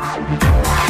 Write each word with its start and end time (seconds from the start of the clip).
Música 0.00 0.89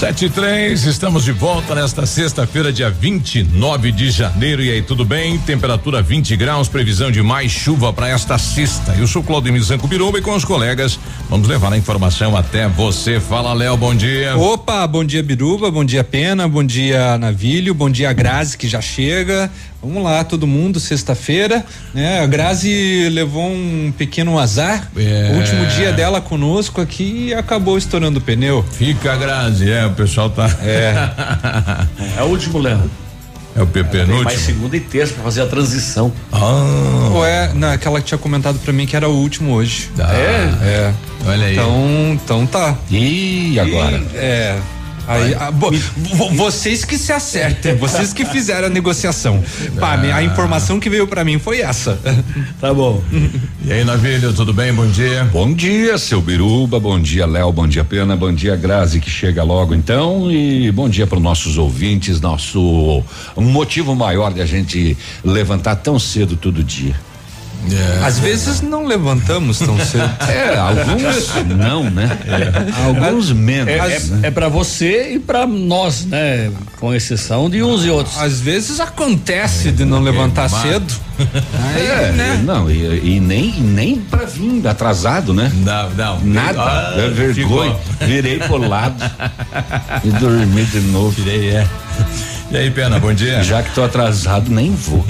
Sete 0.00 0.24
e 0.24 0.30
três, 0.30 0.84
estamos 0.84 1.24
de 1.24 1.32
volta 1.32 1.74
nesta 1.74 2.06
sexta-feira, 2.06 2.72
dia 2.72 2.88
29 2.88 3.92
de 3.92 4.10
janeiro. 4.10 4.62
E 4.62 4.70
aí, 4.70 4.80
tudo 4.80 5.04
bem? 5.04 5.36
Temperatura 5.36 6.00
20 6.00 6.36
graus, 6.36 6.70
previsão 6.70 7.10
de 7.10 7.22
mais 7.22 7.52
chuva 7.52 7.92
para 7.92 8.08
esta 8.08 8.38
sexta. 8.38 8.94
Eu 8.98 9.06
sou 9.06 9.22
Claudio 9.22 9.62
Zanco 9.62 9.86
Biruba 9.86 10.18
e 10.18 10.22
com 10.22 10.34
os 10.34 10.42
colegas 10.42 10.98
vamos 11.28 11.46
levar 11.46 11.70
a 11.70 11.76
informação 11.76 12.34
até 12.34 12.66
você. 12.66 13.20
Fala, 13.20 13.52
Léo, 13.52 13.76
bom 13.76 13.94
dia. 13.94 14.34
Opa, 14.38 14.86
bom 14.86 15.04
dia, 15.04 15.22
Biruba, 15.22 15.70
bom 15.70 15.84
dia, 15.84 16.02
Pena, 16.02 16.48
bom 16.48 16.64
dia, 16.64 17.18
Navilho, 17.18 17.74
bom 17.74 17.90
dia, 17.90 18.10
Grazi, 18.14 18.56
que 18.56 18.66
já 18.66 18.80
chega. 18.80 19.50
Vamos 19.82 20.02
lá, 20.02 20.22
todo 20.22 20.46
mundo, 20.46 20.78
sexta-feira, 20.78 21.64
né? 21.94 22.20
A 22.20 22.26
Grazi 22.26 23.08
levou 23.10 23.46
um 23.46 23.90
pequeno 23.96 24.38
azar. 24.38 24.90
É. 24.94 25.30
O 25.32 25.38
último 25.38 25.64
dia 25.66 25.90
dela 25.90 26.20
conosco 26.20 26.82
aqui 26.82 27.28
e 27.28 27.34
acabou 27.34 27.78
estourando 27.78 28.18
o 28.18 28.22
pneu. 28.22 28.62
Fica, 28.72 29.16
Grazi, 29.16 29.70
é, 29.70 29.86
o 29.86 29.92
pessoal 29.92 30.28
tá. 30.28 30.54
É. 30.62 30.94
é 32.18 32.22
o 32.22 32.26
último, 32.26 32.58
Léo. 32.58 32.90
É 33.56 33.62
o 33.62 33.66
PP 33.66 34.04
no 34.04 34.22
mais 34.22 34.40
segunda 34.40 34.76
e 34.76 34.80
terça 34.80 35.14
pra 35.14 35.24
fazer 35.24 35.42
a 35.42 35.46
transição. 35.46 36.12
Ah. 36.30 37.10
Ou 37.12 37.24
é, 37.24 37.52
naquela 37.54 38.00
que 38.00 38.06
tinha 38.06 38.18
comentado 38.18 38.58
pra 38.58 38.72
mim 38.72 38.86
que 38.86 38.94
era 38.94 39.08
o 39.08 39.16
último 39.16 39.54
hoje. 39.54 39.90
Ah, 39.98 40.14
é? 40.14 40.52
É. 40.62 40.94
Olha 41.26 41.46
aí. 41.46 41.54
Então, 41.54 42.12
então 42.12 42.46
tá. 42.46 42.76
E 42.90 43.58
agora? 43.58 43.96
E, 44.14 44.16
é. 44.16 44.58
Aí, 45.10 45.34
a, 45.34 45.50
bo, 45.50 45.72
vocês 46.36 46.84
que 46.84 46.96
se 46.96 47.12
acertem, 47.12 47.74
vocês 47.74 48.12
que 48.12 48.24
fizeram 48.24 48.68
a 48.68 48.70
negociação. 48.70 49.42
Pá, 49.80 49.94
a 49.94 50.16
ah. 50.16 50.22
informação 50.22 50.78
que 50.78 50.88
veio 50.88 51.04
para 51.04 51.24
mim 51.24 51.36
foi 51.36 51.60
essa. 51.60 51.98
Tá 52.60 52.72
bom. 52.72 53.02
E 53.62 53.72
aí, 53.72 53.84
Navilho, 53.84 54.32
tudo 54.32 54.54
bem? 54.54 54.72
Bom 54.72 54.86
dia. 54.86 55.24
Bom 55.24 55.52
dia, 55.52 55.98
seu 55.98 56.20
Biruba, 56.20 56.80
bom 56.80 56.98
dia, 56.98 57.26
Léo, 57.26 57.52
bom 57.52 57.68
dia, 57.68 57.84
Pena, 57.84 58.16
bom 58.16 58.32
dia, 58.32 58.56
Grazi, 58.56 58.98
que 59.00 59.10
chega 59.10 59.44
logo 59.44 59.74
então, 59.74 60.32
e 60.32 60.72
bom 60.72 60.88
dia 60.88 61.06
para 61.06 61.18
os 61.18 61.22
nossos 61.22 61.58
ouvintes, 61.58 62.20
nosso 62.20 63.04
motivo 63.36 63.94
maior 63.94 64.32
de 64.32 64.40
a 64.40 64.46
gente 64.46 64.96
levantar 65.22 65.76
tão 65.76 65.98
cedo 65.98 66.36
todo 66.36 66.64
dia. 66.64 66.96
É. 67.70 68.04
Às 68.04 68.18
vezes 68.18 68.60
não 68.60 68.86
levantamos 68.86 69.58
tão 69.58 69.78
cedo. 69.84 70.10
É, 70.28 70.56
alguns 70.56 71.34
não, 71.56 71.90
né? 71.90 72.18
É. 72.26 72.86
Alguns 72.86 73.32
menos. 73.32 73.68
É, 73.68 73.76
é, 73.76 74.00
né? 74.00 74.20
é 74.24 74.30
para 74.30 74.48
você 74.48 75.14
e 75.14 75.18
para 75.18 75.46
nós, 75.46 76.04
né? 76.04 76.50
Com 76.78 76.94
exceção 76.94 77.50
de 77.50 77.62
uns 77.62 77.84
e 77.84 77.90
outros. 77.90 78.16
Às 78.18 78.40
vezes 78.40 78.80
acontece 78.80 79.70
de 79.70 79.84
não 79.84 80.00
levantar 80.00 80.48
cedo. 80.48 80.94
Aí, 81.74 81.86
é, 81.86 82.12
né? 82.12 82.42
Não, 82.44 82.70
e, 82.70 83.16
e, 83.16 83.20
nem, 83.20 83.52
nem 83.60 83.96
pra 83.96 84.24
vir 84.24 84.66
atrasado, 84.66 85.34
né? 85.34 85.52
Não, 85.54 85.90
não. 85.90 86.20
Nada. 86.20 86.62
Ah, 86.62 86.94
é 86.96 87.08
vergonha. 87.08 87.74
Ficou. 87.74 88.06
Virei 88.06 88.38
pro 88.38 88.56
lado 88.56 89.04
e 90.02 90.10
dormi 90.12 90.64
de 90.64 90.80
novo. 90.80 91.10
Virei, 91.10 91.50
é. 91.50 91.66
E 92.50 92.56
aí, 92.56 92.70
Pena, 92.70 92.98
bom 92.98 93.12
dia. 93.12 93.42
Já 93.44 93.62
que 93.62 93.72
tô 93.72 93.82
atrasado, 93.82 94.50
nem 94.50 94.74
vou. 94.74 95.04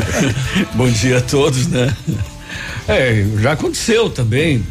bom 0.74 0.88
dia 0.88 1.18
a 1.18 1.20
todos, 1.20 1.66
né? 1.66 1.94
É, 2.88 3.24
já 3.38 3.52
aconteceu 3.52 4.08
também. 4.08 4.64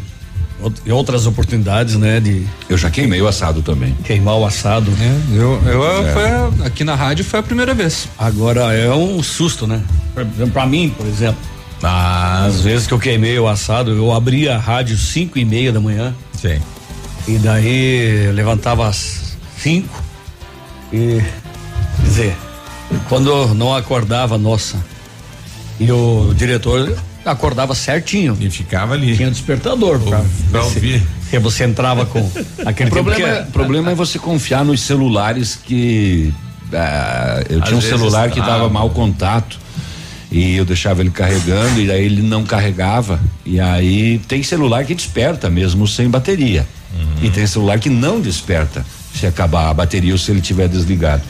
Em 0.86 0.92
outras 0.92 1.26
oportunidades, 1.26 1.96
né? 1.96 2.20
De. 2.20 2.46
Eu 2.68 2.78
já 2.78 2.90
queimei 2.90 3.22
o 3.22 3.28
assado 3.28 3.62
também. 3.62 3.96
Queimar 4.04 4.38
o 4.38 4.46
assado. 4.46 4.92
É, 5.00 5.38
eu, 5.38 5.62
eu 5.66 6.06
é. 6.08 6.14
Foi, 6.14 6.66
aqui 6.66 6.84
na 6.84 6.96
rádio 6.96 7.24
foi 7.24 7.40
a 7.40 7.44
primeira 7.44 7.74
vez. 7.74 8.10
Agora 8.18 8.74
é 8.74 8.94
um 8.94 9.24
susto, 9.24 9.66
né? 9.66 9.82
Pra, 10.52 10.66
mim, 10.66 10.94
por 10.98 11.06
exemplo. 11.06 11.40
Ah, 11.82 12.44
às 12.46 12.60
vezes 12.60 12.88
que 12.88 12.94
eu 12.94 13.00
queimei 13.00 13.40
o 13.40 13.48
assado, 13.48 13.92
eu 13.92 14.12
abria 14.12 14.56
a 14.56 14.58
rádio 14.58 14.98
cinco 14.98 15.40
e 15.40 15.46
meia 15.46 15.72
da 15.72 15.80
manhã. 15.80 16.14
Sim. 16.34 16.60
E 17.26 17.38
daí 17.38 18.26
eu 18.26 18.34
levantava 18.34 18.88
às 18.88 19.38
cinco 19.58 20.04
e 20.92 21.22
dizer, 22.20 22.36
quando 23.08 23.54
não 23.54 23.74
acordava, 23.74 24.38
nossa, 24.38 24.78
e 25.80 25.90
o 25.92 26.34
diretor 26.36 26.98
acordava 27.26 27.74
certinho. 27.74 28.38
E 28.40 28.50
ficava 28.50 28.94
ali. 28.94 29.16
Tinha 29.16 29.32
despertador 29.32 30.00
pra, 30.00 30.24
pra 30.52 30.64
ouvir. 30.64 31.02
E 31.32 31.38
você 31.38 31.64
entrava 31.64 32.06
com 32.06 32.30
aquele 32.66 32.90
o 32.90 32.94
problema, 32.94 33.28
é, 33.28 33.44
problema 33.44 33.92
é 33.92 33.96
você 33.96 34.18
confiar 34.18 34.66
nos 34.66 34.82
celulares 34.82 35.56
que 35.56 36.34
ah, 36.74 37.44
eu 37.50 37.60
Às 37.60 37.66
tinha 37.66 37.78
um 37.78 37.82
celular 37.82 38.32
que 38.32 38.40
dava 38.40 38.68
mau 38.68 38.90
contato 38.90 39.60
e 40.32 40.56
eu 40.56 40.66
deixava 40.66 41.02
ele 41.02 41.12
carregando 41.12 41.80
e 41.80 41.92
aí 41.92 42.04
ele 42.04 42.22
não 42.22 42.44
carregava 42.44 43.20
e 43.46 43.60
aí 43.60 44.20
tem 44.28 44.42
celular 44.44 44.84
que 44.86 44.94
desperta 44.94 45.50
mesmo 45.50 45.88
sem 45.88 46.10
bateria 46.10 46.68
uhum. 46.94 47.26
e 47.26 47.30
tem 47.30 47.48
celular 47.48 47.80
que 47.80 47.90
não 47.90 48.20
desperta 48.20 48.86
se 49.14 49.26
acabar 49.26 49.70
a 49.70 49.74
bateria 49.74 50.12
ou 50.12 50.18
se 50.18 50.32
ele 50.32 50.42
tiver 50.42 50.68
desligado. 50.68 51.22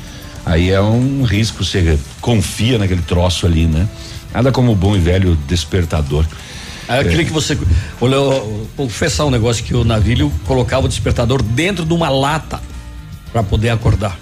Aí 0.46 0.72
é 0.72 0.82
um 0.82 1.24
risco, 1.24 1.64
você 1.64 2.00
confia 2.22 2.78
naquele 2.78 3.02
troço 3.02 3.46
ali, 3.46 3.66
né? 3.66 3.88
Nada 4.34 4.52
como 4.52 4.72
o 4.72 4.76
bom 4.76 4.96
e 4.96 5.00
velho 5.00 5.38
despertador. 5.48 6.26
É 6.88 7.00
aquele 7.00 7.22
é. 7.22 7.26
que 7.26 7.32
você. 7.32 7.58
Olha, 8.02 8.18
vou 8.18 8.68
confessar 8.76 9.26
um 9.26 9.32
negócio 9.32 9.64
que 9.64 9.76
o 9.76 9.84
navilho 9.84 10.32
colocava 10.46 10.86
o 10.86 10.90
despertador 10.90 11.44
dentro 11.44 11.86
de 11.86 11.94
uma 11.94 12.10
lata 12.10 12.60
para 13.32 13.44
poder 13.44 13.70
acordar. 13.70 14.18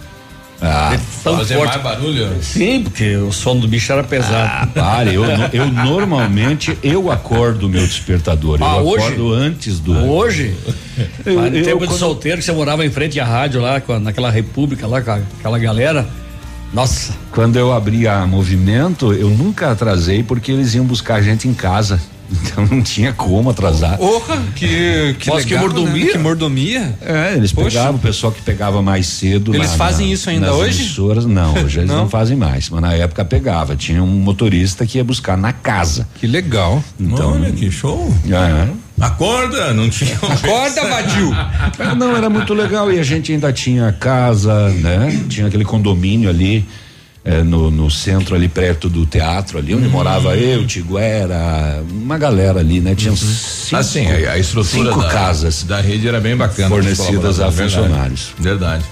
Ah, 0.61 0.97
fazer 1.23 1.55
forte. 1.55 1.77
mais 1.77 1.81
barulho? 1.83 2.41
Sim, 2.41 2.83
porque 2.83 3.15
o 3.15 3.31
sono 3.31 3.61
do 3.61 3.67
bicho 3.67 3.91
era 3.91 4.03
pesado. 4.03 4.33
Ah, 4.35 4.67
pare, 4.73 5.13
eu, 5.13 5.23
eu 5.53 5.67
normalmente 5.67 6.77
eu 6.81 7.11
acordo 7.11 7.67
o 7.67 7.69
meu 7.69 7.85
despertador. 7.85 8.57
Ah, 8.61 8.77
eu 8.77 8.87
hoje? 8.87 9.05
acordo 9.05 9.33
antes 9.33 9.79
do. 9.79 9.93
Hoje? 9.93 10.55
Eu, 11.25 11.45
eu, 11.45 11.63
tempo 11.63 11.83
eu, 11.83 11.87
de 11.87 11.93
solteiro 11.93 12.39
que 12.39 12.43
você 12.43 12.51
morava 12.51 12.83
em 12.83 12.89
frente 12.89 13.19
à 13.19 13.25
rádio 13.25 13.61
lá, 13.61 13.81
naquela 13.99 14.31
república 14.31 14.87
lá, 14.87 15.01
com 15.01 15.11
aquela 15.11 15.59
galera. 15.59 16.07
Nossa. 16.73 17.13
Quando 17.31 17.57
eu 17.57 17.71
abri 17.71 18.07
a 18.07 18.25
movimento, 18.25 19.13
eu 19.13 19.29
nunca 19.29 19.71
atrasei 19.71 20.23
porque 20.23 20.51
eles 20.51 20.73
iam 20.73 20.85
buscar 20.85 21.15
a 21.15 21.21
gente 21.21 21.47
em 21.47 21.53
casa. 21.53 22.01
Então 22.29 22.65
não 22.65 22.81
tinha 22.81 23.13
como 23.13 23.49
atrasar. 23.49 23.97
Porra, 23.97 24.41
que, 24.55 25.15
que, 25.19 25.29
Nossa, 25.29 25.45
legal, 25.45 25.45
que 25.45 25.67
mordomia. 25.67 26.05
Né? 26.05 26.11
Que 26.11 26.17
mordomia. 26.17 26.95
É, 27.01 27.33
eles 27.35 27.51
Poxa. 27.51 27.69
pegavam 27.69 27.95
o 27.95 27.99
pessoal 27.99 28.31
que 28.31 28.41
pegava 28.41 28.81
mais 28.81 29.07
cedo. 29.07 29.55
Eles 29.55 29.73
fazem 29.73 30.07
na, 30.07 30.13
isso 30.13 30.29
ainda 30.29 30.53
hoje? 30.53 30.81
Emissoras, 30.81 31.25
não, 31.25 31.53
hoje 31.63 31.79
eles 31.79 31.89
não. 31.89 31.99
não. 31.99 32.09
fazem 32.09 32.35
mais. 32.35 32.69
Mas 32.69 32.81
na 32.81 32.93
época 32.93 33.23
pegava. 33.23 33.75
Tinha 33.75 34.03
um 34.03 34.07
motorista 34.07 34.85
que 34.85 34.97
ia 34.97 35.03
buscar 35.03 35.37
na 35.37 35.53
casa. 35.53 36.07
Que 36.15 36.27
legal. 36.27 36.83
Então, 36.99 37.33
Olha, 37.33 37.51
que 37.51 37.71
show. 37.71 38.13
É. 38.25 38.67
Acorda, 38.99 39.73
não 39.73 39.89
tinha. 39.89 40.15
Acorda, 40.17 40.87
Vadil. 40.87 41.31
Não, 41.97 42.15
era 42.15 42.29
muito 42.29 42.53
legal. 42.53 42.91
E 42.91 42.99
a 42.99 43.03
gente 43.03 43.31
ainda 43.31 43.53
tinha 43.53 43.91
casa, 43.91 44.69
né? 44.69 45.25
Tinha 45.29 45.47
aquele 45.47 45.63
condomínio 45.63 46.29
ali 46.29 46.65
é, 47.27 47.43
no, 47.43 47.69
no, 47.69 47.91
centro 47.91 48.35
ali 48.35 48.47
perto 48.47 48.87
do 48.87 49.05
teatro 49.05 49.57
ali 49.57 49.75
onde 49.75 49.85
uhum. 49.85 49.91
morava 49.91 50.37
eu, 50.37 50.65
Tiguera, 50.65 51.83
uma 51.91 52.17
galera 52.17 52.61
ali, 52.61 52.79
né? 52.79 52.95
Tinha 52.95 53.11
uhum. 53.11 53.17
cinco, 53.17 53.75
assim, 53.75 54.07
a, 54.07 54.31
a 54.31 54.37
estrutura 54.37 54.91
cinco 54.91 55.01
da, 55.01 55.09
casas 55.09 55.63
da 55.63 55.81
rede 55.81 56.07
era 56.07 56.21
bem 56.21 56.37
bacana 56.37 56.69
fornecidas 56.69 57.41
a 57.41 57.51
funcionários. 57.51 58.29
Verdade. 58.39 58.85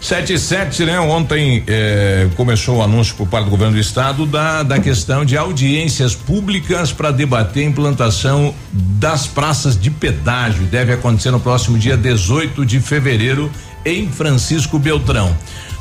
7 0.00 0.34
e 0.34 0.38
7, 0.38 0.84
né? 0.84 1.00
Ontem 1.00 1.64
eh, 1.66 2.28
começou 2.36 2.76
o 2.76 2.82
anúncio 2.82 3.16
por 3.16 3.26
parte 3.26 3.46
do 3.46 3.50
governo 3.50 3.74
do 3.74 3.80
estado 3.80 4.24
da, 4.24 4.62
da 4.62 4.78
questão 4.78 5.24
de 5.24 5.36
audiências 5.36 6.14
públicas 6.14 6.92
para 6.92 7.10
debater 7.10 7.64
a 7.64 7.66
implantação 7.66 8.54
das 8.72 9.26
praças 9.26 9.78
de 9.78 9.90
pedágio. 9.90 10.64
Deve 10.66 10.92
acontecer 10.92 11.30
no 11.30 11.40
próximo 11.40 11.76
dia 11.76 11.96
18 11.96 12.64
de 12.64 12.78
fevereiro 12.78 13.50
em 13.84 14.08
Francisco 14.08 14.78
Beltrão. 14.78 15.36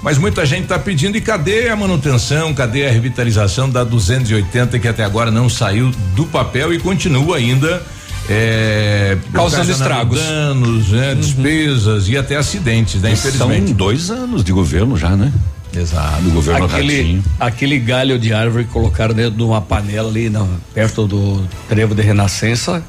Mas 0.05 0.19
muita 0.19 0.45
gente 0.45 0.65
está 0.65 0.77
pedindo 0.77 1.17
e 1.17 1.21
cadê 1.21 1.67
a 1.67 1.75
manutenção, 1.75 2.53
cadê 2.53 2.85
a 2.85 2.91
revitalização 2.91 3.67
da 3.67 3.83
280 3.83 4.77
que 4.77 4.87
até 4.87 5.03
agora 5.03 5.31
não 5.31 5.49
saiu 5.49 5.89
do 6.15 6.27
papel 6.27 6.71
e 6.71 6.77
continua 6.77 7.37
ainda 7.37 7.81
é, 8.29 9.17
causando 9.33 9.71
estragos, 9.71 10.19
danos, 10.21 10.89
né, 10.89 11.13
uhum. 11.13 11.19
despesas 11.19 12.07
e 12.07 12.15
até 12.15 12.35
acidentes, 12.35 13.01
né? 13.01 13.13
Infelizmente. 13.13 13.69
São 13.69 13.75
dois 13.75 14.11
anos 14.11 14.43
de 14.43 14.51
governo 14.51 14.95
já, 14.95 15.09
né? 15.15 15.33
Exato. 15.75 16.21
Do 16.21 16.29
governo 16.29 16.65
aquele, 16.65 16.97
Ratinho. 16.97 17.23
aquele 17.39 17.79
galho 17.79 18.19
de 18.19 18.31
árvore 18.31 18.65
que 18.65 18.71
colocaram 18.71 19.15
dentro 19.15 19.31
de 19.31 19.41
uma 19.41 19.59
panela 19.59 20.07
ali 20.07 20.29
não, 20.29 20.47
perto 20.71 21.07
do 21.07 21.43
trevo 21.67 21.95
de 21.95 22.03
Renascença. 22.03 22.83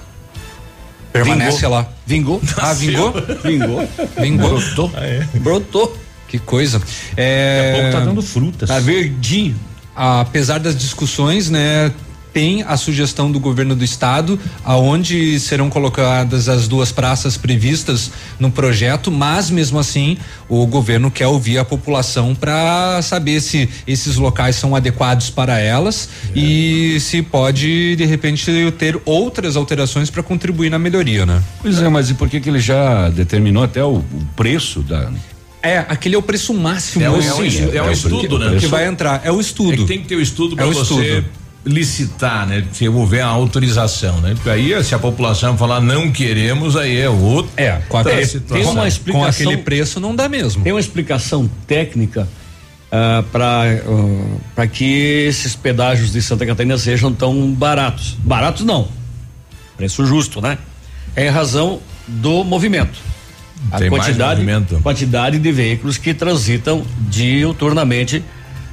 Permanece 1.15 1.63
vingou. 1.63 1.71
lá. 1.71 1.89
Vingou? 2.07 2.43
Ah, 2.59 2.75
vingou? 2.75 3.15
vingou. 3.43 3.89
Vingou. 4.21 4.51
Brotou. 4.51 4.93
Ah, 4.95 5.07
é. 5.07 5.27
Brotou. 5.37 6.06
Que 6.29 6.39
coisa. 6.39 6.81
É... 7.17 7.57
Daqui 7.57 7.71
a 7.71 7.83
pouco 7.83 7.99
tá 7.99 8.05
dando 8.05 8.23
frutas. 8.23 8.69
Tá 8.69 8.79
verdinho. 8.79 9.57
Apesar 9.95 10.59
das 10.59 10.77
discussões, 10.77 11.49
né? 11.49 11.91
tem 12.37 12.63
a 12.65 12.77
sugestão 12.77 13.33
do 13.33 13.41
governo 13.41 13.75
do 13.75 13.83
estado, 13.83 14.39
aonde 14.63 15.41
serão 15.41 15.71
colocadas 15.71 16.51
as 16.51 16.69
duas 16.69 16.93
praças 16.93 17.39
previstas 17.39 18.11
no 18.39 18.51
projeto, 18.51 19.11
mas 19.11 19.49
mesmo 19.49 19.79
assim 19.79 20.19
o 20.47 20.67
governo 20.67 21.11
quer 21.11 21.29
ouvir 21.29 21.57
a 21.57 21.65
população 21.65 22.35
para 22.35 23.01
saber 23.01 23.41
se 23.41 23.71
esses 23.87 24.17
locais 24.17 24.55
são 24.57 24.77
adequados 24.77 25.31
para 25.31 25.59
elas 25.59 26.11
é. 26.29 26.39
e 26.39 27.01
se 27.01 27.23
pode 27.23 27.97
de 27.97 28.05
repente 28.05 28.53
ter 28.73 29.01
outras 29.07 29.57
alterações 29.57 30.11
para 30.11 30.23
contribuir 30.23 30.69
na 30.69 30.79
melhoria, 30.79 31.25
né? 31.25 31.43
Pois 31.63 31.81
é, 31.81 31.89
mas 31.89 32.11
e 32.11 32.15
por 32.15 32.29
que 32.29 32.39
que 32.39 32.51
ele 32.51 32.61
já 32.61 33.09
determinou 33.09 33.65
até 33.65 33.83
o, 33.83 33.95
o 33.95 34.29
preço 34.37 34.83
da 34.83 35.11
é, 35.67 35.79
aquele 35.89 36.15
é 36.15 36.19
o 36.19 36.23
preço 36.23 36.53
máximo. 36.55 37.05
É, 37.05 37.11
o, 37.11 37.15
é, 37.15 37.35
o, 37.35 37.45
é, 37.45 37.77
é 37.77 37.83
o 37.83 37.91
estudo, 37.91 38.39
né? 38.39 38.59
Que 38.59 38.67
vai 38.67 38.87
entrar. 38.87 39.21
É 39.25 39.31
o 39.31 39.41
estudo. 39.41 39.83
É 39.83 39.87
tem 39.87 40.01
que 40.01 40.09
ter 40.09 40.17
o 40.17 40.21
estudo 40.21 40.57
para 40.57 40.67
é 40.67 40.71
você 40.71 40.83
estudo 40.83 41.47
licitar, 41.67 42.47
né? 42.47 42.65
Se 42.73 42.89
houver 42.89 43.23
a 43.23 43.27
autorização, 43.27 44.21
né? 44.21 44.35
Porque 44.35 44.49
aí 44.49 44.85
se 44.85 44.95
a 44.95 44.99
população 44.99 45.59
falar 45.59 45.81
não 45.81 46.13
queremos, 46.13 46.77
aí 46.77 46.99
é 46.99 47.11
outro. 47.11 47.51
É, 47.57 47.73
com, 47.89 47.99
aquele, 47.99 48.27
tem 48.27 48.65
uma 48.65 48.87
explicação, 48.87 49.21
com 49.21 49.27
aquele 49.27 49.57
preço 49.59 49.99
não 49.99 50.15
dá 50.15 50.29
mesmo. 50.29 50.63
Tem 50.63 50.73
uma 50.73 50.81
explicação 50.81 51.51
técnica 51.67 52.23
uh, 52.23 52.29
ah, 52.93 53.25
para 53.33 53.83
uh, 53.85 54.39
ah, 54.39 54.41
para 54.55 54.67
que 54.69 54.85
esses 54.85 55.57
pedágios 55.57 56.13
de 56.13 56.23
Santa 56.23 56.47
Catarina 56.47 56.79
sejam 56.79 57.13
tão 57.13 57.53
baratos. 57.53 58.17
Baratos 58.21 58.65
não. 58.65 58.89
Preço 59.77 60.07
justo, 60.07 60.41
né? 60.41 60.59
É 61.17 61.27
em 61.27 61.31
razão 61.31 61.81
do 62.07 62.45
movimento. 62.45 62.99
A 63.71 63.79
tem 63.79 63.91
quantidade, 63.91 64.45
quantidade 64.83 65.39
de 65.39 65.53
veículos 65.53 65.99
que 65.99 66.15
transitam 66.15 66.85
diuturnamente 67.09 68.23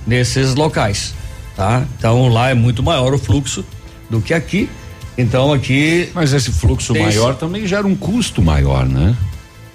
nesses 0.05 0.55
locais 0.55 1.13
tá? 1.55 1.85
Então 1.97 2.27
lá 2.29 2.49
é 2.49 2.53
muito 2.53 2.83
maior 2.83 3.13
o 3.13 3.17
fluxo 3.17 3.63
do 4.09 4.21
que 4.21 4.33
aqui. 4.33 4.69
Então 5.17 5.53
aqui. 5.53 6.09
Mas 6.13 6.33
esse 6.33 6.51
fluxo 6.51 6.93
maior 6.93 7.31
esse... 7.31 7.39
também 7.39 7.67
gera 7.67 7.85
um 7.85 7.95
custo 7.95 8.41
maior, 8.41 8.85
né? 8.85 9.15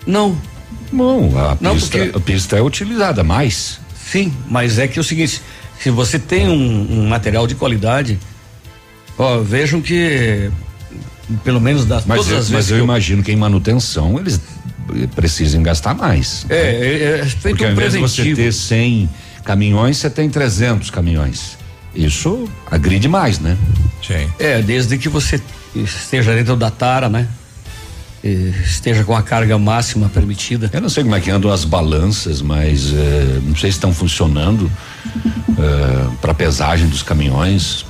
Não. 0.06 0.36
Não, 0.92 1.38
a, 1.38 1.56
Não, 1.60 1.74
pista, 1.74 1.98
porque... 1.98 2.16
a 2.16 2.20
pista 2.20 2.56
é 2.56 2.62
utilizada 2.62 3.22
mais. 3.22 3.78
Sim, 3.94 4.32
mas 4.48 4.78
é 4.78 4.88
que 4.88 4.98
é 4.98 5.02
o 5.02 5.04
seguinte, 5.04 5.42
se 5.78 5.90
você 5.90 6.18
tem 6.18 6.48
um, 6.48 7.00
um 7.02 7.08
material 7.08 7.46
de 7.46 7.54
qualidade, 7.54 8.18
ó, 9.18 9.38
vejam 9.38 9.82
que 9.82 10.50
pelo 11.44 11.60
menos 11.60 11.84
das 11.84 12.06
mas 12.06 12.20
todas 12.20 12.32
eu, 12.32 12.38
as 12.38 12.50
Mas 12.50 12.70
eu, 12.70 12.78
eu 12.78 12.84
imagino 12.84 13.22
que 13.22 13.30
em 13.30 13.36
manutenção 13.36 14.18
eles 14.18 14.40
precisem 15.14 15.62
gastar 15.62 15.94
mais. 15.94 16.46
É, 16.48 16.54
né? 16.54 16.70
é, 16.70 17.20
é 17.20 17.24
feito 17.24 17.56
Porque 17.56 17.64
um 17.64 17.68
ao 17.68 17.72
invés 17.72 17.92
de 17.92 17.98
você 17.98 18.34
ter 18.34 18.52
100 18.52 19.08
caminhões, 19.44 19.96
você 19.96 20.10
tem 20.10 20.28
300 20.28 20.90
caminhões. 20.90 21.56
Isso 21.94 22.48
agride 22.70 23.08
mais, 23.08 23.38
né? 23.38 23.56
Sim. 24.06 24.30
É, 24.38 24.62
desde 24.62 24.98
que 24.98 25.08
você 25.08 25.40
esteja 25.74 26.34
dentro 26.34 26.56
da 26.56 26.70
tara, 26.70 27.08
né? 27.08 27.26
Esteja 28.22 29.04
com 29.04 29.14
a 29.14 29.22
carga 29.22 29.56
máxima 29.58 30.08
permitida. 30.08 30.68
Eu 30.72 30.80
não 30.80 30.88
sei 30.88 31.04
como 31.04 31.14
é 31.14 31.20
que 31.20 31.30
andam 31.30 31.52
as 31.52 31.64
balanças, 31.64 32.42
mas 32.42 32.92
eh, 32.92 33.40
não 33.44 33.54
sei 33.54 33.70
se 33.70 33.76
estão 33.76 33.94
funcionando 33.94 34.70
eh, 35.16 36.06
para 36.20 36.34
pesagem 36.34 36.88
dos 36.88 37.02
caminhões. 37.02 37.86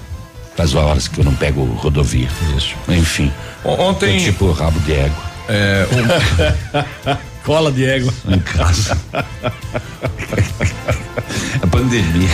Faz 0.54 0.74
horas 0.74 1.08
que 1.08 1.18
eu 1.18 1.24
não 1.24 1.34
pego 1.34 1.64
rodovia. 1.64 2.28
Isso. 2.56 2.74
Enfim. 2.88 3.32
Ontem. 3.64 4.16
É 4.16 4.24
tipo 4.24 4.50
rabo 4.52 4.78
de 4.80 4.92
égua. 4.92 5.27
É, 5.48 5.86
um... 5.92 7.18
Cola 7.42 7.72
de 7.72 7.84
égua. 7.84 8.12
Em 8.28 8.38
casa. 8.40 8.98
A 11.62 11.66
pandemia. 11.66 12.28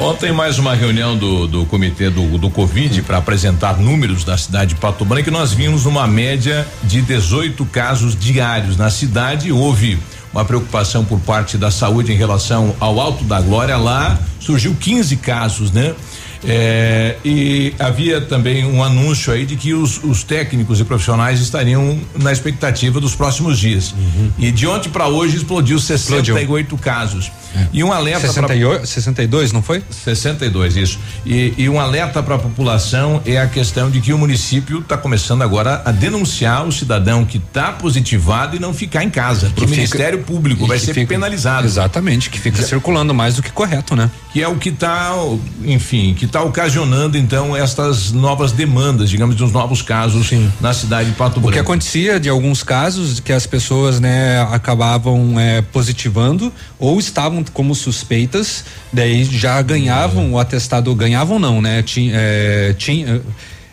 Ontem 0.00 0.32
mais 0.32 0.58
uma 0.58 0.74
reunião 0.74 1.16
do, 1.16 1.46
do 1.46 1.64
comitê 1.66 2.10
do, 2.10 2.38
do 2.38 2.50
Covid 2.50 3.02
para 3.02 3.18
apresentar 3.18 3.78
números 3.78 4.24
da 4.24 4.36
cidade 4.36 4.74
de 4.74 4.80
Pato 4.80 5.04
Branco 5.04 5.28
e 5.28 5.32
nós 5.32 5.52
vimos 5.52 5.86
uma 5.86 6.08
média 6.08 6.66
de 6.82 7.00
18 7.00 7.64
casos 7.66 8.18
diários 8.18 8.76
na 8.76 8.90
cidade. 8.90 9.52
Houve 9.52 9.96
uma 10.32 10.44
preocupação 10.44 11.04
por 11.04 11.20
parte 11.20 11.56
da 11.56 11.70
saúde 11.70 12.12
em 12.12 12.16
relação 12.16 12.74
ao 12.80 12.98
Alto 12.98 13.22
da 13.22 13.40
Glória. 13.40 13.76
Lá 13.76 14.18
surgiu 14.40 14.74
15 14.74 15.16
casos, 15.18 15.70
né? 15.70 15.94
É, 16.44 17.16
e 17.24 17.74
havia 17.78 18.20
também 18.20 18.64
um 18.64 18.82
anúncio 18.82 19.32
aí 19.32 19.46
de 19.46 19.56
que 19.56 19.74
os, 19.74 20.02
os, 20.02 20.24
técnicos 20.24 20.80
e 20.80 20.84
profissionais 20.84 21.40
estariam 21.40 21.98
na 22.16 22.32
expectativa 22.32 23.00
dos 23.00 23.14
próximos 23.14 23.58
dias. 23.58 23.92
Uhum. 23.92 24.30
E 24.38 24.50
de 24.50 24.66
ontem 24.66 24.88
para 24.88 25.06
hoje 25.06 25.36
explodiu 25.36 25.78
68 25.78 26.40
explodiu. 26.40 26.78
casos. 26.78 27.30
É. 27.54 27.66
E 27.72 27.84
um 27.84 27.92
alerta 27.92 28.26
68, 28.26 28.78
pra, 28.78 28.86
62, 28.86 29.52
não 29.52 29.62
foi? 29.62 29.82
62, 29.90 30.76
isso. 30.76 30.98
E, 31.24 31.54
e 31.56 31.68
um 31.68 31.78
alerta 31.78 32.22
para 32.22 32.34
a 32.34 32.38
população 32.38 33.22
é 33.24 33.38
a 33.38 33.46
questão 33.46 33.90
de 33.90 34.00
que 34.00 34.12
o 34.12 34.18
município 34.18 34.80
está 34.80 34.96
começando 34.96 35.42
agora 35.42 35.82
a 35.84 35.92
denunciar 35.92 36.66
o 36.66 36.72
cidadão 36.72 37.24
que 37.24 37.38
está 37.38 37.72
positivado 37.72 38.56
e 38.56 38.58
não 38.58 38.74
ficar 38.74 39.04
em 39.04 39.10
casa. 39.10 39.50
Para 39.54 39.64
o 39.64 39.68
Ministério 39.68 40.20
Público 40.20 40.66
vai 40.66 40.78
ser 40.78 40.94
fica, 40.94 41.06
penalizado. 41.06 41.66
Exatamente, 41.66 42.30
que 42.30 42.40
fica 42.40 42.58
Já, 42.58 42.68
circulando 42.68 43.14
mais 43.14 43.36
do 43.36 43.42
que 43.42 43.52
correto, 43.52 43.94
né? 43.94 44.10
Que 44.32 44.42
é 44.42 44.48
o 44.48 44.56
que 44.56 44.70
está, 44.70 45.14
enfim, 45.62 46.14
que 46.14 46.24
está 46.24 46.42
ocasionando 46.42 47.18
então 47.18 47.54
estas 47.54 48.12
novas 48.12 48.50
demandas, 48.52 49.10
digamos, 49.10 49.36
dos 49.36 49.52
novos 49.52 49.82
casos 49.82 50.28
Sim. 50.28 50.50
na 50.60 50.72
cidade 50.72 51.10
de 51.10 51.16
Pato 51.16 51.34
Branco. 51.34 51.48
O 51.48 51.52
que 51.52 51.58
acontecia 51.58 52.18
de 52.18 52.30
alguns 52.30 52.62
casos 52.62 53.20
que 53.20 53.32
as 53.32 53.46
pessoas, 53.46 54.00
né, 54.00 54.40
acabavam 54.50 55.38
é, 55.38 55.60
positivando 55.60 56.50
ou 56.78 56.98
estavam 56.98 57.44
como 57.52 57.74
suspeitas, 57.74 58.64
daí 58.90 59.24
já 59.24 59.60
ganhavam 59.60 60.32
o 60.32 60.38
atestado, 60.38 60.94
ganhavam 60.94 61.38
não, 61.38 61.60
né? 61.60 61.82
Tinha, 61.82 62.12
é, 62.14 62.74
tinha 62.78 63.20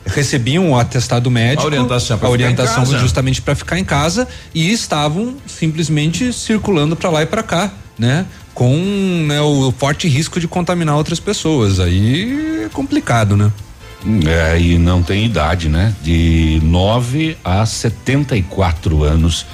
recebiam 0.05 0.71
o 0.71 0.77
atestado 0.77 1.29
médico, 1.29 1.63
a 1.63 1.65
orientação, 1.65 2.19
a 2.21 2.29
orientação 2.29 2.85
justamente 2.85 3.41
para 3.41 3.55
ficar 3.55 3.79
em 3.79 3.83
casa 3.83 4.27
e 4.53 4.71
estavam 4.71 5.35
simplesmente 5.45 6.33
circulando 6.33 6.95
para 6.95 7.09
lá 7.09 7.23
e 7.23 7.25
para 7.25 7.43
cá, 7.43 7.71
né? 7.97 8.25
Com 8.59 8.75
né, 9.25 9.39
o 9.39 9.71
forte 9.71 10.05
risco 10.09 10.37
de 10.37 10.45
contaminar 10.45 10.97
outras 10.97 11.17
pessoas. 11.17 11.79
Aí 11.79 12.65
é 12.65 12.67
complicado, 12.67 13.37
né? 13.37 13.49
É, 14.27 14.59
e 14.59 14.77
não 14.77 15.01
tem 15.01 15.25
idade, 15.25 15.69
né? 15.69 15.95
De 16.03 16.59
9 16.61 17.37
a 17.41 17.65
74 17.65 19.01
anos 19.01 19.45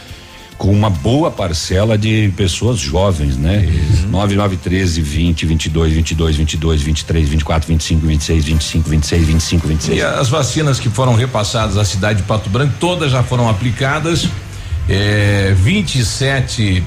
com 0.57 0.71
uma 0.71 0.89
boa 0.89 1.29
parcela 1.29 1.95
de 1.99 2.33
pessoas 2.35 2.79
jovens, 2.79 3.37
né? 3.37 3.69
Uhum. 4.05 4.09
9, 4.09 4.35
9, 4.37 4.57
13, 4.57 5.01
20, 5.03 5.45
22, 5.45 5.93
22, 5.93 6.35
22, 6.37 6.81
23, 6.81 7.29
24, 7.29 7.67
25, 7.67 8.07
26, 8.07 8.45
25, 8.45 8.89
26, 8.89 9.27
25, 9.27 9.67
26. 9.67 9.97
E 9.99 10.01
as 10.01 10.29
vacinas 10.29 10.79
que 10.79 10.89
foram 10.89 11.13
repassadas 11.13 11.77
à 11.77 11.85
cidade 11.85 12.23
de 12.23 12.27
Pato 12.27 12.49
Branco, 12.49 12.73
todas 12.79 13.11
já 13.11 13.21
foram 13.21 13.47
aplicadas. 13.47 14.27
É, 14.89 15.53
27 15.57 16.83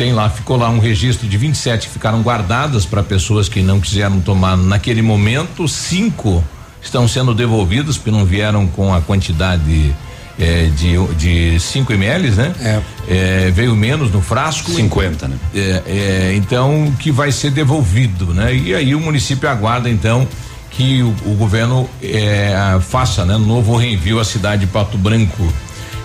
tem 0.00 0.14
lá, 0.14 0.30
ficou 0.30 0.56
lá 0.56 0.70
um 0.70 0.78
registro 0.78 1.28
de 1.28 1.36
27 1.36 1.86
que 1.86 1.92
ficaram 1.92 2.22
guardadas 2.22 2.86
para 2.86 3.02
pessoas 3.02 3.50
que 3.50 3.60
não 3.60 3.78
quiseram 3.78 4.18
tomar 4.18 4.56
naquele 4.56 5.02
momento. 5.02 5.68
Cinco 5.68 6.42
estão 6.80 7.06
sendo 7.06 7.34
devolvidas 7.34 7.98
porque 7.98 8.10
não 8.10 8.24
vieram 8.24 8.66
com 8.66 8.94
a 8.94 9.02
quantidade 9.02 9.94
é, 10.38 10.70
de, 10.74 10.96
de 11.16 11.60
5 11.60 11.92
ml, 11.92 12.30
né? 12.30 12.54
É. 12.60 12.80
é. 13.10 13.50
Veio 13.50 13.76
menos 13.76 14.10
no 14.10 14.22
frasco. 14.22 14.70
50, 14.70 15.28
né? 15.28 15.36
É, 15.54 15.82
é, 15.86 16.34
então, 16.34 16.90
que 16.98 17.12
vai 17.12 17.30
ser 17.30 17.50
devolvido, 17.50 18.32
né? 18.32 18.54
E 18.54 18.74
aí 18.74 18.94
o 18.94 19.00
município 19.00 19.50
aguarda, 19.50 19.90
então, 19.90 20.26
que 20.70 21.02
o, 21.02 21.14
o 21.26 21.34
governo 21.34 21.86
é, 22.02 22.78
faça, 22.80 23.26
né? 23.26 23.36
Novo 23.36 23.76
reenvio 23.76 24.18
à 24.18 24.24
cidade 24.24 24.64
de 24.64 24.72
Pato 24.72 24.96
Branco. 24.96 25.46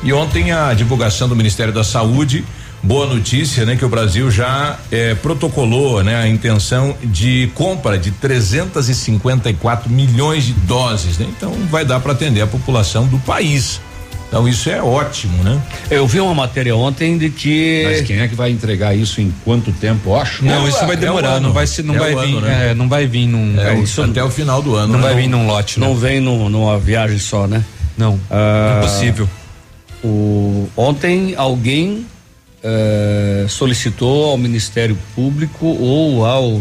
E 0.03 0.11
ontem 0.11 0.51
a 0.51 0.73
divulgação 0.73 1.29
do 1.29 1.35
Ministério 1.35 1.71
da 1.71 1.83
Saúde, 1.85 2.43
boa 2.85 3.07
notícia, 3.07 3.65
né? 3.65 3.75
Que 3.75 3.83
o 3.83 3.89
Brasil 3.89 4.29
já 4.31 4.77
é, 4.91 5.15
protocolou, 5.15 6.03
né? 6.03 6.15
A 6.15 6.27
intenção 6.27 6.95
de 7.03 7.49
compra 7.55 7.97
de 7.97 8.11
354 8.11 9.89
milhões 9.89 10.45
de 10.45 10.53
doses, 10.53 11.17
né? 11.17 11.25
Então 11.35 11.51
vai 11.69 11.83
dar 11.83 11.99
para 11.99 12.11
atender 12.13 12.41
a 12.41 12.47
população 12.47 13.05
do 13.07 13.17
país 13.19 13.81
Então 14.27 14.47
isso 14.47 14.69
é 14.69 14.81
ótimo, 14.81 15.43
né? 15.43 15.61
Eu 15.89 16.05
vi 16.07 16.19
uma 16.19 16.33
matéria 16.33 16.75
ontem 16.75 17.17
de 17.17 17.29
que. 17.29 17.83
Mas 17.85 18.01
quem 18.01 18.19
é 18.19 18.27
que 18.27 18.35
vai 18.35 18.49
entregar 18.51 18.95
isso 18.95 19.21
em 19.21 19.33
quanto 19.43 19.71
tempo? 19.71 20.09
Eu 20.09 20.15
acho. 20.17 20.43
Não, 20.43 20.67
isso 20.67 20.85
vai 20.85 20.95
demorar, 20.97 21.39
não 21.39 21.53
vai 21.53 21.65
ser, 21.67 21.83
não 21.83 21.95
É 21.95 21.99
vai 21.99 22.15
vir, 22.15 22.35
ano, 22.37 22.41
né? 22.41 22.71
é, 22.71 22.73
não 22.73 22.89
vai 22.89 23.07
vir 23.07 23.27
num, 23.27 23.59
É, 23.59 23.75
isso 23.79 24.01
até 24.01 24.23
o 24.23 24.29
final 24.29 24.61
do 24.61 24.75
ano. 24.75 24.93
não 24.93 24.99
né? 24.99 25.05
vai 25.07 25.15
vir 25.21 25.27
num 25.27 25.47
lote, 25.47 25.79
Não 25.79 25.89
não. 25.89 25.95
vem 25.95 26.19
num- 26.19 26.49
numa 26.49 26.77
viagem 26.79 27.17
só, 27.19 27.47
né? 27.47 27.63
Não, 27.97 28.19
Ah, 28.29 28.77
impossível. 28.79 29.29
O, 30.03 30.67
ontem 30.75 31.33
alguém 31.37 32.05
eh, 32.67 33.45
solicitou 33.47 34.31
ao 34.31 34.37
Ministério 34.37 34.97
Público 35.15 35.67
ou 35.67 36.25
ao 36.25 36.59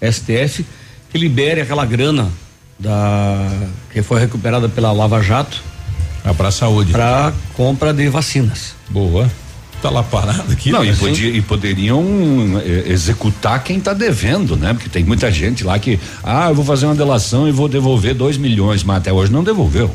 STF 0.00 0.64
que 1.10 1.18
libere 1.18 1.60
aquela 1.60 1.84
grana 1.84 2.30
da 2.78 3.48
que 3.92 4.02
foi 4.02 4.20
recuperada 4.20 4.68
pela 4.68 4.92
Lava 4.92 5.20
Jato 5.22 5.60
Ah, 6.24 6.32
pra 6.32 6.50
saúde. 6.50 6.92
para 6.92 7.32
compra 7.54 7.92
de 7.92 8.08
vacinas. 8.08 8.74
Boa. 8.88 9.28
Tá 9.82 9.90
lá 9.90 10.02
parado 10.04 10.52
aqui. 10.52 10.70
Não, 10.70 10.84
né? 10.84 10.92
e, 10.92 10.96
podia- 10.96 11.30
e 11.30 11.42
poderiam 11.42 12.04
eh, 12.64 12.84
executar 12.86 13.64
quem 13.64 13.78
está 13.78 13.92
devendo, 13.92 14.56
né? 14.56 14.72
Porque 14.72 14.88
tem 14.88 15.02
muita 15.02 15.28
gente 15.32 15.64
lá 15.64 15.76
que, 15.76 15.98
ah, 16.22 16.48
eu 16.50 16.54
vou 16.54 16.64
fazer 16.64 16.86
uma 16.86 16.94
delação 16.94 17.48
e 17.48 17.52
vou 17.52 17.68
devolver 17.68 18.14
dois 18.14 18.36
milhões, 18.36 18.84
mas 18.84 18.98
até 18.98 19.12
hoje 19.12 19.32
não 19.32 19.42
devolveu, 19.42 19.90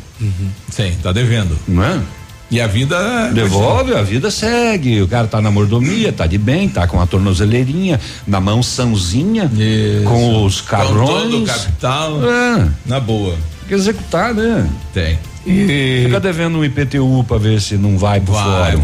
Sim, 0.69 0.93
tá 1.01 1.13
devendo. 1.13 1.57
não 1.65 1.81
é? 1.85 2.01
E 2.49 2.61
a 2.61 2.67
vida. 2.67 3.29
Devolve, 3.33 3.93
a 3.93 4.01
vida 4.01 4.31
segue. 4.31 5.01
O 5.01 5.07
cara 5.07 5.27
tá 5.27 5.41
na 5.41 5.51
mordomia, 5.51 6.13
tá 6.13 6.25
de 6.25 6.37
bem, 6.37 6.69
tá 6.69 6.87
com 6.87 7.01
a 7.01 7.05
tornozeleirinha, 7.05 7.99
na 8.25 8.39
mansãozinha, 8.39 9.51
Isso. 9.53 10.03
com 10.05 10.45
os 10.45 10.61
Com 10.61 10.77
todo 10.77 10.87
o 10.87 11.45
carrões. 11.45 11.49
capital. 11.51 12.19
É, 12.25 12.67
Na 12.85 12.99
boa. 13.01 13.31
tem 13.33 13.67
que 13.67 13.73
executar, 13.73 14.33
né? 14.33 14.69
Tem. 14.93 15.19
E 15.45 16.03
Fica 16.05 16.19
devendo 16.19 16.57
um 16.57 16.63
IPTU 16.65 17.23
pra 17.27 17.37
ver 17.37 17.59
se 17.61 17.75
não 17.75 17.97
vai 17.97 18.19
pro 18.19 18.33
Vai, 18.33 18.71
fórum. 18.77 18.83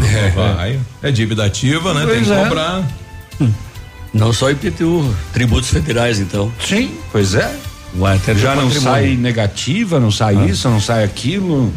vai. 0.56 0.80
É 1.02 1.10
dívida 1.10 1.44
ativa, 1.44 1.92
né? 1.94 2.00
Tem 2.06 2.08
Pois 2.16 2.26
que 2.26 2.32
é. 2.32 2.42
cobrar. 2.44 2.82
não 4.12 4.32
só 4.32 4.50
IPTU, 4.50 5.14
tributos 5.32 5.70
federais 5.70 6.18
então. 6.20 6.52
Sim, 6.60 6.90
pois 7.12 7.34
é. 7.34 7.50
Vai 7.94 8.16
até 8.16 8.34
Já 8.34 8.54
não 8.54 8.64
patrimônio. 8.64 8.80
sai 8.80 9.16
negativa, 9.16 10.00
não 10.00 10.10
sai 10.10 10.48
isso, 10.50 10.68
não 10.68 10.80
sai 10.80 11.04
aquilo, 11.04 11.72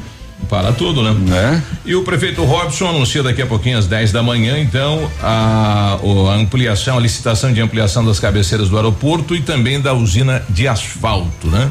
Para 0.50 0.72
tudo, 0.72 1.04
né? 1.04 1.12
né? 1.12 1.64
E 1.86 1.94
o 1.96 2.04
prefeito 2.04 2.44
Robson 2.44 2.88
anuncia 2.88 3.22
daqui 3.22 3.42
a 3.42 3.46
pouquinho 3.46 3.78
às 3.78 3.86
10 3.86 4.12
da 4.12 4.24
manhã, 4.24 4.58
então, 4.60 5.12
a, 5.22 6.00
a 6.02 6.34
ampliação, 6.36 6.98
a 6.98 7.02
licitação 7.02 7.52
de 7.52 7.60
ampliação 7.60 8.06
das 8.06 8.20
cabeceiras 8.20 8.70
do 8.70 8.78
aeroporto 8.78 9.36
e 9.36 9.42
também 9.42 9.82
da 9.82 9.94
usina 9.94 10.42
de 10.50 10.68
asfalto, 10.68 11.48
né? 11.48 11.70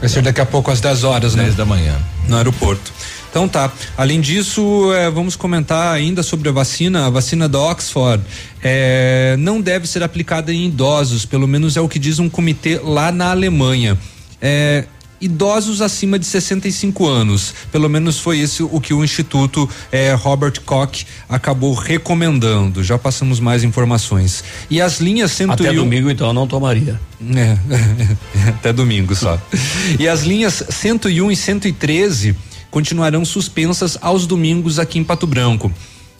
Vai 0.00 0.08
ser 0.08 0.22
daqui 0.22 0.40
a 0.40 0.46
pouco 0.46 0.70
às 0.70 0.80
10 0.80 1.04
horas, 1.04 1.34
né? 1.34 1.44
10 1.44 1.54
da 1.54 1.64
manhã. 1.64 1.96
no 2.26 2.36
aeroporto. 2.36 2.90
Então 3.30 3.48
tá. 3.48 3.70
Além 3.96 4.20
disso, 4.20 4.92
eh, 4.92 5.08
vamos 5.08 5.36
comentar 5.36 5.94
ainda 5.94 6.20
sobre 6.22 6.48
a 6.48 6.52
vacina. 6.52 7.06
A 7.06 7.10
vacina 7.10 7.48
da 7.48 7.60
Oxford 7.60 8.22
eh, 8.62 9.36
não 9.38 9.60
deve 9.60 9.86
ser 9.86 10.02
aplicada 10.02 10.52
em 10.52 10.66
idosos, 10.66 11.24
pelo 11.24 11.46
menos 11.46 11.76
é 11.76 11.80
o 11.80 11.88
que 11.88 11.98
diz 11.98 12.18
um 12.18 12.28
comitê 12.28 12.80
lá 12.82 13.12
na 13.12 13.30
Alemanha. 13.30 13.96
Eh, 14.42 14.84
idosos 15.20 15.80
acima 15.80 16.18
de 16.18 16.26
65 16.26 17.06
anos. 17.06 17.54
Pelo 17.70 17.88
menos 17.88 18.18
foi 18.18 18.38
esse 18.38 18.62
o 18.62 18.80
que 18.80 18.94
o 18.94 19.04
Instituto 19.04 19.68
eh, 19.92 20.14
Robert 20.14 20.60
Koch 20.64 21.06
acabou 21.28 21.74
recomendando. 21.74 22.82
Já 22.82 22.98
passamos 22.98 23.40
mais 23.40 23.62
informações. 23.62 24.42
E 24.70 24.80
as 24.80 25.00
linhas 25.00 25.32
101 25.32 25.52
Até 25.52 25.72
domingo 25.72 26.10
então 26.10 26.28
eu 26.28 26.32
não 26.32 26.46
tomaria. 26.46 27.00
é, 27.34 27.58
até 28.48 28.72
domingo 28.72 29.14
só. 29.14 29.40
E 29.98 30.08
as 30.08 30.22
linhas 30.22 30.62
101 30.68 31.30
e 31.30 31.36
113 31.36 32.36
continuarão 32.70 33.24
suspensas 33.24 33.98
aos 34.00 34.26
domingos 34.26 34.78
aqui 34.78 34.98
em 34.98 35.04
Pato 35.04 35.26
Branco. 35.26 35.70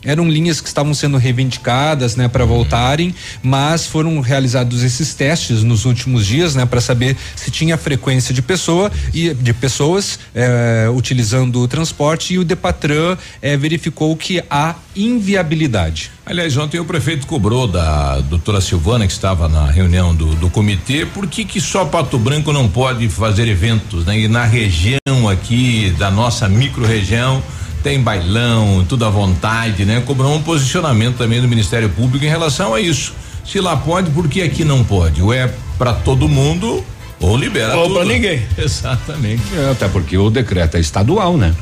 Eram 0.04 0.28
linhas 0.28 0.60
que 0.60 0.68
estavam 0.68 0.94
sendo 0.94 1.16
reivindicadas, 1.16 2.16
né, 2.16 2.28
para 2.28 2.44
voltarem, 2.44 3.14
mas 3.42 3.86
foram 3.86 4.20
realizados 4.20 4.82
esses 4.82 5.14
testes 5.14 5.62
nos 5.62 5.84
últimos 5.84 6.26
dias, 6.26 6.54
né, 6.54 6.64
para 6.64 6.80
saber 6.80 7.16
se 7.36 7.50
tinha 7.50 7.76
frequência 7.76 8.34
de 8.34 8.42
pessoa 8.42 8.90
e 9.12 9.34
de 9.34 9.52
pessoas 9.52 10.18
eh, 10.34 10.88
utilizando 10.94 11.60
o 11.60 11.68
transporte 11.68 12.34
e 12.34 12.38
o 12.38 12.44
Depatran 12.44 13.16
eh, 13.42 13.56
verificou 13.56 14.16
que 14.16 14.42
há 14.50 14.74
inviabilidade. 14.96 16.10
Aliás, 16.24 16.56
ontem 16.56 16.78
o 16.78 16.84
prefeito 16.84 17.26
cobrou 17.26 17.66
da 17.66 18.20
doutora 18.20 18.60
Silvana, 18.60 19.06
que 19.06 19.12
estava 19.12 19.48
na 19.48 19.70
reunião 19.70 20.14
do, 20.14 20.34
do 20.36 20.48
comitê, 20.48 21.04
por 21.04 21.26
que 21.26 21.44
que 21.44 21.60
só 21.60 21.84
Pato 21.84 22.18
Branco 22.18 22.52
não 22.52 22.68
pode 22.68 23.08
fazer 23.08 23.48
eventos, 23.48 24.04
né? 24.04 24.18
E 24.18 24.28
na 24.28 24.44
região 24.44 25.28
aqui, 25.28 25.94
da 25.98 26.10
nossa 26.10 26.48
micro-região, 26.48 27.42
tem 27.82 28.00
bailão, 28.00 28.84
tudo 28.88 29.04
à 29.04 29.10
vontade, 29.10 29.84
né? 29.84 30.02
Cobrou 30.06 30.34
um 30.34 30.42
posicionamento 30.42 31.16
também 31.16 31.40
do 31.40 31.48
Ministério 31.48 31.88
Público 31.88 32.24
em 32.24 32.28
relação 32.28 32.74
a 32.74 32.80
isso. 32.80 33.12
Se 33.44 33.60
lá 33.60 33.76
pode, 33.76 34.10
por 34.10 34.28
que 34.28 34.42
aqui 34.42 34.64
não 34.64 34.84
pode? 34.84 35.22
Ou 35.22 35.32
é 35.32 35.52
para 35.78 35.92
todo 35.92 36.28
mundo, 36.28 36.84
ou 37.20 37.36
libera 37.36 37.74
Ou 37.76 37.84
tudo. 37.84 37.94
pra 37.96 38.04
ninguém. 38.04 38.42
Exatamente. 38.56 39.42
É, 39.54 39.70
até 39.70 39.88
porque 39.88 40.16
o 40.16 40.30
decreto 40.30 40.76
é 40.76 40.80
estadual, 40.80 41.36
né? 41.36 41.54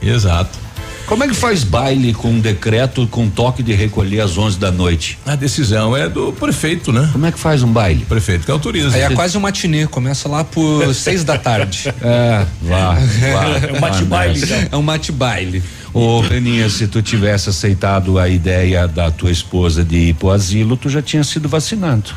Exato. 0.00 0.58
Como 1.06 1.22
é 1.22 1.28
que 1.28 1.34
faz 1.34 1.62
baile 1.62 2.14
com 2.14 2.28
um 2.30 2.40
decreto 2.40 3.06
com 3.08 3.28
toque 3.28 3.62
de 3.62 3.74
recolher 3.74 4.20
às 4.20 4.38
11 4.38 4.58
da 4.58 4.72
noite? 4.72 5.18
A 5.26 5.36
decisão 5.36 5.94
é 5.94 6.08
do 6.08 6.32
prefeito, 6.32 6.92
né? 6.92 7.08
Como 7.12 7.26
é 7.26 7.30
que 7.30 7.38
faz 7.38 7.62
um 7.62 7.70
baile? 7.70 8.04
O 8.04 8.06
prefeito 8.06 8.46
que 8.46 8.50
autoriza. 8.50 8.96
Aí 8.96 9.02
é 9.02 9.10
quase 9.10 9.36
um 9.36 9.40
matinê, 9.40 9.86
começa 9.86 10.28
lá 10.28 10.42
por 10.42 10.82
seis 10.94 11.22
da 11.22 11.36
tarde. 11.36 11.92
É, 12.00 12.46
vá, 12.62 12.94
vá. 12.94 13.44
É 13.68 13.72
um 13.76 13.80
bate-baile, 13.80 14.40
vá 14.40 14.46
nessa. 14.46 14.56
então. 14.56 14.68
É 14.72 14.76
um 14.76 14.82
mate-baile. 14.82 15.62
Ô, 15.92 16.22
Peninha, 16.26 16.68
se 16.68 16.88
tu 16.88 17.02
tivesse 17.02 17.50
aceitado 17.50 18.18
a 18.18 18.28
ideia 18.28 18.88
da 18.88 19.10
tua 19.10 19.30
esposa 19.30 19.84
de 19.84 19.96
ir 20.08 20.14
pro 20.14 20.30
asilo, 20.30 20.76
tu 20.76 20.88
já 20.88 21.00
tinha 21.02 21.22
sido 21.22 21.48
vacinado. 21.48 22.10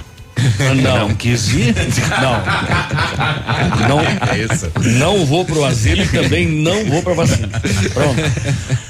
Não. 0.84 1.08
Não 1.10 1.16
quis 1.16 1.50
ir? 1.54 1.76
Não. 2.22 3.88
Não, 3.88 5.00
não 5.00 5.26
vou 5.26 5.46
pro 5.46 5.64
asilo 5.64 6.04
e 6.04 6.08
também 6.08 6.48
não 6.48 6.86
vou 6.86 7.02
pra 7.02 7.14
vacina. 7.14 7.50
Pronto. 7.94 8.22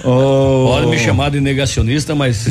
Pode 0.03 0.87
me 0.87 0.97
chamar 0.99 1.31
de 1.31 1.39
negacionista, 1.39 2.15
mas 2.15 2.47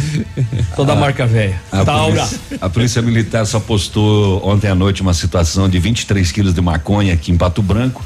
toda 0.75 0.95
marca 0.95 1.27
velha. 1.27 1.61
A 1.71 1.85
Taura. 1.85 2.15
polícia, 2.23 2.41
a 2.61 2.69
polícia 2.69 3.03
militar 3.03 3.47
só 3.47 3.61
postou 3.61 4.47
ontem 4.47 4.69
à 4.69 4.75
noite 4.75 5.03
uma 5.03 5.15
situação 5.15 5.69
de 5.69 5.79
23 5.79 6.31
quilos 6.33 6.55
de 6.55 6.61
maconha 6.61 7.15
aqui 7.15 7.33
em 7.33 7.37
Pato 7.37 7.63
Branco. 7.63 8.05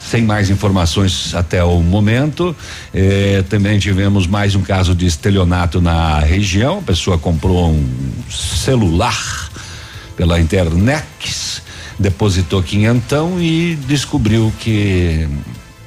Sem 0.00 0.22
mais 0.24 0.50
informações 0.50 1.32
até 1.34 1.62
o 1.62 1.78
momento. 1.80 2.54
Eh, 2.92 3.44
também 3.48 3.78
tivemos 3.78 4.26
mais 4.26 4.54
um 4.56 4.60
caso 4.60 4.94
de 4.96 5.06
estelionato 5.06 5.80
na 5.80 6.18
região. 6.18 6.78
A 6.78 6.82
pessoa 6.82 7.16
comprou 7.16 7.70
um 7.70 7.86
celular 8.28 9.41
pela 10.22 10.38
internet, 10.38 11.60
depositou 11.98 12.62
quinhentão 12.62 13.42
e 13.42 13.74
descobriu 13.88 14.52
que 14.60 15.26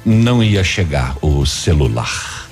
não 0.04 0.42
ia 0.44 0.62
chegar 0.62 1.16
o 1.22 1.46
celular. 1.46 2.46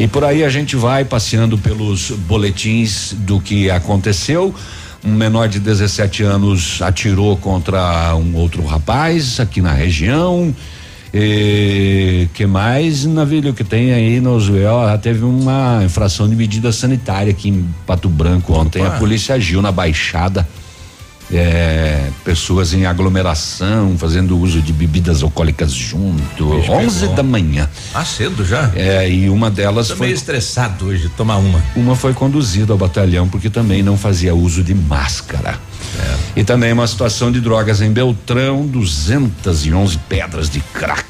E 0.00 0.08
por 0.08 0.24
aí 0.24 0.42
a 0.42 0.48
gente 0.48 0.74
vai 0.74 1.04
passeando 1.04 1.56
pelos 1.56 2.10
boletins 2.10 3.14
do 3.18 3.40
que 3.40 3.70
aconteceu. 3.70 4.52
Um 5.04 5.14
menor 5.14 5.48
de 5.48 5.60
17 5.60 6.24
anos 6.24 6.82
atirou 6.82 7.36
contra 7.36 8.12
um 8.16 8.34
outro 8.34 8.64
rapaz 8.66 9.38
aqui 9.38 9.62
na 9.62 9.72
região. 9.72 10.52
E, 11.14 12.28
que 12.34 12.46
mais, 12.46 13.04
Navilho, 13.04 13.54
que 13.54 13.62
tem 13.62 13.92
aí 13.92 14.20
nos 14.20 14.50
ó, 14.50 14.98
teve 14.98 15.24
uma 15.24 15.84
infração 15.84 16.28
de 16.28 16.34
medida 16.34 16.72
sanitária 16.72 17.30
aqui 17.30 17.50
em 17.50 17.64
Pato 17.86 18.08
Branco 18.08 18.52
ontem. 18.52 18.82
Opa. 18.82 18.96
A 18.96 18.98
polícia 18.98 19.36
agiu 19.36 19.62
na 19.62 19.70
Baixada. 19.70 20.44
É, 21.32 22.08
pessoas 22.24 22.72
em 22.72 22.86
aglomeração, 22.86 23.96
fazendo 23.98 24.38
uso 24.38 24.62
de 24.62 24.72
bebidas 24.72 25.24
alcoólicas 25.24 25.72
junto. 25.72 26.50
Bicho 26.50 26.70
11 26.70 27.00
pegou. 27.00 27.16
da 27.16 27.22
manhã. 27.24 27.68
Ah, 27.92 28.04
cedo 28.04 28.44
já? 28.44 28.70
É, 28.76 29.10
e 29.10 29.28
uma 29.28 29.50
delas 29.50 29.88
Tô 29.88 29.96
foi 29.96 30.06
meio 30.06 30.16
estressado 30.16 30.86
hoje, 30.86 31.08
tomar 31.16 31.38
uma. 31.38 31.60
uma 31.74 31.96
foi 31.96 32.14
conduzida 32.14 32.72
ao 32.72 32.78
batalhão 32.78 33.28
porque 33.28 33.50
também 33.50 33.82
não 33.82 33.98
fazia 33.98 34.34
uso 34.34 34.62
de 34.62 34.74
máscara. 34.74 35.58
E 36.34 36.44
também 36.44 36.72
uma 36.72 36.86
situação 36.86 37.32
de 37.32 37.40
drogas 37.40 37.80
em 37.80 37.90
Beltrão, 37.90 38.66
211 38.66 39.98
pedras 40.08 40.50
de 40.50 40.60
crack. 40.60 41.04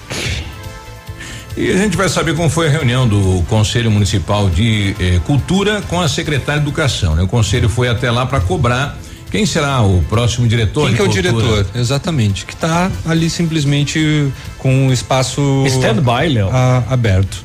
E 1.56 1.70
a 1.70 1.76
gente 1.78 1.96
vai 1.96 2.08
saber 2.08 2.36
como 2.36 2.50
foi 2.50 2.68
a 2.68 2.70
reunião 2.70 3.08
do 3.08 3.42
Conselho 3.48 3.90
Municipal 3.90 4.50
de 4.50 4.94
eh, 5.00 5.20
Cultura 5.24 5.80
com 5.88 5.98
a 5.98 6.06
secretária 6.06 6.60
de 6.60 6.66
Educação. 6.68 7.16
Né? 7.16 7.22
O 7.22 7.26
conselho 7.26 7.66
foi 7.68 7.88
até 7.88 8.10
lá 8.10 8.26
para 8.26 8.40
cobrar 8.40 8.98
quem 9.30 9.44
será 9.44 9.82
o 9.82 10.02
próximo 10.08 10.46
diretor. 10.46 10.86
Quem 10.86 10.96
que 10.96 11.02
é 11.02 11.04
o 11.04 11.08
diretor? 11.08 11.66
Exatamente. 11.74 12.44
Que 12.46 12.54
está 12.54 12.90
ali 13.04 13.28
simplesmente 13.28 14.32
com 14.58 14.88
o 14.88 14.92
espaço 14.92 15.64
Stand-by, 15.66 16.28
Léo. 16.28 16.48
aberto. 16.88 17.44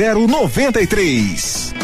0093. 0.00 1.74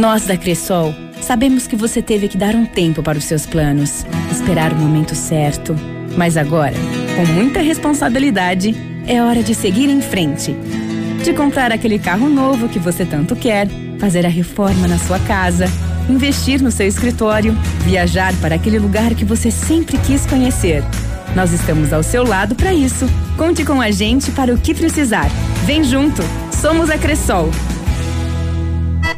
Nós 0.00 0.24
da 0.24 0.34
Cressol 0.34 0.94
sabemos 1.20 1.66
que 1.66 1.76
você 1.76 2.00
teve 2.00 2.26
que 2.26 2.38
dar 2.38 2.54
um 2.54 2.64
tempo 2.64 3.02
para 3.02 3.18
os 3.18 3.24
seus 3.24 3.44
planos, 3.44 4.06
esperar 4.32 4.72
o 4.72 4.76
momento 4.76 5.14
certo. 5.14 5.76
Mas 6.16 6.38
agora, 6.38 6.72
com 7.14 7.30
muita 7.34 7.60
responsabilidade, 7.60 8.74
é 9.06 9.22
hora 9.22 9.42
de 9.42 9.54
seguir 9.54 9.90
em 9.90 10.00
frente. 10.00 10.56
De 11.22 11.34
comprar 11.34 11.70
aquele 11.70 11.98
carro 11.98 12.30
novo 12.30 12.66
que 12.66 12.78
você 12.78 13.04
tanto 13.04 13.36
quer, 13.36 13.68
fazer 13.98 14.24
a 14.24 14.30
reforma 14.30 14.88
na 14.88 14.96
sua 14.98 15.18
casa, 15.18 15.66
investir 16.08 16.62
no 16.62 16.70
seu 16.70 16.86
escritório, 16.86 17.52
viajar 17.84 18.34
para 18.40 18.54
aquele 18.54 18.78
lugar 18.78 19.14
que 19.14 19.26
você 19.26 19.50
sempre 19.50 19.98
quis 19.98 20.24
conhecer. 20.24 20.82
Nós 21.36 21.52
estamos 21.52 21.92
ao 21.92 22.02
seu 22.02 22.24
lado 22.24 22.54
para 22.54 22.72
isso. 22.72 23.04
Conte 23.36 23.66
com 23.66 23.82
a 23.82 23.90
gente 23.90 24.30
para 24.30 24.54
o 24.54 24.58
que 24.58 24.72
precisar. 24.72 25.28
Vem 25.66 25.84
junto! 25.84 26.22
Somos 26.58 26.88
a 26.88 26.96
Cressol. 26.96 27.50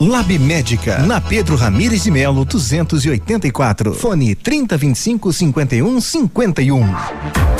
Lab 0.00 0.30
Médica, 0.38 1.00
na 1.00 1.20
Pedro 1.20 1.56
Ramires 1.56 2.04
de 2.04 2.10
Melo, 2.10 2.46
284. 2.46 3.92
Fone 3.92 4.34
3025 4.34 5.30
5151. 5.30 7.59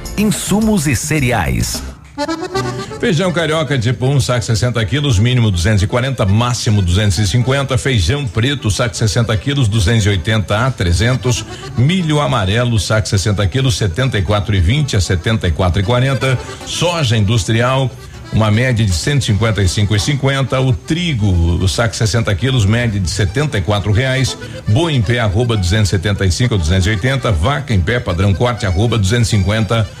Insumos 0.21 0.85
e 0.85 0.95
cereais. 0.95 1.81
Feijão 2.99 3.33
carioca 3.33 3.75
tipo 3.79 4.05
1, 4.05 4.15
um, 4.15 4.19
saco 4.19 4.45
60 4.45 4.85
quilos, 4.85 5.17
mínimo 5.17 5.49
240, 5.49 6.23
máximo 6.27 6.79
250. 6.79 7.75
Feijão 7.79 8.27
preto, 8.27 8.69
saco 8.69 8.95
60 8.95 9.35
quilos, 9.37 9.67
280 9.67 10.55
a 10.55 10.69
300. 10.69 11.43
Milho 11.75 12.21
amarelo, 12.21 12.79
saco 12.79 13.07
60 13.07 13.47
quilos, 13.47 13.75
74 13.77 14.53
e 14.53 14.59
20 14.59 14.95
a 14.95 15.01
74 15.01 15.81
e 15.81 15.83
40. 15.83 16.37
Soja 16.67 17.17
industrial, 17.17 17.89
uma 18.31 18.51
média 18.51 18.85
de 18.85 18.91
155,50. 18.91 20.63
O 20.63 20.71
trigo, 20.71 21.31
o 21.31 21.67
saco 21.67 21.95
60 21.95 22.35
quilos, 22.35 22.63
média 22.63 22.99
de 22.99 23.09
74 23.09 23.91
reais. 23.91 24.37
Boi 24.67 24.93
em 24.93 25.01
pé, 25.01 25.19
arroba 25.19 25.57
275 25.57 26.53
a 26.53 26.57
280. 26.59 27.31
Vaca 27.31 27.73
em 27.73 27.81
pé, 27.81 27.99
padrão 27.99 28.35
corte, 28.35 28.67
arroba 28.67 28.99
250 28.99 30.00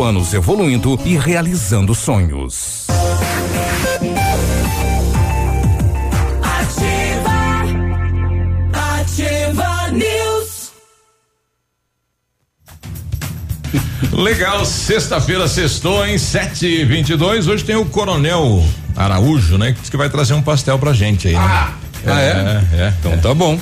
anos 0.00 0.32
evoluindo 0.32 0.98
e 1.04 1.16
realizando 1.18 1.94
sonhos. 1.94 2.86
Ativa. 6.42 7.32
Ativa 8.72 9.90
News. 9.90 10.72
Legal, 14.12 14.64
sexta-feira 14.64 15.48
sextou 15.48 16.06
em 16.06 16.18
7 16.18 16.66
e 16.66 16.84
22 16.84 17.48
Hoje 17.48 17.64
tem 17.64 17.76
o 17.76 17.84
Coronel 17.84 18.64
Araújo, 18.94 19.58
né? 19.58 19.72
Que 19.72 19.80
diz 19.80 19.90
que 19.90 19.96
vai 19.96 20.08
trazer 20.08 20.34
um 20.34 20.42
pastel 20.42 20.78
pra 20.78 20.92
gente 20.92 21.28
aí, 21.28 21.34
né? 21.34 21.40
Ah, 21.40 22.20
é? 22.20 22.62
é? 22.74 22.94
Então 23.00 23.18
tá 23.18 23.34
bom. 23.34 23.58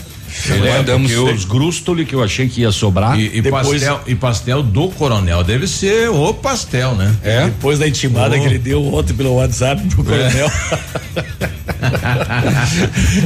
É, 0.49 0.77
Mandamos 0.79 1.13
porque 1.13 1.33
os 1.33 1.45
grústoli 1.45 2.05
que 2.05 2.15
eu 2.15 2.23
achei 2.23 2.49
que 2.49 2.63
ia 2.63 2.73
sobrar. 2.73 3.19
E, 3.19 3.39
e 3.39 3.41
depois, 3.43 3.69
pastel, 3.69 4.01
e 4.07 4.15
pastel 4.15 4.63
do 4.63 4.89
Coronel 4.89 5.43
deve 5.45 5.67
ser 5.67 6.09
o 6.11 6.33
pastel, 6.33 6.95
né? 6.95 7.15
É? 7.23 7.45
Depois 7.47 7.79
da 7.79 7.87
intimada 7.87 8.37
Oh. 8.37 8.41
que 8.41 8.47
ele 8.47 8.59
deu 8.59 8.95
ontem 8.95 9.13
pelo 9.15 9.35
WhatsApp 9.35 9.83
pro 9.89 10.05
coronel. 10.05 10.51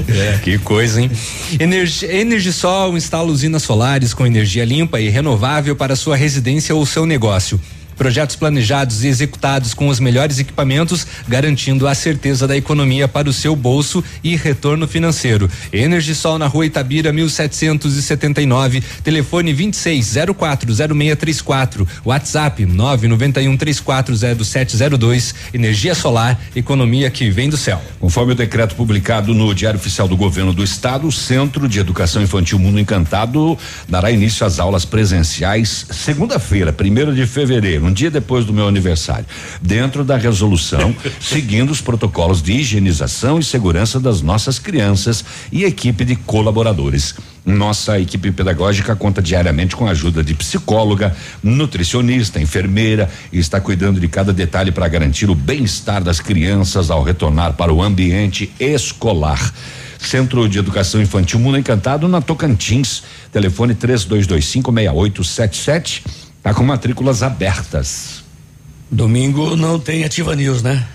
É, 0.09 0.39
que 0.43 0.59
coisa, 0.59 1.01
hein? 1.01 1.11
Energi 1.59 2.07
Energisol 2.07 2.97
instala 2.97 3.31
usinas 3.31 3.63
solares 3.63 4.15
com 4.15 4.27
energia 4.27 4.65
limpa 4.65 5.01
e 5.01 5.09
renovável 5.09 5.75
para 5.75 5.97
sua 5.97 6.17
residência 6.17 6.75
ou 6.75 6.87
seu 6.87 7.05
negócio. 7.05 7.61
Projetos 7.97 8.37
planejados 8.37 9.03
e 9.05 9.09
executados 9.09 9.75
com 9.75 9.89
os 9.89 9.99
melhores 10.01 10.39
equipamentos, 10.39 11.07
garantindo 11.29 11.87
a 11.87 11.95
certeza 11.95 12.47
da 12.47 12.57
economia 12.57 13.07
para 13.07 13.29
o 13.29 13.33
seu 13.33 13.55
bolso 13.57 14.03
e 14.23 14.37
retorno 14.37 14.87
financeiro. 14.87 15.51
Energisol 15.73 16.39
na 16.39 16.47
rua 16.47 16.67
Itabira, 16.67 17.11
1779, 17.13 18.83
telefone 19.03 19.55
26040634, 19.55 21.87
WhatsApp 22.05 22.67
991340702. 22.67 25.35
Energia 25.53 25.95
solar, 25.95 26.41
economia 26.55 27.11
que 27.11 27.31
vem 27.31 27.49
do 27.49 27.57
céu. 27.57 27.81
Conforme 28.01 28.33
o 28.33 28.37
decreto 28.37 28.75
publicado 28.75 29.33
no 29.33 29.55
Diário 29.55 29.79
Oficial 29.79 30.09
do 30.09 30.17
Governo 30.17 30.53
do 30.53 30.65
Estado, 30.65 31.07
o 31.07 31.13
Centro 31.13 31.69
de 31.69 31.79
Educação 31.79 32.21
Infantil 32.23 32.59
Mundo 32.59 32.81
Encantado 32.81 33.57
dará 33.89 34.11
início 34.11 34.47
às 34.47 34.59
aulas 34.59 34.85
presenciais 34.85 35.87
segunda-feira, 35.91 36.73
primeiro 36.73 37.15
de 37.15 37.27
fevereiro, 37.27 37.84
um 37.85 37.93
dia 37.93 38.11
depois 38.11 38.45
do 38.45 38.53
meu 38.53 38.67
aniversário, 38.67 39.27
dentro 39.61 40.05
da 40.05 40.17
resolução, 40.17 40.95
seguindo 41.21 41.71
os 41.71 41.81
protocolos 41.81 42.43
de 42.43 42.53
higienização 42.53 43.39
e 43.39 43.45
segurança 43.45 44.01
das 44.01 44.23
nossas 44.23 44.59
crianças 44.59 45.25
e 45.53 45.65
equipe 45.65 46.05
de 46.05 46.17
colaboradores. 46.17 47.15
Nossa 47.45 48.01
equipe 48.01 48.33
pedagógica 48.33 48.97
conta 48.97 49.21
diariamente 49.21 49.77
com 49.77 49.87
a 49.87 49.91
ajuda 49.91 50.25
de 50.25 50.33
psicóloga, 50.35 51.15
nutricionista, 51.43 52.41
enfermeira 52.41 53.11
e 53.31 53.39
está 53.39 53.61
cuidando 53.61 54.01
de 54.01 54.09
cada 54.09 54.33
detalhe 54.33 54.73
para 54.73 54.89
garantir 54.89 55.29
o 55.29 55.35
bem-estar 55.35 56.03
das 56.03 56.21
crianças 56.21 56.91
ao 56.91 57.03
retornar 57.03 57.53
para 57.53 57.71
o 57.73 57.83
ambiente 57.83 58.51
escolar. 58.59 59.53
Centro 59.99 60.49
de 60.49 60.59
Educação 60.59 61.03
Infantil 61.03 61.39
Mundo 61.39 61.59
Encantado 61.59 62.09
na 62.09 62.21
Tocantins. 62.21 63.05
Telefone 63.33 63.75
32256877. 63.75 66.24
Tá 66.45 66.53
com 66.55 66.63
matrículas 66.63 67.23
abertas. 67.23 68.23
Domingo 68.91 69.57
não 69.57 69.81
tem 69.81 70.05
Ativa 70.05 70.37
News, 70.37 70.63
né? 70.63 70.87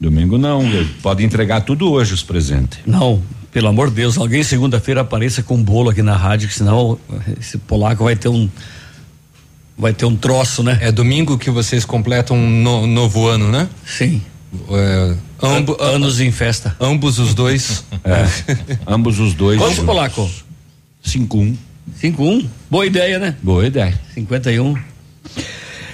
Domingo 0.00 0.38
não, 0.38 0.62
pode 1.02 1.24
entregar 1.24 1.62
tudo 1.62 1.90
hoje 1.90 2.14
os 2.14 2.22
presentes. 2.22 2.78
Não, 2.86 3.20
pelo 3.52 3.68
amor 3.68 3.88
de 3.88 3.96
Deus, 3.96 4.16
alguém 4.16 4.42
segunda-feira 4.44 5.00
apareça 5.00 5.42
com 5.42 5.56
um 5.56 5.62
bolo 5.62 5.90
aqui 5.90 6.00
na 6.02 6.16
rádio, 6.16 6.48
que 6.48 6.54
senão 6.54 6.98
esse 7.38 7.58
polaco 7.58 8.04
vai 8.04 8.14
ter 8.16 8.28
um 8.28 8.48
vai 9.76 9.92
ter 9.92 10.04
um 10.04 10.14
troço, 10.14 10.62
né? 10.62 10.78
É 10.80 10.92
domingo 10.92 11.36
que 11.36 11.50
vocês 11.50 11.84
completam 11.84 12.36
um 12.36 12.48
no- 12.62 12.86
novo 12.86 13.26
ano, 13.26 13.50
né? 13.50 13.68
Sim. 13.84 14.22
É, 14.70 15.16
ambo- 15.42 15.76
anos 15.82 16.20
em 16.20 16.30
festa. 16.30 16.76
Ambos 16.78 17.18
os 17.18 17.34
dois. 17.34 17.84
É, 18.04 18.24
ambos 18.86 19.18
os 19.18 19.34
dois. 19.34 19.58
Quanto, 19.60 19.82
polaco? 19.84 20.30
5-1. 21.04 21.56
5-1. 22.00 22.46
Boa 22.70 22.86
ideia, 22.86 23.18
né? 23.18 23.36
Boa 23.42 23.66
ideia. 23.66 23.98
51. 24.14 24.74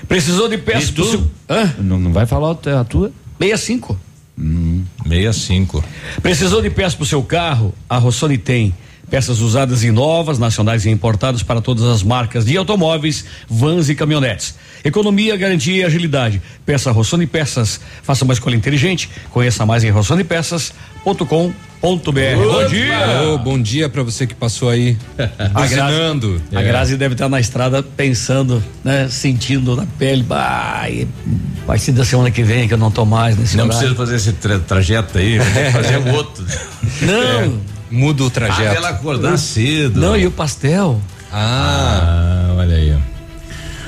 Precisou 0.08 0.48
de 0.48 0.58
peças 0.58 0.88
E 0.88 0.92
do 0.92 1.04
seu. 1.04 1.30
Não, 1.78 1.98
não 1.98 2.12
vai 2.12 2.26
falar 2.26 2.52
a 2.52 2.84
tua? 2.84 3.12
65. 3.40 3.98
Hum. 4.38 4.82
65. 5.06 5.84
Precisou 6.22 6.62
de 6.62 6.70
peças 6.70 6.94
para 6.94 7.04
o 7.04 7.06
seu 7.06 7.22
carro? 7.22 7.74
A 7.88 7.98
Rossoni 7.98 8.38
tem. 8.38 8.74
Peças 9.10 9.40
usadas 9.40 9.82
e 9.82 9.90
novas, 9.90 10.38
nacionais 10.38 10.86
e 10.86 10.90
importadas 10.90 11.42
para 11.42 11.60
todas 11.60 11.84
as 11.84 12.02
marcas 12.02 12.44
de 12.44 12.56
automóveis, 12.56 13.24
vans 13.48 13.88
e 13.88 13.94
caminhonetes. 13.94 14.54
Economia, 14.84 15.36
garantia 15.36 15.82
e 15.82 15.84
agilidade. 15.84 16.40
Peça 16.64 16.92
Rossoni 16.92 17.26
Peças. 17.26 17.80
Faça 18.02 18.24
uma 18.24 18.32
escolha 18.32 18.54
inteligente. 18.54 19.10
Conheça 19.30 19.66
mais 19.66 19.82
em 19.82 19.90
rossonepeças.com.br. 19.90 21.60
Bom 21.82 22.66
dia! 22.68 23.22
Ô, 23.32 23.38
bom 23.38 23.60
dia 23.60 23.88
pra 23.88 24.02
você 24.02 24.26
que 24.26 24.34
passou 24.34 24.68
aí. 24.68 24.96
A 25.54 25.66
Grazi, 25.66 26.40
a 26.54 26.62
Grazi 26.62 26.96
deve 26.96 27.14
estar 27.14 27.28
na 27.28 27.40
estrada 27.40 27.82
pensando, 27.82 28.62
né? 28.84 29.08
Sentindo 29.08 29.74
na 29.74 29.86
pele, 29.98 30.22
vai, 30.22 31.08
vai 31.66 31.78
ser 31.78 31.92
da 31.92 32.04
semana 32.04 32.30
que 32.30 32.42
vem 32.42 32.68
que 32.68 32.74
eu 32.74 32.78
não 32.78 32.90
tô 32.90 33.04
mais 33.04 33.36
nesse 33.36 33.56
Não 33.56 33.64
horário. 33.64 33.78
precisa 33.78 33.96
fazer 33.98 34.16
esse 34.16 34.32
tra 34.34 34.58
trajeto 34.58 35.18
aí, 35.18 35.38
vai 35.38 35.52
ter 35.52 35.66
que 35.66 35.72
fazer 35.72 35.96
o 35.98 36.14
outro. 36.14 36.44
Não. 37.02 37.79
Muda 37.90 38.22
o 38.24 38.26
Ah, 38.26 38.30
trajeto. 38.30 38.76
ela 38.76 38.90
acordar 38.90 39.36
cedo. 39.38 40.00
Não, 40.00 40.16
e 40.16 40.26
o 40.26 40.30
pastel? 40.30 41.00
Ah, 41.32 42.54
olha 42.56 42.76
aí. 42.76 42.96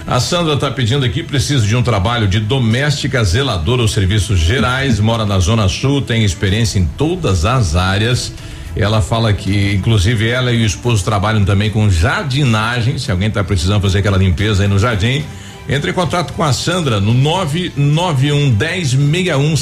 A 0.06 0.18
Sandra 0.18 0.54
está 0.54 0.70
pedindo 0.70 1.04
aqui, 1.06 1.22
precisa 1.22 1.64
de 1.64 1.76
um 1.76 1.82
trabalho 1.82 2.26
de 2.26 2.40
doméstica 2.40 3.22
zeladora 3.22 3.82
ou 3.82 3.88
serviços 3.88 4.38
gerais, 4.40 4.98
mora 5.00 5.24
na 5.24 5.38
Zona 5.38 5.68
Sul, 5.68 6.02
tem 6.02 6.24
experiência 6.24 6.78
em 6.78 6.84
todas 6.98 7.44
as 7.44 7.76
áreas. 7.76 8.32
Ela 8.74 9.00
fala 9.02 9.32
que, 9.32 9.74
inclusive, 9.74 10.28
ela 10.28 10.50
e 10.50 10.62
o 10.62 10.66
esposo 10.66 11.04
trabalham 11.04 11.44
também 11.44 11.70
com 11.70 11.88
jardinagem. 11.90 12.98
Se 12.98 13.10
alguém 13.10 13.28
está 13.28 13.44
precisando 13.44 13.82
fazer 13.82 13.98
aquela 13.98 14.16
limpeza 14.16 14.62
aí 14.62 14.68
no 14.68 14.78
jardim, 14.78 15.22
entre 15.68 15.90
em 15.90 15.94
contato 15.94 16.32
com 16.32 16.42
a 16.42 16.52
Sandra 16.54 16.98
no 16.98 17.12
991 17.14 18.50
10 18.50 18.90
61 18.90 19.54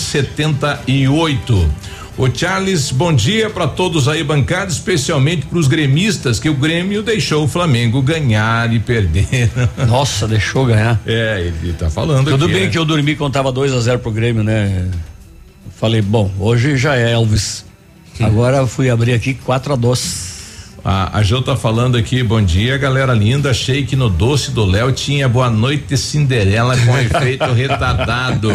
78. 2.21 2.23
Ô 2.23 2.29
Charles, 2.33 2.91
bom 2.91 3.13
dia 3.13 3.49
para 3.49 3.67
todos 3.67 4.07
aí 4.07 4.23
bancados, 4.23 4.75
especialmente 4.75 5.47
para 5.47 5.59
os 5.59 5.67
gremistas 5.67 6.39
que 6.39 6.51
o 6.51 6.55
Grêmio 6.55 7.03
deixou 7.03 7.45
o 7.45 7.49
Flamengo 7.49 8.03
ganhar 8.03 8.73
e 8.73 8.79
perder. 8.79 9.51
Nossa, 9.89 10.29
deixou 10.29 10.67
ganhar. 10.67 11.01
É, 11.07 11.41
ele 11.41 11.73
tá 11.73 11.89
falando 11.89 12.31
Tudo 12.31 12.45
aqui, 12.45 12.55
bem 12.55 12.65
né? 12.65 12.71
que 12.71 12.79
eu 12.79 12.85
dormi 12.85 13.17
quando 13.17 13.33
tava 13.33 13.51
2 13.51 13.73
a 13.73 13.81
0 13.81 13.99
pro 14.01 14.11
Grêmio, 14.11 14.43
né? 14.43 14.89
Falei, 15.77 16.03
bom, 16.03 16.31
hoje 16.39 16.77
já 16.77 16.95
é 16.97 17.13
Elvis. 17.13 17.65
Agora 18.21 18.67
fui 18.67 18.91
abrir 18.91 19.15
aqui 19.15 19.33
4 19.33 19.73
a 19.73 19.77
2 19.77 20.30
A, 20.85 21.19
a 21.19 21.23
Jo 21.23 21.43
tá 21.43 21.57
falando 21.57 21.97
aqui, 21.97 22.23
bom 22.23 22.41
dia, 22.43 22.79
galera 22.79 23.13
linda. 23.13 23.51
Achei 23.51 23.85
que 23.85 23.95
no 23.95 24.09
doce 24.09 24.51
do 24.51 24.65
Léo 24.65 24.93
tinha 24.93 25.29
boa 25.29 25.51
noite 25.51 25.97
Cinderela 25.97 26.77
com 26.77 26.97
efeito 26.99 27.53
retardado. 27.53 28.51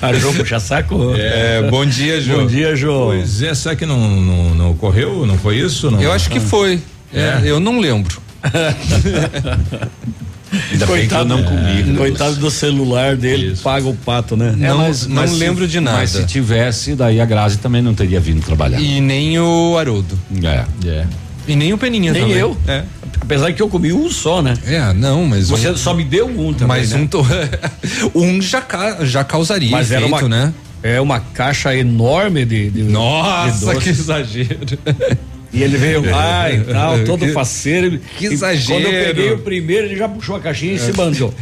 A 0.00 0.12
Jô 0.14 0.32
puxa 0.32 0.58
saco? 0.58 1.14
É, 1.16 1.62
bom 1.68 1.84
dia, 1.84 2.20
Jô. 2.20 2.38
Bom 2.38 2.46
dia, 2.46 2.74
Jô. 2.74 3.06
Pois 3.06 3.42
é, 3.42 3.54
será 3.54 3.76
que 3.76 3.84
não, 3.84 3.98
não, 3.98 4.54
não 4.54 4.70
ocorreu? 4.70 5.26
Não 5.26 5.36
foi 5.36 5.56
isso? 5.56 5.90
Não? 5.90 6.00
Eu 6.00 6.12
acho 6.12 6.30
que 6.30 6.40
foi. 6.40 6.80
É, 7.12 7.42
eu 7.44 7.60
não 7.60 7.78
lembro. 7.78 8.22
Ainda 10.72 10.86
bem 10.86 11.08
que 11.08 11.14
eu 11.14 11.24
não 11.24 11.42
comi. 11.42 11.96
Coitado 11.96 12.36
do 12.36 12.50
celular 12.50 13.16
dele, 13.16 13.56
paga 13.62 13.86
o 13.88 13.94
pato, 13.94 14.36
né? 14.36 14.54
Não, 14.56 14.78
mas- 14.78 15.06
não 15.06 15.16
mas 15.16 15.30
se- 15.30 15.36
lembro 15.38 15.66
de 15.66 15.80
nada. 15.80 15.98
Mas 15.98 16.10
se 16.10 16.24
tivesse, 16.26 16.94
daí 16.94 17.20
a 17.20 17.24
Grazi 17.24 17.58
também 17.58 17.82
não 17.82 17.94
teria 17.94 18.20
vindo 18.20 18.44
trabalhar. 18.44 18.80
E 18.80 19.00
nem 19.00 19.38
o 19.38 19.76
Haroldo. 19.78 20.18
É. 20.42 20.64
É. 20.88 21.06
E 21.46 21.54
nem 21.56 21.72
o 21.72 21.78
Peninha 21.78 22.12
Nem 22.12 22.22
também. 22.22 22.36
eu. 22.38 22.56
É. 22.66 22.82
Apesar 23.20 23.52
que 23.52 23.62
eu 23.62 23.68
comi 23.68 23.92
um 23.92 24.10
só, 24.10 24.42
né? 24.42 24.54
É, 24.66 24.92
não, 24.92 25.24
mas 25.24 25.48
Você 25.48 25.70
um, 25.70 25.76
só 25.76 25.94
me 25.94 26.04
deu 26.04 26.26
um 26.26 26.52
também, 26.52 26.66
mas 26.78 26.90
né? 26.92 26.98
um 26.98 27.06
to- 27.06 27.24
um 28.14 28.40
já 28.42 28.60
ca- 28.60 28.98
já 29.04 29.24
causaria 29.24 29.70
Mas 29.70 29.90
era 29.90 30.04
efeito, 30.06 30.26
uma, 30.26 30.28
né? 30.28 30.52
É 30.82 31.00
uma 31.00 31.18
caixa 31.20 31.74
enorme 31.74 32.44
de. 32.44 32.68
de 32.70 32.82
Nossa, 32.82 33.74
de 33.74 33.80
que 33.80 33.88
exagero. 33.88 34.58
E 35.54 35.62
ele 35.62 35.76
veio 35.76 36.02
lá 36.10 36.50
e 36.50 36.60
tal, 36.64 37.04
todo 37.04 37.26
faceiro. 37.28 37.98
Que 38.18 38.26
E 38.26 38.32
exagero. 38.34 38.82
Quando 38.82 38.92
eu 38.92 39.04
peguei 39.06 39.32
o 39.32 39.38
primeiro, 39.38 39.86
ele 39.86 39.96
já 39.96 40.08
puxou 40.08 40.36
a 40.36 40.40
caixinha 40.40 40.74
e 40.74 40.78
se 40.78 40.92
mandou. 40.92 41.32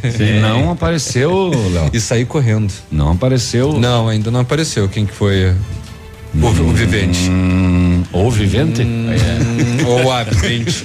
Não 0.41 0.71
apareceu, 0.71 1.51
Léo. 1.73 1.91
E 1.93 1.99
saí 1.99 2.25
correndo. 2.25 2.73
Não 2.91 3.13
apareceu. 3.13 3.79
Não, 3.79 4.09
ainda 4.09 4.31
não 4.31 4.41
apareceu. 4.41 4.89
Quem 4.89 5.07
que 5.07 5.15
foi? 5.15 5.55
O, 6.35 6.47
o 6.47 6.73
vivente. 6.73 7.29
Hum, 7.29 7.82
ou 8.13 8.31
vivente? 8.31 8.83
Hum, 8.83 9.07
ou 9.87 10.13
a 10.13 10.23
vivente. 10.25 10.85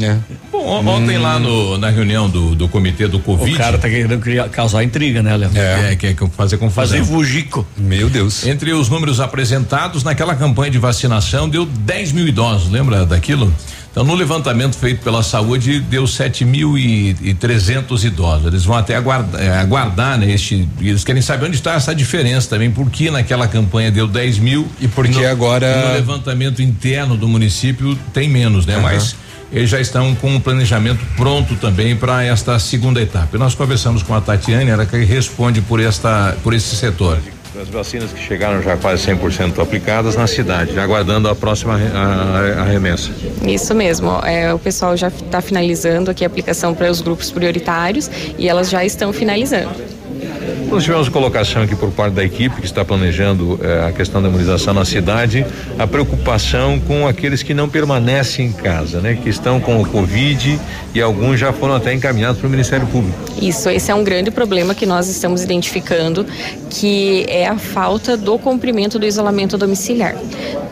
É. 0.00 0.16
Bom, 0.50 0.66
on- 0.66 0.86
ontem 0.88 1.18
lá 1.18 1.38
no, 1.38 1.78
na 1.78 1.90
reunião 1.90 2.28
do, 2.28 2.54
do 2.54 2.68
comitê 2.68 3.06
do 3.08 3.18
Covid. 3.18 3.54
O 3.54 3.58
cara 3.58 3.78
tá 3.78 3.88
querendo 3.88 4.18
criar- 4.18 4.48
causar 4.48 4.82
intriga, 4.84 5.22
né, 5.22 5.36
Léo? 5.36 5.50
É, 5.54 5.96
quer 5.96 6.14
fazer 6.36 6.56
confusão. 6.58 6.84
Fazer 6.84 7.00
vugico. 7.02 7.66
Meu 7.76 8.08
Deus. 8.10 8.46
Entre 8.46 8.72
os 8.72 8.88
números 8.88 9.20
apresentados 9.20 10.02
naquela 10.04 10.34
campanha 10.34 10.70
de 10.70 10.78
vacinação, 10.78 11.48
deu 11.48 11.64
10 11.64 12.12
mil 12.12 12.26
idosos, 12.28 12.70
lembra 12.70 13.06
daquilo? 13.06 13.52
Então, 13.92 14.04
no 14.04 14.14
levantamento 14.14 14.76
feito 14.76 15.02
pela 15.04 15.22
saúde, 15.22 15.78
deu 15.80 16.04
7.300 16.04 18.04
idosos. 18.04 18.46
Eles 18.46 18.64
vão 18.64 18.76
até 18.76 18.96
aguardar, 18.96 19.40
eh, 19.40 19.58
aguardar 19.58 20.18
né, 20.18 20.30
este. 20.30 20.66
e 20.80 20.88
Eles 20.88 21.04
querem 21.04 21.22
saber 21.22 21.46
onde 21.46 21.56
está 21.56 21.74
essa 21.74 21.94
diferença 21.94 22.48
também, 22.48 22.70
por 22.70 22.88
que 22.90 23.10
naquela 23.10 23.46
campanha 23.46 23.90
deu 23.90 24.06
10 24.06 24.38
mil 24.38 24.66
E 24.80 24.88
por 24.88 25.06
que 25.06 25.12
no- 25.20 25.26
agora- 25.28 25.88
No 25.88 25.94
levantamento 25.94 26.62
interno 26.62 27.16
do 27.16 27.28
município 27.28 27.96
tem 28.12 28.28
menos, 28.28 28.64
né? 28.66 28.74
Aham. 28.76 28.82
Mas 28.82 29.14
eles 29.52 29.68
já 29.68 29.80
estão 29.80 30.14
com 30.14 30.34
o 30.36 30.40
planejamento 30.40 31.00
pronto 31.16 31.54
também 31.56 31.94
para 31.94 32.24
esta 32.24 32.58
segunda 32.58 33.00
etapa. 33.00 33.36
E 33.36 33.38
nós 33.38 33.54
conversamos 33.54 34.02
com 34.02 34.14
a 34.14 34.20
Tatiane, 34.22 34.70
ela 34.70 34.86
que 34.86 34.96
responde 35.04 35.60
por 35.60 35.78
esta, 35.80 36.36
por 36.42 36.54
esse 36.54 36.74
setor. 36.76 37.18
As 37.60 37.68
vacinas 37.68 38.10
que 38.12 38.18
chegaram 38.20 38.62
já 38.62 38.76
quase 38.78 39.06
100% 39.06 39.58
aplicadas 39.62 40.16
na 40.16 40.26
cidade, 40.26 40.78
aguardando 40.78 41.28
a 41.28 41.34
próxima 41.34 41.76
re- 41.76 41.90
a- 41.94 42.58
a- 42.58 42.62
a 42.62 42.64
remessa. 42.64 43.10
Isso 43.46 43.74
mesmo. 43.74 44.10
É, 44.24 44.54
o 44.54 44.58
pessoal 44.58 44.96
já 44.96 45.08
está 45.08 45.42
finalizando 45.42 46.10
aqui 46.10 46.24
a 46.24 46.26
aplicação 46.26 46.72
para 46.74 46.90
os 46.90 47.02
grupos 47.02 47.30
prioritários 47.30 48.10
e 48.38 48.48
elas 48.48 48.70
já 48.70 48.82
estão 48.86 49.12
finalizando. 49.12 49.68
Nós 50.68 50.84
tivemos 50.84 51.08
colocação 51.08 51.62
aqui 51.62 51.76
por 51.76 51.90
parte 51.90 52.14
da 52.14 52.24
equipe 52.24 52.60
que 52.60 52.66
está 52.66 52.82
planejando 52.82 53.60
eh, 53.62 53.86
a 53.86 53.92
questão 53.92 54.22
da 54.22 54.28
imunização 54.28 54.72
na 54.72 54.86
cidade, 54.86 55.44
a 55.78 55.86
preocupação 55.86 56.80
com 56.80 57.06
aqueles 57.06 57.42
que 57.42 57.52
não 57.52 57.68
permanecem 57.68 58.46
em 58.46 58.52
casa, 58.52 59.00
né? 59.00 59.18
Que 59.22 59.28
estão 59.28 59.60
com 59.60 59.82
o 59.82 59.86
Covid 59.86 60.58
e 60.94 61.02
alguns 61.02 61.38
já 61.38 61.52
foram 61.52 61.74
até 61.74 61.92
encaminhados 61.92 62.38
para 62.38 62.46
o 62.46 62.50
Ministério 62.50 62.86
Público. 62.86 63.18
Isso, 63.40 63.68
esse 63.68 63.90
é 63.90 63.94
um 63.94 64.02
grande 64.02 64.30
problema 64.30 64.74
que 64.74 64.86
nós 64.86 65.08
estamos 65.08 65.42
identificando, 65.42 66.26
que 66.70 67.26
é 67.28 67.46
a 67.46 67.58
falta 67.58 68.16
do 68.16 68.38
cumprimento 68.38 68.98
do 68.98 69.04
isolamento 69.04 69.58
domiciliar. 69.58 70.16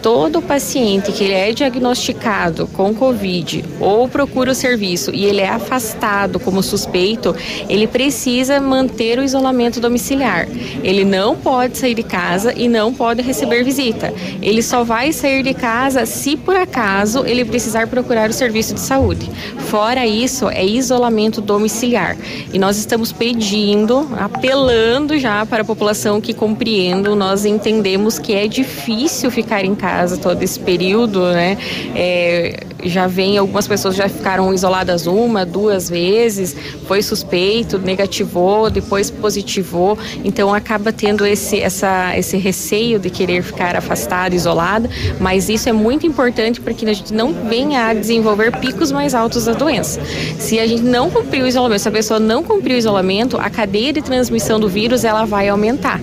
Todo 0.02 0.40
paciente 0.40 1.12
que 1.12 1.24
ele 1.24 1.34
é 1.34 1.52
diagnosticado 1.52 2.66
com 2.68 2.94
Covid 2.94 3.64
ou 3.78 4.08
procura 4.08 4.52
o 4.52 4.54
serviço 4.54 5.10
e 5.14 5.26
ele 5.26 5.42
é 5.42 5.50
afastado 5.50 6.40
como 6.40 6.62
suspeito, 6.62 7.36
ele 7.68 7.86
precisa 7.86 8.58
manter 8.58 9.18
o 9.18 9.22
isolamento 9.22 9.49
domiciliar. 9.80 10.48
Ele 10.82 11.04
não 11.04 11.36
pode 11.36 11.78
sair 11.78 11.94
de 11.94 12.02
casa 12.02 12.52
e 12.56 12.68
não 12.68 12.92
pode 12.92 13.22
receber 13.22 13.64
visita. 13.64 14.12
Ele 14.42 14.62
só 14.62 14.84
vai 14.84 15.12
sair 15.12 15.42
de 15.42 15.54
casa 15.54 16.06
se 16.06 16.36
por 16.36 16.56
acaso 16.56 17.24
ele 17.26 17.44
precisar 17.44 17.86
procurar 17.86 18.30
o 18.30 18.32
serviço 18.32 18.74
de 18.74 18.80
saúde. 18.80 19.30
Fora 19.68 20.06
isso, 20.06 20.48
é 20.48 20.64
isolamento 20.64 21.40
domiciliar. 21.40 22.16
E 22.52 22.58
nós 22.58 22.76
estamos 22.76 23.12
pedindo, 23.12 24.08
apelando 24.18 25.18
já 25.18 25.44
para 25.46 25.62
a 25.62 25.64
população 25.64 26.20
que 26.20 26.34
compreenda. 26.34 27.14
Nós 27.14 27.44
entendemos 27.44 28.18
que 28.18 28.32
é 28.32 28.46
difícil 28.46 29.30
ficar 29.30 29.64
em 29.64 29.74
casa 29.74 30.16
todo 30.16 30.42
esse 30.42 30.58
período, 30.58 31.22
né? 31.32 31.56
É, 31.94 32.64
já 32.84 33.06
vem, 33.06 33.38
algumas 33.38 33.66
pessoas 33.66 33.94
já 33.96 34.08
ficaram 34.08 34.52
isoladas 34.52 35.06
uma, 35.06 35.44
duas 35.44 35.88
vezes, 35.88 36.56
foi 36.86 37.02
suspeito, 37.02 37.78
negativou, 37.78 38.70
depois 38.70 39.10
positivou, 39.10 39.98
então 40.24 40.52
acaba 40.54 40.92
tendo 40.92 41.26
esse, 41.26 41.60
essa, 41.60 42.16
esse 42.16 42.36
receio 42.36 42.98
de 42.98 43.10
querer 43.10 43.42
ficar 43.42 43.76
afastada, 43.76 44.34
isolada, 44.34 44.88
mas 45.18 45.48
isso 45.48 45.68
é 45.68 45.72
muito 45.72 46.06
importante 46.06 46.60
para 46.60 46.74
que 46.74 46.84
a 46.86 46.92
gente 46.92 47.12
não 47.12 47.32
venha 47.32 47.86
a 47.86 47.94
desenvolver 47.94 48.56
picos 48.58 48.90
mais 48.92 49.14
altos 49.14 49.44
da 49.44 49.52
doença. 49.52 50.00
Se 50.38 50.58
a 50.58 50.66
gente 50.66 50.82
não 50.82 51.10
cumprir 51.10 51.42
o 51.42 51.46
isolamento, 51.46 51.82
se 51.82 51.88
a 51.88 51.92
pessoa 51.92 52.20
não 52.20 52.42
cumprir 52.42 52.74
o 52.74 52.78
isolamento, 52.78 53.36
a 53.36 53.50
cadeia 53.50 53.92
de 53.92 54.02
transmissão 54.02 54.58
do 54.58 54.68
vírus 54.68 55.04
ela 55.04 55.24
vai 55.24 55.48
aumentar. 55.48 56.00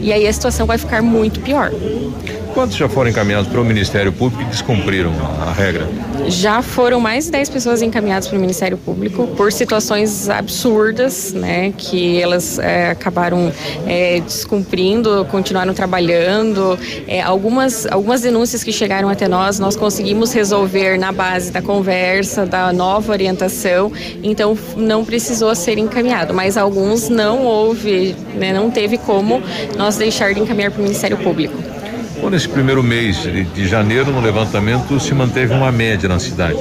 E 0.00 0.12
aí 0.12 0.26
a 0.26 0.32
situação 0.32 0.66
vai 0.66 0.78
ficar 0.78 1.02
muito 1.02 1.40
pior. 1.40 1.70
Quantos 2.54 2.76
já 2.76 2.88
foram 2.88 3.10
encaminhados 3.10 3.48
para 3.48 3.60
o 3.60 3.64
Ministério 3.64 4.12
Público 4.12 4.42
e 4.42 4.46
descumpriram 4.46 5.12
a 5.46 5.52
regra? 5.52 5.86
Já 6.26 6.62
foram 6.62 7.00
mais 7.00 7.26
de 7.26 7.32
10 7.32 7.48
pessoas 7.48 7.82
encaminhadas 7.82 8.28
para 8.28 8.36
o 8.36 8.40
Ministério 8.40 8.76
Público 8.78 9.26
por 9.36 9.52
situações 9.52 10.28
absurdas, 10.28 11.32
né? 11.32 11.72
Que 11.76 12.20
elas 12.20 12.58
é, 12.58 12.90
acabaram 12.90 13.52
é, 13.86 14.20
descumprindo, 14.20 15.26
continuaram 15.30 15.74
trabalhando. 15.74 16.78
É, 17.06 17.20
algumas, 17.20 17.86
algumas 17.86 18.22
denúncias 18.22 18.62
que 18.62 18.72
chegaram 18.72 19.08
até 19.08 19.28
nós, 19.28 19.58
nós 19.58 19.76
conseguimos 19.76 20.32
resolver 20.32 20.98
na 20.98 21.12
base 21.12 21.50
da 21.50 21.62
conversa, 21.62 22.46
da 22.46 22.72
nova 22.72 23.12
orientação, 23.12 23.92
então 24.22 24.56
não 24.76 25.04
precisou 25.04 25.54
ser 25.54 25.78
encaminhado. 25.78 26.32
Mas 26.34 26.56
alguns 26.56 27.08
não 27.08 27.44
houve, 27.44 28.14
né, 28.34 28.52
não 28.52 28.70
teve 28.70 28.98
como 28.98 29.42
nós 29.76 29.96
deixar 29.96 30.32
de 30.34 30.40
encaminhar 30.40 30.70
para 30.70 30.80
o 30.80 30.82
Ministério 30.82 31.16
Público. 31.18 31.79
Bom, 32.20 32.28
nesse 32.28 32.48
primeiro 32.48 32.82
mês 32.82 33.22
de, 33.22 33.44
de 33.44 33.66
janeiro, 33.66 34.10
no 34.10 34.20
levantamento, 34.20 35.00
se 35.00 35.14
manteve 35.14 35.54
uma 35.54 35.72
média 35.72 36.06
na 36.06 36.18
cidade. 36.18 36.58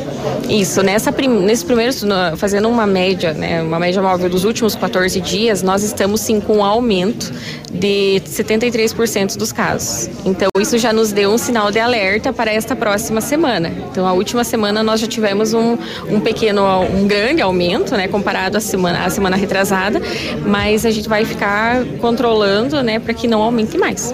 Isso, 0.48 0.82
nessa 0.82 1.12
prim, 1.12 1.28
nesse 1.28 1.66
primeiro, 1.66 1.92
fazendo 2.38 2.70
uma 2.70 2.88
média, 2.88 3.34
né, 3.34 3.62
uma 3.62 3.78
média 3.78 4.02
móvel 4.02 4.30
dos 4.30 4.46
últimos 4.46 4.74
14 4.74 5.20
dias, 5.20 5.62
nós 5.62 5.84
estamos 5.84 6.22
sim 6.22 6.40
com 6.40 6.58
um 6.58 6.64
aumento 6.64 7.34
de 7.72 8.22
73% 8.26 9.38
dos 9.38 9.52
casos. 9.52 10.10
Então 10.26 10.50
isso 10.60 10.78
já 10.78 10.94
nos 10.94 11.12
deu 11.12 11.30
um 11.30 11.38
sinal 11.38 11.72
de 11.72 11.80
alerta 11.80 12.32
para 12.32 12.54
esta 12.54 12.74
próxima 12.74 13.20
semana. 13.20 13.70
Então 13.92 14.08
a 14.08 14.14
última 14.14 14.46
semana 14.46 14.82
nós 14.82 15.02
já 15.02 15.08
tivemos 15.08 15.54
um, 15.54 15.78
um 16.10 16.22
pequeno, 16.22 16.64
um 16.84 17.06
grande 17.06 17.42
aumento, 17.42 17.96
né, 17.96 18.08
comparado 18.08 18.58
à 18.58 18.62
semana, 18.62 19.06
à 19.06 19.10
semana 19.10 19.36
retrasada, 19.36 20.02
mas 20.46 20.86
a 20.86 20.90
gente 20.90 21.10
vai 21.10 21.26
ficar 21.26 21.84
controlando, 22.00 22.82
né, 22.82 22.98
para 22.98 23.14
que 23.14 23.28
não 23.28 23.42
aumente 23.42 23.78
mais. 23.78 24.14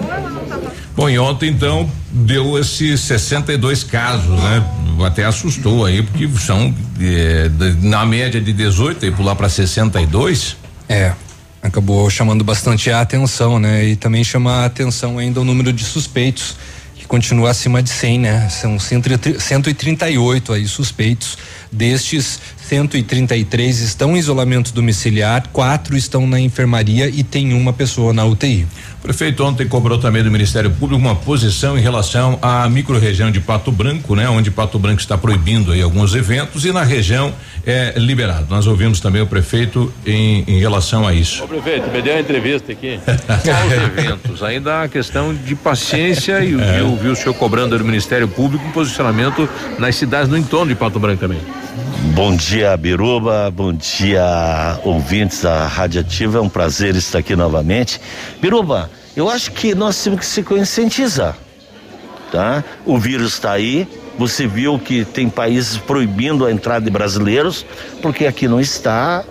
Bom, 0.96 1.10
e 1.10 1.18
ontem 1.18 1.50
então 1.50 1.90
deu 2.10 2.58
esses 2.58 3.00
62 3.02 3.84
casos, 3.84 4.30
né? 4.40 4.64
Até 5.04 5.24
assustou 5.26 5.84
aí, 5.84 6.02
porque 6.02 6.26
são 6.38 6.74
de- 6.96 7.86
na 7.86 8.06
média 8.06 8.40
de 8.40 8.50
18 8.52 9.04
e 9.04 9.10
pular 9.10 9.34
para 9.36 9.48
62. 9.48 10.56
É. 10.88 11.12
Acabou 11.62 12.08
chamando 12.08 12.42
bastante 12.42 12.90
a 12.90 13.00
atenção, 13.02 13.58
né? 13.58 13.84
E 13.84 13.96
também 13.96 14.24
chama 14.24 14.62
a 14.62 14.64
atenção 14.64 15.18
ainda 15.18 15.38
o 15.40 15.44
número 15.44 15.70
de 15.72 15.84
suspeitos, 15.84 16.56
que 16.94 17.04
continua 17.06 17.50
acima 17.50 17.82
de 17.82 17.90
100, 17.90 18.18
né? 18.20 18.48
São 18.48 18.78
130 18.78 19.38
138 19.38 20.52
aí 20.54 20.66
suspeitos. 20.66 21.36
Destes, 21.70 22.38
133 22.68 23.80
estão 23.80 24.16
em 24.16 24.18
isolamento 24.18 24.72
domiciliar, 24.72 25.44
quatro 25.52 25.96
estão 25.96 26.26
na 26.26 26.40
enfermaria 26.40 27.08
e 27.08 27.22
tem 27.22 27.52
uma 27.54 27.72
pessoa 27.72 28.12
na 28.12 28.24
UTI. 28.24 28.66
O 28.98 29.02
prefeito 29.06 29.44
ontem 29.44 29.68
cobrou 29.68 29.98
também 29.98 30.22
do 30.24 30.30
Ministério 30.30 30.68
Público 30.70 31.00
uma 31.00 31.14
posição 31.14 31.78
em 31.78 31.80
relação 31.80 32.38
à 32.42 32.68
microrregião 32.68 33.30
de 33.30 33.38
Pato 33.38 33.70
Branco, 33.70 34.16
né? 34.16 34.28
Onde 34.28 34.50
Pato 34.50 34.78
Branco 34.80 35.00
está 35.00 35.16
proibindo 35.16 35.70
aí 35.70 35.80
alguns 35.80 36.14
eventos 36.14 36.64
e 36.64 36.72
na 36.72 36.82
região 36.82 37.32
é 37.64 37.94
liberado. 37.96 38.46
Nós 38.50 38.66
ouvimos 38.66 38.98
também 38.98 39.22
o 39.22 39.26
prefeito 39.26 39.92
em, 40.04 40.42
em 40.48 40.58
relação 40.58 41.06
a 41.06 41.14
isso. 41.14 41.44
Ô 41.44 41.48
prefeito, 41.48 41.88
me 41.90 42.02
deu 42.02 42.14
uma 42.14 42.20
entrevista 42.20 42.72
aqui. 42.72 42.98
Eventos, 43.98 44.42
ainda 44.42 44.82
a 44.82 44.88
questão 44.88 45.32
de 45.34 45.54
paciência 45.54 46.44
e 46.44 46.54
É. 46.60 46.80
eu 46.80 46.96
vi 46.96 47.08
o 47.08 47.16
senhor 47.16 47.34
cobrando 47.34 47.78
do 47.78 47.84
Ministério 47.84 48.26
Público 48.26 48.64
um 48.66 48.72
posicionamento 48.72 49.48
nas 49.78 49.94
cidades 49.94 50.28
no 50.28 50.36
entorno 50.36 50.68
de 50.68 50.74
Pato 50.74 50.98
Branco 50.98 51.20
também. 51.20 51.38
Bom 52.14 52.36
dia, 52.36 52.76
Biruba. 52.76 53.50
Bom 53.50 53.72
dia, 53.72 54.78
ouvintes 54.84 55.42
da 55.42 55.66
Rádio 55.66 56.00
Ativa. 56.00 56.38
É 56.38 56.40
um 56.40 56.48
prazer 56.48 56.94
estar 56.94 57.18
aqui 57.18 57.34
novamente. 57.34 58.00
Biruba, 58.40 58.90
eu 59.16 59.28
acho 59.28 59.50
que 59.52 59.74
nós 59.74 60.02
temos 60.02 60.20
que 60.20 60.26
se 60.26 60.42
conscientizar, 60.42 61.36
tá? 62.30 62.62
O 62.84 62.98
vírus 62.98 63.34
está 63.34 63.52
aí. 63.52 63.88
Você 64.18 64.46
viu 64.46 64.78
que 64.78 65.04
tem 65.04 65.28
países 65.28 65.76
proibindo 65.76 66.46
a 66.46 66.52
entrada 66.52 66.84
de 66.84 66.90
brasileiros, 66.90 67.66
porque 68.00 68.26
aqui 68.26 68.46
não 68.46 68.60
está 68.60 69.24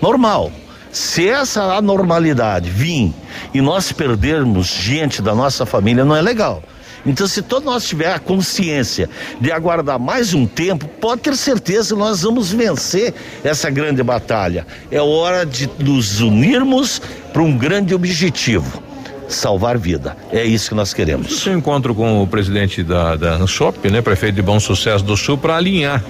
normal. 0.00 0.52
Se 0.92 1.28
essa 1.28 1.74
anormalidade 1.74 2.68
vir 2.68 3.14
e 3.54 3.60
nós 3.60 3.92
perdermos 3.92 4.66
gente 4.66 5.22
da 5.22 5.34
nossa 5.34 5.64
família, 5.64 6.04
não 6.04 6.14
é 6.14 6.20
legal. 6.20 6.62
Então, 7.04 7.26
se 7.26 7.42
todos 7.42 7.64
nós 7.64 7.86
tiver 7.86 8.12
a 8.12 8.18
consciência 8.18 9.08
de 9.40 9.50
aguardar 9.50 9.98
mais 9.98 10.34
um 10.34 10.46
tempo, 10.46 10.86
pode 11.00 11.22
ter 11.22 11.36
certeza 11.36 11.94
que 11.94 12.00
nós 12.00 12.22
vamos 12.22 12.52
vencer 12.52 13.14
essa 13.42 13.70
grande 13.70 14.02
batalha. 14.02 14.66
É 14.90 15.00
hora 15.00 15.44
de 15.46 15.68
nos 15.78 16.20
unirmos 16.20 17.00
para 17.32 17.42
um 17.42 17.56
grande 17.56 17.94
objetivo. 17.94 18.82
salvar 19.28 19.78
vida. 19.78 20.16
É 20.32 20.44
isso 20.44 20.70
que 20.70 20.74
nós 20.74 20.92
queremos. 20.92 21.30
Esse 21.30 21.50
encontro 21.50 21.94
com 21.94 22.20
o 22.20 22.26
presidente 22.26 22.82
da, 22.82 23.14
da 23.14 23.34
ANSOP, 23.34 23.88
né, 23.88 24.02
prefeito 24.02 24.34
de 24.34 24.42
Bom 24.42 24.58
Sucesso 24.58 25.04
do 25.04 25.16
Sul, 25.16 25.38
para 25.38 25.56
alinhar 25.56 26.02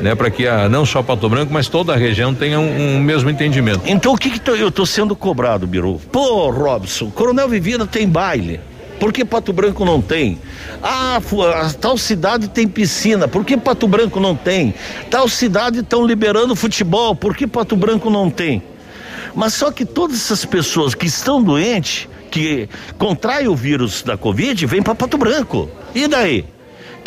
né, 0.00 0.14
para 0.14 0.30
que 0.30 0.46
a, 0.46 0.68
não 0.68 0.86
só 0.86 1.02
Pato 1.02 1.28
Branco, 1.28 1.52
mas 1.52 1.68
toda 1.68 1.92
a 1.92 1.96
região 1.96 2.34
tenha 2.34 2.58
um, 2.58 2.96
um 2.96 3.00
mesmo 3.00 3.28
entendimento. 3.28 3.80
Então 3.84 4.12
o 4.12 4.16
que, 4.16 4.30
que 4.30 4.40
tô, 4.40 4.54
eu 4.54 4.68
estou 4.68 4.86
sendo 4.86 5.14
cobrado, 5.16 5.66
Biru? 5.66 6.00
Pô, 6.12 6.50
Robson, 6.50 7.10
Coronel 7.10 7.48
Vivida 7.48 7.86
tem 7.86 8.08
baile. 8.08 8.60
Por 8.98 9.12
que 9.12 9.24
Pato 9.24 9.52
Branco 9.52 9.84
não 9.84 10.02
tem? 10.02 10.38
Ah, 10.82 11.20
tal 11.80 11.96
cidade 11.96 12.48
tem 12.48 12.66
piscina, 12.66 13.28
por 13.28 13.44
que 13.44 13.56
Pato 13.56 13.86
Branco 13.86 14.18
não 14.18 14.34
tem? 14.34 14.74
Tal 15.10 15.28
cidade 15.28 15.80
estão 15.80 16.04
liberando 16.04 16.56
futebol, 16.56 17.14
por 17.14 17.36
que 17.36 17.46
Pato 17.46 17.76
Branco 17.76 18.10
não 18.10 18.28
tem? 18.28 18.62
Mas 19.34 19.54
só 19.54 19.70
que 19.70 19.84
todas 19.84 20.16
essas 20.16 20.44
pessoas 20.44 20.94
que 20.94 21.06
estão 21.06 21.42
doentes, 21.42 22.08
que 22.30 22.68
contraem 22.98 23.48
o 23.48 23.54
vírus 23.54 24.02
da 24.02 24.16
Covid, 24.16 24.66
vêm 24.66 24.82
para 24.82 24.94
Pato 24.94 25.16
Branco. 25.16 25.70
E 25.94 26.08
daí? 26.08 26.44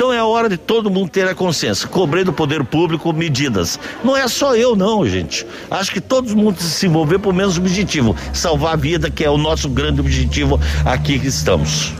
Então 0.02 0.12
é 0.12 0.24
hora 0.24 0.50
de 0.50 0.58
todo 0.58 0.90
mundo 0.90 1.12
ter 1.12 1.28
a 1.28 1.36
consciência. 1.36 1.88
Cobrei 1.88 2.24
do 2.24 2.34
poder 2.34 2.64
público 2.64 3.14
medidas. 3.14 3.80
Não 4.04 4.18
é 4.18 4.28
só 4.28 4.56
eu, 4.56 4.76
não, 4.76 5.08
gente. 5.08 5.46
Acho 5.70 5.92
que 5.92 6.02
todo 6.02 6.36
mundo 6.36 6.60
se 6.60 6.88
envolver 6.88 7.20
por 7.20 7.32
mesmo 7.32 7.64
objetivo: 7.64 8.16
salvar 8.34 8.74
a 8.74 8.76
vida, 8.76 9.12
que 9.12 9.24
é 9.24 9.30
o 9.30 9.38
nosso 9.38 9.70
grande 9.70 10.02
objetivo 10.02 10.60
aqui 10.84 11.20
que 11.20 11.28
estamos. 11.28 11.94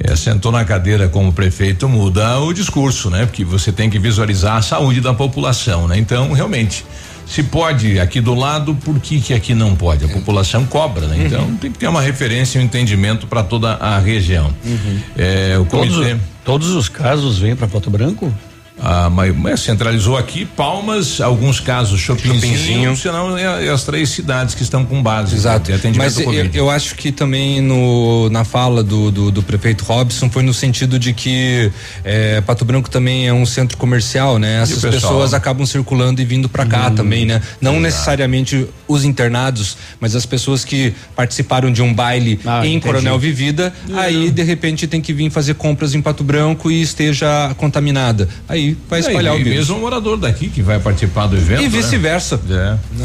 É, 0.00 0.16
sentou 0.16 0.50
na 0.50 0.64
cadeira 0.64 1.08
como 1.08 1.32
prefeito, 1.32 1.88
muda 1.88 2.40
o 2.40 2.52
discurso, 2.52 3.08
né? 3.08 3.24
Porque 3.24 3.44
você 3.44 3.70
tem 3.70 3.88
que 3.88 4.00
visualizar 4.00 4.56
a 4.56 4.62
saúde 4.62 5.00
da 5.00 5.14
população, 5.14 5.86
né? 5.86 5.96
Então, 5.96 6.32
realmente, 6.32 6.84
se 7.26 7.42
pode 7.42 7.98
aqui 7.98 8.20
do 8.20 8.34
lado, 8.34 8.74
por 8.74 8.98
que 9.00 9.20
que 9.20 9.34
aqui 9.34 9.54
não 9.54 9.74
pode? 9.74 10.04
A 10.04 10.08
população 10.08 10.64
cobra, 10.66 11.06
né? 11.06 11.24
Então 11.26 11.44
uhum. 11.44 11.56
tem 11.56 11.72
que 11.72 11.78
ter 11.78 11.88
uma 11.88 12.02
referência 12.02 12.58
e 12.58 12.62
um 12.62 12.64
entendimento 12.64 13.26
para 13.26 13.42
toda 13.42 13.74
a 13.74 13.98
região. 13.98 14.54
Uhum. 14.64 15.00
É, 15.16 15.58
o 15.58 15.64
comitê. 15.64 15.94
Todos, 15.94 16.20
todos 16.44 16.70
os 16.70 16.88
casos 16.88 17.38
vêm 17.38 17.56
para 17.56 17.66
Pato 17.66 17.90
Branco? 17.90 18.32
Ah, 18.86 19.08
mas, 19.08 19.34
mas, 19.34 19.60
centralizou 19.60 20.14
aqui 20.14 20.44
Palmas, 20.44 21.18
alguns 21.18 21.58
casos 21.58 21.98
Chopinzinho, 21.98 22.94
senão 22.94 23.34
é, 23.38 23.64
é, 23.64 23.70
as 23.70 23.82
três 23.82 24.10
cidades 24.10 24.54
que 24.54 24.62
estão 24.62 24.84
com 24.84 25.02
base. 25.02 25.34
Exato. 25.34 25.70
Mas 25.96 26.20
eu, 26.20 26.32
eu, 26.52 26.70
acho 26.70 26.94
que 26.94 27.10
também 27.10 27.62
no, 27.62 28.28
na 28.28 28.44
fala 28.44 28.82
do, 28.82 29.10
do, 29.10 29.30
do, 29.30 29.42
prefeito 29.42 29.84
Robson 29.84 30.28
foi 30.28 30.42
no 30.42 30.52
sentido 30.52 30.98
de 30.98 31.14
que 31.14 31.72
é, 32.04 32.42
Pato 32.42 32.62
Branco 32.66 32.90
também 32.90 33.26
é 33.26 33.32
um 33.32 33.46
centro 33.46 33.78
comercial, 33.78 34.38
né? 34.38 34.60
Essas 34.60 34.82
pessoas 34.82 35.32
acabam 35.32 35.64
circulando 35.64 36.20
e 36.20 36.24
vindo 36.26 36.46
para 36.46 36.66
cá 36.66 36.88
hum, 36.88 36.94
também, 36.94 37.24
né? 37.24 37.40
Não 37.62 37.72
exato. 37.72 37.82
necessariamente 37.84 38.66
os 38.86 39.02
internados, 39.02 39.78
mas 39.98 40.14
as 40.14 40.26
pessoas 40.26 40.62
que 40.62 40.92
participaram 41.16 41.72
de 41.72 41.80
um 41.80 41.94
baile 41.94 42.38
ah, 42.44 42.58
em 42.66 42.74
entendi. 42.74 42.84
Coronel 42.84 43.18
Vivida, 43.18 43.72
uhum. 43.88 43.98
aí 43.98 44.30
de 44.30 44.42
repente 44.42 44.86
tem 44.86 45.00
que 45.00 45.14
vir 45.14 45.30
fazer 45.30 45.54
compras 45.54 45.94
em 45.94 46.02
Pato 46.02 46.22
Branco 46.22 46.70
e 46.70 46.82
esteja 46.82 47.54
contaminada. 47.56 48.28
Aí 48.46 48.73
aí 48.74 48.78
vai 48.88 49.00
espalhar 49.00 49.34
é, 49.34 49.36
o 49.36 49.44
vírus. 49.44 49.58
mesmo 49.58 49.76
um 49.76 49.80
morador 49.80 50.16
daqui 50.16 50.48
que 50.48 50.62
vai 50.62 50.78
participar 50.78 51.26
do 51.26 51.36
evento. 51.36 51.60
E 51.60 51.64
né? 51.64 51.68
vice-versa. 51.68 52.40
Né? 52.46 52.78
É. 53.00 53.04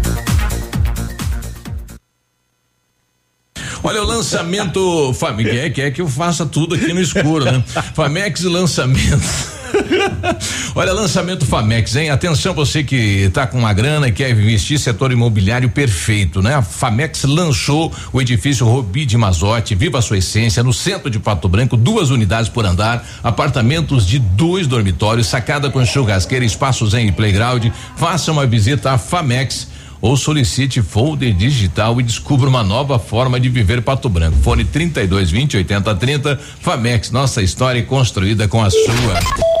Olha, 3.83 4.01
o 4.01 4.05
lançamento. 4.05 5.13
Família, 5.13 5.69
quer 5.69 5.91
que 5.91 6.01
eu 6.01 6.07
faça 6.07 6.45
tudo 6.45 6.75
aqui 6.75 6.93
no 6.93 7.01
escuro, 7.01 7.45
né? 7.45 7.63
Famex 7.95 8.43
lançamento. 8.43 9.51
Olha, 10.75 10.93
lançamento 10.93 11.45
Famex, 11.45 11.95
hein? 11.95 12.09
Atenção 12.09 12.53
você 12.53 12.83
que 12.83 13.29
tá 13.33 13.47
com 13.47 13.57
uma 13.57 13.73
grana 13.73 14.07
e 14.07 14.11
quer 14.11 14.29
investir 14.29 14.79
setor 14.79 15.11
imobiliário 15.11 15.69
perfeito, 15.69 16.41
né? 16.41 16.55
A 16.55 16.61
Famex 16.61 17.23
lançou 17.23 17.91
o 18.13 18.21
edifício 18.21 18.65
Robi 18.65 19.05
de 19.05 19.17
Mazote, 19.17 19.75
viva 19.75 19.99
a 19.99 20.01
sua 20.01 20.17
essência, 20.17 20.63
no 20.63 20.73
centro 20.73 21.09
de 21.09 21.19
Pato 21.19 21.47
Branco, 21.47 21.75
duas 21.75 22.09
unidades 22.09 22.49
por 22.49 22.65
andar, 22.65 23.05
apartamentos 23.23 24.05
de 24.05 24.19
dois 24.19 24.67
dormitórios, 24.67 25.27
sacada 25.27 25.69
com 25.69 25.83
churrasqueira, 25.85 26.45
espaços 26.45 26.93
em 26.93 27.11
playground. 27.11 27.67
Faça 27.95 28.31
uma 28.31 28.45
visita 28.45 28.91
à 28.91 28.97
Famex 28.97 29.67
ou 30.01 30.17
solicite 30.17 30.81
folder 30.81 31.33
digital 31.33 31.99
e 31.99 32.03
descubra 32.03 32.49
uma 32.49 32.63
nova 32.63 32.97
forma 32.97 33.39
de 33.39 33.49
viver 33.49 33.81
Pato 33.81 34.09
Branco. 34.09 34.37
Fone 34.41 34.65
32 34.65 35.29
20 35.29 35.57
80 35.57 35.95
30. 35.95 36.39
Famex, 36.59 37.11
nossa 37.11 37.41
história 37.41 37.83
construída 37.83 38.47
com 38.47 38.61
a 38.61 38.69
sua. 38.69 39.60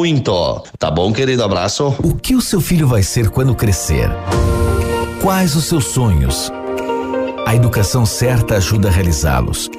Tá 0.77 0.89
bom, 0.89 1.11
querido? 1.11 1.43
Abraço. 1.43 1.95
O 2.03 2.15
que 2.15 2.35
o 2.35 2.41
seu 2.41 2.61
filho 2.61 2.87
vai 2.87 3.03
ser 3.03 3.29
quando 3.29 3.55
crescer? 3.55 4.09
Quais 5.21 5.55
os 5.55 5.65
seus 5.65 5.85
sonhos? 5.85 6.51
A 7.45 7.55
educação 7.55 8.05
certa 8.05 8.55
ajuda 8.55 8.87
a 8.87 8.91
realizá-los. 8.91 9.69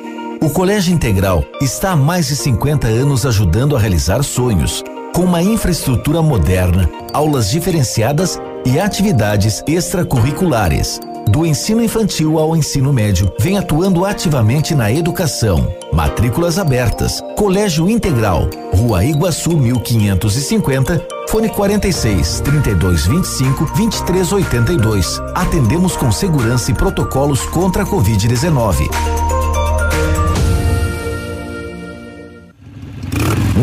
O 0.40 0.50
Colégio 0.50 0.92
Integral 0.92 1.44
está 1.60 1.92
há 1.92 1.96
mais 1.96 2.28
de 2.28 2.36
50 2.36 2.86
anos 2.86 3.24
ajudando 3.24 3.76
a 3.76 3.78
realizar 3.78 4.22
sonhos, 4.22 4.82
com 5.14 5.22
uma 5.22 5.42
infraestrutura 5.42 6.20
moderna, 6.20 6.90
aulas 7.12 7.50
diferenciadas 7.50 8.40
e 8.64 8.78
atividades 8.78 9.62
extracurriculares 9.66 11.00
do 11.32 11.46
ensino 11.46 11.82
infantil 11.82 12.38
ao 12.38 12.54
ensino 12.54 12.92
médio, 12.92 13.32
vem 13.40 13.56
atuando 13.56 14.04
ativamente 14.04 14.74
na 14.74 14.92
educação. 14.92 15.74
Matrículas 15.90 16.58
abertas. 16.58 17.22
Colégio 17.38 17.88
Integral, 17.88 18.50
Rua 18.74 19.02
Iguaçu 19.02 19.56
1550, 19.56 21.02
fone 21.30 21.48
46 21.48 22.40
3225 22.40 23.64
2382. 23.74 25.22
Atendemos 25.34 25.96
com 25.96 26.12
segurança 26.12 26.70
e 26.70 26.74
protocolos 26.74 27.40
contra 27.46 27.82
a 27.82 27.86
Covid-19. 27.86 28.90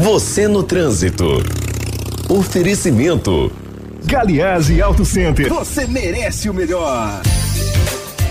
Você 0.01 0.47
no 0.47 0.63
trânsito. 0.63 1.43
Oferecimento. 2.27 3.51
Galiase 4.05 4.81
Auto 4.81 5.05
Center. 5.05 5.53
Você 5.53 5.85
merece 5.85 6.49
o 6.49 6.53
melhor. 6.53 7.21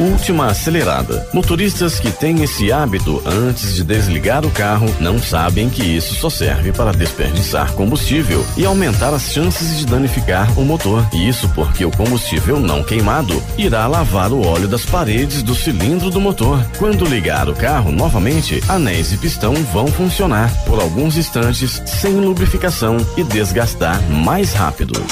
Última 0.00 0.46
acelerada. 0.46 1.26
Motoristas 1.32 1.98
que 1.98 2.12
têm 2.12 2.44
esse 2.44 2.70
hábito 2.70 3.20
antes 3.26 3.74
de 3.74 3.82
desligar 3.82 4.46
o 4.46 4.50
carro 4.50 4.86
não 5.00 5.18
sabem 5.18 5.68
que 5.68 5.82
isso 5.82 6.14
só 6.14 6.30
serve 6.30 6.70
para 6.70 6.92
desperdiçar 6.92 7.72
combustível 7.72 8.46
e 8.56 8.64
aumentar 8.64 9.12
as 9.12 9.32
chances 9.32 9.76
de 9.76 9.86
danificar 9.86 10.56
o 10.56 10.64
motor. 10.64 11.04
Isso 11.12 11.48
porque 11.48 11.84
o 11.84 11.90
combustível 11.90 12.60
não 12.60 12.84
queimado 12.84 13.42
irá 13.56 13.88
lavar 13.88 14.32
o 14.32 14.46
óleo 14.46 14.68
das 14.68 14.86
paredes 14.86 15.42
do 15.42 15.54
cilindro 15.54 16.10
do 16.10 16.20
motor. 16.20 16.64
Quando 16.78 17.04
ligar 17.04 17.48
o 17.48 17.54
carro 17.54 17.90
novamente, 17.90 18.62
anéis 18.68 19.12
e 19.12 19.18
pistão 19.18 19.52
vão 19.72 19.88
funcionar 19.88 20.48
por 20.64 20.80
alguns 20.80 21.16
instantes 21.16 21.82
sem 21.86 22.12
lubrificação 22.14 22.98
e 23.16 23.24
desgastar 23.24 24.00
mais 24.08 24.52
rápido. 24.52 25.02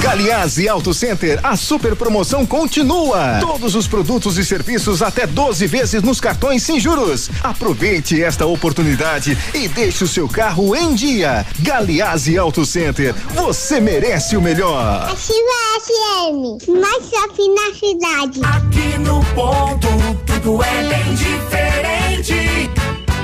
Galiase 0.00 0.68
Auto 0.68 0.94
Center, 0.94 1.40
a 1.42 1.56
super 1.56 1.96
promoção 1.96 2.46
continua. 2.46 3.38
Todos 3.40 3.74
os 3.74 3.88
produtos 3.88 4.38
e 4.38 4.44
serviços 4.44 5.02
até 5.02 5.26
12 5.26 5.66
vezes 5.66 6.02
nos 6.02 6.20
cartões 6.20 6.62
sem 6.62 6.78
juros. 6.78 7.28
Aproveite 7.42 8.22
esta 8.22 8.46
oportunidade 8.46 9.36
e 9.52 9.66
deixe 9.66 10.04
o 10.04 10.08
seu 10.08 10.28
carro 10.28 10.76
em 10.76 10.94
dia. 10.94 11.44
Galiase 11.58 12.38
Auto 12.38 12.64
Center, 12.64 13.14
você 13.34 13.80
merece 13.80 14.36
o 14.36 14.42
melhor. 14.42 15.10
Ativa 15.10 15.58
FM, 15.80 16.68
mais 16.80 17.10
shopping 17.10 17.54
na 17.54 17.74
cidade. 17.74 18.40
Aqui 18.44 18.98
no 18.98 19.24
ponto, 19.34 19.88
tudo 20.26 20.62
é 20.62 20.84
bem 20.84 21.14
diferente. 21.14 22.07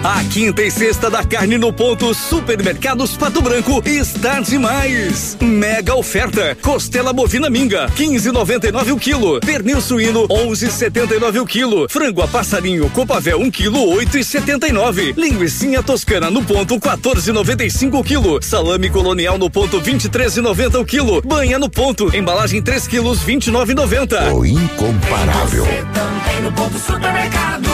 A 0.04 0.22
quinta 0.24 0.60
e 0.60 0.70
sexta 0.70 1.08
da 1.08 1.24
carne 1.24 1.56
no 1.56 1.72
ponto 1.72 2.12
Supermercados 2.12 3.16
Pato 3.16 3.40
Branco 3.40 3.82
está 3.86 4.38
demais. 4.38 5.34
Mega 5.40 5.94
oferta: 5.94 6.54
costela 6.60 7.10
bovina 7.10 7.48
minga 7.48 7.88
15,99 7.96 8.92
o 8.92 8.98
quilo, 8.98 9.40
pernil 9.40 9.80
suíno 9.80 10.28
11,79 10.28 11.40
o 11.40 11.46
quilo, 11.46 11.88
frango 11.88 12.20
a 12.20 12.28
passarinho 12.28 12.90
copavel 12.90 13.40
1 13.40 13.50
quilo 13.50 13.78
8,79, 13.96 15.14
linguiça 15.16 15.82
toscana 15.82 16.30
no 16.30 16.44
ponto 16.44 16.78
14,95 16.78 17.98
o 17.98 18.04
quilo, 18.04 18.42
salame 18.42 18.90
colonial 18.90 19.38
no 19.38 19.48
ponto 19.48 19.80
23,90 19.80 20.82
o 20.82 20.84
quilo, 20.84 21.22
banha 21.22 21.58
no 21.58 21.70
ponto, 21.70 22.14
embalagem 22.14 22.60
3 22.60 22.86
quilos 22.88 23.24
29,90. 23.24 24.34
O 24.34 24.44
incomparável. 24.44 25.64
Também 25.64 26.42
no 26.42 26.52
ponto 26.52 26.78
supermercados. 26.78 27.73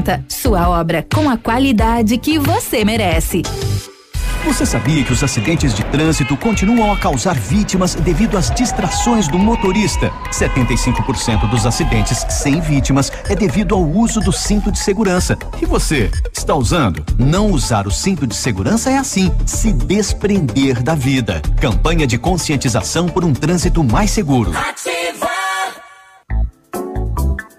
Sua 0.27 0.69
obra 0.69 1.05
com 1.13 1.29
a 1.29 1.37
qualidade 1.37 2.17
que 2.17 2.39
você 2.39 2.83
merece. 2.83 3.43
Você 4.45 4.65
sabia 4.65 5.03
que 5.03 5.13
os 5.13 5.23
acidentes 5.23 5.73
de 5.73 5.83
trânsito 5.85 6.35
continuam 6.35 6.91
a 6.91 6.97
causar 6.97 7.35
vítimas 7.35 7.93
devido 7.93 8.37
às 8.37 8.49
distrações 8.49 9.27
do 9.27 9.37
motorista? 9.37 10.11
75% 10.31 11.47
dos 11.47 11.65
acidentes 11.65 12.25
sem 12.27 12.59
vítimas 12.59 13.11
é 13.29 13.35
devido 13.35 13.75
ao 13.75 13.87
uso 13.87 14.19
do 14.19 14.31
cinto 14.31 14.71
de 14.71 14.79
segurança. 14.79 15.37
E 15.61 15.65
você, 15.65 16.09
está 16.33 16.55
usando? 16.55 17.05
Não 17.19 17.51
usar 17.51 17.85
o 17.85 17.91
cinto 17.91 18.25
de 18.25 18.35
segurança 18.35 18.89
é 18.89 18.97
assim, 18.97 19.31
se 19.45 19.71
desprender 19.71 20.81
da 20.81 20.95
vida. 20.95 21.39
Campanha 21.59 22.07
de 22.07 22.17
conscientização 22.17 23.07
por 23.07 23.23
um 23.23 23.33
trânsito 23.33 23.83
mais 23.83 24.09
seguro. 24.09 24.51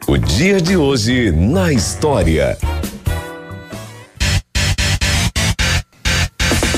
O 0.07 0.17
dia 0.19 0.61
de 0.61 0.77
hoje 0.77 1.31
na 1.33 1.73
história. 1.73 2.57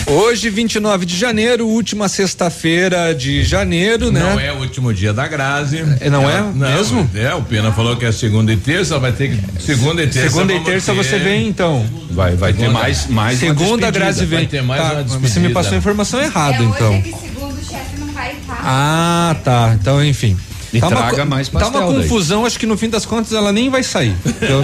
Hoje, 0.06 0.50
29 0.50 1.06
de 1.06 1.16
janeiro, 1.16 1.66
última 1.66 2.08
sexta-feira 2.08 3.14
de 3.14 3.42
janeiro, 3.42 4.12
né? 4.12 4.20
Não 4.20 4.38
é 4.38 4.52
o 4.52 4.58
último 4.58 4.92
dia 4.92 5.12
da 5.14 5.26
Grazi. 5.26 5.82
É, 6.00 6.10
não 6.10 6.28
é 6.28 6.40
Não, 6.42 6.52
mesmo? 6.52 7.10
É, 7.14 7.34
o 7.34 7.42
Pena 7.42 7.72
falou 7.72 7.96
que 7.96 8.04
é 8.04 8.12
segunda 8.12 8.52
e 8.52 8.56
terça, 8.56 8.98
vai 8.98 9.12
ter 9.12 9.30
que. 9.34 9.62
Segunda 9.62 10.02
e 10.02 10.06
terça. 10.06 10.28
Segunda 10.30 10.52
e 10.52 10.60
terça 10.60 10.92
ter- 10.92 10.98
você 11.02 11.18
vem, 11.18 11.48
então. 11.48 11.84
Vai, 12.10 12.36
vai 12.36 12.52
ter 12.52 12.60
Segunda- 12.60 12.78
mais, 12.78 13.06
mais 13.08 13.42
uma 13.42 13.54
Segunda, 13.54 13.88
a. 13.88 13.90
Grazi 13.90 14.26
vem. 14.26 14.40
Vai 14.40 14.46
ter 14.46 14.62
mais 14.62 14.80
Tá, 14.82 14.92
uma 15.16 15.18
Você 15.20 15.40
me 15.40 15.48
passou 15.48 15.72
a 15.74 15.78
informação 15.78 16.20
errada, 16.20 16.62
então. 16.62 17.02
segundo 17.02 17.58
o 17.58 17.64
chefe 17.64 17.98
não 17.98 18.06
vai 18.08 18.32
estar. 18.32 18.60
Ah, 18.62 19.36
tá. 19.42 19.76
Então, 19.80 20.04
enfim. 20.04 20.36
E 20.74 20.80
tá 20.80 20.88
traga 20.88 21.22
co- 21.22 21.26
mais 21.28 21.48
Tá 21.48 21.58
uma 21.58 21.70
pastel 21.70 21.92
daí. 21.92 22.02
confusão, 22.02 22.44
acho 22.46 22.58
que 22.58 22.66
no 22.66 22.76
fim 22.76 22.88
das 22.90 23.06
contas 23.06 23.32
ela 23.32 23.52
nem 23.52 23.70
vai 23.70 23.82
sair. 23.82 24.14
Eu- 24.40 24.62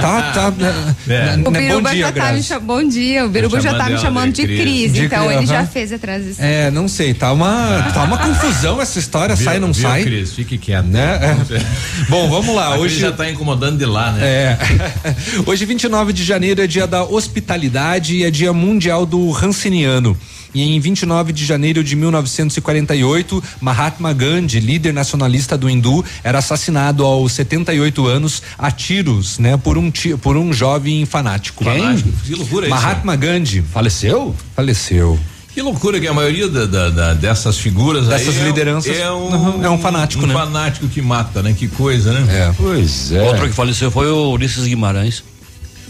tá, 0.00 0.32
tá. 0.32 0.50
né, 0.56 0.94
É. 1.08 1.34
O 1.46 1.50
né, 1.50 1.60
Biruba 1.60 1.88
bom 1.90 1.94
dia, 1.94 2.06
já 2.06 2.12
tá 2.12 2.32
me 2.32 2.42
chamando. 2.42 2.66
Bom 2.66 2.88
dia, 2.88 3.24
o 3.24 3.28
Biruba 3.28 3.60
já 3.60 3.74
tá 3.74 3.88
me 3.90 3.98
chamando 3.98 4.32
de 4.32 4.42
de 4.42 4.46
Cris. 4.46 4.60
Cris, 4.60 4.92
De 4.92 5.04
então 5.04 5.30
ele 5.30 5.46
já 5.46 5.58
aham. 5.60 5.66
fez 5.66 5.92
a 5.92 5.98
transição. 5.98 6.44
É, 6.44 6.70
não 6.70 6.88
sei, 6.88 7.14
tá 7.14 7.32
uma, 7.32 7.90
tá 7.92 8.02
uma 8.04 8.18
confusão 8.18 8.80
essa 8.80 8.98
história, 8.98 9.34
Viu- 9.34 9.44
sai, 9.44 9.58
não 9.58 9.72
viu, 9.72 9.82
sai. 9.88 10.02
Cris, 10.04 10.32
fique 10.32 10.58
quieto. 10.58 10.86
Né? 10.86 11.18
É. 11.50 11.62
Bom, 12.08 12.28
vamos 12.30 12.54
lá. 12.54 12.74
A 12.74 12.78
Hoje 12.78 12.98
já 12.98 13.12
tá 13.12 13.28
incomodando 13.30 13.78
de 13.78 13.84
lá, 13.86 14.12
né? 14.12 14.26
É. 14.26 14.58
Hoje, 15.46 15.64
29 15.64 16.12
de 16.12 16.24
janeiro, 16.24 16.62
é 16.62 16.66
dia 16.66 16.86
da 16.86 17.02
hospitalidade 17.04 18.16
e 18.16 18.24
é 18.24 18.30
dia 18.30 18.52
mundial 18.52 19.04
do 19.04 19.30
Ranciniano. 19.30 20.16
E 20.54 20.62
em 20.62 20.80
29 20.80 21.32
de 21.32 21.44
janeiro 21.44 21.84
de 21.84 21.94
1948, 21.94 23.42
Mahatma 23.60 24.12
Gandhi, 24.12 24.60
líder 24.60 24.92
nacionalista 24.92 25.56
do 25.58 25.68
hindu, 25.68 26.04
era 26.24 26.38
assassinado 26.38 27.04
aos 27.04 27.32
78 27.32 28.06
anos 28.06 28.42
a 28.58 28.70
tiros, 28.70 29.38
né, 29.38 29.56
por 29.56 29.76
um 29.78 29.90
ti- 29.90 30.16
por 30.16 30.36
um 30.36 30.52
jovem 30.52 31.04
fanático. 31.06 31.64
Fanático? 31.64 32.10
Que 32.24 32.34
loucura 32.34 32.66
é 32.66 32.68
isso? 32.70 32.76
Mahatma 32.80 33.16
Gandhi. 33.16 33.62
Faleceu? 33.62 34.34
Faleceu. 34.56 35.18
Que 35.54 35.62
loucura 35.62 35.98
que 35.98 36.06
a 36.06 36.14
maioria 36.14 36.46
da- 36.48 36.66
da- 36.66 36.88
da- 36.90 37.14
dessas 37.14 37.58
figuras 37.58 38.06
Dessas 38.06 38.36
aí 38.36 38.42
é- 38.42 38.44
lideranças, 38.46 38.96
é 38.96 39.10
um, 39.10 39.64
é 39.64 39.68
um 39.68 39.78
fanático, 39.78 40.22
um 40.22 40.26
né? 40.26 40.32
fanático 40.34 40.86
que 40.88 41.02
mata, 41.02 41.42
né? 41.42 41.52
Que 41.52 41.66
coisa, 41.66 42.12
né? 42.12 42.26
É. 42.48 42.52
Pois 42.56 43.10
é. 43.10 43.22
Outro 43.22 43.48
que 43.48 43.54
faleceu 43.54 43.90
foi 43.90 44.08
o 44.10 44.30
Ulisses 44.30 44.66
Guimarães. 44.66 45.24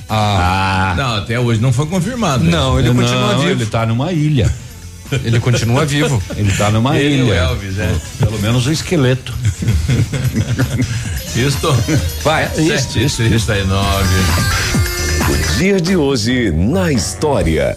Ah, 0.08 0.94
Não, 0.96 1.16
até 1.16 1.38
hoje 1.38 1.60
não 1.60 1.72
foi 1.72 1.86
confirmado. 1.86 2.42
né? 2.44 2.50
não, 2.50 2.78
ele 2.78 2.88
continua 2.88 3.32
Não, 3.32 3.38
vivo. 3.40 3.50
Ele 3.50 3.66
tá 3.66 3.84
numa 3.86 4.12
ilha. 4.12 4.50
Ele 5.24 5.40
continua 5.40 5.84
vivo. 5.86 6.22
Ele 6.36 6.52
tá 6.52 6.70
numa 6.70 6.96
Ele 6.98 7.22
o 7.22 7.26
ilha. 7.26 7.34
Elvis, 7.34 7.78
é. 7.78 7.94
Pelo 8.18 8.38
menos 8.40 8.66
o 8.66 8.72
esqueleto. 8.72 9.34
Isto. 11.36 11.72
Vai, 12.24 12.46
isso, 12.58 12.98
isso. 12.98 13.22
isso, 13.22 13.46
39. 13.46 14.08
O 15.30 15.58
dia 15.58 15.80
de 15.80 15.96
hoje 15.96 16.50
na 16.50 16.90
história. 16.92 17.76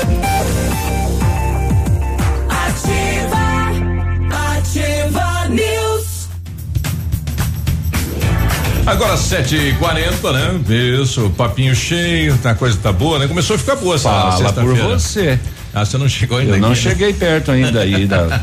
Agora 8.91 9.15
7h40, 9.15 10.33
né? 10.33 10.59
Isso, 11.01 11.29
papinho 11.37 11.73
cheio, 11.73 12.37
tá, 12.39 12.51
a 12.51 12.55
coisa 12.55 12.77
tá 12.77 12.91
boa, 12.91 13.19
né? 13.19 13.27
Começou 13.27 13.55
a 13.55 13.59
ficar 13.59 13.75
boa 13.77 13.95
essa 13.95 14.09
Fala 14.09 14.51
por 14.53 14.75
você. 14.75 15.39
Ah, 15.73 15.85
você 15.85 15.97
não 15.97 16.09
chegou 16.09 16.37
ainda 16.37 16.57
Eu 16.57 16.59
não 16.59 16.71
aqui, 16.73 16.83
né? 16.83 16.89
cheguei 16.91 17.13
perto 17.13 17.49
ainda 17.51 17.79
aí 17.79 18.05
da. 18.05 18.23
né? 18.27 18.41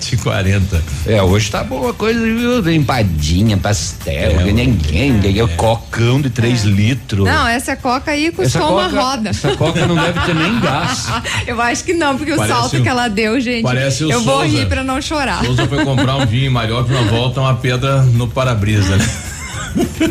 7h40. 0.00 0.80
É, 1.06 1.22
hoje 1.22 1.50
tá 1.50 1.62
boa 1.62 1.90
a 1.90 1.92
coisa, 1.92 2.18
viu? 2.18 2.66
Empadinha, 2.72 3.58
pastel, 3.58 4.40
É, 4.40 4.44
ninguém, 4.50 5.20
ganhei 5.20 5.42
o 5.42 5.48
cocão 5.48 6.18
de 6.22 6.30
3 6.30 6.62
litros. 6.64 7.26
Não, 7.26 7.46
essa 7.46 7.76
coca 7.76 8.12
aí 8.12 8.32
custou 8.32 8.62
uma 8.78 8.88
coca- 8.88 9.00
roda. 9.02 9.28
Essa 9.28 9.54
coca 9.54 9.86
não 9.86 9.96
deve 9.96 10.18
ter 10.20 10.34
nem 10.34 10.58
gás. 10.60 11.08
Eu 11.46 11.60
acho 11.60 11.84
que 11.84 11.92
não, 11.92 12.16
porque 12.16 12.32
Parece 12.34 12.52
o 12.54 12.56
salto 12.56 12.76
o- 12.78 12.82
que 12.82 12.88
ela 12.88 13.08
deu, 13.08 13.38
gente. 13.38 13.62
parece 13.64 14.04
o 14.04 14.10
eu 14.10 14.22
vou 14.22 14.40
Souza. 14.40 14.56
rir 14.56 14.66
pra 14.66 14.82
não 14.82 15.02
chorar. 15.02 15.44
Souza 15.44 15.66
foi 15.68 15.84
comprar 15.84 16.16
um 16.16 16.24
vinho 16.24 16.46
em 16.46 16.50
Mariópolis, 16.50 16.98
na 16.98 17.10
volta 17.10 17.40
uma 17.40 17.54
pedra 17.56 18.00
no 18.04 18.26
para-brisa, 18.26 18.96
né? 18.96 19.06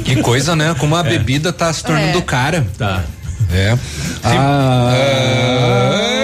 Que 0.03 0.22
coisa, 0.22 0.55
né? 0.55 0.76
Como 0.80 0.95
a 0.95 1.03
bebida 1.03 1.51
tá 1.53 1.72
se 1.72 1.84
tornando 1.84 2.18
É. 2.18 2.22
cara. 2.22 2.66
Tá. 2.78 3.03
É. 3.51 3.78
Ah, 4.24 4.91
vai. 4.91 6.16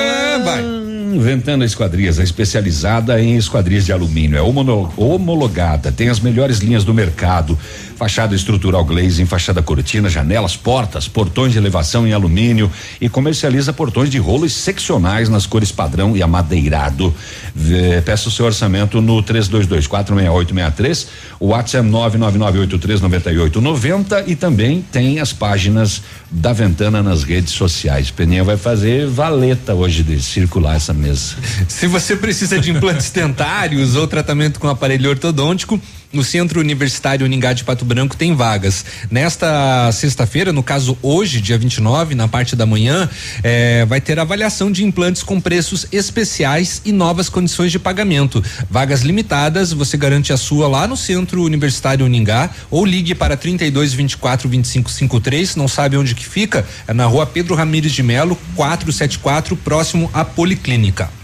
Ventana 1.19 1.65
Esquadrias, 1.65 2.19
a 2.19 2.23
especializada 2.23 3.19
em 3.21 3.35
esquadrias 3.35 3.85
de 3.85 3.91
alumínio. 3.91 4.37
É 4.37 4.41
homologada, 4.41 5.91
tem 5.91 6.09
as 6.09 6.19
melhores 6.19 6.59
linhas 6.59 6.83
do 6.83 6.93
mercado. 6.93 7.57
Fachada 7.95 8.35
estrutural 8.35 8.83
glazing, 8.83 9.25
fachada 9.25 9.61
cortina, 9.61 10.09
janelas, 10.09 10.57
portas, 10.57 11.07
portões 11.07 11.51
de 11.53 11.57
elevação 11.57 12.05
em 12.07 12.11
alumínio 12.13 12.69
e 12.99 13.07
comercializa 13.07 13.71
portões 13.71 14.09
de 14.09 14.17
rolos 14.17 14.53
seccionais 14.53 15.29
nas 15.29 15.45
cores 15.45 15.71
padrão 15.71 16.17
e 16.17 16.23
amadeirado. 16.23 17.13
Vê- 17.55 18.01
Peça 18.01 18.27
o 18.27 18.31
seu 18.31 18.45
orçamento 18.45 18.99
no 19.01 19.21
32246863, 19.23 21.07
o 21.39 21.47
WhatsApp 21.47 21.87
é 21.87 21.91
999839890 21.91 24.23
e 24.27 24.35
também 24.35 24.83
tem 24.91 25.19
as 25.19 25.31
páginas 25.33 26.01
da 26.33 26.51
Ventana 26.51 27.03
nas 27.03 27.23
redes 27.23 27.53
sociais. 27.53 28.09
Peninha 28.09 28.43
vai 28.43 28.57
fazer 28.57 29.07
valeta 29.07 29.75
hoje 29.75 30.01
de 30.01 30.19
circular 30.21 30.75
essa 30.75 30.93
mesa. 30.93 31.35
Se 31.67 31.85
você 31.85 32.15
precisa 32.15 32.59
de 32.59 32.71
implantes 32.71 33.11
dentários 33.13 33.95
ou 33.95 34.07
tratamento 34.07 34.59
com 34.59 34.67
aparelho 34.67 35.11
ortodôntico, 35.11 35.79
no 36.13 36.23
Centro 36.23 36.59
Universitário 36.59 37.25
Uningá 37.25 37.51
de 37.51 37.63
Pato 37.63 37.83
Branco 37.83 38.15
tem 38.15 38.35
vagas. 38.35 38.85
Nesta 39.09 39.91
sexta-feira, 39.91 40.53
no 40.53 40.61
caso 40.61 40.97
hoje, 41.01 41.41
dia 41.41 41.57
29, 41.57 42.13
na 42.13 42.27
parte 42.27 42.55
da 42.55 42.65
manhã, 42.65 43.09
eh, 43.43 43.83
vai 43.85 43.99
ter 43.99 44.19
avaliação 44.19 44.71
de 44.71 44.83
implantes 44.83 45.23
com 45.23 45.41
preços 45.41 45.87
especiais 45.91 46.81
e 46.85 46.91
novas 46.91 47.29
condições 47.29 47.71
de 47.71 47.79
pagamento. 47.79 48.43
Vagas 48.69 49.01
limitadas, 49.01 49.73
você 49.73 49.97
garante 49.97 50.31
a 50.31 50.37
sua 50.37 50.67
lá 50.67 50.87
no 50.87 50.95
Centro 50.95 51.43
Universitário 51.43 52.05
Uningá 52.05 52.49
ou 52.69 52.85
ligue 52.85 53.15
para 53.15 53.35
32 53.35 53.93
24 53.93 54.47
25 54.47 54.91
53, 54.91 55.55
não 55.55 55.67
sabe 55.67 55.97
onde 55.97 56.13
que 56.13 56.25
fica? 56.25 56.65
É 56.87 56.93
na 56.93 57.05
rua 57.05 57.25
Pedro 57.25 57.55
Ramires 57.55 57.91
de 57.91 58.03
Melo, 58.03 58.37
474, 58.55 59.55
próximo 59.57 60.09
à 60.13 60.23
Policlínica. 60.23 61.22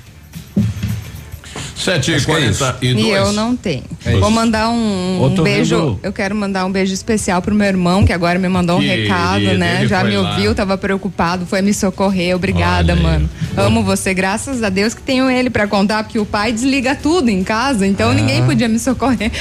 Sete 1.80 2.12
e 2.12 2.16
é 2.16 2.20
quarenta 2.22 2.78
e 2.82 2.88
E 2.90 2.94
dois. 2.94 3.08
eu 3.16 3.32
não 3.32 3.56
tenho. 3.56 3.84
É 4.06 4.12
Vou 4.18 4.30
mandar 4.30 4.70
um, 4.70 5.24
um 5.26 5.44
beijo. 5.44 5.98
Eu 6.04 6.12
quero 6.12 6.36
mandar 6.36 6.66
um 6.66 6.72
beijo 6.72 6.94
especial 6.94 7.42
pro 7.42 7.56
meu 7.56 7.68
irmão, 7.68 8.06
que 8.06 8.12
agora 8.12 8.38
me 8.38 8.50
mandou 8.50 8.78
um 8.78 8.82
Querido, 8.82 9.04
recado, 9.04 9.58
né? 9.58 9.78
ele 9.80 9.88
Já 9.88 10.02
foi 10.02 10.10
me 10.10 10.18
lá. 10.18 10.30
ouviu, 10.32 10.54
tava 10.54 10.78
preocupado, 10.78 11.46
foi 11.46 11.62
me 11.62 11.74
socorrer. 11.74 12.36
Obrigada, 12.36 12.92
Olha 12.92 12.96
aí. 12.96 13.02
mano. 13.02 13.30
Amo 13.56 13.82
você, 13.84 14.14
graças 14.14 14.62
a 14.62 14.70
Deus 14.70 14.94
que 14.94 15.02
tenho 15.02 15.30
ele 15.30 15.50
pra 15.50 15.68
contar, 15.68 16.04
porque 16.04 16.20
o 16.20 16.26
pai 16.26 16.52
desliga 16.52 16.96
tudo 16.96 17.30
em 17.30 17.44
casa, 17.44 17.88
então 17.88 18.12
Ah. 18.12 18.14
ninguém 18.14 18.44
podia 18.46 18.68
me 18.68 18.78
socorrer. 18.78 19.32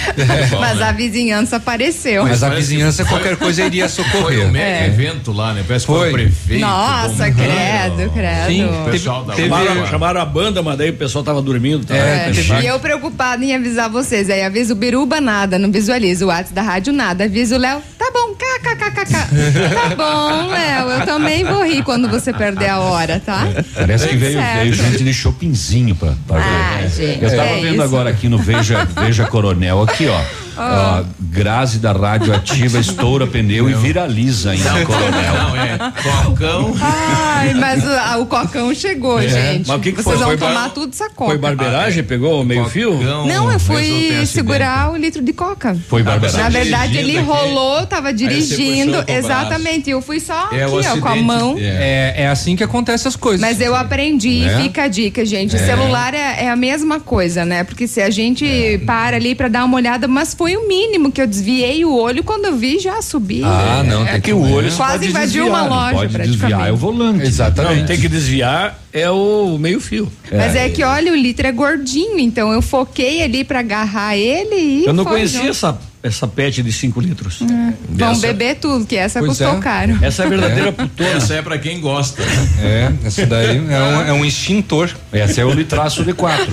bom, 0.51 0.61
Mas 0.61 0.79
né? 0.79 0.85
a 0.89 0.93
vizinhança 0.93 1.57
apareceu. 1.57 2.23
Mas 2.25 2.43
a 2.43 2.49
Parece 2.49 2.69
vizinhança, 2.69 3.05
foi- 3.05 3.19
qualquer 3.19 3.37
coisa 3.37 3.65
iria 3.65 3.89
Foi 3.89 4.05
socorrer. 4.05 4.47
um 4.47 4.51
mega 4.51 4.65
É. 4.65 4.87
evento 4.87 5.33
lá, 5.33 5.53
né? 5.53 5.65
Parece 5.67 5.87
que 5.87 5.93
foi 5.93 6.09
o 6.09 6.13
prefeito. 6.13 6.61
Nossa, 6.61 7.31
credo, 7.31 8.11
credo. 8.13 8.47
Sim, 8.47 8.65
o 8.65 8.91
pessoal 8.91 9.25
da 9.25 9.35
chamaram, 9.35 9.67
Uruguai. 9.73 9.91
chamaram 9.91 10.21
a 10.21 10.25
banda, 10.25 10.63
mas 10.63 10.79
daí 10.79 10.91
o 10.91 10.95
pessoal 10.95 11.25
tava 11.25 11.43
dormindo. 11.43 11.85
Tava 11.85 11.99
É, 12.01 12.28
e 12.63 12.67
eu 12.67 12.79
preocupada 12.81 13.45
em 13.45 13.55
avisar 13.55 13.89
vocês. 13.89 14.29
Aí 14.31 14.43
aviso 14.43 14.73
o 14.73 14.77
Biruba 14.77 15.21
nada, 15.21 15.59
não 15.59 15.71
visualizo. 15.71 16.27
O 16.27 16.29
WhatsApp 16.29 16.55
da 16.55 16.63
rádio 16.63 16.93
nada. 16.93 17.25
Aviso 17.25 17.55
o 17.55 17.59
Léo, 17.59 17.81
tá 17.99 18.11
bom, 18.13 18.35
kkkk. 18.35 19.13
tá 19.13 19.95
bom, 19.97 20.47
Léo, 20.49 20.91
eu 21.01 21.07
também 21.07 21.45
vou 21.45 21.65
rir 21.65 21.83
quando 21.83 22.09
você 22.09 22.33
perder 22.33 22.69
a 22.69 22.79
hora, 22.81 23.21
tá? 23.25 23.47
Parece 23.75 24.09
que 24.09 24.17
veio, 24.17 24.39
certo. 24.39 24.61
veio 24.63 24.75
gente 24.75 25.05
de 25.05 25.13
shoppingzinho 25.15 25.95
pra, 25.95 26.15
pra 26.27 26.39
Ah, 26.39 26.79
ver. 26.83 26.89
gente, 26.91 27.23
Eu 27.25 27.31
tava 27.31 27.43
é 27.49 27.61
vendo 27.61 27.73
isso. 27.75 27.83
agora 27.83 28.11
aqui 28.11 28.29
no 28.29 28.39
Veja, 28.39 28.87
Veja 29.01 29.27
Coronel, 29.27 29.83
aqui 29.83 30.07
ó. 30.07 30.21
Ah. 30.59 31.03
Ó, 31.03 31.05
Grazi 31.21 31.79
da 31.79 31.93
Radioativa 31.93 32.79
estoura 32.81 33.27
pneu 33.27 33.69
e 33.71 33.75
viraliza 33.75 34.55
em 34.55 34.59
Não, 34.61 34.85
Coronel. 34.85 35.33
não, 35.35 35.57
é. 35.57 35.79
Cocão. 36.25 36.75
Ai, 36.81 37.55
mas 37.55 37.85
o, 37.85 37.89
ah, 37.91 38.17
o 38.19 38.27
cocão 38.27 38.75
chegou, 38.75 39.21
É. 39.21 39.29
gente. 39.29 39.69
Mas 39.69 39.77
o 39.77 39.81
que 39.81 39.93
que 39.93 40.03
Vocês 40.03 40.17
foi? 40.17 40.17
vão 40.17 40.27
Foi 40.29 40.37
tomar 40.37 40.63
bar- 40.63 40.71
tudo 40.71 40.93
essa 40.93 41.09
coca. 41.11 41.31
Foi 41.31 41.39
barbeiragem? 41.39 42.03
Pegou 42.03 42.41
o 42.41 42.45
meio 42.45 42.65
fio? 42.67 42.95
Não, 43.27 43.51
eu 43.53 43.61
fui 43.61 44.27
segurar 44.27 44.91
o 44.93 44.97
litro 44.97 45.23
de 45.23 45.33
coca. 45.33 45.77
Foi 45.89 46.03
barbeiragem. 46.03 46.43
Na 46.43 46.49
verdade, 46.51 46.99
ele 46.99 47.19
rolou, 47.21 47.87
tava 47.87 48.13
dirigindo. 48.13 49.05
Exatamente. 49.07 49.91
Eu 49.91 50.01
fui 50.03 50.19
só 50.21 50.49
É, 50.53 50.65
aqui, 50.65 50.87
ó, 50.89 50.97
com 51.01 51.09
a 51.09 51.17
mão. 51.17 51.57
É, 51.59 52.15
é 52.25 52.29
assim 52.29 52.57
que 52.57 52.65
acontecem 52.65 53.09
as 53.09 53.17
coisas. 53.17 53.41
Mas 53.41 53.61
eu 53.61 53.75
aprendi, 53.75 54.45
É? 54.45 54.61
fica 54.63 54.85
a 54.85 54.89
dica, 54.89 55.25
gente. 55.25 55.55
O 55.55 55.59
É. 55.59 55.65
celular 55.67 56.15
é, 56.15 56.45
é 56.47 56.51
a 56.51 56.57
mesma 56.57 56.99
coisa, 57.01 57.45
né? 57.45 57.63
Porque 57.65 57.87
se 57.87 58.01
a 58.01 58.11
gente 58.11 58.47
É. 58.47 58.79
para 58.79 59.17
ali 59.17 59.35
pra 59.35 59.49
dar 59.49 59.65
uma 59.65 59.77
olhada, 59.77 60.09
mas 60.09 60.35
foi 60.35 60.48
o 60.57 60.67
mínimo 60.69 61.11
que 61.13 61.21
eu 61.21 61.27
desviei 61.27 61.85
o 61.85 61.95
olho 61.95 62.23
quando 62.25 62.47
eu 62.47 62.57
vi 62.57 62.79
já 62.79 63.01
subi. 63.03 63.43
Ah, 63.45 63.83
não, 63.87 64.07
é 64.07 64.13
tem 64.13 64.21
que 64.21 64.33
o 64.33 64.41
olho 64.41 64.71
Quase 64.75 64.93
pode 64.93 65.07
invadiu 65.09 65.45
desviar, 65.45 65.47
uma 65.49 65.63
não 65.63 65.69
loja, 65.69 65.95
Pode 65.95 66.13
praticamente. 66.13 66.39
desviar 66.39 66.69
é 66.69 66.73
o 66.73 66.77
volante. 66.77 67.31
Não, 67.57 67.87
tem 67.87 68.01
que 68.01 68.09
desviar 68.09 68.79
é 68.93 69.11
o 69.11 69.59
meio 69.59 69.81
fio. 69.81 70.11
Mas 70.33 70.55
é. 70.55 70.69
que, 70.69 70.83
olha, 70.83 71.13
o 71.13 71.17
litro 71.17 71.47
é 71.47 71.53
gordinho, 71.53 72.19
então 72.19 72.53
eu 72.53 72.63
foquei 72.63 73.23
ali 73.23 73.45
pra 73.45 73.61
agarrar 73.61 74.17
ele 74.17 74.57
e. 74.57 74.87
Eu 74.87 74.93
não 74.93 75.05
foi 75.05 75.15
conhecia 75.15 75.39
junto. 75.41 75.51
essa, 75.51 75.79
essa 76.03 76.27
pet 76.29 76.63
de 76.63 76.73
5 76.73 77.01
litros. 77.01 77.41
É. 77.43 77.73
Vão 77.89 78.13
Essa- 78.13 78.21
beber 78.29 78.55
tudo, 78.57 78.87
que 78.87 78.95
essa 78.97 79.19
Pois 79.19 79.31
custou 79.31 79.57
é. 79.57 79.61
caro. 79.61 79.99
Essa 80.01 80.23
é 80.23 80.27
a 80.27 80.29
verdadeira 80.29 80.73
putona. 80.73 81.09
Essa 81.11 81.35
é 81.35 81.43
pra 81.43 81.59
quem 81.59 81.81
gosta. 81.81 82.23
É, 82.61 82.93
essa 83.05 83.27
daí 83.27 83.57
é 83.57 83.61
um, 83.83 84.01
é 84.09 84.13
um 84.13 84.25
extintor. 84.25 84.91
Essa 85.13 85.41
é 85.41 85.45
o 85.45 85.51
litraço 85.51 86.05
de 86.05 86.13
quatro. 86.13 86.53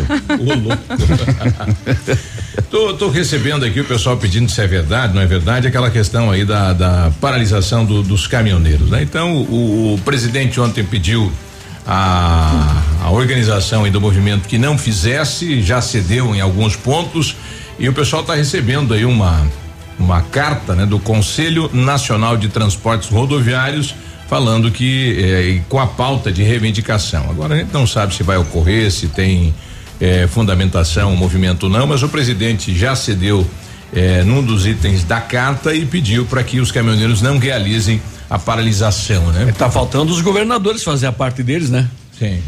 tô, 2.70 2.94
tô 2.96 3.10
recebendo 3.10 3.66
aqui 3.66 3.80
o 3.82 3.86
pessoal 3.86 4.18
pedindo 4.18 4.50
se 4.50 4.62
é 4.62 4.68
verdade, 4.68 5.14
não 5.14 5.22
é 5.22 5.26
verdade, 5.26 5.68
aquela 5.68 5.90
questão 5.90 6.32
aí 6.32 6.44
da, 6.46 6.74
da 6.74 7.12
paralisação 7.22 7.86
do- 7.86 8.04
dos 8.04 8.28
caminhoneiros, 8.28 8.90
né? 8.90 9.02
Então, 9.04 9.38
o, 9.38 9.94
o 9.96 10.00
presidente 10.04 10.60
ontem 10.60 10.84
pediu 10.84 11.32
a, 11.86 12.82
a 13.04 13.12
organização 13.12 13.84
aí 13.84 13.92
do 13.92 14.02
movimento 14.02 14.48
que 14.48 14.58
não 14.58 14.78
fizesse, 14.78 15.62
já 15.62 15.82
cedeu 15.82 16.34
em 16.36 16.42
alguns 16.42 16.76
pontos 16.76 17.36
e 17.78 17.90
o 17.90 17.94
pessoal 17.94 18.22
está 18.22 18.36
recebendo 18.36 18.94
aí 18.94 19.06
uma 19.06 19.46
uma 19.98 20.22
carta, 20.22 20.76
né, 20.76 20.86
do 20.86 21.00
Conselho 21.00 21.70
Nacional 21.74 22.36
de 22.36 22.50
Transportes 22.50 23.10
Rodoviários 23.10 23.96
falando 24.28 24.72
que 24.72 25.18
eh, 25.20 25.62
com 25.70 25.80
a 25.80 25.88
pauta 25.88 26.32
de 26.32 26.44
reivindicação. 26.44 27.30
Agora 27.30 27.54
a 27.54 27.58
gente 27.58 27.72
não 27.72 27.86
sabe 27.86 28.14
se 28.14 28.24
vai 28.24 28.38
ocorrer, 28.38 28.92
se 28.92 29.08
tem 29.08 29.54
eh, 30.02 30.28
fundamentação 30.28 31.14
o 31.14 31.18
movimento 31.18 31.64
ou 31.64 31.70
não, 31.70 31.86
mas 31.86 32.02
o 32.04 32.10
presidente 32.10 32.76
já 32.76 32.96
cedeu 32.96 33.46
eh, 33.94 34.24
num 34.24 34.44
dos 34.44 34.66
itens 34.66 35.04
da 35.04 35.22
carta 35.22 35.74
e 35.74 35.86
pediu 35.86 36.26
para 36.26 36.44
que 36.44 36.60
os 36.60 36.72
caminhoneiros 36.72 37.22
não 37.22 37.38
realizem 37.38 38.02
a 38.30 38.40
paralisação, 38.40 39.32
né? 39.32 39.54
Tá 39.58 39.70
faltando 39.70 40.12
os 40.12 40.22
governadores 40.22 40.84
fazer 40.84 41.06
a 41.06 41.12
parte 41.12 41.44
deles, 41.44 41.70
né? 41.70 41.88
Sim. 42.18 42.40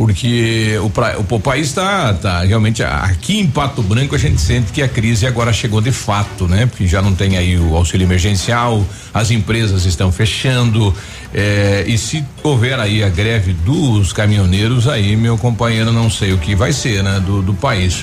Porque 0.00 0.78
o, 0.82 0.88
pra- 0.88 1.18
o, 1.18 1.38
país 1.38 1.66
está 1.66 2.14
tá, 2.14 2.40
realmente 2.40 2.82
aqui 2.82 3.38
em 3.38 3.46
Pato 3.46 3.82
Branco 3.82 4.14
a 4.14 4.18
gente 4.18 4.40
sente 4.40 4.72
que 4.72 4.80
a 4.80 4.88
crise 4.88 5.26
agora 5.26 5.52
chegou 5.52 5.78
de 5.82 5.92
fato, 5.92 6.48
né? 6.48 6.64
Porque 6.64 6.86
já 6.86 7.02
não 7.02 7.14
tem 7.14 7.36
aí 7.36 7.58
o 7.58 7.76
auxílio 7.76 8.06
emergencial, 8.06 8.82
as 9.12 9.30
empresas 9.30 9.84
estão 9.84 10.10
fechando 10.10 10.94
eh, 11.34 11.84
e 11.86 11.98
se 11.98 12.24
houver 12.42 12.80
aí 12.80 13.04
a 13.04 13.10
greve 13.10 13.52
dos 13.52 14.10
caminhoneiros 14.10 14.88
aí 14.88 15.14
meu 15.16 15.36
companheiro 15.36 15.92
não 15.92 16.08
sei 16.08 16.32
o 16.32 16.38
que 16.38 16.54
vai 16.54 16.72
ser, 16.72 17.02
né? 17.02 17.20
Do, 17.20 17.42
do 17.42 17.52
país. 17.52 18.02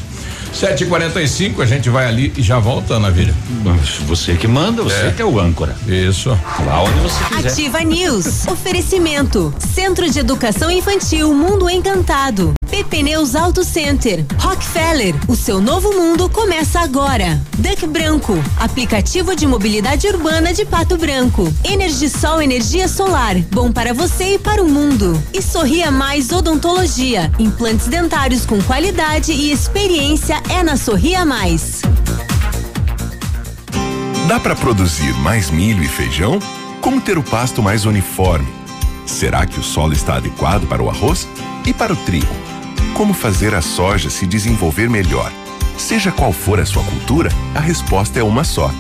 Sete 0.58 0.86
e 0.86 0.88
quarenta 0.88 1.22
e 1.22 1.28
cinco, 1.28 1.62
a 1.62 1.68
gente 1.68 1.88
vai 1.88 2.08
ali 2.08 2.34
e 2.36 2.42
já 2.42 2.58
volta, 2.58 2.98
Navilha. 3.00 3.32
Você 4.08 4.34
que 4.34 4.48
manda, 4.48 4.82
você 4.82 5.12
que 5.16 5.22
é 5.22 5.26
o 5.26 5.40
âncora. 5.40 5.76
Isso. 5.88 6.30
Lá 6.66 6.82
onde 6.82 7.00
você 7.00 7.24
quiser. 7.26 7.52
Ativa 7.52 7.84
News. 7.84 8.48
Oferecimento. 8.48 9.54
Centro 9.60 10.10
de 10.10 10.18
Educação 10.18 10.72
Infantil 10.72 11.32
Mundo 11.32 11.70
Encantado. 11.70 12.57
PP 12.78 13.02
Neus 13.02 13.34
Auto 13.34 13.64
Center. 13.64 14.24
Rockefeller. 14.38 15.16
O 15.28 15.36
seu 15.36 15.60
novo 15.60 15.94
mundo 15.94 16.30
começa 16.30 16.80
agora. 16.80 17.42
Duck 17.58 17.88
Branco. 17.88 18.34
Aplicativo 18.56 19.36
de 19.36 19.48
mobilidade 19.48 20.06
urbana 20.08 20.54
de 20.54 20.64
Pato 20.64 20.96
Branco. 20.96 21.52
Energisol 21.64 22.40
Energia 22.40 22.88
Solar. 22.88 23.36
Bom 23.52 23.72
para 23.72 23.96
você 23.96 24.36
e 24.36 24.38
para 24.40 24.62
o 24.62 24.70
mundo. 24.70 25.20
E 25.34 25.42
Sorria 25.42 25.90
Mais 25.90 26.32
Odontologia. 26.32 27.32
Implantes 27.40 27.88
dentários 27.88 28.46
com 28.46 28.62
qualidade 28.62 29.32
e 29.32 29.52
experiência 29.52 30.40
é 30.48 30.62
na 30.62 30.78
Sorria 30.78 31.26
Mais. 31.26 31.82
Dá 34.28 34.40
para 34.40 34.56
produzir 34.56 35.16
mais 35.16 35.50
milho 35.50 35.82
e 35.84 35.88
feijão? 35.88 36.38
Como 36.80 37.02
ter 37.02 37.18
o 37.18 37.24
pasto 37.24 37.64
mais 37.64 37.86
uniforme? 37.86 38.48
Será 39.08 39.48
que 39.48 39.60
o 39.60 39.64
solo 39.64 39.94
está 39.94 40.18
adequado 40.18 40.68
para 40.68 40.84
o 40.84 40.92
arroz? 40.92 41.28
E 41.66 41.74
para 41.74 41.92
o 41.92 41.96
trigo? 41.96 42.47
Como 42.98 43.14
fazer 43.14 43.54
a 43.54 43.62
soja 43.62 44.10
se 44.10 44.26
desenvolver 44.26 44.90
melhor? 44.90 45.32
Seja 45.78 46.12
qual 46.12 46.34
for 46.34 46.60
a 46.60 46.66
sua 46.66 46.84
cultura, 46.84 47.30
a 47.54 47.60
resposta 47.60 48.20
é 48.20 48.24
uma 48.24 48.44
só. 48.44 48.72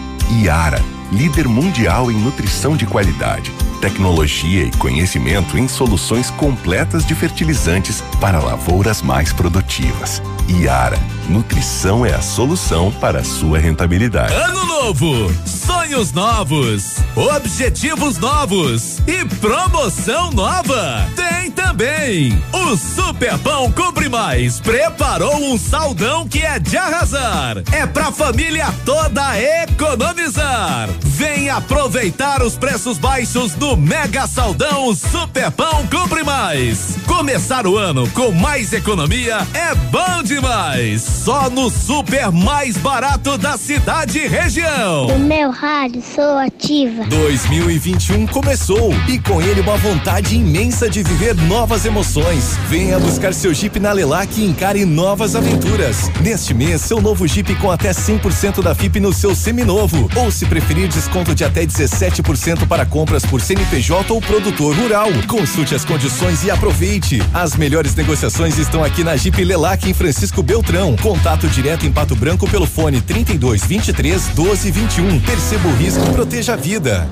Iara, 0.41 0.83
líder 1.11 1.47
mundial 1.47 2.11
em 2.11 2.15
nutrição 2.15 2.75
de 2.75 2.87
qualidade, 2.87 3.53
tecnologia 3.81 4.63
e 4.63 4.71
conhecimento 4.71 5.57
em 5.57 5.67
soluções 5.67 6.29
completas 6.31 7.05
de 7.05 7.15
fertilizantes 7.15 8.03
para 8.19 8.39
lavouras 8.39 9.01
mais 9.01 9.31
produtivas. 9.33 10.21
Iara, 10.47 10.97
nutrição 11.29 12.05
é 12.05 12.13
a 12.13 12.21
solução 12.21 12.91
para 12.91 13.19
a 13.19 13.23
sua 13.23 13.59
rentabilidade. 13.59 14.33
Ano 14.33 14.65
novo, 14.65 15.31
sonhos 15.45 16.13
novos, 16.13 16.97
objetivos 17.15 18.17
novos 18.17 18.99
e 19.07 19.25
promoção 19.35 20.31
nova. 20.31 21.05
Tem 21.15 21.51
também. 21.51 22.41
O 22.53 22.77
Super 22.77 23.37
Pão 23.39 23.71
Compre 23.71 24.07
Mais 24.07 24.59
preparou 24.59 25.35
um 25.35 25.57
saldão 25.57 26.27
que 26.27 26.39
é 26.39 26.59
de 26.59 26.77
arrasar. 26.77 27.57
É 27.71 27.85
pra 27.85 28.11
família 28.11 28.73
toda 28.85 29.37
economizar. 29.63 30.89
Vem 31.03 31.49
aproveitar 31.49 32.41
os 32.41 32.55
preços 32.55 32.97
baixos 32.97 33.53
do 33.53 33.66
Mega 33.75 34.27
Saldão 34.27 34.95
Super 34.95 35.51
Pão 35.51 35.85
Compre 35.87 36.23
Mais. 36.23 36.95
Começar 37.05 37.65
o 37.65 37.75
ano 37.75 38.07
com 38.11 38.31
mais 38.31 38.71
economia 38.71 39.45
é 39.53 39.73
bom 39.75 40.23
demais. 40.23 41.01
Só 41.01 41.49
no 41.49 41.69
super 41.69 42.31
mais 42.31 42.77
barato 42.77 43.37
da 43.37 43.57
cidade 43.57 44.19
e 44.19 44.27
região. 44.27 45.07
Do 45.07 45.19
meu 45.19 45.49
rádio, 45.49 46.01
sou 46.01 46.37
ativa. 46.37 47.05
2021 47.05 48.27
começou 48.27 48.93
e 49.07 49.19
com 49.19 49.41
ele 49.41 49.61
uma 49.61 49.75
vontade 49.77 50.35
imensa 50.35 50.89
de 50.89 51.03
viver 51.03 51.35
novas 51.35 51.85
emoções. 51.85 52.57
Venha 52.69 52.99
buscar 52.99 53.33
seu 53.33 53.53
Jeep 53.53 53.79
na 53.79 53.91
Lelac 53.91 54.39
e 54.39 54.45
encare 54.45 54.85
novas 54.85 55.35
aventuras. 55.35 56.09
Neste 56.21 56.53
mês, 56.53 56.81
seu 56.81 57.01
novo 57.01 57.27
Jeep 57.27 57.55
com 57.55 57.71
até 57.71 57.91
100% 57.91 58.61
da 58.61 58.75
FIP 58.75 58.99
no 58.99 59.11
seu 59.11 59.35
seminovo. 59.35 60.09
Ou 60.15 60.31
se 60.31 60.45
preferir, 60.45 60.87
desconto 60.87 61.33
de 61.33 61.43
até 61.43 61.65
17% 61.65 62.67
para 62.67 62.85
compras 62.85 63.25
por 63.25 63.41
CNPJ 63.57 64.13
ou 64.13 64.21
produtor 64.21 64.75
rural. 64.75 65.09
Consulte 65.27 65.73
as 65.73 65.83
condições 65.83 66.43
e 66.43 66.51
aproveite. 66.51 67.19
As 67.33 67.55
melhores 67.55 67.95
negociações 67.95 68.57
estão 68.59 68.83
aqui 68.83 69.03
na 69.03 69.15
Jeep 69.15 69.43
Lelac 69.43 69.89
em 69.89 69.95
Francisco 69.95 70.43
Beltrão. 70.43 70.95
Contato 70.97 71.47
direto 71.47 71.85
em 71.85 71.91
Pato 71.91 72.15
Branco 72.15 72.47
pelo 72.47 72.67
fone 72.67 73.01
32 73.01 73.65
23 73.65 74.27
12 74.29 74.71
21. 74.71 75.19
Perceba 75.21 75.67
o 75.69 75.75
risco 75.75 76.05
proteja 76.11 76.53
a 76.53 76.55
vida. 76.55 77.09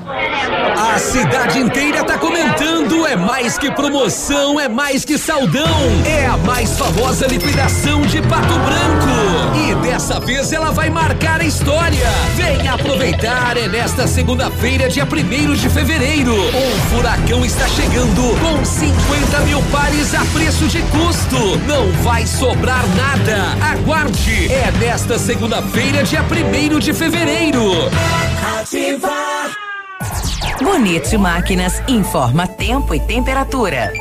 A 0.76 0.98
cidade 0.98 1.58
inteira 1.58 2.04
tá 2.04 2.18
comentando, 2.18 3.06
é 3.06 3.16
mais 3.16 3.58
que 3.58 3.70
promoção, 3.70 4.60
é 4.60 4.68
mais 4.68 5.04
que 5.04 5.18
saldão. 5.18 5.66
É 6.04 6.26
a 6.26 6.36
mais 6.36 6.78
famosa 6.78 7.26
liquidação 7.26 8.02
de 8.02 8.20
Pato 8.22 8.54
Branco. 8.58 9.56
E 9.68 9.74
dessa 9.86 10.20
vez 10.20 10.52
ela 10.52 10.70
vai 10.70 10.90
marcar 10.90 11.40
a 11.40 11.44
história. 11.44 12.08
Venha 12.36 12.74
aproveitar, 12.74 13.56
é 13.56 13.68
nesta 13.68 14.06
segunda-feira, 14.06 14.88
dia 14.88 15.04
1 15.04 15.54
de 15.54 15.68
fevereiro. 15.70 16.35
Um 16.38 16.90
furacão 16.90 17.44
está 17.46 17.66
chegando 17.68 18.22
com 18.38 18.64
50 18.64 19.40
mil 19.40 19.62
pares 19.72 20.14
a 20.14 20.24
preço 20.26 20.66
de 20.68 20.82
custo. 20.82 21.56
Não 21.66 21.90
vai 22.02 22.26
sobrar 22.26 22.84
nada. 22.94 23.56
Aguarde, 23.72 24.52
é 24.52 24.70
nesta 24.72 25.18
segunda-feira, 25.18 26.04
dia 26.04 26.22
1 26.22 26.78
de 26.78 26.92
fevereiro. 26.92 27.62
Ativa. 28.60 29.08
Bonito 30.62 31.18
Máquinas 31.18 31.82
informa 31.88 32.46
tempo 32.46 32.94
e 32.94 33.00
temperatura. 33.00 33.92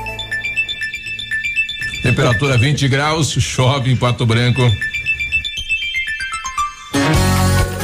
Temperatura 2.04 2.58
20 2.58 2.88
graus, 2.90 3.32
chove 3.32 3.92
em 3.92 3.96
Pato 3.96 4.26
Branco. 4.26 4.62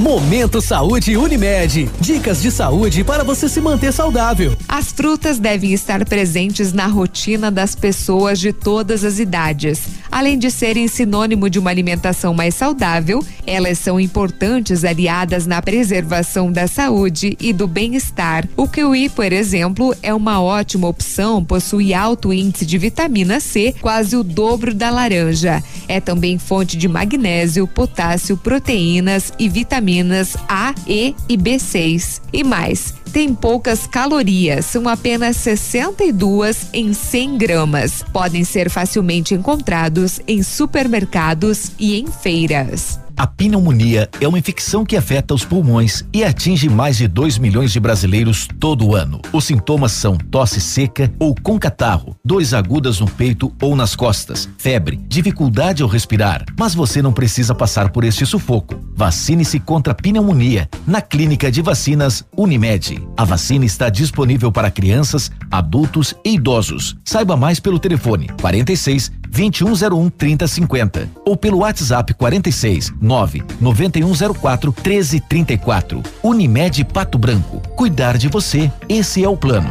Momento 0.00 0.62
Saúde 0.62 1.14
Unimed. 1.14 1.90
Dicas 2.00 2.40
de 2.40 2.50
saúde 2.50 3.04
para 3.04 3.22
você 3.22 3.50
se 3.50 3.60
manter 3.60 3.92
saudável. 3.92 4.56
As 4.66 4.90
frutas 4.90 5.38
devem 5.38 5.74
estar 5.74 6.06
presentes 6.06 6.72
na 6.72 6.86
rotina 6.86 7.50
das 7.50 7.74
pessoas 7.74 8.40
de 8.40 8.50
todas 8.50 9.04
as 9.04 9.18
idades. 9.18 9.82
Além 10.10 10.38
de 10.38 10.50
serem 10.50 10.88
sinônimo 10.88 11.50
de 11.50 11.58
uma 11.58 11.68
alimentação 11.68 12.32
mais 12.32 12.54
saudável, 12.54 13.22
elas 13.46 13.78
são 13.78 14.00
importantes 14.00 14.84
aliadas 14.84 15.46
na 15.46 15.60
preservação 15.60 16.50
da 16.50 16.66
saúde 16.66 17.36
e 17.38 17.52
do 17.52 17.68
bem-estar. 17.68 18.48
O 18.56 18.66
kiwi, 18.66 19.10
por 19.10 19.30
exemplo, 19.30 19.94
é 20.02 20.14
uma 20.14 20.40
ótima 20.42 20.88
opção, 20.88 21.44
possui 21.44 21.92
alto 21.92 22.32
índice 22.32 22.64
de 22.64 22.78
vitamina 22.78 23.38
C, 23.38 23.74
quase 23.82 24.16
o 24.16 24.24
dobro 24.24 24.74
da 24.74 24.88
laranja. 24.88 25.62
É 25.86 26.00
também 26.00 26.38
fonte 26.38 26.76
de 26.76 26.88
magnésio, 26.88 27.68
potássio, 27.68 28.36
proteínas 28.36 29.30
e 29.38 29.46
vitaminas 29.46 29.89
A, 30.48 30.74
E 30.86 31.14
e 31.28 31.36
B6. 31.36 32.20
E 32.32 32.44
mais, 32.44 32.94
tem 33.12 33.34
poucas 33.34 33.86
calorias, 33.86 34.66
são 34.66 34.88
apenas 34.88 35.36
62 35.38 36.68
em 36.72 36.92
100 36.92 37.38
gramas. 37.38 38.04
Podem 38.12 38.44
ser 38.44 38.70
facilmente 38.70 39.34
encontrados 39.34 40.20
em 40.26 40.42
supermercados 40.42 41.72
e 41.78 41.98
em 41.98 42.06
feiras. 42.06 43.00
A 43.16 43.26
pneumonia 43.26 44.08
é 44.20 44.26
uma 44.26 44.38
infecção 44.38 44.84
que 44.84 44.96
afeta 44.96 45.34
os 45.34 45.44
pulmões 45.44 46.04
e 46.12 46.24
atinge 46.24 46.68
mais 46.68 46.96
de 46.96 47.06
2 47.06 47.38
milhões 47.38 47.72
de 47.72 47.80
brasileiros 47.80 48.48
todo 48.58 48.94
ano. 48.94 49.20
Os 49.32 49.44
sintomas 49.44 49.92
são 49.92 50.16
tosse 50.16 50.60
seca 50.60 51.12
ou 51.18 51.34
com 51.34 51.58
catarro, 51.58 52.16
dores 52.24 52.54
agudas 52.54 53.00
no 53.00 53.10
peito 53.10 53.52
ou 53.60 53.76
nas 53.76 53.94
costas, 53.94 54.48
febre, 54.58 55.00
dificuldade 55.08 55.82
ao 55.82 55.88
respirar. 55.88 56.44
Mas 56.58 56.74
você 56.74 57.02
não 57.02 57.12
precisa 57.12 57.54
passar 57.54 57.90
por 57.90 58.04
este 58.04 58.24
sufoco. 58.24 58.74
Vacine-se 58.94 59.60
contra 59.60 59.92
a 59.92 59.96
pneumonia 59.96 60.68
na 60.86 61.00
Clínica 61.00 61.50
de 61.50 61.62
Vacinas 61.62 62.24
Unimed. 62.36 63.02
A 63.16 63.24
vacina 63.24 63.64
está 63.64 63.88
disponível 63.88 64.50
para 64.50 64.70
crianças, 64.70 65.30
adultos 65.50 66.14
e 66.24 66.34
idosos. 66.34 66.96
Saiba 67.04 67.36
mais 67.36 67.60
pelo 67.60 67.78
telefone 67.78 68.28
46 68.40 69.12
2101 69.30 70.10
3050 70.10 71.08
ou 71.24 71.36
pelo 71.36 71.58
WhatsApp 71.58 72.12
46 72.14 72.92
9 73.00 73.42
9104 73.60 74.72
1334. 74.72 76.02
Unimed 76.22 76.84
Pato 76.84 77.16
Branco. 77.16 77.60
Cuidar 77.76 78.18
de 78.18 78.28
você, 78.28 78.70
esse 78.88 79.22
é 79.22 79.28
o 79.28 79.36
plano. 79.36 79.70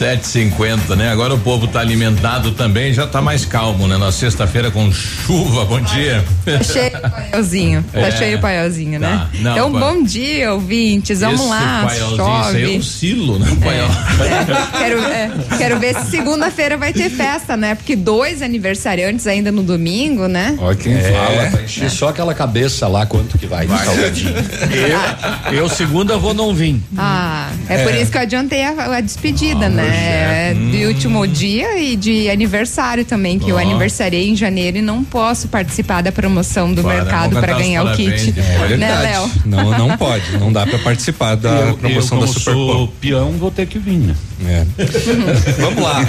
Se 0.00 0.09
750, 0.24 0.96
né? 0.96 1.10
Agora 1.10 1.34
o 1.34 1.38
povo 1.38 1.66
tá 1.66 1.80
alimentado 1.80 2.52
também, 2.52 2.92
já 2.92 3.06
tá 3.06 3.20
mais 3.22 3.44
calmo, 3.44 3.86
né? 3.88 3.96
Na 3.96 4.12
sexta-feira 4.12 4.70
com 4.70 4.90
chuva, 4.92 5.64
bom 5.64 5.80
dia. 5.80 6.24
Tá 6.44 6.62
cheio 6.62 6.96
o 6.96 7.10
paielzinho. 7.10 7.84
Tá 7.92 8.00
É. 8.00 8.10
cheio 8.12 8.38
o 8.38 8.40
paielzinho, 8.40 8.98
né? 9.00 9.08
Tá. 9.08 9.28
Não, 9.40 9.52
então, 9.52 9.72
pa- 9.72 9.78
bom 9.80 10.02
dia, 10.02 10.52
ouvintes. 10.52 11.20
Vamos 11.20 11.40
Esse 11.40 11.48
lá. 11.50 11.82
paielzinho, 11.86 12.14
Isso 12.14 12.22
aí 12.22 12.62
é 12.62 12.66
Chove. 12.66 12.78
um 12.78 12.82
silo, 12.82 13.38
né? 13.38 13.46
Paiel. 13.62 13.88
Quero, 14.78 15.00
é, 15.04 15.30
quero 15.58 15.78
ver 15.78 15.94
se 15.96 16.10
segunda-feira 16.10 16.76
vai 16.76 16.92
ter 16.92 17.10
festa, 17.10 17.56
né? 17.56 17.74
Porque 17.74 17.96
dois 17.96 18.42
aniversariantes 18.42 19.26
ainda 19.26 19.50
no 19.52 19.62
domingo, 19.62 20.26
né? 20.28 20.54
Olha 20.58 20.76
quem 20.76 20.94
É. 20.94 21.12
fala, 21.12 21.48
vai 21.50 21.64
encher 21.64 21.90
só 21.90 22.08
aquela 22.08 22.34
cabeça 22.34 22.86
lá, 22.88 23.06
quanto 23.06 23.38
que 23.38 23.46
vai, 23.46 23.66
de 23.66 23.78
salgadinho. 23.84 24.34
Eu, 25.50 25.54
eu 25.58 25.68
segunda 25.68 26.16
vou 26.16 26.34
não 26.34 26.54
vir. 26.54 26.80
Ah, 26.96 27.50
é, 27.68 27.82
por 27.84 27.92
É. 27.94 28.00
isso 28.02 28.10
que 28.10 28.16
eu 28.18 28.22
adiantei 28.22 28.62
a, 28.64 28.96
a 28.96 29.00
despedida, 29.00 29.68
né? 29.68 29.84
É, 30.10 30.54
de 30.54 30.86
último 30.86 31.26
dia 31.26 31.78
e 31.78 31.96
de 31.96 32.28
aniversário 32.28 33.04
também, 33.04 33.38
que 33.38 33.50
eu 33.50 33.56
Ó. 33.56 33.58
aniversariei 33.58 34.28
em 34.28 34.36
janeiro 34.36 34.78
e 34.78 34.82
não 34.82 35.04
posso 35.04 35.48
participar 35.48 36.02
da 36.02 36.12
promoção 36.12 36.72
do 36.72 36.82
Para, 36.82 36.94
mercado 36.94 37.40
para 37.40 37.54
ganhar 37.54 37.84
o 37.84 37.92
kit. 37.96 38.34
É 38.36 38.42
né, 38.42 38.68
verdade. 38.68 39.02
Léo? 39.02 39.30
Não, 39.44 39.78
não 39.78 39.96
pode. 39.96 40.38
Não 40.38 40.52
dá 40.52 40.66
pra 40.66 40.78
participar 40.78 41.34
da 41.34 41.50
eu, 41.50 41.76
promoção 41.76 42.18
eu, 42.18 42.26
da 42.26 42.32
Super 42.32 42.52
sou 42.52 42.86
Pop. 42.86 42.92
peão, 43.00 43.32
vou 43.32 43.50
ter 43.50 43.66
que 43.66 43.78
vir, 43.78 43.98
né? 43.98 44.14
É. 44.46 44.66
Vamos 45.60 45.82
lá. 45.82 46.00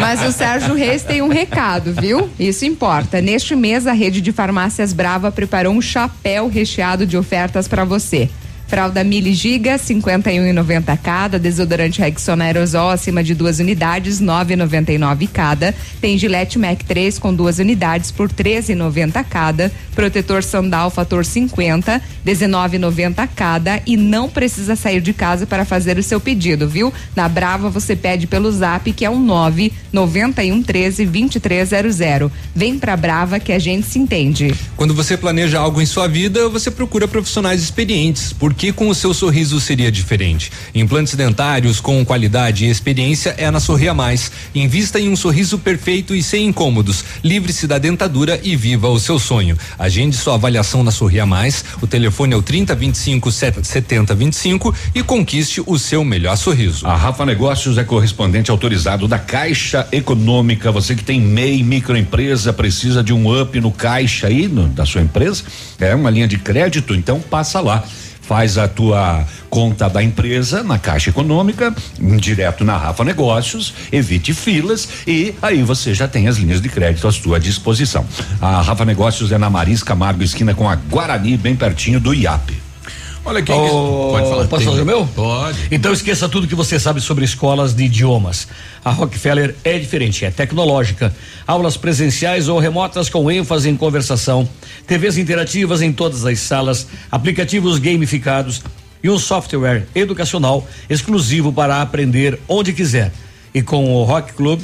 Mas 0.00 0.22
o 0.22 0.32
Sérgio 0.32 0.74
Reis 0.74 1.02
tem 1.02 1.22
um 1.22 1.28
recado, 1.28 1.92
viu? 1.92 2.30
Isso 2.38 2.64
importa. 2.64 3.20
Neste 3.20 3.54
mês, 3.54 3.86
a 3.86 3.92
rede 3.92 4.20
de 4.20 4.32
farmácias 4.32 4.92
Brava 4.92 5.30
preparou 5.30 5.72
um 5.74 5.82
chapéu 5.82 6.48
recheado 6.48 7.06
de 7.06 7.16
ofertas 7.16 7.68
para 7.68 7.84
você. 7.84 8.28
Fralda 8.66 9.04
Mili 9.04 9.34
Giga, 9.34 9.76
51,90 9.76 10.98
cada. 11.02 11.38
Desodorante 11.38 12.00
Rexona 12.00 12.44
Aerosol 12.44 12.90
acima 12.90 13.22
de 13.22 13.34
duas 13.34 13.58
unidades, 13.58 14.20
9,99 14.20 15.28
cada. 15.32 15.74
Tem 16.00 16.18
Gillette 16.18 16.58
Mac 16.58 16.82
3 16.82 17.18
com 17.18 17.34
duas 17.34 17.58
unidades 17.58 18.10
por 18.10 18.30
13,90 18.30 19.24
cada. 19.28 19.70
Protetor 19.94 20.42
Sandal 20.42 20.90
Fator 20.90 21.24
50, 21.24 22.00
19,90 22.26 23.28
cada. 23.34 23.80
E 23.86 23.96
não 23.96 24.28
precisa 24.28 24.74
sair 24.74 25.00
de 25.00 25.12
casa 25.12 25.46
para 25.46 25.64
fazer 25.64 25.98
o 25.98 26.02
seu 26.02 26.20
pedido, 26.20 26.68
viu? 26.68 26.92
Na 27.14 27.28
Brava 27.28 27.68
você 27.68 27.94
pede 27.94 28.26
pelo 28.26 28.50
Zap 28.50 28.92
que 28.92 29.04
é 29.04 29.10
um 29.10 29.20
9 29.20 29.72
91 29.92 30.62
13 30.62 31.06
2300. 31.06 32.30
Vem 32.54 32.78
pra 32.78 32.96
Brava 32.96 33.38
que 33.38 33.52
a 33.52 33.58
gente 33.58 33.86
se 33.86 33.98
entende. 33.98 34.54
Quando 34.76 34.94
você 34.94 35.16
planeja 35.16 35.58
algo 35.58 35.80
em 35.80 35.86
sua 35.86 36.08
vida, 36.08 36.48
você 36.48 36.70
procura 36.70 37.06
profissionais 37.06 37.62
experientes, 37.62 38.32
porque 38.32 38.53
com 38.72 38.88
o 38.88 38.94
seu 38.94 39.12
sorriso 39.12 39.60
seria 39.60 39.90
diferente. 39.90 40.50
Implantes 40.74 41.14
dentários 41.14 41.80
com 41.80 42.04
qualidade 42.04 42.64
e 42.64 42.70
experiência 42.70 43.34
é 43.36 43.50
na 43.50 43.60
Sorria 43.60 43.92
Mais. 43.92 44.30
Invista 44.54 44.98
em 45.00 45.08
um 45.08 45.16
sorriso 45.16 45.58
perfeito 45.58 46.14
e 46.14 46.22
sem 46.22 46.46
incômodos. 46.46 47.04
Livre-se 47.22 47.66
da 47.66 47.78
dentadura 47.78 48.40
e 48.42 48.56
viva 48.56 48.88
o 48.88 48.98
seu 48.98 49.18
sonho. 49.18 49.58
Agende 49.78 50.16
sua 50.16 50.34
avaliação 50.34 50.82
na 50.82 50.90
Sorria 50.90 51.26
Mais. 51.26 51.64
O 51.80 51.86
telefone 51.86 52.34
é 52.34 52.36
o 52.36 52.42
3025 52.42 53.30
7025 53.30 54.74
e 54.94 55.02
conquiste 55.02 55.62
o 55.66 55.78
seu 55.78 56.04
melhor 56.04 56.36
sorriso. 56.36 56.86
A 56.86 56.96
Rafa 56.96 57.26
Negócios 57.26 57.78
é 57.78 57.84
correspondente 57.84 58.50
autorizado 58.50 59.08
da 59.08 59.18
Caixa 59.18 59.86
Econômica. 59.90 60.70
Você 60.70 60.94
que 60.94 61.04
tem 61.04 61.20
MEI, 61.20 61.62
microempresa, 61.62 62.52
precisa 62.52 63.02
de 63.02 63.12
um 63.12 63.40
up 63.40 63.60
no 63.60 63.70
caixa 63.70 64.26
aí 64.26 64.48
no, 64.48 64.68
da 64.68 64.86
sua 64.86 65.02
empresa, 65.02 65.44
é 65.78 65.94
uma 65.94 66.10
linha 66.10 66.28
de 66.28 66.38
crédito, 66.38 66.94
então 66.94 67.20
passa 67.20 67.60
lá. 67.60 67.84
Faz 68.26 68.56
a 68.56 68.66
tua 68.66 69.24
conta 69.50 69.88
da 69.88 70.02
empresa 70.02 70.62
na 70.62 70.78
Caixa 70.78 71.10
Econômica, 71.10 71.74
direto 72.18 72.64
na 72.64 72.76
Rafa 72.76 73.04
Negócios, 73.04 73.74
evite 73.92 74.32
filas 74.32 74.88
e 75.06 75.34
aí 75.42 75.62
você 75.62 75.94
já 75.94 76.08
tem 76.08 76.26
as 76.26 76.36
linhas 76.36 76.60
de 76.60 76.68
crédito 76.68 77.06
à 77.06 77.12
sua 77.12 77.38
disposição. 77.38 78.06
A 78.40 78.62
Rafa 78.62 78.84
Negócios 78.84 79.30
é 79.30 79.38
na 79.38 79.50
Maris 79.50 79.82
Camargo, 79.82 80.22
esquina 80.22 80.54
com 80.54 80.68
a 80.68 80.74
Guarani, 80.74 81.36
bem 81.36 81.54
pertinho 81.54 82.00
do 82.00 82.14
IAP. 82.14 82.63
Olha 83.24 83.38
aqui. 83.38 83.52
Ô, 83.52 84.10
pode 84.10 84.28
falar. 84.28 84.48
Posso 84.48 84.64
fazer 84.64 84.82
o 84.82 84.86
meu? 84.86 85.06
Pode. 85.06 85.58
Então 85.70 85.92
esqueça 85.92 86.28
tudo 86.28 86.46
que 86.46 86.54
você 86.54 86.78
sabe 86.78 87.00
sobre 87.00 87.24
escolas 87.24 87.74
de 87.74 87.84
idiomas. 87.84 88.46
A 88.84 88.90
Rockefeller 88.90 89.54
é 89.64 89.78
diferente, 89.78 90.24
é 90.24 90.30
tecnológica. 90.30 91.14
Aulas 91.46 91.76
presenciais 91.76 92.48
ou 92.48 92.58
remotas 92.58 93.08
com 93.08 93.30
ênfase 93.30 93.70
em 93.70 93.76
conversação, 93.76 94.48
TVs 94.86 95.16
interativas 95.16 95.80
em 95.80 95.92
todas 95.92 96.26
as 96.26 96.38
salas, 96.40 96.86
aplicativos 97.10 97.78
gamificados 97.78 98.60
e 99.02 99.08
um 99.08 99.18
software 99.18 99.86
educacional 99.94 100.66
exclusivo 100.88 101.52
para 101.52 101.80
aprender 101.80 102.38
onde 102.46 102.72
quiser. 102.72 103.10
E 103.54 103.62
com 103.62 103.94
o 103.94 104.04
Rock 104.04 104.32
Club 104.34 104.60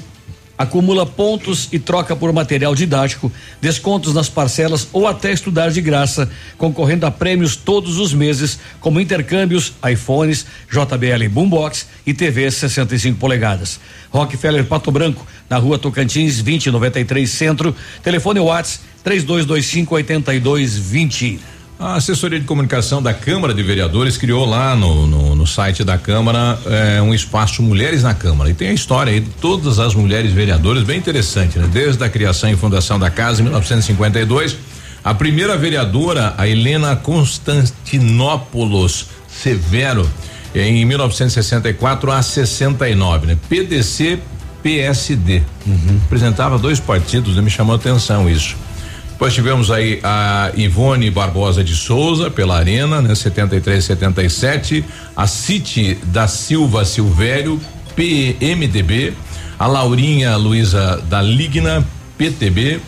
acumula 0.60 1.06
pontos 1.06 1.70
e 1.72 1.78
troca 1.78 2.14
por 2.14 2.30
material 2.34 2.74
didático, 2.74 3.32
descontos 3.62 4.12
nas 4.12 4.28
parcelas 4.28 4.86
ou 4.92 5.08
até 5.08 5.32
estudar 5.32 5.70
de 5.70 5.80
graça, 5.80 6.30
concorrendo 6.58 7.06
a 7.06 7.10
prêmios 7.10 7.56
todos 7.56 7.96
os 7.96 8.12
meses, 8.12 8.58
como 8.78 9.00
intercâmbios, 9.00 9.72
iPhones, 9.90 10.44
JBL 10.70 11.30
Boombox 11.30 11.86
e 12.06 12.12
TVs 12.12 12.56
65 12.56 13.18
polegadas. 13.18 13.80
Rockefeller 14.10 14.66
Pato 14.66 14.92
Branco, 14.92 15.26
na 15.48 15.56
rua 15.56 15.78
Tocantins 15.78 16.42
2093 16.42 17.30
Centro, 17.30 17.74
telefone 18.02 18.40
Whats 18.40 18.82
3225 19.02 19.94
8220. 19.94 21.40
A 21.80 21.94
assessoria 21.94 22.38
de 22.38 22.44
comunicação 22.44 23.02
da 23.02 23.14
Câmara 23.14 23.54
de 23.54 23.62
Vereadores 23.62 24.18
criou 24.18 24.44
lá 24.44 24.76
no, 24.76 25.06
no, 25.06 25.34
no 25.34 25.46
site 25.46 25.82
da 25.82 25.96
Câmara 25.96 26.58
eh, 26.66 27.00
um 27.00 27.14
espaço 27.14 27.62
Mulheres 27.62 28.02
na 28.02 28.12
Câmara. 28.12 28.50
E 28.50 28.54
tem 28.54 28.68
a 28.68 28.74
história 28.74 29.10
aí 29.10 29.20
de 29.20 29.30
todas 29.40 29.78
as 29.78 29.94
mulheres 29.94 30.30
vereadoras, 30.30 30.82
bem 30.82 30.98
interessante, 30.98 31.58
né? 31.58 31.66
Desde 31.72 32.04
a 32.04 32.08
criação 32.10 32.50
e 32.50 32.56
fundação 32.56 32.98
da 32.98 33.08
casa 33.08 33.40
em 33.40 33.44
1952, 33.44 34.58
a 35.02 35.14
primeira 35.14 35.56
vereadora, 35.56 36.34
a 36.36 36.46
Helena 36.46 36.94
Constantinopoulos 36.96 39.06
Severo, 39.26 40.06
em 40.54 40.84
1964 40.84 42.12
a 42.12 42.20
69, 42.20 43.26
né? 43.26 43.38
PDC 43.48 44.18
PSD. 44.62 45.40
Representava 46.02 46.58
dois 46.58 46.78
partidos, 46.78 47.36
né? 47.36 47.42
me 47.42 47.48
chamou 47.48 47.72
a 47.72 47.76
atenção 47.76 48.28
isso. 48.28 48.54
Depois 49.20 49.34
tivemos 49.34 49.70
aí 49.70 50.00
a 50.02 50.50
Ivone 50.56 51.10
Barbosa 51.10 51.62
de 51.62 51.76
Souza 51.76 52.30
pela 52.30 52.56
Arena, 52.56 53.02
né? 53.02 53.14
73 53.14 53.84
77, 53.84 54.82
a 55.14 55.26
City 55.26 55.98
da 56.04 56.26
Silva 56.26 56.86
Silvério, 56.86 57.60
PMDB, 57.94 59.12
a 59.58 59.66
Laurinha 59.66 60.34
Luiza 60.38 61.04
da 61.06 61.20
Ligna, 61.20 61.86
PTB, 62.16 62.80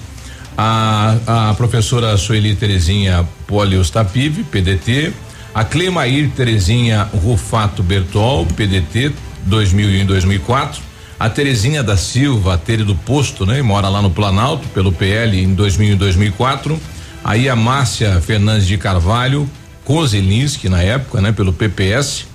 a, 0.57 1.51
a 1.51 1.55
professora 1.55 2.17
Sueli 2.17 2.57
Terezinha 2.57 3.29
Polios 3.47 3.91
Tapive, 3.91 4.43
PDT, 4.43 5.13
a 5.55 5.65
Clemair 5.65 6.31
Terezinha 6.31 7.11
Rufato 7.13 7.83
Bertol, 7.83 8.47
PDT 8.57 9.13
2001 9.45 9.97
e 9.97 10.05
2004, 10.05 10.83
a 11.23 11.31
Terezinha 11.31 11.85
da 11.85 11.97
Silva, 11.97 12.55
a 12.55 12.59
Tere 12.59 12.83
do 12.83 12.97
Posto, 12.97 13.47
né? 13.47 13.63
Mora 13.63 13.89
lá 13.89 14.03
no 14.03 14.11
Planalto, 14.11 14.67
pelo 14.71 14.91
PL 14.91 15.41
em 15.41 15.55
2000 15.55 15.93
e 15.93 15.95
2004. 15.95 16.81
Aí 17.23 17.49
a 17.49 17.55
Márcia 17.55 18.21
Fernandes 18.21 18.67
de 18.67 18.77
Carvalho, 18.77 19.49
Kozelinski 19.85 20.69
na 20.69 20.83
época, 20.83 21.21
né? 21.21 21.31
Pelo 21.31 21.53
PPS, 21.53 22.27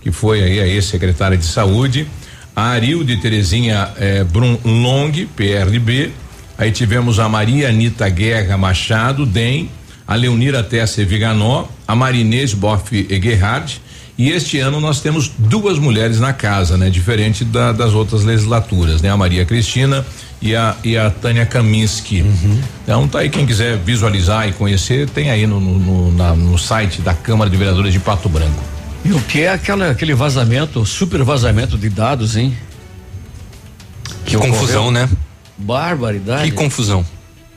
que 0.00 0.12
foi 0.12 0.44
aí 0.44 0.60
a 0.60 0.66
ex-secretária 0.68 1.36
de 1.36 1.44
Saúde. 1.44 2.06
A 2.54 2.68
Arilde 2.68 3.16
Terezinha 3.16 3.90
eh, 3.96 4.22
Brum 4.22 4.56
Long, 4.64 5.10
PRB. 5.34 6.12
Aí 6.56 6.70
tivemos 6.70 7.18
a 7.18 7.28
Maria 7.28 7.68
Anita 7.68 8.08
Guerra 8.08 8.56
Machado, 8.56 9.26
DEM. 9.26 9.68
A 10.06 10.14
Leonira 10.14 10.62
Tessa 10.62 11.04
Viganó, 11.04 11.64
a 11.84 11.96
Marinês 11.96 12.54
Boff 12.54 12.94
Gerhard. 13.10 13.80
E 14.18 14.30
este 14.30 14.58
ano 14.58 14.80
nós 14.80 15.00
temos 15.00 15.30
duas 15.38 15.78
mulheres 15.78 16.18
na 16.18 16.32
casa, 16.32 16.76
né? 16.78 16.88
Diferente 16.88 17.44
da- 17.44 17.72
das 17.72 17.92
outras 17.92 18.24
legislaturas, 18.24 19.02
né? 19.02 19.10
A 19.10 19.16
Maria 19.16 19.44
Cristina 19.44 20.06
e 20.40 20.56
a, 20.56 20.74
e 20.82 20.96
a 20.96 21.10
Tânia 21.10 21.44
Kaminski. 21.44 22.24
Então 22.82 23.06
tá 23.06 23.18
aí 23.18 23.28
quem 23.28 23.44
quiser 23.44 23.76
visualizar 23.76 24.48
e 24.48 24.52
conhecer, 24.52 25.08
tem 25.10 25.30
aí 25.30 25.46
no, 25.46 25.60
no, 25.60 26.12
na- 26.12 26.34
no 26.34 26.56
site 26.58 27.02
da 27.02 27.12
Câmara 27.12 27.50
de 27.50 27.56
Vereadores 27.58 27.92
de 27.92 27.98
Pato 28.00 28.26
Branco. 28.28 28.62
E 29.04 29.12
o 29.12 29.20
que 29.20 29.42
é 29.42 29.50
aquela, 29.50 29.90
aquele 29.90 30.14
vazamento, 30.14 30.84
super 30.86 31.22
vazamento 31.22 31.76
de 31.76 31.88
dados, 31.90 32.36
hein? 32.36 32.56
Que 34.24 34.36
confusão, 34.38 34.90
né? 34.90 35.08
Barbaridade. 35.58 36.50
Que 36.50 36.56
confusão. 36.56 37.04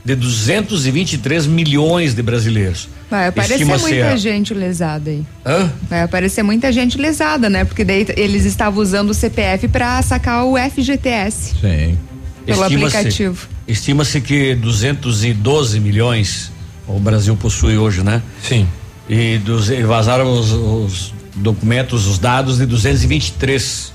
De 0.04 0.14
223 0.14 1.46
milhões 1.46 2.14
de 2.14 2.22
brasileiros. 2.22 2.88
Vai 3.10 3.28
aparecer 3.28 3.64
muita 3.66 4.12
a- 4.12 4.16
gente 4.16 4.54
lesada 4.54 5.10
aí. 5.10 5.24
Hã? 5.44 5.70
Vai 5.90 6.02
aparecer 6.02 6.42
muita 6.42 6.72
gente 6.72 6.96
lesada, 6.96 7.50
né? 7.50 7.64
Porque 7.64 7.84
daí 7.84 8.06
eles 8.16 8.44
estavam 8.46 8.80
usando 8.82 9.10
o 9.10 9.14
CPF 9.14 9.68
pra 9.68 10.00
sacar 10.00 10.44
o 10.44 10.56
FGTS 10.56 11.54
Sim. 11.60 11.98
pelo 12.46 12.62
Estima-se- 12.62 12.96
aplicativo. 12.96 13.48
Estima-se 13.68 14.20
que 14.22 14.54
212 14.54 15.78
milhões 15.78 16.50
o 16.88 16.98
Brasil 16.98 17.36
possui 17.36 17.76
hoje, 17.76 18.02
né? 18.02 18.22
Sim. 18.42 18.66
E, 19.08 19.36
dos, 19.38 19.68
e 19.68 19.82
vazaram 19.82 20.32
os, 20.32 20.50
os 20.52 21.14
documentos, 21.36 22.06
os 22.06 22.18
dados 22.18 22.56
de 22.58 22.64
223. 22.64 23.92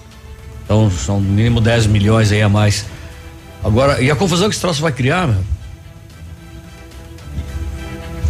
Então 0.63 0.91
são 0.91 1.19
no 1.19 1.29
mínimo 1.31 1.59
10 1.59 1.87
milhões 1.87 2.31
aí 2.31 2.41
a 2.43 2.49
mais. 2.49 2.85
Agora, 3.63 4.01
e 4.01 4.11
a 4.11 4.15
confusão 4.15 4.47
que 4.49 4.53
esse 4.53 4.61
troço 4.61 4.81
vai 4.81 4.91
criar, 4.91 5.27
meu? 5.27 5.37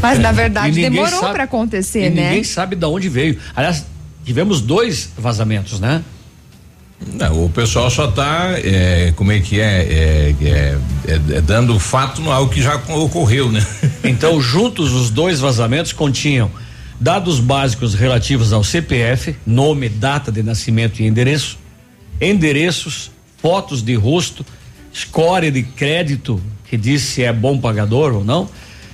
Mas 0.06 0.20
na 0.20 0.30
É, 0.30 0.34
verdade 0.34 0.82
demorou 0.82 1.30
pra 1.32 1.44
acontecer, 1.46 2.08
e 2.08 2.10
né? 2.10 2.30
Ninguém 2.30 2.44
sabe 2.44 2.76
de 2.76 2.86
onde 2.86 3.10
veio. 3.10 3.38
Aliás, 3.56 3.86
tivemos 4.24 4.62
dois 4.62 5.10
vazamentos, 5.18 5.80
né? 5.80 6.04
Não, 7.14 7.46
o 7.46 7.50
pessoal 7.50 7.90
só 7.90 8.08
tá, 8.08 8.54
é, 8.58 9.14
como 9.16 9.32
é 9.32 9.40
que 9.40 9.60
é, 9.60 9.66
é, 9.66 10.36
é, 10.42 10.78
é, 11.08 11.38
é 11.38 11.42
dando 11.42 11.78
fato 11.80 12.22
no 12.22 12.32
algo 12.32 12.52
que 12.52 12.62
já 12.62 12.76
ocorreu, 12.76 13.52
né? 13.52 13.66
Então, 14.04 14.40
juntos, 14.40 14.94
os 14.94 15.10
dois 15.10 15.40
vazamentos 15.40 15.92
continham 15.92 16.50
dados 17.00 17.40
básicos 17.40 17.94
relativos 17.96 18.54
ao 18.54 18.64
CPF, 18.64 19.36
nome, 19.46 19.90
data 19.90 20.32
de 20.32 20.42
nascimento 20.42 21.02
e 21.02 21.08
endereço, 21.08 21.58
endereços, 22.22 23.12
fotos 23.42 23.82
de 23.82 23.96
rosto, 23.96 24.46
score 24.94 25.52
de 25.52 25.64
crédito, 25.64 26.42
que 26.70 26.78
diz 26.78 27.02
se 27.02 27.24
é 27.24 27.34
bom 27.34 27.58
pagador 27.58 28.14
ou 28.14 28.24
não, 28.24 28.48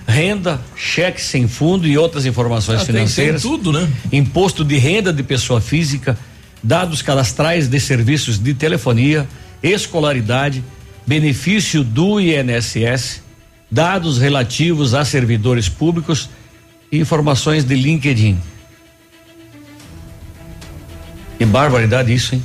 renda, 0.08 0.60
cheque 0.76 1.22
sem 1.22 1.48
fundo 1.48 1.88
e 1.88 1.98
outras 1.98 2.26
informações 2.26 2.82
Ah, 2.82 2.86
tem- 2.86 2.96
financeiras. 2.96 3.42
tem 3.42 3.52
tudo, 3.52 3.72
né? 3.72 3.88
Imposto 4.12 4.64
de 4.64 4.78
renda 4.78 5.12
de 5.14 5.24
pessoa 5.24 5.62
física, 5.62 6.18
dados 6.64 7.02
cadastrais 7.02 7.68
de 7.68 7.80
serviços 7.80 8.38
de 8.38 8.54
telefonia, 8.54 9.28
escolaridade, 9.64 10.64
benefício 11.08 11.84
do 11.84 12.20
INSS, 12.20 13.22
dados 13.70 14.18
relativos 14.18 14.94
a 14.94 15.06
servidores 15.06 15.70
públicos 15.70 16.30
e 16.92 17.00
informações 17.00 17.64
de 17.64 17.76
LinkedIn. 17.76 18.38
Que 21.38 21.46
barbaridade 21.46 22.14
isso, 22.14 22.36
hein? 22.36 22.44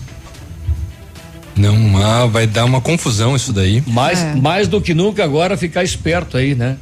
Não, 1.56 1.96
ah, 2.02 2.26
vai 2.26 2.46
dar 2.46 2.64
uma 2.64 2.80
confusão 2.80 3.34
isso 3.34 3.52
daí. 3.52 3.82
Mais, 3.86 4.18
É. 4.20 4.34
mais 4.34 4.68
do 4.68 4.80
que 4.80 4.94
nunca 4.94 5.24
agora 5.24 5.56
ficar 5.56 5.82
esperto 5.82 6.36
aí, 6.36 6.54
né? 6.54 6.76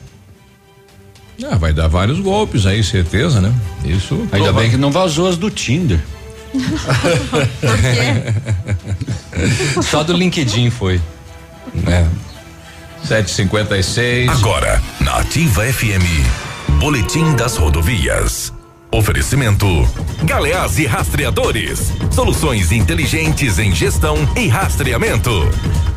Ah, 1.43 1.57
vai 1.57 1.73
dar 1.73 1.89
vários 1.89 2.21
golpes 2.21 2.67
aí, 2.67 2.85
certeza, 2.85 3.41
né? 3.41 3.53
Isso. 3.85 4.29
Ainda 4.31 4.53
bem 4.53 4.71
que 4.71 4.77
não 4.77 4.93
vazou 4.93 5.29
as 5.29 5.37
do 5.37 5.51
Tinder. 5.51 5.99
Só 9.83 10.05
do 10.05 10.13
LinkedIn 10.13 10.71
foi. 10.71 11.01
É. 11.87 12.07
756. 13.05 14.31
Agora, 14.31 14.81
na 15.01 15.13
Na 15.13 15.19
Ativa 15.19 15.65
FM, 15.65 16.05
Boletim 16.79 17.35
das 17.35 17.57
Rodovias. 17.57 18.53
Oferecimento: 18.91 19.67
Galeás 20.23 20.79
e 20.79 20.87
Rastreadores. 20.87 21.93
Soluções 22.13 22.71
inteligentes 22.71 23.59
em 23.59 23.75
gestão 23.75 24.17
e 24.37 24.47
rastreamento. 24.47 25.51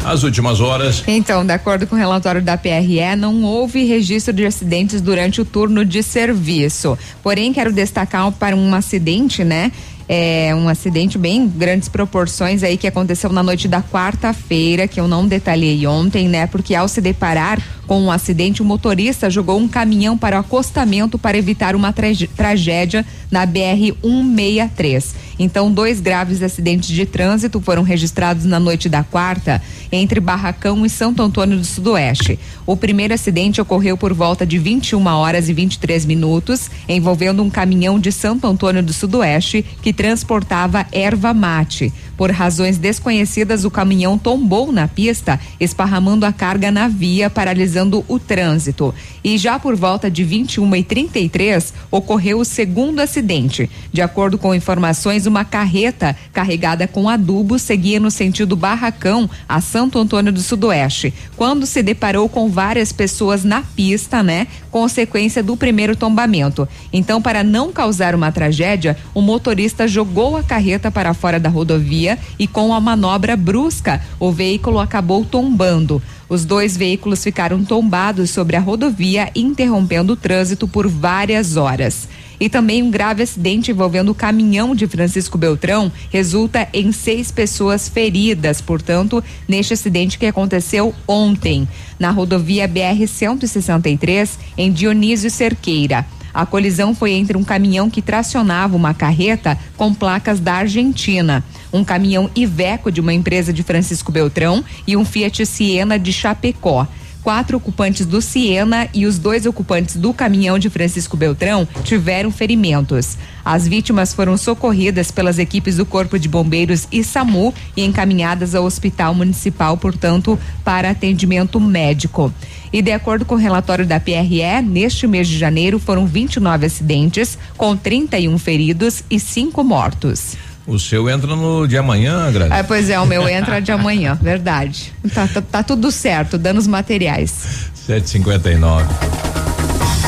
As 0.08 0.24
últimas 0.24 0.62
horas. 0.62 1.04
Então, 1.06 1.46
de 1.46 1.52
acordo 1.52 1.86
com 1.86 1.94
o 1.94 2.00
relatório 2.00 2.42
da 2.42 2.58
PRE, 2.58 3.16
não 3.18 3.44
houve 3.44 3.84
registro 3.84 4.34
de 4.34 4.46
acidentes 4.46 5.02
durante 5.02 5.42
o 5.42 5.46
turno 5.46 5.84
de 5.84 6.02
serviço. 6.02 6.98
Porém, 7.22 7.52
quero 7.52 7.74
destacar 7.74 8.32
para 8.32 8.56
um 8.56 8.74
acidente, 8.74 9.44
né? 9.44 9.70
É 10.10 10.56
um 10.56 10.70
acidente 10.70 11.18
bem 11.18 11.48
grandes 11.48 11.90
proporções 11.90 12.64
aí 12.64 12.78
que 12.78 12.88
aconteceu 12.88 13.30
na 13.30 13.44
noite 13.44 13.68
da 13.68 13.82
quarta-feira, 13.82 14.88
que 14.88 15.00
eu 15.00 15.08
não 15.08 15.28
detalhei 15.28 15.86
ontem, 15.86 16.30
né? 16.30 16.48
Porque 16.48 16.74
ao 16.74 16.88
se 16.88 17.02
deparar 17.02 17.62
com 17.88 18.02
um 18.02 18.12
acidente, 18.12 18.62
o 18.62 18.66
motorista 18.66 19.30
jogou 19.30 19.58
um 19.58 19.68
caminhão 19.68 20.18
para 20.18 20.36
o 20.36 20.40
acostamento 20.40 21.18
para 21.18 21.38
evitar 21.38 21.74
uma 21.74 21.94
tragédia 21.94 23.06
na 23.32 23.46
BR 23.46 23.94
163. 24.02 25.16
Então, 25.40 25.72
dois 25.72 26.02
graves 26.02 26.42
acidentes 26.42 26.90
de 26.90 27.06
trânsito 27.06 27.62
foram 27.62 27.84
registrados 27.84 28.44
na 28.44 28.60
noite 28.60 28.90
da 28.90 29.04
quarta 29.04 29.62
entre 29.92 30.20
Barracão 30.20 30.86
e 30.86 30.90
Santo 30.90 31.22
Antônio 31.22 31.58
do 31.58 31.64
Sudoeste. 31.64 32.38
O 32.66 32.76
primeiro 32.76 33.14
acidente 33.14 33.62
ocorreu 33.62 33.96
por 33.96 34.14
volta 34.14 34.46
de 34.46 34.58
21 34.58 35.06
horas 35.06 35.48
e 35.48 35.54
23 35.54 36.06
minutos, 36.06 36.70
envolvendo 36.90 37.42
um 37.42 37.50
caminhão 37.50 38.00
de 38.00 38.12
Santo 38.12 38.48
Antônio 38.48 38.84
do 38.84 38.92
Sudoeste 38.92 39.64
que 39.82 39.94
transportava 39.98 40.86
erva 40.92 41.34
mate. 41.34 41.92
Por 42.18 42.32
razões 42.32 42.80
desconhecidas, 42.80 43.64
o 43.64 43.70
caminhão 43.70 44.18
tombou 44.18 44.72
na 44.72 44.88
pista, 44.88 45.40
esparramando 45.60 46.26
a 46.26 46.34
carga 46.34 46.72
na 46.72 46.88
via, 46.88 47.30
paralisando 47.30 48.04
o 48.08 48.18
trânsito. 48.18 48.94
E 49.24 49.38
já 49.38 49.60
por 49.60 49.76
volta 49.76 50.10
de 50.10 50.24
21 50.24 50.76
e 50.76 50.84
33 50.84 51.74
ocorreu 51.92 52.40
o 52.40 52.46
segundo 52.46 53.00
acidente. 53.00 53.70
De 53.94 54.02
acordo 54.02 54.38
com 54.38 54.56
informações, 54.56 55.28
uma 55.28 55.46
carreta 55.46 56.16
carregada 56.34 56.88
com 56.88 57.08
adubo 57.08 57.60
seguia 57.60 58.00
no 58.00 58.10
sentido 58.10 58.56
Barracão 58.56 59.30
a 59.48 59.62
Santo 59.62 60.00
Antônio 60.00 60.34
do 60.34 60.42
Sudoeste, 60.42 61.14
quando 61.36 61.68
se 61.68 61.84
deparou 61.84 62.28
com 62.28 62.50
várias 62.50 62.92
pessoas 62.92 63.44
na 63.44 63.62
pista, 63.62 64.24
né? 64.24 64.48
Consequência 64.72 65.44
do 65.44 65.56
primeiro 65.56 65.96
tombamento. 65.96 66.68
Então, 66.92 67.22
para 67.22 67.44
não 67.44 67.72
causar 67.72 68.16
uma 68.16 68.32
tragédia, 68.32 68.98
o 69.14 69.22
motorista 69.22 69.88
jogou 69.88 70.36
a 70.36 70.44
carreta 70.44 70.90
para 70.90 71.14
fora 71.14 71.40
da 71.40 71.50
rodovia 71.50 72.07
e 72.38 72.46
com 72.46 72.74
a 72.74 72.80
manobra 72.80 73.36
brusca, 73.36 74.00
o 74.20 74.32
veículo 74.32 74.80
acabou 74.80 75.26
tombando. 75.26 76.00
Os 76.30 76.46
dois 76.46 76.78
veículos 76.78 77.24
ficaram 77.24 77.64
tombados 77.64 78.30
sobre 78.30 78.56
a 78.56 78.60
rodovia, 78.60 79.32
interrompendo 79.34 80.14
o 80.14 80.18
trânsito 80.18 80.68
por 80.68 80.88
várias 80.88 81.58
horas. 81.58 82.08
E 82.40 82.48
também 82.50 82.84
um 82.84 82.92
grave 82.92 83.24
acidente 83.24 83.72
envolvendo 83.72 84.10
o 84.10 84.16
caminhão 84.16 84.76
de 84.76 84.86
Francisco 84.86 85.38
Beltrão 85.38 85.92
resulta 86.12 86.68
em 86.72 86.92
seis 86.92 87.32
pessoas 87.32 87.90
feridas, 87.90 88.62
portanto, 88.62 89.24
neste 89.48 89.74
acidente 89.74 90.20
que 90.20 90.26
aconteceu 90.26 90.94
ontem, 91.08 91.68
na 91.98 92.12
rodovia 92.12 92.68
BR-163, 92.68 94.30
em 94.56 94.72
Dionísio 94.72 95.32
Cerqueira. 95.32 96.06
A 96.32 96.46
colisão 96.46 96.94
foi 96.94 97.14
entre 97.14 97.36
um 97.36 97.44
caminhão 97.44 97.90
que 97.90 98.00
tracionava 98.00 98.76
uma 98.76 98.94
carreta 98.94 99.58
com 99.76 99.92
placas 99.92 100.40
da 100.40 100.54
Argentina, 100.54 101.44
um 101.72 101.84
caminhão 101.84 102.30
Iveco 102.36 102.92
de 102.92 103.02
uma 103.02 103.14
empresa 103.14 103.52
de 103.52 103.64
Francisco 103.64 104.12
Beltrão 104.12 104.64
e 104.86 104.96
um 104.96 105.06
Fiat 105.06 105.46
Siena 105.46 105.98
de 105.98 106.12
Chapecó 106.14 106.88
quatro 107.28 107.58
ocupantes 107.58 108.06
do 108.06 108.22
Siena 108.22 108.88
e 108.94 109.06
os 109.06 109.20
dois 109.20 109.46
ocupantes 109.46 109.98
do 109.98 110.14
caminhão 110.14 110.58
de 110.58 110.70
Francisco 110.70 111.18
Beltrão 111.18 111.68
tiveram 111.84 112.32
ferimentos. 112.32 113.18
As 113.44 113.68
vítimas 113.68 114.14
foram 114.14 114.38
socorridas 114.38 115.12
pelas 115.12 115.38
equipes 115.38 115.76
do 115.76 115.86
Corpo 115.86 116.18
de 116.18 116.30
Bombeiros 116.30 116.88
e 116.90 117.04
SAMU 117.04 117.54
e 117.76 117.84
encaminhadas 117.84 118.56
ao 118.56 118.64
Hospital 118.64 119.14
Municipal, 119.14 119.76
portanto, 119.76 120.40
para 120.64 120.92
atendimento 120.92 121.60
médico. 121.60 122.34
E 122.72 122.82
de 122.82 122.94
acordo 122.94 123.26
com 123.26 123.36
o 123.36 123.38
relatório 123.38 123.86
da 123.86 124.00
PRE, 124.00 124.62
neste 124.64 125.06
mês 125.06 125.28
de 125.28 125.38
janeiro 125.38 125.80
foram 125.80 126.08
29 126.08 126.66
acidentes, 126.66 127.38
com 127.58 127.76
31 127.76 128.38
feridos 128.38 129.04
e 129.12 129.20
cinco 129.20 129.66
mortos. 129.66 130.38
O 130.68 130.78
seu 130.78 131.10
entra 131.10 131.34
no 131.34 131.66
de 131.66 131.78
amanhã, 131.78 132.30
Grazi? 132.30 132.52
Ah, 132.52 132.64
pois 132.64 132.90
é, 132.90 133.00
o 133.00 133.06
meu 133.06 133.28
entra 133.28 133.62
de 133.62 133.72
amanhã, 133.72 134.20
verdade. 134.22 134.94
Tá, 135.14 135.26
tá, 135.26 135.42
tá 135.42 135.64
tudo 135.64 135.90
certo, 135.94 136.38
danos 136.38 136.68
materiais. 136.68 137.70
759. 137.74 139.37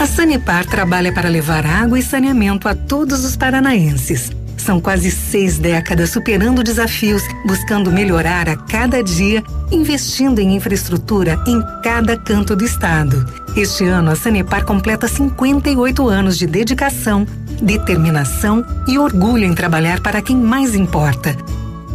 A 0.00 0.06
Sanepar 0.06 0.66
trabalha 0.66 1.12
para 1.12 1.28
levar 1.28 1.64
água 1.64 1.96
e 1.96 2.02
saneamento 2.02 2.66
a 2.66 2.74
todos 2.74 3.24
os 3.24 3.36
paranaenses. 3.36 4.32
São 4.56 4.80
quase 4.80 5.10
seis 5.10 5.58
décadas 5.58 6.10
superando 6.10 6.62
desafios, 6.62 7.22
buscando 7.46 7.92
melhorar 7.92 8.48
a 8.48 8.56
cada 8.56 9.02
dia, 9.02 9.42
investindo 9.70 10.38
em 10.38 10.56
infraestrutura 10.56 11.38
em 11.46 11.62
cada 11.82 12.16
canto 12.16 12.56
do 12.56 12.64
estado. 12.64 13.26
Este 13.56 13.84
ano, 13.84 14.10
a 14.10 14.16
Sanepar 14.16 14.64
completa 14.64 15.06
58 15.06 16.08
anos 16.08 16.38
de 16.38 16.46
dedicação, 16.46 17.26
determinação 17.60 18.64
e 18.88 18.98
orgulho 18.98 19.44
em 19.44 19.54
trabalhar 19.54 20.00
para 20.00 20.22
quem 20.22 20.36
mais 20.36 20.74
importa. 20.74 21.36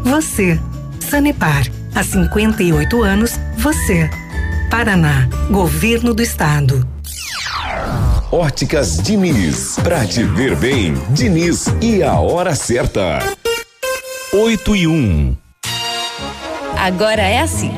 Você. 0.03 0.59
Sanepar. 0.99 1.67
Há 1.93 2.03
58 2.03 3.01
anos, 3.03 3.39
você. 3.57 4.09
Paraná. 4.69 5.27
Governo 5.49 6.13
do 6.13 6.21
Estado. 6.21 6.98
Óticas 8.31 8.97
Diniz. 8.97 9.75
Pra 9.81 10.05
te 10.05 10.23
ver 10.23 10.55
bem, 10.55 10.93
Diniz 11.09 11.65
e 11.81 12.03
a 12.03 12.19
hora 12.19 12.53
certa. 12.53 13.19
8 14.31 14.75
e 14.75 14.87
1. 14.87 15.35
Agora 16.77 17.23
é 17.23 17.41
assim: 17.41 17.75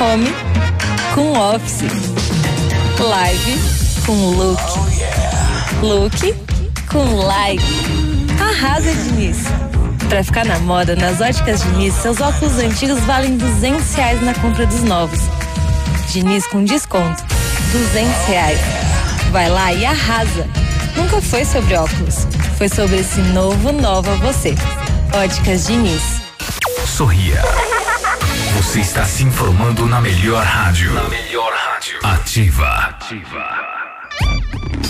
home 0.00 0.32
com 1.12 1.32
office, 1.32 1.82
live 3.00 3.58
com 4.06 4.30
look, 4.30 4.62
look 5.82 6.34
com 6.88 7.16
live. 7.16 7.64
Arrasa, 8.40 8.94
Diniz. 8.94 9.38
Pra 10.08 10.22
ficar 10.22 10.44
na 10.44 10.60
moda, 10.60 10.94
nas 10.94 11.20
óticas 11.20 11.62
Diniz, 11.62 11.94
seus 11.94 12.20
óculos 12.20 12.58
antigos 12.58 13.00
valem 13.00 13.36
200 13.36 13.92
reais 13.94 14.22
na 14.22 14.34
compra 14.34 14.66
dos 14.66 14.84
novos. 14.84 15.18
Diniz 16.12 16.46
com 16.46 16.62
desconto, 16.62 17.24
200 17.72 18.26
reais. 18.28 18.91
Vai 19.32 19.48
lá 19.48 19.72
e 19.72 19.86
arrasa. 19.86 20.46
Nunca 20.94 21.18
foi 21.22 21.42
sobre 21.46 21.74
óculos, 21.74 22.26
foi 22.58 22.68
sobre 22.68 22.98
esse 22.98 23.18
novo 23.32 23.72
nova 23.72 24.14
você. 24.16 24.54
Óticas 25.14 25.66
Diniz. 25.66 26.20
Sorria. 26.86 27.40
Você 28.56 28.80
está 28.80 29.06
se 29.06 29.24
informando 29.24 29.86
na 29.86 30.02
melhor 30.02 30.44
rádio. 30.44 30.92
Na 30.92 31.04
melhor 31.04 31.50
rádio. 31.50 31.98
Ativa. 32.02 32.68
Ativa. 32.68 33.48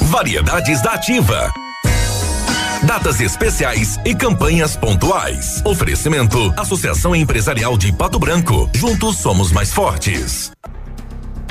Variedades 0.07 0.83
da 0.83 0.95
Ativa. 0.95 1.53
Datas 2.83 3.21
especiais 3.21 4.01
e 4.05 4.13
campanhas 4.13 4.77
pontuais. 4.77 5.63
Oferecimento: 5.65 6.53
Associação 6.57 7.15
Empresarial 7.15 7.79
de 7.79 7.93
Pato 7.93 8.19
Branco. 8.19 8.69
Juntos 8.75 9.19
somos 9.19 9.53
mais 9.53 9.73
fortes. 9.73 10.51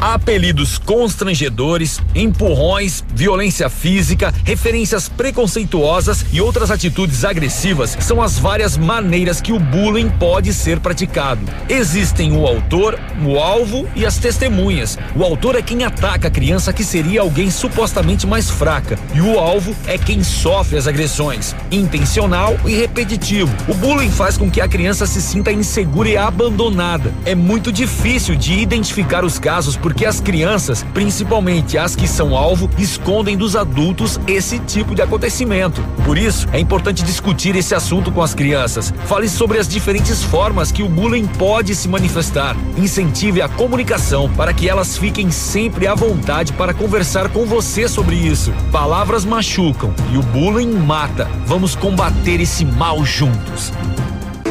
Apelidos 0.01 0.79
constrangedores, 0.79 2.01
empurrões, 2.15 3.05
violência 3.13 3.69
física, 3.69 4.33
referências 4.43 5.07
preconceituosas 5.07 6.25
e 6.33 6.41
outras 6.41 6.71
atitudes 6.71 7.23
agressivas 7.23 7.95
são 7.99 8.19
as 8.19 8.39
várias 8.39 8.75
maneiras 8.75 9.39
que 9.39 9.53
o 9.53 9.59
bullying 9.59 10.09
pode 10.09 10.55
ser 10.55 10.79
praticado. 10.79 11.41
Existem 11.69 12.35
o 12.35 12.47
autor, 12.47 12.99
o 13.23 13.37
alvo 13.37 13.87
e 13.95 14.03
as 14.03 14.17
testemunhas. 14.17 14.97
O 15.15 15.23
autor 15.23 15.55
é 15.55 15.61
quem 15.61 15.83
ataca 15.83 16.29
a 16.29 16.31
criança 16.31 16.73
que 16.73 16.83
seria 16.83 17.21
alguém 17.21 17.51
supostamente 17.51 18.25
mais 18.25 18.49
fraca, 18.49 18.97
e 19.13 19.21
o 19.21 19.37
alvo 19.37 19.75
é 19.85 19.99
quem 19.99 20.23
sofre 20.23 20.79
as 20.79 20.87
agressões, 20.87 21.55
intencional 21.71 22.59
e 22.65 22.73
repetitivo. 22.73 23.55
O 23.67 23.75
bullying 23.75 24.09
faz 24.09 24.35
com 24.35 24.49
que 24.49 24.61
a 24.61 24.67
criança 24.67 25.05
se 25.05 25.21
sinta 25.21 25.51
insegura 25.51 26.09
e 26.09 26.17
abandonada. 26.17 27.13
É 27.23 27.35
muito 27.35 27.71
difícil 27.71 28.35
de 28.35 28.53
identificar 28.53 29.23
os 29.23 29.37
casos 29.37 29.75
porque 29.91 30.05
as 30.05 30.21
crianças, 30.21 30.85
principalmente 30.93 31.77
as 31.77 31.97
que 31.97 32.07
são 32.07 32.33
alvo, 32.33 32.69
escondem 32.77 33.35
dos 33.35 33.57
adultos 33.57 34.17
esse 34.25 34.57
tipo 34.57 34.95
de 34.95 35.01
acontecimento. 35.01 35.83
Por 36.05 36.17
isso, 36.17 36.47
é 36.53 36.59
importante 36.61 37.03
discutir 37.03 37.57
esse 37.57 37.75
assunto 37.75 38.09
com 38.09 38.21
as 38.21 38.33
crianças. 38.33 38.93
Fale 39.05 39.27
sobre 39.27 39.59
as 39.59 39.67
diferentes 39.67 40.23
formas 40.23 40.71
que 40.71 40.81
o 40.81 40.87
bullying 40.87 41.27
pode 41.27 41.75
se 41.75 41.89
manifestar. 41.89 42.55
Incentive 42.77 43.41
a 43.41 43.49
comunicação 43.49 44.31
para 44.31 44.53
que 44.53 44.69
elas 44.69 44.97
fiquem 44.97 45.29
sempre 45.29 45.85
à 45.87 45.93
vontade 45.93 46.53
para 46.53 46.73
conversar 46.73 47.27
com 47.27 47.45
você 47.45 47.85
sobre 47.85 48.15
isso. 48.15 48.53
Palavras 48.71 49.25
machucam 49.25 49.93
e 50.13 50.17
o 50.17 50.23
bullying 50.23 50.71
mata. 50.71 51.27
Vamos 51.45 51.75
combater 51.75 52.39
esse 52.39 52.63
mal 52.63 53.03
juntos. 53.03 53.73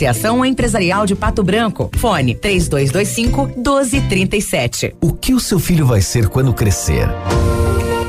Associação 0.00 0.42
Empresarial 0.42 1.04
de 1.04 1.14
Pato 1.14 1.42
Branco. 1.42 1.90
Fone 1.98 2.34
3225 2.34 3.46
1237. 3.48 4.94
O 4.98 5.12
que 5.12 5.34
o 5.34 5.40
seu 5.40 5.58
filho 5.58 5.84
vai 5.84 6.00
ser 6.00 6.28
quando 6.28 6.54
crescer? 6.54 7.06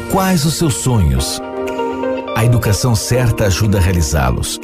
Quais 0.10 0.46
os 0.46 0.54
seus 0.54 0.76
sonhos? 0.76 1.42
A 2.34 2.46
educação 2.46 2.96
certa 2.96 3.48
ajuda 3.48 3.78
a 3.78 3.82
realizá-los. 3.82 4.58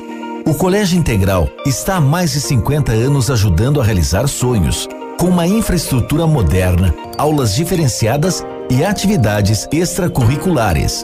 O 0.45 0.53
Colégio 0.53 0.97
Integral 0.97 1.49
está 1.65 1.97
há 1.97 2.01
mais 2.01 2.31
de 2.31 2.39
50 2.39 2.93
anos 2.93 3.29
ajudando 3.29 3.81
a 3.81 3.83
realizar 3.83 4.25
sonhos, 4.27 4.87
com 5.19 5.27
uma 5.27 5.45
infraestrutura 5.45 6.25
moderna, 6.25 6.95
aulas 7.17 7.53
diferenciadas 7.53 8.41
e 8.69 8.85
atividades 8.85 9.67
extracurriculares. 9.69 11.03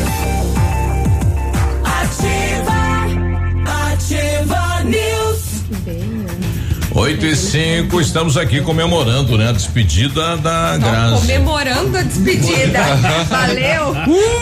8 7.01 7.25
e 7.25 7.35
5, 7.35 7.99
estamos 7.99 8.37
aqui 8.37 8.61
comemorando, 8.61 9.35
né? 9.35 9.49
A 9.49 9.51
despedida 9.53 10.37
da 10.37 10.77
Não, 10.77 10.91
Grazi. 10.91 11.21
comemorando 11.21 11.97
a 11.97 12.03
despedida. 12.03 12.79
Valeu. 13.27 13.93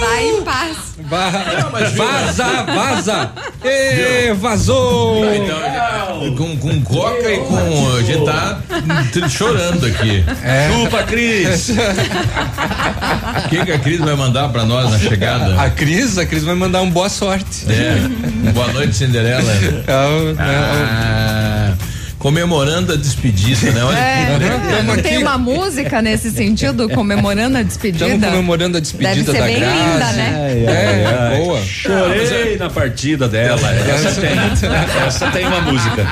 Vai 0.02 0.28
em 0.28 0.44
paz. 0.44 0.78
Vaza, 1.96 2.64
vaza! 2.64 3.32
Ê, 3.64 4.34
vazou! 4.34 5.24
Então, 5.34 6.36
com, 6.36 6.58
com 6.58 6.82
coca 6.82 7.32
e 7.32 7.38
com. 7.38 7.96
A 7.96 8.02
gente 8.02 8.26
tá 8.26 9.30
chorando 9.30 9.86
aqui. 9.86 10.24
É. 10.44 10.70
Chupa, 10.70 11.04
Cris! 11.04 11.70
O 11.70 11.74
que, 13.50 13.66
que 13.66 13.72
a 13.72 13.80
Cris 13.80 14.00
vai 14.02 14.16
mandar 14.16 14.50
pra 14.50 14.66
nós 14.66 14.92
na 14.92 15.00
chegada? 15.00 15.60
A 15.60 15.70
Cris, 15.70 16.18
a 16.18 16.26
Cris 16.26 16.44
vai 16.44 16.56
mandar 16.56 16.82
um 16.82 16.92
boa 16.92 17.08
sorte. 17.08 17.66
É. 17.70 18.52
Boa 18.52 18.68
noite, 18.74 18.94
Cinderela. 18.94 19.52
Ah, 19.88 21.59
comemorando 22.20 22.94
a 22.94 22.96
despedida, 22.98 23.72
né? 23.72 23.84
Olha 23.84 23.98
É, 23.98 24.84
não 24.84 24.98
tem 24.98 25.18
uma 25.18 25.38
música 25.38 26.02
nesse 26.02 26.30
sentido, 26.30 26.90
comemorando 26.90 27.58
a 27.58 27.64
despedida? 27.64 28.06
Estamos 28.06 28.30
comemorando 28.30 28.78
a 28.78 28.82
despedida 28.82 29.16
Deve 29.16 29.26
ser 29.32 29.40
da 29.40 29.46
bem 29.46 29.60
Grazi. 29.60 29.78
linda, 29.78 30.12
né? 30.12 30.64
É, 30.68 31.38
boa. 31.38 31.62
Chorei 31.64 32.58
na 32.58 32.70
partida 32.70 33.28
dela. 33.28 33.74
Essa 33.74 34.12
tem. 34.22 34.32
Essa 35.08 35.32
tem 35.32 35.46
uma 35.48 35.62
música. 35.62 36.06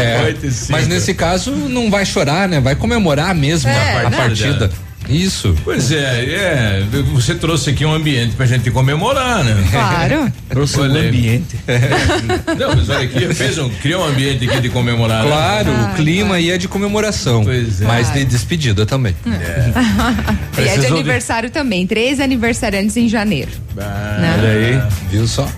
É, 0.00 0.34
mas 0.70 0.86
nesse 0.86 1.12
caso 1.12 1.50
não 1.50 1.90
vai 1.90 2.06
chorar, 2.06 2.48
né? 2.48 2.60
Vai 2.60 2.76
comemorar 2.76 3.34
mesmo 3.34 3.68
É, 3.70 4.00
a 4.06 4.10
né? 4.10 4.16
partida. 4.16 4.70
Isso. 5.08 5.54
Pois 5.64 5.90
é, 5.92 6.24
é. 6.24 6.84
Você 7.12 7.34
trouxe 7.34 7.70
aqui 7.70 7.84
um 7.84 7.92
ambiente 7.92 8.34
pra 8.36 8.46
gente 8.46 8.70
comemorar, 8.70 9.44
né? 9.44 9.54
Claro. 9.70 10.32
Trouxe 10.48 10.80
um 10.80 10.84
ambiente. 10.84 11.56
Não, 12.58 12.74
mas 12.76 12.88
olha 12.88 13.00
aqui, 13.04 13.34
fez 13.34 13.58
um, 13.58 13.68
criou 13.68 14.02
um 14.02 14.06
ambiente 14.06 14.48
aqui 14.48 14.60
de 14.60 14.68
comemorar. 14.70 15.24
né? 15.24 15.30
Claro, 15.30 15.70
o 15.70 15.94
clima 15.96 16.36
aí 16.36 16.50
é 16.50 16.58
de 16.58 16.68
comemoração, 16.68 17.44
Pois 17.44 17.80
é. 17.82 17.84
mas 17.86 18.12
de 18.12 18.24
despedida 18.24 18.86
também. 18.86 19.14
E 19.24 20.60
é 20.60 20.62
de 20.64 20.70
Precisou 20.70 20.80
de- 20.82 20.92
aniversário 20.92 21.50
também, 21.50 21.86
três 21.86 22.20
aniversariantes 22.20 22.96
em 22.96 23.08
janeiro. 23.08 23.50
Ah, 23.76 24.18
Né? 24.20 24.36
Olha 24.38 24.48
aí, 24.50 24.92
viu 25.10 25.26
só? 25.26 25.48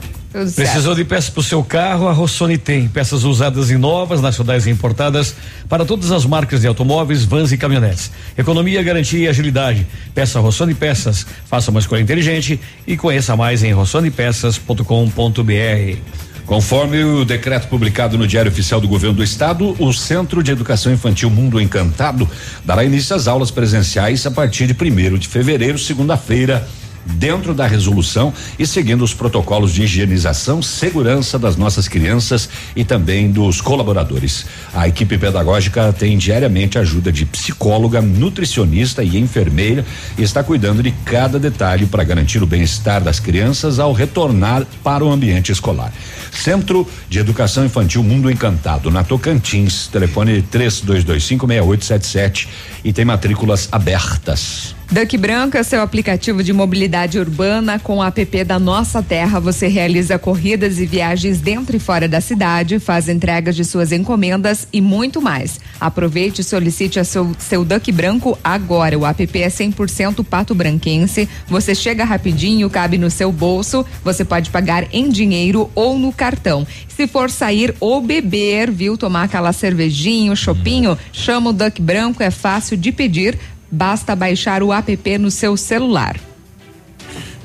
Precisou 0.54 0.94
de 0.94 1.04
peças 1.04 1.30
para 1.30 1.40
o 1.40 1.42
seu 1.42 1.64
carro? 1.64 2.08
A 2.08 2.12
Rossoni 2.12 2.58
tem. 2.58 2.88
Peças 2.88 3.24
usadas 3.24 3.70
e 3.70 3.76
novas, 3.76 4.20
nacionais 4.20 4.66
e 4.66 4.70
importadas 4.70 5.34
para 5.68 5.84
todas 5.84 6.12
as 6.12 6.26
marcas 6.26 6.60
de 6.60 6.66
automóveis, 6.66 7.24
vans 7.24 7.52
e 7.52 7.56
caminhonetes. 7.56 8.10
Economia, 8.36 8.82
garantia 8.82 9.20
e 9.20 9.28
agilidade. 9.28 9.86
Peça 10.14 10.38
Rossoni 10.38 10.74
Peças. 10.74 11.26
Faça 11.46 11.70
uma 11.70 11.80
escolha 11.80 12.02
inteligente 12.02 12.60
e 12.86 12.96
conheça 12.96 13.34
mais 13.34 13.62
em 13.62 13.72
rossonipeças.com.br. 13.72 15.96
Conforme 16.44 17.02
o 17.02 17.24
decreto 17.24 17.66
publicado 17.66 18.16
no 18.16 18.26
Diário 18.26 18.52
Oficial 18.52 18.80
do 18.80 18.86
Governo 18.86 19.16
do 19.16 19.24
Estado, 19.24 19.74
o 19.80 19.92
Centro 19.92 20.44
de 20.44 20.52
Educação 20.52 20.92
Infantil 20.92 21.28
Mundo 21.28 21.60
Encantado 21.60 22.28
dará 22.64 22.84
início 22.84 23.16
às 23.16 23.26
aulas 23.26 23.50
presenciais 23.50 24.24
a 24.26 24.30
partir 24.30 24.68
de 24.68 24.74
primeiro 24.74 25.18
de 25.18 25.26
fevereiro, 25.26 25.76
segunda-feira. 25.76 26.68
Dentro 27.14 27.54
da 27.54 27.66
resolução 27.66 28.32
e 28.58 28.66
seguindo 28.66 29.02
os 29.02 29.14
protocolos 29.14 29.72
de 29.72 29.84
higienização, 29.84 30.60
segurança 30.60 31.38
das 31.38 31.56
nossas 31.56 31.88
crianças 31.88 32.48
e 32.74 32.84
também 32.84 33.30
dos 33.30 33.60
colaboradores. 33.60 34.46
A 34.74 34.88
equipe 34.88 35.16
pedagógica 35.16 35.92
tem 35.92 36.18
diariamente 36.18 36.78
ajuda 36.78 37.12
de 37.12 37.24
psicóloga, 37.24 38.02
nutricionista 38.02 39.02
e 39.02 39.16
enfermeira 39.18 39.84
e 40.18 40.22
está 40.22 40.42
cuidando 40.42 40.82
de 40.82 40.90
cada 41.04 41.38
detalhe 41.38 41.86
para 41.86 42.04
garantir 42.04 42.42
o 42.42 42.46
bem-estar 42.46 43.02
das 43.02 43.20
crianças 43.20 43.78
ao 43.78 43.92
retornar 43.92 44.66
para 44.82 45.04
o 45.04 45.10
ambiente 45.10 45.52
escolar. 45.52 45.92
Centro 46.32 46.86
de 47.08 47.18
Educação 47.18 47.64
Infantil 47.64 48.02
Mundo 48.02 48.30
Encantado, 48.30 48.90
na 48.90 49.02
Tocantins, 49.04 49.88
telefone 49.88 50.42
32256877 50.52 52.48
e 52.84 52.92
tem 52.92 53.04
matrículas 53.04 53.68
abertas. 53.72 54.76
Duck 54.88 55.18
Branco 55.18 55.56
é 55.56 55.64
seu 55.64 55.82
aplicativo 55.82 56.44
de 56.44 56.52
mobilidade 56.52 57.18
urbana. 57.18 57.76
Com 57.76 57.98
o 57.98 58.04
app 58.04 58.44
da 58.44 58.56
Nossa 58.56 59.02
Terra, 59.02 59.40
você 59.40 59.66
realiza 59.66 60.16
corridas 60.16 60.78
e 60.78 60.86
viagens 60.86 61.40
dentro 61.40 61.76
e 61.76 61.80
fora 61.80 62.06
da 62.06 62.20
cidade, 62.20 62.78
faz 62.78 63.08
entregas 63.08 63.56
de 63.56 63.64
suas 63.64 63.90
encomendas 63.90 64.68
e 64.72 64.80
muito 64.80 65.20
mais. 65.20 65.58
Aproveite 65.80 66.40
e 66.40 66.44
solicite 66.44 67.04
seu, 67.04 67.34
seu 67.36 67.64
Duck 67.64 67.90
Branco 67.90 68.38
agora. 68.44 68.96
O 68.96 69.04
app 69.04 69.42
é 69.42 69.48
100% 69.48 70.24
pato 70.24 70.54
branquense. 70.54 71.28
Você 71.48 71.74
chega 71.74 72.04
rapidinho, 72.04 72.70
cabe 72.70 72.96
no 72.96 73.10
seu 73.10 73.32
bolso. 73.32 73.84
Você 74.04 74.24
pode 74.24 74.50
pagar 74.50 74.86
em 74.92 75.10
dinheiro 75.10 75.68
ou 75.74 75.98
no 75.98 76.12
cartão. 76.16 76.66
Se 76.88 77.06
for 77.06 77.30
sair 77.30 77.74
ou 77.78 78.00
beber, 78.00 78.70
viu, 78.70 78.96
tomar 78.96 79.24
aquela 79.24 79.52
cervejinha, 79.52 80.34
chopinho, 80.34 80.98
chama 81.12 81.50
o 81.50 81.52
Duck 81.52 81.80
Branco, 81.80 82.22
é 82.22 82.30
fácil 82.30 82.76
de 82.76 82.90
pedir. 82.90 83.38
Basta 83.70 84.16
baixar 84.16 84.62
o 84.62 84.72
app 84.72 85.18
no 85.18 85.30
seu 85.30 85.56
celular. 85.56 86.16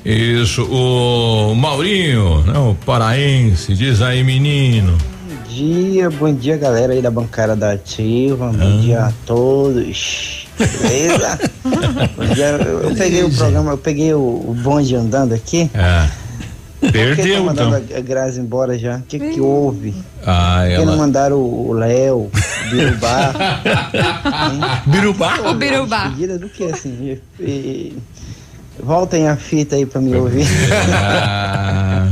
Isso, 0.04 0.64
o 0.64 1.54
Maurinho, 1.54 2.42
né, 2.42 2.58
o 2.58 2.74
paraense, 2.74 3.72
diz 3.74 4.02
aí, 4.02 4.24
menino. 4.24 4.98
Bom 5.28 5.48
dia, 5.48 6.10
bom 6.10 6.34
dia 6.34 6.56
galera 6.56 6.92
aí 6.92 7.00
da 7.00 7.10
bancada 7.10 7.54
da 7.54 7.72
Ativa, 7.72 8.50
bom 8.50 8.80
dia 8.80 9.04
a 9.04 9.12
todos. 9.24 10.48
Beleza? 10.58 11.38
bom 12.16 12.34
dia, 12.34 12.46
eu, 12.46 12.80
eu 12.88 12.94
peguei 12.96 13.22
o 13.22 13.30
programa, 13.30 13.70
eu 13.70 13.78
peguei 13.78 14.14
o, 14.14 14.18
o 14.18 14.56
bonde 14.60 14.96
andando 14.96 15.34
aqui. 15.34 15.70
É. 15.72 16.08
Por 16.82 16.90
que 16.90 16.98
Perdeu, 16.98 17.36
tá 17.36 17.42
mandando 17.42 17.76
então. 17.78 17.96
a, 17.96 18.00
Grazi 18.00 18.40
embora 18.40 18.76
já? 18.76 18.96
O 18.96 19.02
que 19.02 19.18
que 19.18 19.40
houve? 19.40 19.94
Ah, 20.26 20.62
Por 20.62 20.70
que 20.70 20.76
não 20.84 20.92
ela. 20.94 20.96
mandaram 20.96 21.36
o 21.38 21.72
Léo, 21.72 22.16
o 22.16 22.30
Birubá? 22.70 23.32
Birubá? 24.86 25.38
O 25.50 25.54
Birubá. 25.54 26.04
Despedida 26.08 26.38
do 26.38 26.48
que 26.48 26.64
assim? 26.64 27.18
E- 27.40 27.44
e- 27.44 27.96
Voltem 28.82 29.28
a 29.28 29.36
fita 29.36 29.76
aí 29.76 29.86
pra 29.86 30.00
me 30.00 30.16
ouvir. 30.16 30.46
Ah, 30.82 32.06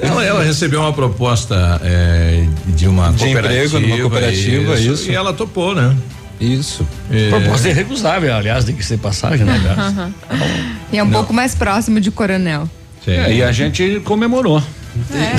ela, 0.00 0.24
ela 0.24 0.42
recebeu 0.44 0.80
uma 0.80 0.92
proposta 0.92 1.80
é, 1.82 2.44
de 2.66 2.88
uma 2.88 3.12
De 3.12 3.24
cooperativa. 3.24 3.78
emprego 3.78 3.80
numa 3.80 4.00
cooperativa, 4.10 4.74
isso. 4.80 5.10
E 5.10 5.14
ela 5.14 5.32
topou, 5.32 5.74
né? 5.74 5.96
Isso. 6.40 6.86
É. 7.10 7.30
Proposta 7.30 7.68
irrecusável, 7.68 8.34
aliás, 8.34 8.64
tem 8.64 8.74
que 8.74 8.84
ser 8.84 8.98
passagem, 8.98 9.46
né, 9.46 9.54
aliás? 9.54 10.12
E 10.92 10.98
é 10.98 11.02
um 11.04 11.10
pouco 11.10 11.32
mais 11.32 11.54
próximo 11.54 12.00
de 12.00 12.10
Coronel. 12.10 12.68
É, 13.06 13.34
e 13.34 13.42
a 13.42 13.50
gente 13.52 14.00
comemorou. 14.04 14.62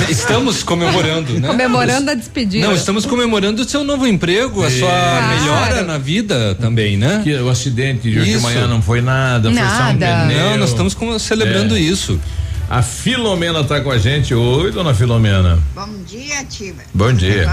Estamos 0.08 0.62
comemorando, 0.64 1.38
né? 1.38 1.46
Comemorando 1.48 2.10
a 2.10 2.14
despedida. 2.14 2.66
Não, 2.66 2.74
estamos 2.74 3.06
comemorando 3.06 3.62
o 3.62 3.64
seu 3.64 3.84
novo 3.84 4.06
emprego, 4.06 4.64
a 4.64 4.70
sua 4.70 4.88
Claro. 4.88 5.26
melhora 5.40 5.82
na 5.84 5.96
vida 5.96 6.56
também, 6.56 6.96
né? 6.96 7.20
Que 7.22 7.34
o 7.36 7.48
acidente 7.48 8.10
de 8.10 8.18
hoje 8.18 8.30
de 8.30 8.36
Isso. 8.36 8.42
manhã 8.42 8.66
não 8.66 8.82
foi 8.82 9.00
nada, 9.00 9.48
foi 9.50 9.58
só 9.60 9.64
um 9.64 9.68
Nada. 9.96 10.26
pneu. 10.26 10.50
Não, 10.50 10.56
nós 10.58 10.70
estamos 10.70 10.92
com- 10.94 11.18
celebrando 11.18 11.76
É. 11.76 11.80
isso. 11.80 12.20
A 12.68 12.82
Filomena 12.82 13.62
tá 13.62 13.80
com 13.80 13.90
a 13.90 13.98
gente. 13.98 14.34
Oi, 14.34 14.72
dona 14.72 14.92
Filomena. 14.94 15.58
Bom 15.74 15.88
dia, 16.04 16.44
Tiva. 16.48 16.82
Bom 16.92 17.12
dia. 17.12 17.46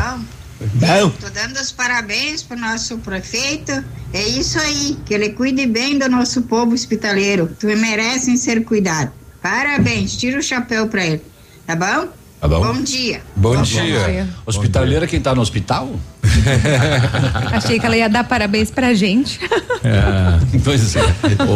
Bom? 0.59 1.09
Tô 1.19 1.29
dando 1.29 1.57
os 1.59 1.71
parabéns 1.71 2.41
pro 2.43 2.57
nosso 2.57 2.97
prefeito. 2.99 3.71
É 4.13 4.23
isso 4.23 4.59
aí, 4.59 4.97
que 5.05 5.13
ele 5.13 5.29
cuide 5.29 5.65
bem 5.67 5.97
do 5.99 6.07
nosso 6.09 6.43
povo 6.43 6.73
hospitaleiro. 6.73 7.49
Tu 7.59 7.67
merecem 7.77 8.37
ser 8.37 8.63
cuidado. 8.63 9.11
Parabéns, 9.41 10.15
tira 10.15 10.39
o 10.39 10.43
chapéu 10.43 10.87
pra 10.87 11.05
ele. 11.05 11.21
Tá 11.65 11.75
bom? 11.75 12.07
Tá 12.39 12.47
bom. 12.47 12.59
Bom 12.59 12.81
dia. 12.81 13.21
Bom 13.35 13.61
dia. 13.61 14.27
Hospitaleira, 14.45 15.05
quem 15.05 15.19
tá 15.19 15.35
no 15.35 15.41
hospital? 15.41 15.91
Achei 17.51 17.79
que 17.79 17.85
ela 17.85 17.95
ia 17.95 18.09
dar 18.09 18.23
parabéns 18.23 18.71
pra 18.71 18.93
gente. 18.93 19.39
É. 19.83 20.41
Pois 20.63 20.95
é. 20.95 21.01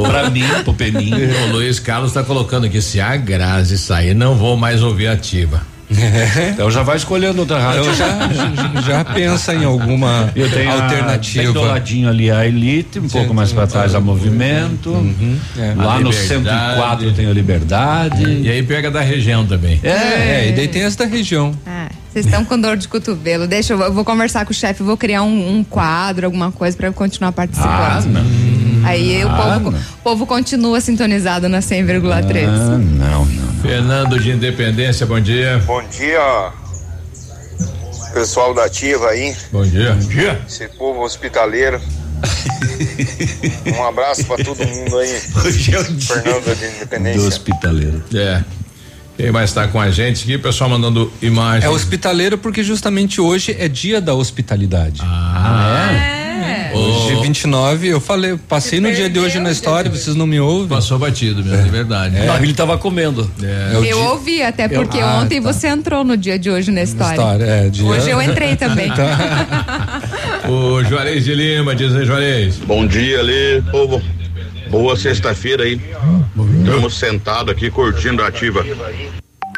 pra 0.08 0.30
mim, 0.30 0.44
pro 0.64 0.74
Peninho. 0.74 1.48
O 1.48 1.52
Luiz 1.54 1.80
Carlos 1.80 2.14
tá 2.14 2.24
colocando 2.24 2.66
aqui, 2.66 2.82
se 2.82 3.00
a 3.00 3.16
Grazi 3.16 3.78
sair, 3.78 4.14
não 4.14 4.36
vou 4.36 4.56
mais 4.58 4.82
ouvir 4.82 5.08
ativa. 5.08 5.62
Então 6.54 6.70
já 6.72 6.82
vai 6.84 6.98
escolhendo 6.98 7.40
outra 7.42 7.60
rádio. 7.60 7.84
Eu 7.86 7.94
já, 7.96 8.08
já, 8.30 8.82
já 8.82 9.06
pensa 9.06 9.54
em 9.54 9.64
alguma 9.66 10.32
Eu 10.36 10.50
tenho 10.50 10.70
A, 10.70 10.74
bem 10.74 10.78
do 10.78 10.84
alternativa. 10.84 11.60
ladinho 11.62 12.10
ali 12.10 12.32
a 12.32 12.46
Elite, 12.46 13.00
um 13.00 13.08
pouco 13.08 13.34
mais 13.34 13.52
para 13.54 13.68
trás 13.68 13.94
a 13.96 14.00
Movimento. 14.00 14.96
é. 15.58 15.74
Lá 15.76 15.96
A 15.96 16.00
no 16.00 16.10
Liberdade. 16.10 16.28
104 16.28 17.12
tem 17.14 17.28
a 17.28 17.32
Liberdade. 17.34 18.24
E 18.42 18.50
aí 18.50 18.64
pega 18.64 18.90
da 18.90 19.02
região 19.02 19.46
também. 19.46 19.80
É, 19.84 20.50
e 20.50 20.52
daí 20.54 20.68
tem 20.68 20.84
as 20.84 20.96
da 20.96 21.06
região. 21.06 21.54
Ah, 21.66 21.88
vocês 22.12 22.26
estão 22.26 22.44
com 22.46 22.60
dor 22.60 22.78
de 22.78 22.88
cotovelo. 22.88 23.48
Deixa 23.48 23.74
eu, 23.74 23.82
eu 23.82 23.94
vou 23.94 24.04
conversar 24.06 24.46
com 24.46 24.52
o 24.52 24.56
chefe, 24.56 24.82
vou 24.84 24.98
criar 24.98 25.22
um, 25.24 25.58
um 25.58 25.64
quadro, 25.64 26.26
alguma 26.26 26.52
coisa 26.52 26.76
pra 26.76 26.88
eu 26.88 26.94
continuar 26.94 27.32
participando. 27.32 27.70
Ah, 27.70 28.02
não. 28.08 28.86
Aí 28.88 29.24
o, 29.26 29.30
Ah, 29.30 29.36
povo, 29.60 29.72
não. 29.72 29.80
o 29.80 29.84
povo 30.04 30.26
continua 30.28 30.80
sintonizado 30.80 31.50
na 31.50 31.60
100,3. 31.60 32.46
Ah, 32.48 32.78
não, 32.78 33.26
não. 33.26 33.45
Fernando 33.66 34.20
de 34.20 34.30
Independência, 34.30 35.08
bom 35.08 35.20
dia. 35.20 35.58
Bom 35.66 35.82
dia, 35.90 36.52
pessoal 38.14 38.54
da 38.54 38.66
Ativa 38.66 39.08
aí, 39.10 39.36
Bom 39.52 39.64
dia. 39.64 39.94
Bom 39.94 40.08
dia. 40.08 40.40
esse 40.48 40.68
povo 40.70 41.02
hospitaleiro. 41.02 41.82
Um 43.78 43.84
abraço 43.84 44.24
pra 44.26 44.38
todo 44.38 44.66
mundo 44.66 44.98
aí. 44.98 45.22
Hoje 45.44 45.74
é 45.76 45.80
o 45.80 45.84
dia 45.84 46.16
Fernando 46.16 46.56
de 46.56 46.68
do 46.68 46.76
Independência. 46.76 47.28
hospitaleiro. 47.28 48.04
É. 48.14 48.44
Quem 49.18 49.32
mais 49.32 49.52
tá 49.54 49.68
com 49.68 49.80
a 49.80 49.90
gente 49.90 50.24
aqui? 50.24 50.38
Pessoal 50.38 50.70
mandando 50.70 51.12
imagem. 51.22 51.68
É 51.68 51.72
hospitaleiro 51.72 52.38
porque 52.38 52.64
justamente 52.64 53.20
hoje 53.20 53.56
é 53.58 53.68
dia 53.68 54.00
da 54.02 54.14
hospitalidade. 54.14 55.02
Ah, 55.04 55.90
é? 55.92 56.25
Hoje, 56.74 57.22
29, 57.22 57.88
eu 57.88 58.00
falei, 58.02 58.38
passei 58.50 58.80
no 58.80 58.92
dia 58.94 59.10
de 59.10 59.18
hoje 59.20 59.40
na 59.40 59.52
história, 59.52 59.90
vocês 59.90 60.16
não 60.16 60.28
me 60.28 60.40
ouvem? 60.40 60.68
Passou 60.68 61.00
batido 61.00 61.44
mesmo, 61.44 61.68
é 61.68 61.70
verdade. 61.70 62.18
É. 62.18 62.36
Ele 62.42 62.54
tava 62.54 62.78
comendo. 62.78 63.30
É 63.42 63.72
o 63.72 63.76
Eu 63.78 63.82
dia- 63.84 63.96
ouvi, 64.10 64.42
até 64.44 64.66
Eu- 64.66 64.70
porque 64.82 65.00
Ah, 65.00 65.20
ontem 65.22 65.42
tá. 65.42 65.52
você 65.54 65.68
entrou 65.68 66.04
no 66.04 66.18
dia 66.18 66.38
de 66.38 66.50
hoje 66.50 66.72
na 66.72 66.84
história. 66.84 67.14
história, 67.16 67.44
é, 67.46 67.70
dia- 67.70 67.86
Hoje 67.86 68.10
eu 68.10 68.22
entrei 68.22 68.56
também. 68.56 68.90
O 70.48 70.84
Juarez 70.84 71.24
de 71.26 71.34
Lima, 71.34 71.76
diz 71.76 71.96
aí, 71.96 72.06
Juarez. 72.06 72.58
Bom 72.58 72.86
dia 72.86 73.20
ali, 73.20 73.64
povo. 73.72 74.02
Boa 74.70 74.96
sexta-feira 74.98 75.64
aí. 75.64 75.80
Estamos 76.60 76.98
sentados 76.98 77.52
aqui 77.52 77.70
curtindo 77.72 78.22
a 78.22 78.28
Ativa. 78.28 78.64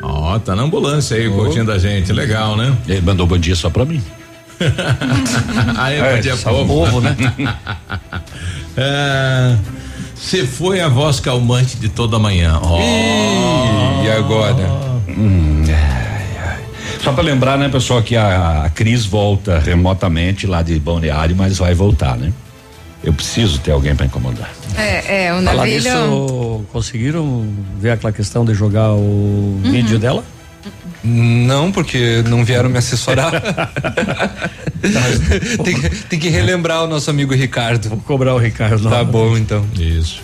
Ó, 0.01 0.37
tá 0.39 0.55
na 0.55 0.63
ambulância 0.63 1.17
aí, 1.17 1.29
curtindo 1.29 1.71
a 1.71 1.77
gente. 1.77 2.13
Legal, 2.13 2.55
né? 2.55 2.73
Ele 2.87 3.01
mandou 3.01 3.25
bom 3.27 3.37
dia 3.37 3.55
só 3.55 3.69
pra 3.69 3.83
mim. 3.83 4.01
aí, 5.77 5.97
É, 5.99 6.15
bom 6.15 6.21
dia, 6.21 6.35
só 6.35 6.49
povo. 6.51 6.85
povo, 6.85 7.01
né? 7.01 7.15
É, 8.79 9.55
Você 10.15 10.45
foi 10.45 10.79
a 10.81 10.87
voz 10.87 11.19
calmante 11.19 11.77
de 11.77 11.89
toda 11.89 12.19
manhã. 12.19 12.59
Ó. 12.61 12.79
E 14.03 14.11
agora? 14.11 14.69
Hum, 15.09 15.63
ai, 15.67 16.47
ai. 16.47 16.59
Só 17.03 17.11
pra 17.11 17.23
lembrar, 17.23 17.57
né, 17.57 17.69
pessoal, 17.69 18.03
que 18.03 18.15
a, 18.15 18.65
a 18.65 18.69
Cris 18.69 19.03
volta 19.05 19.57
remotamente 19.57 20.45
lá 20.45 20.61
de 20.61 20.77
Balneário, 20.79 21.35
mas 21.35 21.57
vai 21.57 21.73
voltar, 21.73 22.15
né? 22.17 22.31
Eu 23.03 23.13
preciso 23.13 23.59
ter 23.59 23.71
alguém 23.71 23.95
pra 23.95 24.05
incomodar. 24.05 24.49
É, 24.75 25.25
é, 25.25 25.33
o 25.33 25.37
Falar 25.37 25.53
Navilho. 25.55 25.77
nisso, 25.77 26.65
conseguiram 26.71 27.47
ver 27.79 27.91
aquela 27.91 28.11
questão 28.13 28.45
de 28.45 28.53
jogar 28.53 28.91
o 28.91 29.59
vídeo 29.63 29.97
dela? 29.97 30.23
Não, 31.07 31.71
porque 31.71 32.21
não 32.27 32.43
vieram 32.43 32.69
me 32.69 32.77
assessorar. 32.77 33.31
tem, 35.63 35.79
que- 35.79 35.89
tem 35.89 36.19
que 36.19 36.29
relembrar 36.29 36.83
o 36.83 36.87
nosso 36.87 37.09
amigo 37.09 37.33
Ricardo. 37.33 37.89
Vou 37.89 37.99
cobrar 37.99 38.35
o 38.35 38.37
Ricardo. 38.37 38.89
Tá 38.89 39.03
bom, 39.03 39.37
então. 39.37 39.65
Isso. 39.79 40.21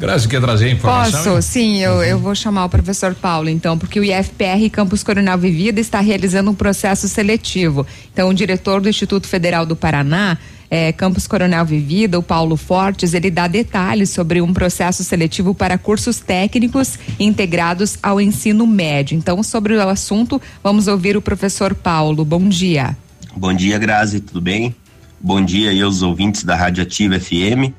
Grazi, 0.00 0.28
quer 0.28 0.40
trazer 0.40 0.66
a 0.66 0.70
informação? 0.70 1.34
Posso, 1.34 1.48
sim, 1.48 1.78
eu, 1.78 2.00
eu 2.04 2.20
vou 2.20 2.32
chamar 2.32 2.66
o 2.66 2.68
professor 2.68 3.16
Paulo, 3.16 3.48
então, 3.48 3.76
porque 3.76 3.98
o 3.98 4.04
IFPR 4.04 4.70
Campus 4.70 5.02
Coronel 5.02 5.36
Vivida 5.36 5.80
está 5.80 5.98
realizando 5.98 6.52
um 6.52 6.54
processo 6.54 7.08
seletivo. 7.08 7.84
Então, 8.12 8.28
o 8.28 8.34
diretor 8.34 8.80
do 8.80 8.88
Instituto 8.88 9.26
Federal 9.26 9.66
do 9.66 9.74
Paraná, 9.74 10.38
eh, 10.70 10.92
Campus 10.92 11.26
Coronel 11.26 11.64
Vivida, 11.64 12.18
o 12.18 12.22
Paulo 12.22 12.56
Fortes, 12.56 13.14
ele 13.14 13.30
dá 13.30 13.46
detalhes 13.46 14.10
sobre 14.10 14.40
um 14.40 14.52
processo 14.52 15.02
seletivo 15.02 15.54
para 15.54 15.78
cursos 15.78 16.20
técnicos 16.20 16.98
integrados 17.18 17.98
ao 18.02 18.20
ensino 18.20 18.66
médio. 18.66 19.16
Então, 19.16 19.42
sobre 19.42 19.74
o 19.74 19.88
assunto, 19.88 20.40
vamos 20.62 20.88
ouvir 20.88 21.16
o 21.16 21.22
professor 21.22 21.74
Paulo. 21.74 22.24
Bom 22.24 22.48
dia. 22.48 22.96
Bom 23.36 23.52
dia, 23.52 23.78
Grazi, 23.78 24.20
tudo 24.20 24.40
bem? 24.40 24.74
Bom 25.20 25.44
dia 25.44 25.70
aí 25.70 25.82
aos 25.82 26.02
ouvintes 26.02 26.44
da 26.44 26.54
Rádio 26.54 26.82
Ativa 26.82 27.18
FM. 27.18 27.72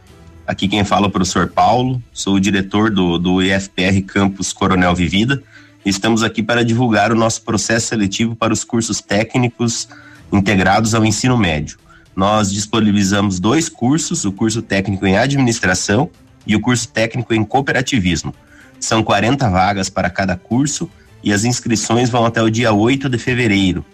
Aqui 0.45 0.68
quem 0.68 0.84
fala 0.84 1.06
é 1.06 1.10
o 1.10 1.11
professor 1.11 1.48
Paulo, 1.48 2.02
sou 2.11 2.36
o 2.36 2.40
diretor 2.40 2.90
do, 2.90 3.20
do 3.20 3.41
IFPR 3.41 4.02
Campus 4.07 4.52
Coronel 4.52 4.95
Vivida. 4.95 5.44
Estamos 5.86 6.24
aqui 6.24 6.41
para 6.41 6.66
divulgar 6.66 7.11
o 7.11 7.16
nosso 7.16 7.44
processo 7.44 7.88
seletivo 7.88 8.36
para 8.36 8.52
os 8.52 8.64
cursos 8.64 8.99
técnicos 8.99 9.88
integrados 10.34 10.95
ao 10.95 11.06
ensino 11.06 11.38
médio. 11.38 11.78
Nós 12.15 12.52
disponibilizamos 12.52 13.40
dois 13.40 13.69
cursos, 13.69 14.26
o 14.26 14.31
curso 14.31 14.61
técnico 14.61 15.06
em 15.06 15.18
administração 15.18 16.10
e 16.45 16.56
o 16.56 16.60
curso 16.60 16.88
técnico 16.88 17.34
em 17.34 17.44
cooperativismo. 17.44 18.34
São 18.80 19.03
40 19.03 19.49
vagas 19.49 19.90
para 19.90 20.10
cada 20.10 20.36
curso 20.36 20.90
e 21.23 21.31
as 21.34 21.44
inscrições 21.44 22.10
vão 22.10 22.26
até 22.26 22.41
o 22.41 22.49
dia 22.49 22.73
8 22.73 23.10
de 23.10 23.18
fevereiro. 23.18 23.86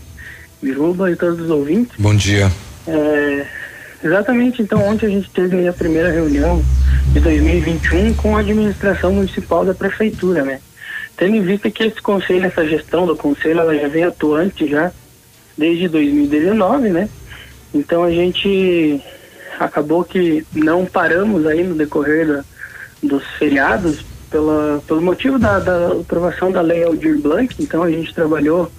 Biruba 0.63 1.11
e 1.11 1.15
todos 1.15 1.41
os 1.41 1.49
ouvintes. 1.49 1.93
Bom 1.99 2.15
dia. 2.15 2.49
É, 2.87 3.45
exatamente, 4.03 4.61
então 4.61 4.81
ontem 4.81 5.05
a 5.05 5.09
gente 5.09 5.29
teve 5.29 5.67
a 5.67 5.73
primeira 5.73 6.09
reunião 6.09 6.63
de 7.11 7.19
2021 7.19 8.13
com 8.15 8.37
a 8.37 8.39
administração 8.39 9.13
municipal 9.13 9.65
da 9.65 9.73
prefeitura, 9.73 10.43
né? 10.43 10.59
Tendo 11.17 11.35
em 11.35 11.41
vista 11.41 11.69
que 11.69 11.83
esse 11.83 12.01
conselho, 12.01 12.45
essa 12.45 12.65
gestão 12.65 13.05
do 13.05 13.15
conselho, 13.15 13.59
ela 13.59 13.77
já 13.77 13.87
vem 13.87 14.03
atuante 14.03 14.67
já 14.67 14.91
desde 15.57 15.87
2019, 15.87 16.89
né? 16.89 17.09
Então 17.73 18.03
a 18.03 18.11
gente 18.11 19.01
acabou 19.59 20.03
que 20.03 20.45
não 20.53 20.85
paramos 20.85 21.45
aí 21.45 21.63
no 21.63 21.75
decorrer 21.75 22.27
da, 22.27 22.43
dos 23.01 23.23
feriados 23.37 24.03
pela, 24.29 24.81
pelo 24.87 25.01
motivo 25.01 25.37
da, 25.37 25.59
da, 25.59 25.87
aprovação 25.87 26.51
da 26.51 26.61
lei 26.61 26.83
Aldir 26.83 27.19
Blanc, 27.19 27.55
então 27.59 27.83
a 27.83 27.91
gente 27.91 28.13
trabalhou 28.13 28.71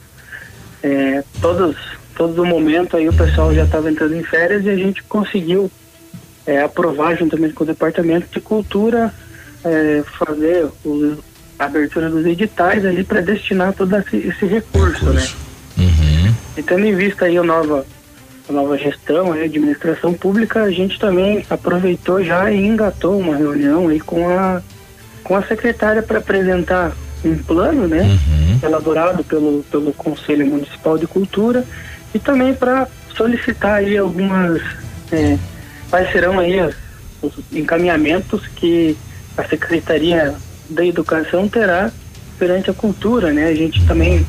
é, 0.85 1.25
todos, 1.41 1.75
todo 2.15 2.43
o 2.43 2.47
momento 2.47 2.95
aí 2.95 3.09
o 3.09 3.13
pessoal 3.13 3.55
já 3.55 3.65
estava 3.65 3.91
entrando 3.91 4.15
em 4.15 4.23
férias 4.23 4.67
e 4.67 4.69
a 4.69 4.77
gente 4.77 5.03
conseguiu 5.05 5.71
é, 6.47 6.61
aprovar 6.61 7.17
juntamente 7.17 7.55
com 7.55 7.65
o 7.65 7.67
Departamento 7.67 8.29
de 8.31 8.39
Cultura 8.39 9.13
é, 9.65 10.05
fazer 10.19 10.67
o, 10.85 11.17
a 11.59 11.65
abertura 11.65 12.11
dos 12.11 12.27
editais 12.27 12.85
ali 12.85 13.03
para 13.03 13.23
destinar 13.23 13.73
todo 13.73 13.97
esse, 13.97 14.17
esse 14.19 14.45
recurso, 14.45 15.07
né? 15.07 15.27
Uhum. 15.79 16.35
E 16.59 16.63
tendo 16.63 16.85
em 16.85 16.95
vista 16.95 17.25
aí 17.25 17.39
a 17.39 17.43
nova 17.43 17.87
a 18.47 18.53
nova 18.53 18.77
gestão, 18.77 19.33
a 19.33 19.37
administração 19.37 20.13
pública, 20.13 20.65
a 20.65 20.71
gente 20.71 20.99
também 20.99 21.47
aproveitou 21.49 22.23
já 22.23 22.53
e 22.53 22.59
engatou 22.59 23.19
uma 23.19 23.35
reunião 23.35 23.89
aí 23.89 23.99
com 23.99 24.29
a, 24.29 24.61
com 25.23 25.35
a 25.35 25.43
secretária 25.43 26.03
para 26.03 26.19
apresentar 26.19 26.93
um 27.29 27.39
plano, 27.39 27.87
né, 27.87 28.03
uhum. 28.03 28.59
elaborado 28.63 29.25
pelo, 29.25 29.65
pelo 29.71 29.93
Conselho 29.93 30.47
Municipal 30.47 30.99
de 30.99 31.07
Cultura 31.07 31.65
e 32.15 32.19
também 32.19 32.55
para 32.55 32.87
solicitar 33.17 33.75
aí 33.75 33.97
algumas, 33.97 34.61
é, 35.13 35.39
quais 35.91 36.11
serão 36.13 36.39
aí 36.39 36.59
os 37.23 37.33
encaminhamentos 37.53 38.47
que 38.49 38.97
a 39.37 39.45
Secretaria 39.45 40.35
da 40.69 40.85
Educação 40.85 41.49
terá 41.49 41.91
perante 42.39 42.71
a 42.71 42.75
cultura, 42.75 43.33
né, 43.33 43.47
a 43.49 43.55
gente 43.55 43.85
também 43.87 44.25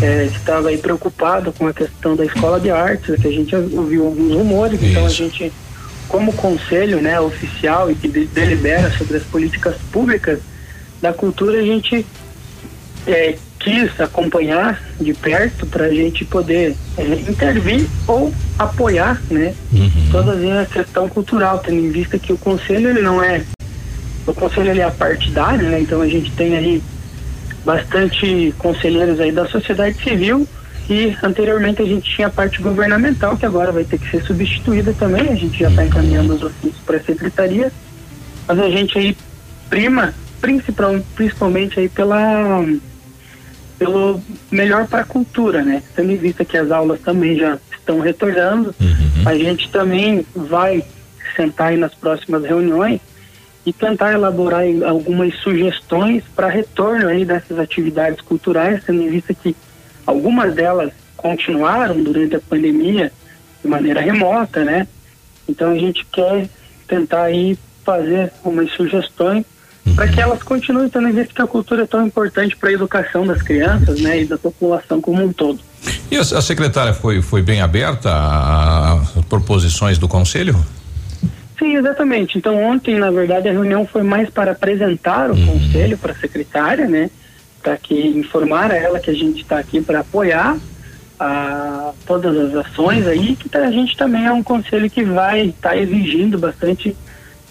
é, 0.00 0.24
estava 0.26 0.68
aí 0.68 0.78
preocupado 0.78 1.52
com 1.52 1.66
a 1.66 1.72
questão 1.72 2.16
da 2.16 2.24
escola 2.24 2.60
de 2.60 2.70
artes, 2.70 3.20
que 3.20 3.28
a 3.28 3.32
gente 3.32 3.54
ouviu 3.54 4.06
alguns 4.06 4.32
rumores, 4.32 4.80
Isso. 4.80 4.90
então 4.90 5.06
a 5.06 5.08
gente, 5.08 5.52
como 6.08 6.32
conselho 6.32 7.00
né, 7.00 7.20
oficial 7.20 7.90
e 7.90 7.94
que 7.94 8.08
delibera 8.08 8.90
sobre 8.96 9.16
as 9.16 9.22
políticas 9.24 9.76
públicas 9.92 10.38
da 11.00 11.12
cultura, 11.12 11.58
a 11.58 11.62
gente 11.62 12.04
é, 13.06 13.36
quis 13.58 14.00
acompanhar 14.00 14.80
de 15.00 15.12
perto 15.14 15.66
para 15.66 15.86
a 15.86 15.94
gente 15.94 16.24
poder 16.24 16.76
é, 16.96 17.02
intervir 17.28 17.86
ou 18.06 18.32
apoiar 18.58 19.20
né, 19.30 19.54
uhum. 19.72 19.90
toda 20.10 20.62
a 20.62 20.66
questão 20.66 21.08
cultural, 21.08 21.58
tendo 21.58 21.78
em 21.78 21.90
vista 21.90 22.18
que 22.18 22.32
o 22.32 22.38
conselho 22.38 22.90
ele 22.90 23.00
não 23.00 23.22
é 23.22 23.42
o 24.26 24.34
conselho 24.34 24.70
ele 24.70 24.80
é 24.80 24.90
partidário, 24.90 25.68
né, 25.68 25.80
então 25.80 26.02
a 26.02 26.08
gente 26.08 26.30
tem 26.32 26.56
aí 26.56 26.82
bastante 27.64 28.54
conselheiros 28.58 29.18
aí 29.20 29.32
da 29.32 29.46
sociedade 29.48 30.02
civil 30.02 30.46
e 30.88 31.16
anteriormente 31.22 31.82
a 31.82 31.84
gente 31.84 32.10
tinha 32.14 32.28
a 32.28 32.30
parte 32.30 32.60
governamental 32.62 33.36
que 33.36 33.46
agora 33.46 33.72
vai 33.72 33.84
ter 33.84 33.98
que 33.98 34.10
ser 34.10 34.22
substituída 34.22 34.92
também, 34.92 35.28
a 35.28 35.34
gente 35.34 35.58
já 35.58 35.70
está 35.70 35.84
encaminhando 35.84 36.34
os 36.34 36.42
ofícios 36.42 36.80
para 36.84 36.96
a 36.98 37.02
secretaria, 37.02 37.72
mas 38.46 38.58
a 38.58 38.70
gente 38.70 38.98
aí 38.98 39.16
prima 39.68 40.14
principal, 40.40 41.00
principalmente 41.14 41.80
aí 41.80 41.88
pela 41.88 42.64
pelo 43.78 44.20
melhor 44.50 44.88
para 44.88 45.02
a 45.02 45.04
cultura, 45.04 45.62
né? 45.62 45.82
Tendo 45.94 46.10
em 46.10 46.16
vista 46.16 46.44
que 46.44 46.56
as 46.56 46.70
aulas 46.70 47.00
também 47.00 47.36
já 47.36 47.58
estão 47.70 48.00
retornando, 48.00 48.74
uhum. 48.80 49.22
a 49.24 49.34
gente 49.36 49.70
também 49.70 50.26
vai 50.34 50.84
sentar 51.36 51.68
aí 51.68 51.76
nas 51.76 51.94
próximas 51.94 52.42
reuniões 52.44 53.00
e 53.64 53.72
tentar 53.72 54.12
elaborar 54.12 54.64
algumas 54.84 55.34
sugestões 55.36 56.24
para 56.34 56.48
retorno 56.48 57.08
aí 57.08 57.24
dessas 57.24 57.58
atividades 57.58 58.20
culturais, 58.20 58.82
tendo 58.84 59.02
em 59.02 59.10
vista 59.10 59.32
que 59.32 59.54
algumas 60.04 60.54
delas 60.54 60.92
continuaram 61.16 62.02
durante 62.02 62.34
a 62.34 62.40
pandemia 62.40 63.12
de 63.62 63.68
maneira 63.68 64.00
remota, 64.00 64.64
né? 64.64 64.88
Então 65.48 65.70
a 65.70 65.78
gente 65.78 66.04
quer 66.06 66.48
tentar 66.86 67.24
aí 67.24 67.56
fazer 67.84 68.32
umas 68.44 68.70
sugestões 68.72 69.44
para 69.94 70.08
que 70.08 70.20
elas 70.20 70.42
continuem 70.42 70.88
tendo 70.88 71.08
em 71.08 71.12
vista 71.12 71.32
que 71.34 71.42
a 71.42 71.46
cultura 71.46 71.82
é 71.82 71.86
tão 71.86 72.06
importante 72.06 72.56
para 72.56 72.68
a 72.68 72.72
educação 72.72 73.26
das 73.26 73.42
crianças, 73.42 74.00
né, 74.00 74.22
e 74.22 74.24
da 74.24 74.38
população 74.38 75.00
como 75.00 75.22
um 75.24 75.32
todo. 75.32 75.60
E 76.10 76.16
a, 76.16 76.20
a 76.20 76.40
secretária 76.42 76.92
foi, 76.92 77.20
foi 77.22 77.42
bem 77.42 77.60
aberta 77.60 78.10
às 78.12 79.24
proposições 79.26 79.98
do 79.98 80.08
conselho? 80.08 80.54
Sim, 81.58 81.76
exatamente. 81.76 82.38
Então 82.38 82.54
ontem, 82.62 82.98
na 82.98 83.10
verdade, 83.10 83.48
a 83.48 83.52
reunião 83.52 83.84
foi 83.86 84.02
mais 84.02 84.30
para 84.30 84.52
apresentar 84.52 85.30
o 85.30 85.34
Uhum. 85.34 85.46
conselho 85.58 85.98
para 85.98 86.12
a 86.12 86.16
secretária, 86.16 86.86
né? 86.86 87.10
Para 87.62 87.76
que 87.76 87.94
informar 88.08 88.70
a 88.70 88.76
ela 88.76 89.00
que 89.00 89.10
a 89.10 89.14
gente 89.14 89.42
está 89.42 89.58
aqui 89.58 89.80
para 89.80 90.00
apoiar 90.00 90.56
a, 91.18 91.90
todas 92.06 92.36
as 92.36 92.54
ações 92.66 93.06
aí, 93.08 93.34
que 93.34 93.48
tá- 93.48 93.58
a 93.66 93.70
gente 93.72 93.96
também 93.96 94.24
é 94.24 94.32
um 94.32 94.42
conselho 94.42 94.88
que 94.88 95.02
vai 95.02 95.46
estar 95.46 95.76
exigindo 95.76 96.38
bastante, 96.38 96.96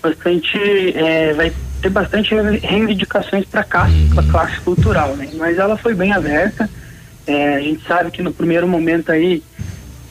bastante, 0.01 0.57
é, 0.95 1.33
vai 1.33 1.51
ter 1.81 1.89
bastante 1.89 2.33
re- 2.35 2.57
reivindicações 2.57 3.45
para 3.45 3.61
a 3.61 3.63
classe, 3.63 4.09
pra 4.13 4.23
classe 4.23 4.59
cultural, 4.61 5.15
né? 5.15 5.29
Mas 5.35 5.57
ela 5.57 5.77
foi 5.77 5.93
bem 5.93 6.13
aberta. 6.13 6.69
É, 7.25 7.55
a 7.55 7.59
gente 7.59 7.85
sabe 7.85 8.11
que 8.11 8.21
no 8.21 8.31
primeiro 8.33 8.67
momento 8.67 9.11
aí 9.11 9.43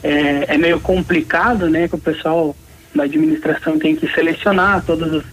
é, 0.02 0.54
é 0.54 0.58
meio 0.58 0.80
complicado, 0.80 1.68
né? 1.68 1.88
Que 1.88 1.94
o 1.94 1.98
pessoal 1.98 2.54
da 2.94 3.04
administração 3.04 3.78
tem 3.78 3.96
que 3.96 4.06
selecionar 4.12 4.82
todas 4.86 5.12
as, 5.12 5.24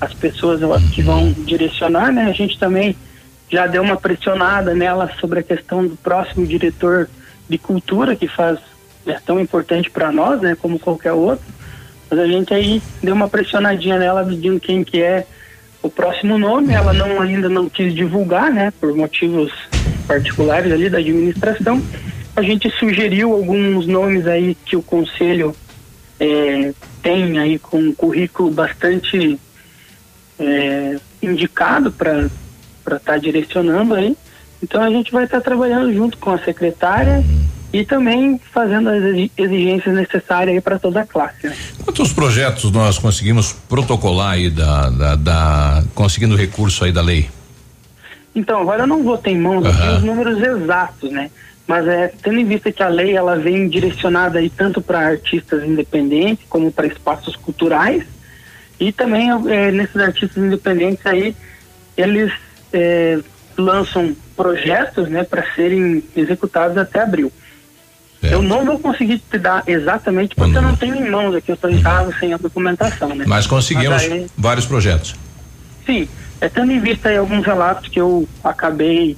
as 0.00 0.14
pessoas 0.14 0.60
que 0.90 1.02
vão 1.02 1.32
direcionar, 1.32 2.12
né? 2.12 2.24
A 2.24 2.32
gente 2.32 2.58
também 2.58 2.94
já 3.50 3.66
deu 3.66 3.82
uma 3.82 3.96
pressionada 3.96 4.74
nela 4.74 5.10
sobre 5.20 5.40
a 5.40 5.42
questão 5.42 5.86
do 5.86 5.96
próximo 5.96 6.46
diretor 6.46 7.08
de 7.48 7.58
cultura, 7.58 8.14
que 8.14 8.28
faz 8.28 8.58
é 9.06 9.14
tão 9.14 9.40
importante 9.40 9.90
para 9.90 10.12
nós, 10.12 10.40
né? 10.40 10.56
Como 10.60 10.78
qualquer 10.78 11.12
outro. 11.12 11.44
Mas 12.10 12.18
a 12.18 12.26
gente 12.26 12.52
aí 12.52 12.82
deu 13.00 13.14
uma 13.14 13.28
pressionadinha 13.28 13.96
nela 13.96 14.24
pedindo 14.24 14.58
quem 14.58 14.82
que 14.82 15.00
é 15.00 15.24
o 15.80 15.88
próximo 15.88 16.36
nome. 16.36 16.74
Ela 16.74 16.92
não 16.92 17.22
ainda 17.22 17.48
não 17.48 17.68
quis 17.68 17.94
divulgar, 17.94 18.50
né? 18.50 18.72
Por 18.80 18.94
motivos 18.94 19.52
particulares 20.08 20.72
ali 20.72 20.90
da 20.90 20.98
administração. 20.98 21.80
A 22.34 22.42
gente 22.42 22.68
sugeriu 22.78 23.32
alguns 23.32 23.86
nomes 23.86 24.26
aí 24.26 24.56
que 24.64 24.76
o 24.76 24.82
conselho 24.82 25.54
é, 26.18 26.72
tem 27.02 27.38
aí 27.38 27.58
com 27.58 27.78
um 27.78 27.94
currículo 27.94 28.50
bastante 28.50 29.38
é, 30.38 30.96
indicado 31.22 31.92
para 31.92 32.28
estar 32.96 33.18
direcionando 33.18 33.94
aí. 33.94 34.16
Então 34.62 34.82
a 34.82 34.90
gente 34.90 35.12
vai 35.12 35.24
estar 35.24 35.40
trabalhando 35.40 35.92
junto 35.94 36.18
com 36.18 36.30
a 36.30 36.38
secretária 36.38 37.22
e 37.72 37.84
também 37.84 38.40
fazendo 38.52 38.88
as 38.90 39.02
exi- 39.02 39.32
exigências 39.36 39.94
necessárias 39.94 40.62
para 40.62 40.78
toda 40.78 41.00
a 41.02 41.06
classe. 41.06 41.46
né? 41.46 41.56
Quantos 41.84 42.12
projetos 42.12 42.70
nós 42.72 42.98
conseguimos 42.98 43.52
protocolar 43.68 44.32
aí 44.32 44.50
da, 44.50 44.90
da, 44.90 45.16
da- 45.16 45.84
conseguindo 45.94 46.34
recurso 46.36 46.84
aí 46.84 46.92
da 46.92 47.00
lei? 47.02 47.28
Então, 48.34 48.60
agora 48.60 48.82
eu 48.82 48.86
não 48.86 49.02
vou 49.02 49.16
ter 49.18 49.30
em 49.30 49.38
mãos 49.38 49.64
aqui 49.66 49.82
Aham. 49.82 49.96
os 49.98 50.02
números 50.02 50.40
exatos, 50.40 51.10
né? 51.10 51.30
Mas 51.66 51.86
é, 51.86 52.12
tendo 52.22 52.38
em 52.40 52.44
vista 52.44 52.72
que 52.72 52.82
a 52.82 52.88
lei 52.88 53.14
ela 53.16 53.36
vem 53.36 53.68
direcionada 53.68 54.40
aí 54.40 54.50
tanto 54.50 54.80
para 54.80 54.98
artistas 55.06 55.62
independentes 55.64 56.44
como 56.48 56.72
para 56.72 56.86
espaços 56.88 57.36
culturais 57.36 58.02
e 58.80 58.90
também 58.90 59.30
é, 59.48 59.70
nesses 59.70 59.96
artistas 59.96 60.42
independentes 60.42 61.06
aí 61.06 61.36
eles 61.96 62.32
é, 62.72 63.20
lançam 63.56 64.16
projetos, 64.36 65.08
né, 65.08 65.22
para 65.22 65.44
serem 65.54 66.02
executados 66.16 66.76
até 66.76 67.00
abril. 67.02 67.30
Eu 68.22 68.42
não 68.42 68.64
vou 68.64 68.78
conseguir 68.78 69.18
te 69.18 69.38
dar 69.38 69.62
exatamente 69.66 70.34
porque 70.34 70.56
eu 70.56 70.62
não 70.62 70.76
tenho 70.76 70.94
em 70.94 71.10
mãos 71.10 71.34
aqui, 71.34 71.50
eu 71.50 71.54
estou 71.54 71.70
em 71.70 71.80
casa 71.80 72.14
sem 72.20 72.34
a 72.34 72.36
documentação, 72.36 73.14
né? 73.14 73.24
Mas 73.26 73.46
conseguimos 73.46 74.02
Mas 74.02 74.12
aí- 74.12 74.26
vários 74.36 74.66
projetos. 74.66 75.14
Sim, 75.86 76.06
é 76.40 76.48
tendo 76.48 76.70
em 76.70 76.80
vista 76.80 77.08
aí 77.08 77.16
alguns 77.16 77.44
relatos 77.46 77.88
que 77.88 77.98
eu 77.98 78.28
acabei 78.44 79.16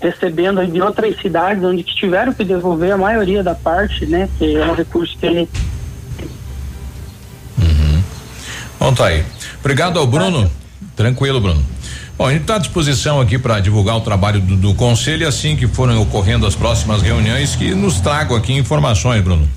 recebendo 0.00 0.66
de 0.66 0.80
outras 0.82 1.16
cidades 1.20 1.62
onde 1.62 1.84
que 1.84 1.94
tiveram 1.94 2.32
que 2.32 2.44
devolver 2.44 2.92
a 2.92 2.98
maioria 2.98 3.42
da 3.42 3.54
parte, 3.54 4.04
né? 4.06 4.28
Que 4.38 4.56
é 4.56 4.66
um 4.66 4.74
recurso 4.74 5.16
que 5.16 5.26
ele 5.26 5.48
Bom, 8.84 8.92
tá 8.92 9.06
aí. 9.06 9.24
Obrigado 9.60 9.98
ao 9.98 10.06
Bruno. 10.06 10.50
Tranquilo, 10.94 11.40
Bruno. 11.40 11.64
Bom, 12.16 12.26
a 12.26 12.32
gente 12.32 12.42
está 12.42 12.56
à 12.56 12.58
disposição 12.58 13.20
aqui 13.20 13.38
para 13.38 13.58
divulgar 13.58 13.96
o 13.96 14.00
trabalho 14.00 14.40
do, 14.40 14.56
do 14.56 14.74
conselho 14.74 15.26
assim 15.26 15.56
que 15.56 15.66
forem 15.66 15.96
ocorrendo 15.96 16.46
as 16.46 16.54
próximas 16.54 17.02
reuniões 17.02 17.56
que 17.56 17.74
nos 17.74 18.00
tragam 18.00 18.36
aqui 18.36 18.52
informações, 18.52 19.20
Bruno. 19.22 19.48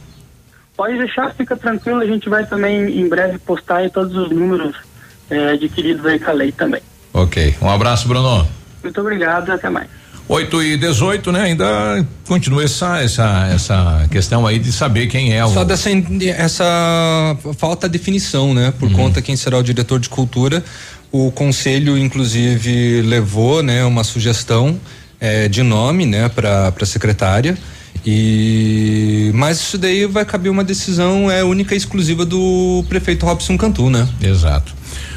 pode 0.75 0.97
deixar, 0.97 1.34
fica 1.35 1.55
tranquilo, 1.55 2.01
a 2.01 2.07
gente 2.07 2.27
vai 2.27 2.45
também 2.45 2.99
em 2.99 3.07
breve 3.07 3.38
postar 3.38 3.77
aí 3.77 3.89
todos 3.89 4.15
os 4.15 4.31
números 4.31 4.75
eh, 5.29 5.51
adquiridos 5.51 6.03
aí 6.05 6.19
com 6.19 6.31
a 6.31 6.34
lei 6.34 6.51
também. 6.51 6.81
Ok. 7.13 7.55
Um 7.61 7.69
abraço, 7.69 8.07
Bruno. 8.07 8.47
Muito 8.81 9.01
obrigado 9.01 9.49
e 9.49 9.51
até 9.51 9.69
mais. 9.69 9.88
8 10.29 10.61
e 10.61 10.77
18, 10.77 11.31
né? 11.31 11.41
Ainda 11.43 12.05
continua 12.27 12.63
essa, 12.63 13.01
essa, 13.01 13.47
essa 13.47 14.07
questão 14.11 14.45
aí 14.45 14.59
de 14.59 14.73
saber 14.73 15.07
quem 15.07 15.34
é 15.34 15.43
o. 15.45 15.49
Só 15.49 15.63
dessa 15.63 15.89
essa 16.35 17.38
falta 17.57 17.88
de 17.88 17.97
definição, 17.97 18.53
né? 18.53 18.73
Por 18.77 18.91
conta 18.91 19.21
quem 19.21 19.38
será 19.38 19.57
o 19.57 19.63
diretor 19.63 19.99
de 19.99 20.09
cultura. 20.09 20.63
O 21.11 21.31
conselho, 21.31 21.97
inclusive, 21.97 23.01
levou, 23.01 23.63
né, 23.63 23.84
uma 23.85 24.03
sugestão 24.03 24.79
eh, 25.19 25.47
de 25.47 25.63
nome, 25.63 26.05
né, 26.05 26.29
para 26.29 26.71
para 26.71 26.85
secretária. 26.85 27.57
E 28.05 29.31
mas 29.34 29.59
isso 29.59 29.77
daí 29.77 30.05
vai 30.05 30.23
caber 30.23 30.49
uma 30.49 30.63
decisão 30.63 31.29
é 31.29 31.43
única 31.43 31.73
e 31.73 31.77
exclusiva 31.77 32.25
do 32.25 32.84
prefeito 32.88 33.25
Robson 33.25 33.57
Cantu, 33.57 33.89
né? 33.89 34.07
Exato. 34.21 34.73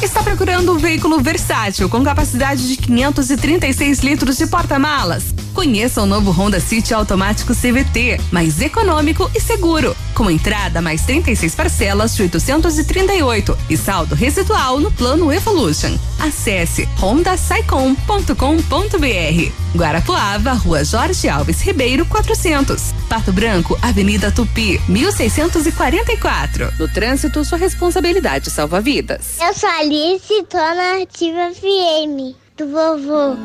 Está 0.00 0.22
procurando 0.22 0.72
um 0.72 0.78
veículo 0.78 1.20
versátil 1.20 1.88
com 1.88 2.04
capacidade 2.04 2.68
de 2.68 2.76
536 2.76 3.98
litros 3.98 4.36
de 4.36 4.46
porta-malas? 4.46 5.34
Conheça 5.52 6.00
o 6.00 6.06
novo 6.06 6.30
Honda 6.30 6.60
City 6.60 6.94
automático 6.94 7.52
CVT, 7.52 8.20
mais 8.30 8.60
econômico 8.60 9.28
e 9.34 9.40
seguro, 9.40 9.96
com 10.18 10.28
entrada 10.28 10.82
mais 10.82 11.02
36 11.02 11.54
parcelas 11.54 12.16
de 12.16 12.22
838 12.22 13.56
e 13.70 13.76
saldo 13.76 14.16
residual 14.16 14.80
no 14.80 14.90
plano 14.90 15.32
Evolution. 15.32 15.96
Acesse 16.18 16.88
hondasaicom.com.br. 17.00 19.52
Guarapuava, 19.76 20.54
Rua 20.54 20.82
Jorge 20.82 21.28
Alves 21.28 21.60
Ribeiro, 21.60 22.04
400. 22.04 22.92
Pato 23.08 23.32
Branco, 23.32 23.78
Avenida 23.80 24.32
Tupi, 24.32 24.80
1644. 24.88 26.72
No 26.80 26.88
trânsito, 26.88 27.44
sua 27.44 27.56
responsabilidade 27.56 28.50
salva 28.50 28.80
vidas. 28.80 29.36
Eu 29.40 29.54
sou 29.54 29.70
Alice, 29.70 30.42
tô 30.50 30.58
na 30.58 31.00
Ativa 31.00 31.52
FM 31.54 32.34
do 32.56 32.66
vovô. 32.66 33.36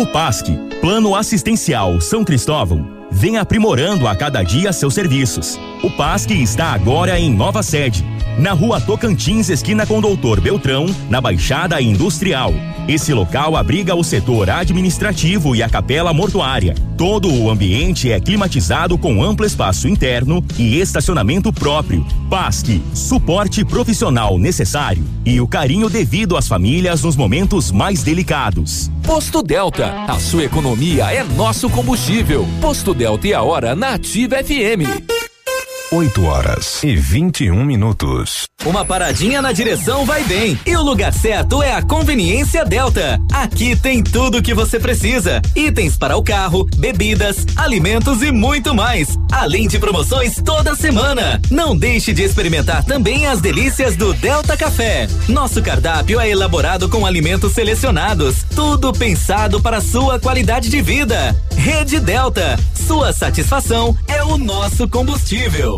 O 0.00 0.06
PASC, 0.06 0.46
Plano 0.80 1.14
Assistencial 1.14 2.00
São 2.00 2.24
Cristóvão, 2.24 2.97
vem 3.10 3.36
aprimorando 3.36 4.06
a 4.06 4.14
cada 4.14 4.42
dia 4.42 4.72
seus 4.72 4.94
serviços. 4.94 5.58
O 5.82 5.90
PASC 5.90 6.30
está 6.32 6.72
agora 6.72 7.18
em 7.18 7.30
nova 7.30 7.62
sede 7.62 8.04
na 8.38 8.52
rua 8.52 8.80
Tocantins, 8.80 9.48
esquina 9.48 9.84
com 9.84 10.00
Doutor 10.00 10.40
Beltrão, 10.40 10.86
na 11.10 11.20
Baixada 11.20 11.82
Industrial. 11.82 12.54
Esse 12.86 13.12
local 13.12 13.56
abriga 13.56 13.94
o 13.96 14.04
setor 14.04 14.48
administrativo 14.48 15.56
e 15.56 15.62
a 15.62 15.68
capela 15.68 16.12
mortuária. 16.14 16.74
Todo 16.96 17.32
o 17.32 17.50
ambiente 17.50 18.12
é 18.12 18.20
climatizado 18.20 18.96
com 18.96 19.22
amplo 19.22 19.44
espaço 19.44 19.88
interno 19.88 20.42
e 20.56 20.78
estacionamento 20.78 21.52
próprio. 21.52 22.06
PASC, 22.30 22.80
suporte 22.94 23.64
profissional 23.64 24.38
necessário 24.38 25.04
e 25.26 25.40
o 25.40 25.48
carinho 25.48 25.90
devido 25.90 26.36
às 26.36 26.46
famílias 26.46 27.02
nos 27.02 27.16
momentos 27.16 27.72
mais 27.72 28.04
delicados. 28.04 28.88
Posto 29.02 29.42
Delta, 29.42 30.04
a 30.06 30.18
sua 30.20 30.44
economia 30.44 31.12
é 31.12 31.24
nosso 31.24 31.68
combustível. 31.68 32.46
Posto 32.60 32.94
Delta 32.94 33.26
e 33.26 33.34
a 33.34 33.42
hora 33.42 33.74
na 33.74 33.94
Ativa 33.94 34.36
FM. 34.36 35.17
8 35.90 36.22
horas 36.26 36.82
e 36.82 36.94
21 36.94 37.64
minutos. 37.64 38.44
Uma 38.66 38.84
paradinha 38.84 39.40
na 39.40 39.52
direção 39.52 40.04
vai 40.04 40.22
bem. 40.24 40.58
E 40.66 40.76
o 40.76 40.82
lugar 40.82 41.14
certo 41.14 41.62
é 41.62 41.72
a 41.72 41.80
Conveniência 41.80 42.62
Delta. 42.62 43.18
Aqui 43.32 43.74
tem 43.74 44.02
tudo 44.02 44.38
o 44.38 44.42
que 44.42 44.52
você 44.52 44.78
precisa: 44.78 45.40
itens 45.56 45.96
para 45.96 46.16
o 46.16 46.22
carro, 46.22 46.66
bebidas, 46.76 47.46
alimentos 47.56 48.22
e 48.22 48.30
muito 48.30 48.74
mais. 48.74 49.18
Além 49.32 49.66
de 49.66 49.78
promoções 49.78 50.36
toda 50.44 50.76
semana. 50.76 51.40
Não 51.50 51.74
deixe 51.74 52.12
de 52.12 52.22
experimentar 52.22 52.84
também 52.84 53.26
as 53.26 53.40
delícias 53.40 53.96
do 53.96 54.12
Delta 54.12 54.58
Café. 54.58 55.08
Nosso 55.26 55.62
cardápio 55.62 56.20
é 56.20 56.28
elaborado 56.28 56.88
com 56.90 57.06
alimentos 57.06 57.52
selecionados, 57.52 58.44
tudo 58.54 58.92
pensado 58.92 59.58
para 59.62 59.80
sua 59.80 60.18
qualidade 60.18 60.68
de 60.68 60.82
vida. 60.82 61.34
Rede 61.56 61.98
Delta, 61.98 62.58
sua 62.74 63.12
satisfação 63.12 63.96
é 64.06 64.22
o 64.22 64.36
nosso 64.36 64.86
combustível. 64.86 65.77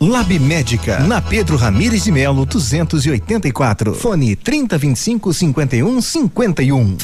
Lab 0.00 0.30
Médica, 0.38 1.00
na 1.00 1.20
Pedro 1.20 1.56
Ramires 1.56 2.04
de 2.04 2.12
Melo, 2.12 2.46
284. 2.46 3.94
Fone 3.94 4.36
3025 4.36 5.32
51 5.32 6.00
51. 6.00 6.96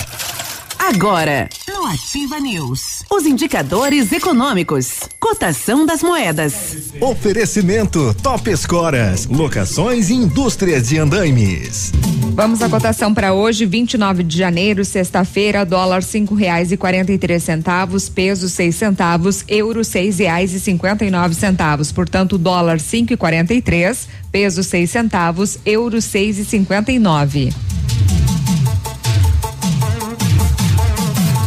Agora, 0.78 1.48
no 1.84 1.90
Ativa 1.90 2.40
News, 2.40 3.04
os 3.10 3.26
indicadores 3.26 4.10
econômicos, 4.10 5.00
cotação 5.20 5.84
das 5.84 6.02
moedas. 6.02 6.94
Oferecimento 6.98 8.14
Top 8.22 8.48
Escoras, 8.50 9.26
locações 9.26 10.08
e 10.08 10.14
indústrias 10.14 10.88
de 10.88 10.98
andaimes. 10.98 11.92
Vamos 12.32 12.62
à 12.62 12.70
cotação 12.70 13.12
para 13.12 13.34
hoje, 13.34 13.66
29 13.66 14.22
de 14.22 14.38
janeiro, 14.38 14.82
sexta-feira, 14.82 15.66
dólar 15.66 16.02
cinco 16.02 16.34
reais 16.34 16.72
e 16.72 16.76
quarenta 16.78 17.12
e 17.12 17.18
três 17.18 17.42
centavos, 17.42 18.08
peso 18.08 18.48
seis 18.48 18.76
centavos, 18.76 19.44
euro 19.46 19.84
seis 19.84 20.18
reais 20.18 20.54
e 20.54 20.60
cinquenta 20.60 21.04
e 21.04 21.10
nove 21.10 21.34
centavos. 21.34 21.92
Portanto, 21.92 22.38
dólar 22.38 22.80
cinco 22.80 23.12
e 23.12 23.16
quarenta 23.16 23.52
e 23.52 23.60
três, 23.60 24.08
peso 24.32 24.62
seis 24.62 24.90
centavos, 24.90 25.58
euro 25.66 26.00
seis 26.00 26.38
e 26.38 26.46
cinquenta 26.46 26.90
e 26.90 26.98
nove. 26.98 27.52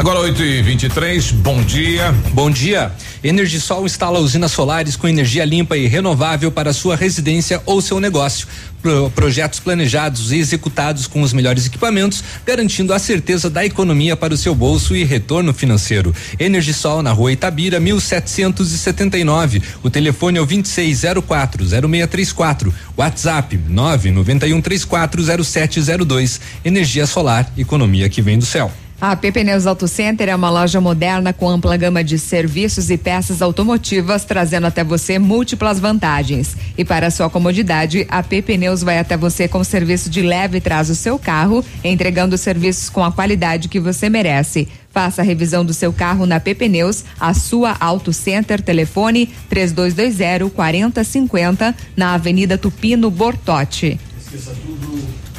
Agora 0.00 0.18
8 0.20 0.42
e 0.42 0.62
23 0.62 1.30
bom 1.30 1.62
dia. 1.62 2.10
Bom 2.32 2.50
dia. 2.50 2.90
Energisol 3.22 3.84
instala 3.84 4.18
usinas 4.18 4.50
solares 4.50 4.96
com 4.96 5.06
energia 5.06 5.44
limpa 5.44 5.76
e 5.76 5.86
renovável 5.86 6.50
para 6.50 6.72
sua 6.72 6.96
residência 6.96 7.60
ou 7.66 7.82
seu 7.82 8.00
negócio. 8.00 8.48
Pro, 8.80 9.10
projetos 9.10 9.60
planejados 9.60 10.32
e 10.32 10.38
executados 10.38 11.06
com 11.06 11.20
os 11.20 11.34
melhores 11.34 11.66
equipamentos, 11.66 12.24
garantindo 12.46 12.94
a 12.94 12.98
certeza 12.98 13.50
da 13.50 13.62
economia 13.62 14.16
para 14.16 14.32
o 14.32 14.38
seu 14.38 14.54
bolso 14.54 14.96
e 14.96 15.04
retorno 15.04 15.52
financeiro. 15.52 16.14
Energisol 16.38 17.02
na 17.02 17.12
rua 17.12 17.32
Itabira, 17.32 17.78
1779. 17.78 19.62
O 19.82 19.90
telefone 19.90 20.38
é 20.38 20.40
o 20.40 20.46
2604 20.46 21.62
0634. 21.90 22.72
WhatsApp 22.96 23.60
991340702. 23.70 26.40
Energia 26.64 27.06
solar, 27.06 27.52
economia 27.58 28.08
que 28.08 28.22
vem 28.22 28.38
do 28.38 28.46
céu. 28.46 28.72
A 29.00 29.16
PP 29.16 29.44
Neus 29.44 29.66
Auto 29.66 29.88
Center 29.88 30.28
é 30.28 30.36
uma 30.36 30.50
loja 30.50 30.78
moderna 30.78 31.32
com 31.32 31.48
ampla 31.48 31.74
gama 31.74 32.04
de 32.04 32.18
serviços 32.18 32.90
e 32.90 32.98
peças 32.98 33.40
automotivas, 33.40 34.26
trazendo 34.26 34.66
até 34.66 34.84
você 34.84 35.18
múltiplas 35.18 35.80
vantagens. 35.80 36.54
E 36.76 36.84
para 36.84 37.10
sua 37.10 37.30
comodidade, 37.30 38.06
a 38.10 38.22
PP 38.22 38.58
Neus 38.58 38.82
vai 38.82 38.98
até 38.98 39.16
você 39.16 39.48
com 39.48 39.64
serviço 39.64 40.10
de 40.10 40.20
leve 40.20 40.58
e 40.58 40.60
traz 40.60 40.90
o 40.90 40.94
seu 40.94 41.18
carro, 41.18 41.64
entregando 41.82 42.36
serviços 42.36 42.90
com 42.90 43.02
a 43.02 43.10
qualidade 43.10 43.68
que 43.68 43.80
você 43.80 44.10
merece. 44.10 44.68
Faça 44.90 45.22
a 45.22 45.24
revisão 45.24 45.64
do 45.64 45.72
seu 45.72 45.94
carro 45.94 46.26
na 46.26 46.38
PP 46.38 46.68
Neus, 46.68 47.02
a 47.18 47.32
sua 47.32 47.74
Auto 47.80 48.12
Center, 48.12 48.60
telefone 48.60 49.30
3220 49.48 50.50
4050, 50.50 51.74
na 51.96 52.12
Avenida 52.12 52.58
Tupino 52.58 53.10
Bortote. 53.10 53.98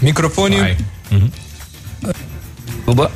Microfone. 0.01 0.77
Oba. 2.87 3.11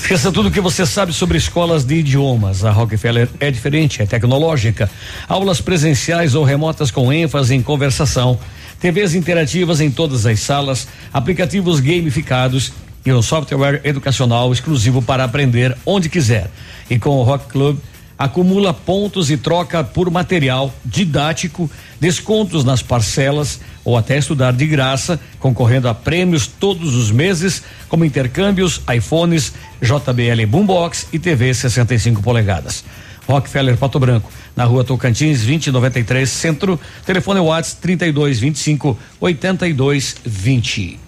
Esqueça 0.00 0.32
tudo 0.32 0.48
o 0.48 0.50
que 0.50 0.60
você 0.60 0.86
sabe 0.86 1.12
sobre 1.12 1.36
escolas 1.36 1.84
de 1.84 1.96
idiomas. 1.96 2.64
A 2.64 2.70
Rockefeller 2.70 3.28
é 3.40 3.50
diferente, 3.50 4.00
é 4.00 4.06
tecnológica. 4.06 4.90
Aulas 5.28 5.60
presenciais 5.60 6.34
ou 6.34 6.44
remotas 6.44 6.90
com 6.90 7.12
ênfase 7.12 7.54
em 7.54 7.60
conversação. 7.60 8.38
TVs 8.80 9.14
interativas 9.14 9.80
em 9.80 9.90
todas 9.90 10.24
as 10.24 10.40
salas, 10.40 10.88
aplicativos 11.12 11.80
gamificados 11.80 12.72
e 13.04 13.12
um 13.12 13.20
software 13.20 13.80
educacional 13.84 14.52
exclusivo 14.52 15.02
para 15.02 15.24
aprender 15.24 15.76
onde 15.84 16.08
quiser. 16.08 16.50
E 16.88 16.98
com 16.98 17.10
o 17.10 17.22
Rock 17.22 17.46
Club, 17.48 17.78
acumula 18.18 18.72
pontos 18.72 19.30
e 19.30 19.36
troca 19.36 19.84
por 19.84 20.10
material 20.10 20.72
didático, 20.84 21.70
descontos 22.00 22.64
nas 22.64 22.82
parcelas 22.82 23.60
ou 23.88 23.96
até 23.96 24.18
estudar 24.18 24.52
de 24.52 24.66
graça, 24.66 25.18
concorrendo 25.38 25.88
a 25.88 25.94
prêmios 25.94 26.46
todos 26.46 26.94
os 26.94 27.10
meses, 27.10 27.62
como 27.88 28.04
intercâmbios, 28.04 28.82
iPhones, 28.94 29.54
JBL 29.80 30.46
Boombox 30.46 31.06
e 31.10 31.18
TV 31.18 31.54
65 31.54 32.22
polegadas. 32.22 32.84
Rockefeller 33.26 33.78
Pato 33.78 33.98
Branco, 33.98 34.30
na 34.54 34.64
rua 34.64 34.84
Tocantins 34.84 35.38
2093 35.38 36.28
Centro, 36.28 36.78
telefone 37.06 37.40
WhatsApp 37.40 37.80
3225 37.80 38.98
8220. 39.20 41.00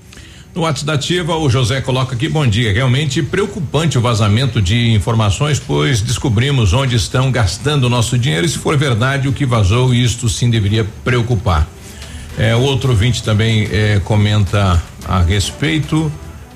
No 0.54 0.62
WhatsApp 0.62 0.86
da 0.86 0.94
Ativa, 0.94 1.36
o 1.36 1.50
José 1.50 1.82
coloca 1.82 2.14
aqui, 2.14 2.30
bom 2.30 2.46
dia. 2.46 2.72
Realmente 2.72 3.22
preocupante 3.22 3.98
o 3.98 4.00
vazamento 4.00 4.62
de 4.62 4.92
informações, 4.92 5.60
pois 5.60 6.00
descobrimos 6.00 6.72
onde 6.72 6.96
estão 6.96 7.30
gastando 7.30 7.84
o 7.84 7.90
nosso 7.90 8.18
dinheiro 8.18 8.46
e 8.46 8.48
se 8.48 8.56
for 8.56 8.74
verdade 8.78 9.28
o 9.28 9.34
que 9.34 9.44
vazou, 9.44 9.92
isto 9.92 10.30
sim 10.30 10.48
deveria 10.48 10.86
preocupar. 11.04 11.68
É, 12.38 12.54
outro 12.54 12.90
ouvinte 12.90 13.22
também 13.22 13.68
é, 13.72 14.00
comenta 14.04 14.82
a 15.06 15.20
respeito. 15.20 16.10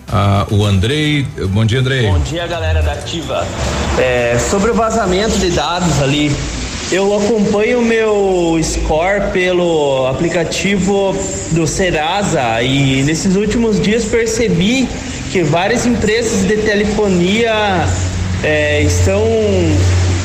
Ah, 0.08 0.46
o 0.50 0.64
Andrei. 0.64 1.26
Bom 1.50 1.64
dia, 1.64 1.80
Andrei. 1.80 2.06
Bom 2.06 2.18
dia, 2.20 2.46
galera 2.46 2.82
da 2.82 2.92
Ativa. 2.92 3.46
É, 3.98 4.38
sobre 4.38 4.70
o 4.70 4.74
vazamento 4.74 5.38
de 5.38 5.50
dados 5.50 6.02
ali, 6.02 6.34
eu 6.92 7.16
acompanho 7.16 7.80
o 7.80 7.84
meu 7.84 8.60
score 8.62 9.30
pelo 9.32 10.06
aplicativo 10.06 11.16
do 11.52 11.66
Serasa 11.66 12.62
e 12.62 13.02
nesses 13.02 13.34
últimos 13.36 13.80
dias 13.80 14.04
percebi 14.04 14.88
que 15.32 15.42
várias 15.42 15.86
empresas 15.86 16.46
de 16.46 16.58
telefonia 16.58 17.86
é, 18.42 18.82
estão 18.82 19.22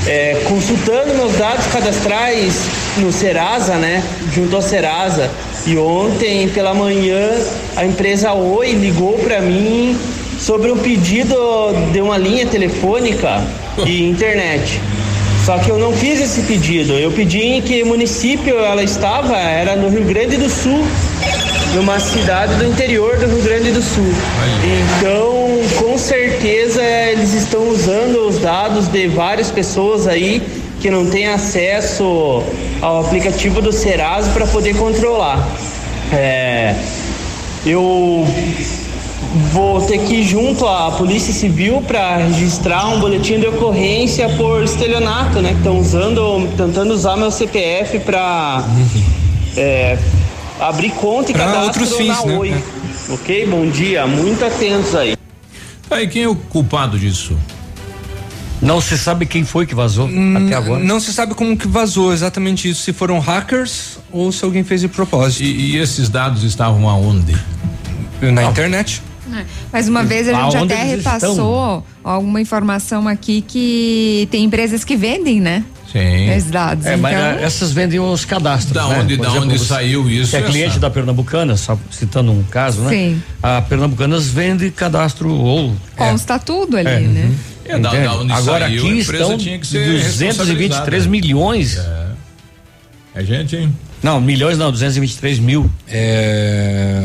é, 0.06 0.44
consultando 0.48 1.16
meus 1.16 1.34
dados 1.38 1.66
cadastrais 1.68 2.68
no 3.00 3.12
Serasa, 3.12 3.76
né? 3.76 4.04
Junto 4.34 4.56
ao 4.56 4.62
Serasa. 4.62 5.30
E 5.66 5.78
ontem 5.78 6.48
pela 6.50 6.74
manhã 6.74 7.32
a 7.76 7.86
empresa 7.86 8.34
Oi 8.34 8.72
ligou 8.72 9.14
para 9.20 9.42
mim 9.42 9.98
sobre 10.40 10.72
um 10.72 10.78
pedido 10.78 11.36
de 11.92 12.02
uma 12.02 12.18
linha 12.18 12.46
telefônica 12.46 13.42
e 13.86 14.10
internet. 14.10 14.80
Só 15.46 15.58
que 15.58 15.70
eu 15.70 15.78
não 15.78 15.94
fiz 15.94 16.22
esse 16.22 16.42
pedido. 16.44 16.94
Eu 16.94 17.12
pedi 17.12 17.42
em 17.42 17.62
que 17.62 17.84
município 17.84 18.58
ela 18.58 18.84
estava, 18.84 19.38
era 19.38 19.76
no 19.76 19.90
Rio 19.90 20.04
Grande 20.04 20.38
do 20.38 20.50
Sul, 20.50 20.86
numa 21.74 22.00
cidade 22.00 22.56
do 22.56 22.66
interior 22.66 23.18
do 23.18 23.26
Rio 23.26 23.42
Grande 23.42 23.72
do 23.72 23.82
Sul. 23.82 24.14
Então, 24.98 25.50
com 25.80 25.98
certeza 25.98 26.84
eles 26.84 27.34
estão 27.34 27.68
usando 27.70 28.28
os 28.28 28.40
dados 28.40 28.88
de 28.88 29.08
várias 29.08 29.50
pessoas 29.50 30.08
aí 30.08 30.42
que 30.80 30.90
não 30.90 31.06
têm 31.10 31.28
acesso 31.28 32.44
ao 32.82 33.06
aplicativo 33.06 33.62
do 33.62 33.72
Serasa 33.72 34.32
para 34.32 34.48
poder 34.48 34.76
controlar. 34.76 35.48
É, 36.12 36.76
eu 37.66 38.26
vou 39.52 39.82
ter 39.82 40.00
que 40.00 40.16
ir 40.16 40.24
junto 40.24 40.66
à 40.68 40.92
Polícia 40.92 41.34
Civil 41.34 41.82
para 41.82 42.18
registrar 42.18 42.88
um 42.88 43.00
boletim 43.00 43.40
de 43.40 43.48
ocorrência 43.48 44.30
por 44.30 44.64
estelionato, 44.64 45.42
né? 45.42 45.52
Que 45.52 45.58
estão 45.58 45.78
usando, 45.78 46.48
tentando 46.56 46.94
usar 46.94 47.16
meu 47.18 47.32
CPF 47.32 48.00
para 48.00 48.64
é, 49.56 49.98
abrir 50.60 50.92
conta 50.92 51.32
e 51.32 51.34
Pra 51.34 51.46
cadastro 51.46 51.84
outros 51.84 51.98
fins, 51.98 52.08
na 52.08 52.26
né? 52.26 52.38
Oi. 52.38 52.64
Ok? 53.10 53.46
Bom 53.48 53.68
dia, 53.70 54.06
muito 54.08 54.44
atentos 54.46 54.96
aí. 54.96 55.16
Aí, 55.90 56.08
quem 56.08 56.24
é 56.24 56.28
o 56.28 56.36
culpado 56.36 56.98
disso? 56.98 57.36
Não 58.62 58.82
se 58.82 58.98
sabe 58.98 59.26
quem 59.26 59.46
foi 59.46 59.66
que 59.66 59.74
vazou 59.74 60.08
até 60.08 60.54
agora. 60.56 60.82
Hum, 60.84 60.86
Não 60.86 61.00
se 61.00 61.14
sabe 61.14 61.34
como 61.34 61.56
que 61.56 61.68
vazou 61.68 62.12
exatamente 62.12 62.70
isso, 62.70 62.82
se 62.82 62.92
foram 62.92 63.20
hackers 63.20 63.98
ou 64.12 64.32
se 64.32 64.44
alguém 64.44 64.64
fez 64.64 64.82
de 64.82 64.88
propósito. 64.90 65.44
E, 65.44 65.76
e 65.76 65.78
esses 65.78 66.10
dados 66.10 66.44
estavam 66.44 66.90
aonde? 66.90 67.36
Na 68.22 68.44
internet. 68.44 69.02
É, 69.32 69.46
Mas 69.72 69.88
uma 69.88 70.04
vez 70.04 70.28
a 70.28 70.34
gente 70.34 70.58
Aonde 70.58 70.74
até 70.74 70.84
repassou 70.84 71.86
alguma 72.04 72.42
informação 72.42 73.08
aqui 73.08 73.42
que 73.48 74.28
tem 74.32 74.44
empresas 74.44 74.84
que 74.84 74.98
vendem, 74.98 75.40
né? 75.40 75.64
Sim. 75.92 76.30
Esses 76.32 76.52
dados. 76.52 76.86
É, 76.86 76.96
mas 76.98 77.14
então, 77.16 77.26
eh, 77.40 77.44
essas 77.44 77.72
vendem 77.72 78.00
os 78.00 78.26
cadastros. 78.26 78.74
Da 78.74 78.88
né? 78.88 79.00
onde- 79.00 79.18
da 79.18 79.32
onde 79.32 79.58
você- 79.58 79.66
saiu 79.66 80.08
isso, 80.10 80.32
Você 80.32 80.38
é 80.38 80.40
essa? 80.42 80.50
cliente 80.50 80.80
da 80.80 80.90
Pernambucana, 80.90 81.56
só 81.58 81.78
citando 81.92 82.32
um 82.32 82.44
caso, 82.44 82.82
né? 82.82 82.90
Sim. 82.90 83.24
A 83.42 83.62
Pernambucanas 83.62 84.28
vende 84.28 84.70
cadastro 84.72 85.32
ou. 85.34 85.74
consta 85.96 86.38
tudo 86.38 86.76
ali, 86.78 86.90
É. 86.90 87.00
né? 87.00 87.32
É, 87.70 87.80
da- 87.80 87.90
da 87.92 88.14
onde 88.16 88.34
Agora 88.34 88.66
saiu, 88.66 88.80
aqui 88.86 89.00
estão 89.00 89.38
tinha 89.38 89.60
que 89.60 89.68
ser 89.68 89.86
223 89.86 90.22
responsabilizada. 90.38 91.08
milhões. 91.10 91.78
É 93.16 93.24
gente, 93.24 93.56
hein? 93.56 93.76
Não, 94.02 94.22
milhões 94.22 94.58
não, 94.58 94.72
223 94.72 95.40
mil. 95.40 95.70
É. 95.88 97.04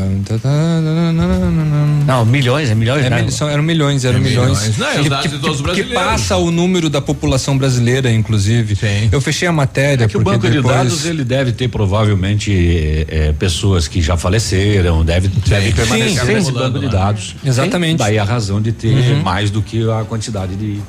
Não, 2.05 2.23
milhões, 2.25 2.69
é 2.69 2.75
milhões, 2.75 3.05
É, 3.05 3.09
né? 3.09 3.29
são- 3.29 3.49
eram 3.49 3.63
milhões, 3.63 4.05
eram 4.05 4.19
É 4.19 4.21
milhões. 4.21 4.59
milhões. 4.61 4.77
Não, 4.77 4.87
é 4.87 5.01
de 5.27 5.37
todos 5.39 5.55
os 5.55 5.57
que 5.57 5.63
brasileiros. 5.63 5.93
passa 6.03 6.37
o 6.37 6.51
número 6.51 6.89
da 6.89 7.01
população 7.01 7.57
brasileira, 7.57 8.11
inclusive. 8.11 8.77
Eu 9.11 9.19
fechei 9.19 9.47
a 9.47 9.51
matéria. 9.51 10.05
É 10.05 10.07
que 10.07 10.15
o 10.17 10.21
porque 10.21 10.37
banco 10.37 10.47
de 10.49 10.57
depois- 10.57 10.75
dados 10.75 11.05
ele 11.05 11.23
deve 11.23 11.51
ter 11.51 11.67
provavelmente 11.67 12.51
eh, 12.53 13.05
eh, 13.09 13.33
pessoas 13.37 13.87
que 13.87 14.01
já 14.01 14.15
faleceram, 14.15 15.03
deve, 15.03 15.27
deve 15.27 15.71
permanecer 15.73 16.25
sim, 16.25 16.33
nesse 16.33 16.47
sim. 16.47 16.53
banco 16.53 16.79
de 16.79 16.87
dados. 16.89 17.35
Exatamente. 17.43 17.97
Daí 17.97 18.17
a 18.19 18.23
razão 18.23 18.61
de 18.61 18.71
ter 18.71 18.93
Uhum. 18.95 19.21
mais 19.23 19.49
do 19.49 19.61
que 19.61 19.89
a 19.89 20.03
quantidade 20.05 20.55
de, 20.55 20.79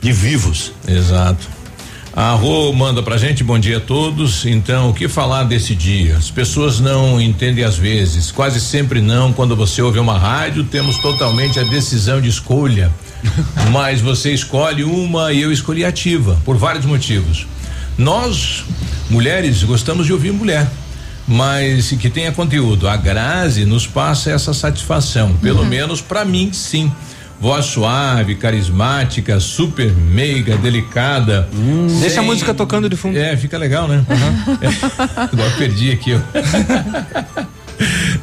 de 0.00 0.12
vivos. 0.12 0.72
Exato. 0.86 1.46
A 2.18 2.32
Rô 2.32 2.72
manda 2.72 3.00
pra 3.00 3.16
gente, 3.16 3.44
bom 3.44 3.60
dia 3.60 3.76
a 3.76 3.80
todos. 3.80 4.44
Então, 4.44 4.90
o 4.90 4.92
que 4.92 5.06
falar 5.06 5.44
desse 5.44 5.72
dia? 5.72 6.16
As 6.16 6.32
pessoas 6.32 6.80
não 6.80 7.20
entendem 7.20 7.62
às 7.62 7.76
vezes, 7.78 8.32
quase 8.32 8.60
sempre 8.60 9.00
não. 9.00 9.32
Quando 9.32 9.54
você 9.54 9.80
ouve 9.80 10.00
uma 10.00 10.18
rádio, 10.18 10.64
temos 10.64 10.98
totalmente 10.98 11.60
a 11.60 11.62
decisão 11.62 12.20
de 12.20 12.28
escolha. 12.28 12.90
Mas 13.70 14.00
você 14.00 14.34
escolhe 14.34 14.82
uma 14.82 15.32
e 15.32 15.42
eu 15.42 15.52
escolhi 15.52 15.84
ativa, 15.84 16.36
por 16.44 16.56
vários 16.56 16.84
motivos. 16.84 17.46
Nós, 17.96 18.64
mulheres, 19.08 19.62
gostamos 19.62 20.04
de 20.04 20.12
ouvir 20.12 20.32
mulher. 20.32 20.68
Mas 21.24 21.90
que 21.90 22.10
tenha 22.10 22.32
conteúdo. 22.32 22.88
A 22.88 22.96
Grazi 22.96 23.64
nos 23.64 23.86
passa 23.86 24.32
essa 24.32 24.52
satisfação. 24.52 25.34
Pelo 25.34 25.64
menos 25.64 26.00
pra 26.00 26.24
mim, 26.24 26.52
sim. 26.52 26.90
Voz 27.40 27.66
suave, 27.66 28.34
carismática, 28.34 29.38
super 29.38 29.92
meiga, 29.92 30.56
delicada. 30.56 31.48
Deixa 32.00 32.16
Sem- 32.16 32.18
a 32.18 32.22
música 32.22 32.52
tocando 32.52 32.88
de 32.90 32.96
fundo. 32.96 33.16
É, 33.16 33.36
fica 33.36 33.56
legal, 33.56 33.86
né? 33.86 34.04
É. 34.60 35.20
Agora 35.32 35.50
perdi 35.56 35.92
aqui, 35.92 36.14
ó. 36.14 36.18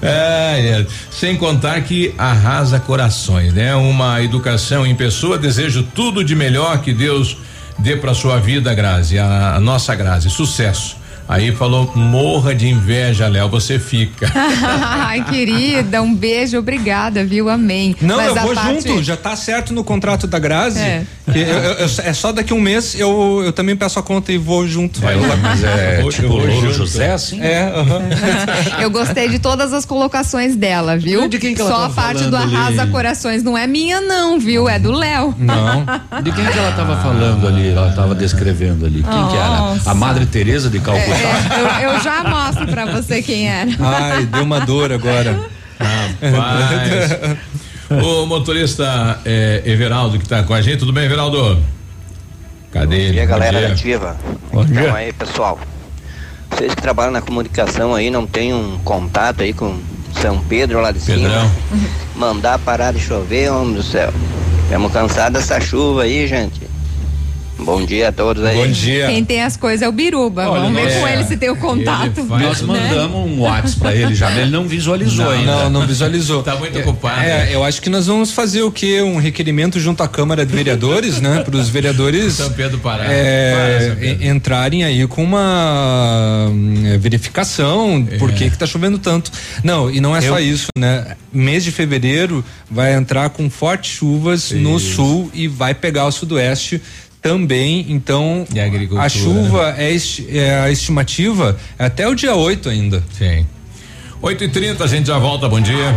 É, 0.02 0.60
é. 0.82 0.86
Sem 1.10 1.38
contar 1.38 1.80
que 1.82 2.14
arrasa 2.18 2.78
corações, 2.80 3.54
né? 3.54 3.74
Uma 3.76 4.22
educação 4.22 4.86
em 4.86 4.94
pessoa. 4.94 5.38
Desejo 5.38 5.84
tudo 5.96 6.24
de 6.24 6.36
melhor 6.36 6.80
que 6.82 6.94
Deus 6.94 7.38
dê 7.80 7.96
pra 7.96 8.14
sua 8.14 8.38
vida, 8.38 8.74
Grazi, 8.74 9.18
a, 9.18 9.56
a 9.56 9.60
nossa 9.62 9.96
Grazi. 9.96 10.30
Sucesso. 10.30 10.98
Aí 11.27 11.52
falou, 11.52 11.91
morra 11.95 12.53
de 12.53 12.68
inveja, 12.68 13.27
Léo, 13.27 13.49
você 13.49 13.80
fica. 13.80 14.31
Ai, 14.35 15.23
querida, 15.23 16.02
um 16.02 16.14
beijo, 16.14 16.57
obrigada, 16.60 17.26
viu? 17.26 17.49
Amém. 17.49 17.95
Não, 17.99 18.18
Mas 18.18 18.27
eu 18.27 18.38
a 18.38 18.41
vou 18.43 18.53
parte- 18.53 18.88
junto, 18.89 19.03
já 19.03 19.18
tá 19.18 19.35
certo 19.35 19.73
no 19.73 19.84
contrato 19.84 20.27
da 20.27 20.38
Grazi. 20.38 20.80
É. 20.80 21.03
que 21.31 21.39
eu- 21.39 21.45
eu- 21.47 21.73
eu- 21.80 21.89
é 22.03 22.14
só 22.14 22.31
daqui 22.31 22.53
um 22.53 22.60
mês 22.61 22.93
eu, 22.99 23.41
eu 23.43 23.52
também 23.52 23.76
peço 23.76 23.97
a 23.97 24.03
conta 24.03 24.31
e 24.31 24.38
vou 24.38 24.68
junto. 24.68 25.02
Vai 25.02 25.15
lá, 25.15 25.35
mas 25.38 25.64
é 25.64 25.97
Eu 25.97 26.02
vou- 26.03 26.11
tipo 26.11 26.27
Louro. 26.27 26.72
José, 26.73 27.11
assim? 27.11 27.41
É, 27.41 27.64
aham. 27.76 28.02
Eu 28.80 28.89
gostei 28.91 29.27
de 29.30 29.39
todas 29.39 29.73
as 29.73 29.85
colocações 29.85 30.56
dela, 30.56 30.97
viu? 30.97 31.27
De 31.27 31.39
quem 31.39 31.56
que 31.56 31.61
ela 31.61 31.69
Só 31.72 31.76
tava 31.77 31.91
a 31.91 31.95
parte 31.95 32.23
do 32.26 32.31
falando 32.31 32.43
ali? 32.43 32.56
arrasa 32.56 32.88
corações 32.88 33.41
não 33.43 33.57
é 33.57 33.65
minha, 33.65 33.99
não, 34.02 34.39
viu? 34.39 34.69
É 34.69 34.77
do 34.77 34.91
Léo. 34.91 35.34
Não. 35.39 35.85
De 36.22 36.31
quem 36.31 36.45
que 36.45 36.57
ela 36.57 36.69
estava 36.69 36.97
falando 37.02 37.47
ali? 37.47 37.69
Ela 37.69 37.89
estava 37.89 38.14
descrevendo 38.14 38.85
ali. 38.85 39.02
Quem 39.03 39.27
que 39.27 39.35
era? 39.35 39.47
Nossa. 39.57 39.89
A 39.91 39.93
Madre 39.95 40.26
Teresa 40.27 40.69
de 40.69 40.80
Calcutá? 40.80 41.15
Eu, 41.16 41.92
eu 41.92 42.00
já 42.00 42.24
mostro 42.24 42.68
pra 42.68 42.86
você 42.86 43.22
quem 43.22 43.48
era. 43.50 43.70
Ai, 43.80 44.26
deu 44.26 44.44
uma 44.44 44.60
dor 44.62 44.92
agora. 44.92 45.50
Rapaz. 45.80 47.38
o 48.04 48.26
motorista 48.26 49.20
é, 49.26 49.62
Everaldo 49.66 50.20
que 50.20 50.28
tá 50.28 50.44
com 50.44 50.54
a 50.54 50.62
gente, 50.62 50.78
tudo 50.78 50.94
bem, 50.94 51.06
Everaldo? 51.06 51.62
Cadê 52.72 52.96
ele? 52.96 53.08
Bom 53.08 53.14
dia, 53.14 53.26
galera 53.26 53.60
dia. 53.60 53.72
Ativa. 53.74 54.18
Bom 54.52 54.64
então 54.64 54.84
dia. 54.84 54.94
aí, 54.94 55.14
pessoal. 55.14 55.60
Vocês 56.50 56.74
que 56.74 56.82
trabalham 56.82 57.12
na 57.12 57.22
comunicação 57.22 57.94
aí, 57.94 58.10
não 58.10 58.26
tem 58.26 58.54
um 58.54 58.78
contato 58.80 59.44
aí 59.44 59.54
com 59.54 59.78
São 60.22 60.40
Pedro 60.40 60.82
lá 60.82 60.92
de 60.92 61.00
Pedrão. 61.00 61.50
cima? 61.50 61.90
Mandar 62.16 62.60
parar 62.60 62.94
de 62.94 63.00
chover, 63.00 63.52
homem 63.52 63.76
do 63.76 63.84
céu. 63.84 64.14
Estamos 64.64 64.92
cansados 64.92 65.40
dessa 65.40 65.60
chuva 65.60 66.04
aí, 66.04 66.28
gente. 66.28 66.62
Bom 67.57 67.86
dia 67.86 68.10
a 68.10 68.11
todos 68.11 68.44
aí. 68.44 68.73
Quem 69.07 69.23
tem 69.23 69.41
as 69.41 69.56
coisas 69.57 69.82
é 69.82 69.88
o 69.88 69.91
Biruba. 69.91 70.48
Olha, 70.49 70.61
Vamos 70.64 70.82
ver 70.82 70.91
é. 70.91 70.99
com 70.99 71.07
ele 71.07 71.23
se 71.23 71.38
tem 71.38 71.49
o 71.49 71.56
contato. 71.56 72.23
Nós 72.23 72.61
né? 72.61 72.68
mandamos 72.68 73.15
um 73.32 73.40
WhatsApp 73.41 73.80
pra 73.80 73.95
ele 73.95 74.14
já, 74.14 74.30
mas 74.30 74.40
ele 74.40 74.52
não 74.52 74.68
visualizou 74.68 75.26
Não, 75.26 75.32
ainda. 75.32 75.56
não, 75.64 75.69
não 75.69 75.88
visualizou. 75.88 76.44
Tá 76.44 76.56
muito 76.57 76.77
ocupado. 76.80 77.22
É, 77.22 77.56
eu 77.56 77.64
acho 77.64 77.82
que 77.82 77.90
nós 77.90 78.07
vamos 78.07 78.32
fazer 78.32 78.61
o 78.61 78.72
quê? 78.72 79.02
Um 79.02 79.18
requerimento 79.18 79.80
junto 79.80 80.03
à 80.03 80.07
Câmara 80.07 80.45
de 80.45 80.53
Vereadores, 80.53 81.22
né? 81.22 81.41
Para 81.44 81.56
os 81.56 81.69
vereadores 81.69 82.34
São 82.34 82.52
Pedro 82.52 82.77
Pará. 82.80 83.06
é, 83.07 83.95
Para, 83.95 84.26
entrarem 84.27 84.84
aí 84.84 85.07
com 85.07 85.23
uma 85.23 86.49
hum, 86.52 86.84
é, 86.86 86.98
verificação 86.98 88.06
por 88.19 88.32
que 88.32 88.49
que 88.49 88.57
tá 88.57 88.65
chovendo 88.68 88.99
tanto. 88.99 89.32
Não, 89.64 89.90
e 89.90 89.99
não 90.02 90.15
é 90.15 90.22
só 90.22 90.40
Eu- 90.40 90.45
isso, 90.45 90.68
né? 90.77 91.15
Mês 91.34 91.64
de 91.64 91.72
fevereiro 91.72 92.44
vai 92.69 92.94
entrar 92.94 93.30
com 93.30 93.49
fortes 93.49 93.91
chuvas 93.91 94.52
no 94.52 94.80
sul 94.80 95.30
e 95.34 95.48
vai 95.48 95.73
pegar 95.73 96.06
o 96.06 96.11
sudoeste 96.11 96.82
também, 97.26 97.88
então 97.89 98.45
a 98.99 99.06
a 99.06 99.10
chuva 99.10 99.76
é, 99.80 99.91
esti- 99.91 100.27
é 100.38 100.60
a 100.60 100.69
estimativa 100.69 101.57
é 101.80 101.85
até 101.85 102.07
o 102.07 102.14
dia 102.14 102.35
8 102.35 102.69
ainda. 102.69 103.03
Sim. 103.18 103.43
8 104.22 104.44
e 104.44 104.50
30 104.50 104.84
a 104.84 104.88
gente 104.88 105.08
já 105.08 105.18
volta, 105.18 105.48
bom 105.48 105.60
dia. 105.60 105.94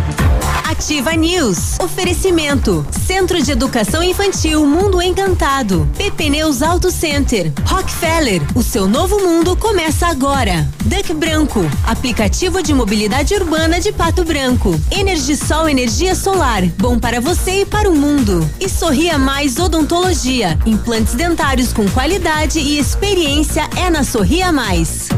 Ativa 0.65 1.13
News. 1.15 1.79
Oferecimento. 1.81 2.87
Centro 3.07 3.43
de 3.43 3.51
Educação 3.51 4.03
Infantil 4.03 4.67
Mundo 4.67 5.01
Encantado. 5.01 5.89
PP 5.97 6.29
Neus 6.29 6.63
Auto 6.63 6.91
Center. 6.91 7.51
Rockefeller. 7.65 8.43
O 8.55 8.63
seu 8.63 8.87
novo 8.87 9.19
mundo 9.19 9.57
começa 9.57 10.07
agora. 10.07 10.69
Duck 10.85 11.15
Branco. 11.15 11.61
Aplicativo 11.87 12.63
de 12.63 12.75
mobilidade 12.75 13.35
urbana 13.35 13.81
de 13.81 13.93
Pato 13.93 14.25
Branco. 14.25 14.79
Energisol 14.91 15.69
Energia 15.69 16.15
Solar. 16.15 16.63
Bom 16.77 16.99
para 16.99 17.21
você 17.21 17.63
e 17.63 17.67
para 17.67 17.91
o 17.91 17.97
mundo. 17.97 18.49
E 18.61 18.69
Sorria 18.69 19.19
Mais 19.19 19.59
Odontologia. 19.59 20.59
Implantes 20.67 21.15
dentários 21.15 21.73
com 21.73 21.89
qualidade 21.89 22.59
e 22.59 22.79
experiência 22.79 23.69
é 23.75 23.89
na 23.89 24.05
Sorria 24.05 24.53
Mais. 24.53 25.09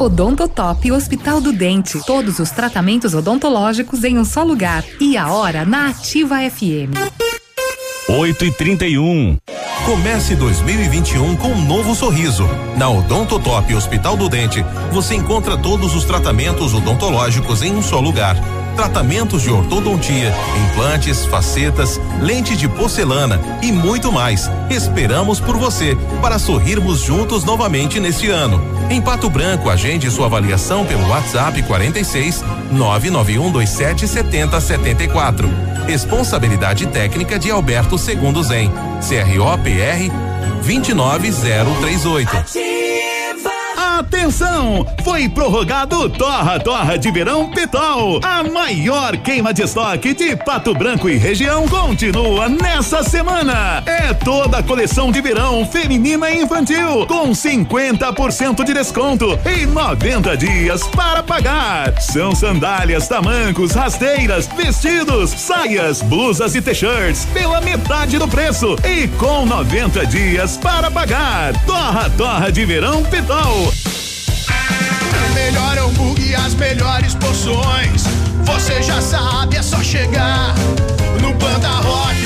Odontotop 0.00 0.90
Hospital 0.92 1.42
do 1.42 1.52
Dente. 1.52 2.00
Todos 2.06 2.38
os 2.38 2.50
tratamentos 2.50 3.12
odontológicos 3.12 4.02
em 4.02 4.18
um 4.18 4.24
só 4.24 4.42
lugar. 4.42 4.82
E 4.98 5.16
a 5.16 5.30
hora 5.30 5.66
na 5.66 5.90
Ativa 5.90 6.36
FM. 6.38 6.96
8 8.08 8.44
e 8.46 8.52
31 8.52 9.36
Comece 9.84 10.34
2021 10.34 11.36
com 11.36 11.48
um 11.48 11.64
novo 11.64 11.94
sorriso. 11.94 12.48
Na 12.76 12.88
Odontotop 12.88 13.74
Hospital 13.74 14.16
do 14.16 14.28
Dente, 14.28 14.64
você 14.90 15.14
encontra 15.14 15.56
todos 15.56 15.94
os 15.94 16.04
tratamentos 16.04 16.72
odontológicos 16.74 17.62
em 17.62 17.74
um 17.74 17.82
só 17.82 18.00
lugar 18.00 18.36
tratamentos 18.80 19.42
de 19.42 19.50
ortodontia, 19.50 20.32
implantes, 20.64 21.26
facetas, 21.26 22.00
lente 22.18 22.56
de 22.56 22.66
porcelana 22.66 23.38
e 23.60 23.70
muito 23.70 24.10
mais. 24.10 24.50
Esperamos 24.70 25.38
por 25.38 25.58
você 25.58 25.94
para 26.22 26.38
sorrirmos 26.38 27.00
juntos 27.00 27.44
novamente 27.44 28.00
neste 28.00 28.30
ano. 28.30 28.58
Em 28.88 29.02
Pato 29.02 29.28
Branco, 29.28 29.68
agende 29.68 30.10
sua 30.10 30.24
avaliação 30.24 30.86
pelo 30.86 31.06
WhatsApp 31.08 31.62
46 31.64 32.42
99127 32.72 34.08
7074. 34.08 35.46
Responsabilidade 35.86 36.86
técnica 36.86 37.38
de 37.38 37.50
Alberto 37.50 37.98
Segundo 37.98 38.42
Zen. 38.42 38.72
CROPR 39.06 40.10
29038. 40.64 42.79
Atenção! 44.00 44.86
Foi 45.04 45.28
prorrogado 45.28 46.08
Torra 46.08 46.58
Torra 46.58 46.96
de 46.96 47.10
Verão 47.10 47.50
Pitol. 47.50 48.18
A 48.24 48.42
maior 48.42 49.14
queima 49.18 49.52
de 49.52 49.62
estoque 49.62 50.14
de 50.14 50.34
Pato 50.36 50.72
Branco 50.72 51.06
e 51.06 51.18
região 51.18 51.68
continua 51.68 52.48
nessa 52.48 53.02
semana. 53.04 53.82
É 53.84 54.14
toda 54.14 54.56
a 54.56 54.62
coleção 54.62 55.12
de 55.12 55.20
verão 55.20 55.66
feminina 55.66 56.30
e 56.30 56.40
infantil 56.42 57.06
com 57.06 57.30
50% 57.30 58.64
de 58.64 58.72
desconto 58.72 59.38
e 59.44 59.66
90 59.66 60.34
dias 60.34 60.82
para 60.88 61.22
pagar. 61.22 62.00
São 62.00 62.34
sandálias, 62.34 63.06
tamancos, 63.06 63.72
rasteiras, 63.72 64.48
vestidos, 64.56 65.30
saias, 65.30 66.00
blusas 66.00 66.54
e 66.54 66.62
t-shirts 66.62 67.26
pela 67.34 67.60
metade 67.60 68.18
do 68.18 68.26
preço 68.26 68.76
e 68.82 69.06
com 69.18 69.44
90 69.44 70.06
dias 70.06 70.56
para 70.56 70.90
pagar. 70.90 71.52
Torra 71.66 72.08
Torra 72.16 72.50
de 72.50 72.64
Verão 72.64 73.02
Pitol 73.02 73.89
melhor 75.50 75.78
hambúrguer 75.78 76.30
e 76.30 76.34
as 76.34 76.54
melhores 76.54 77.14
porções. 77.14 78.04
Você 78.44 78.82
já 78.82 79.00
sabe, 79.00 79.56
é 79.56 79.62
só 79.62 79.82
chegar 79.82 80.54
no 81.20 81.34
Panda 81.34 81.68
Rock. 81.68 82.16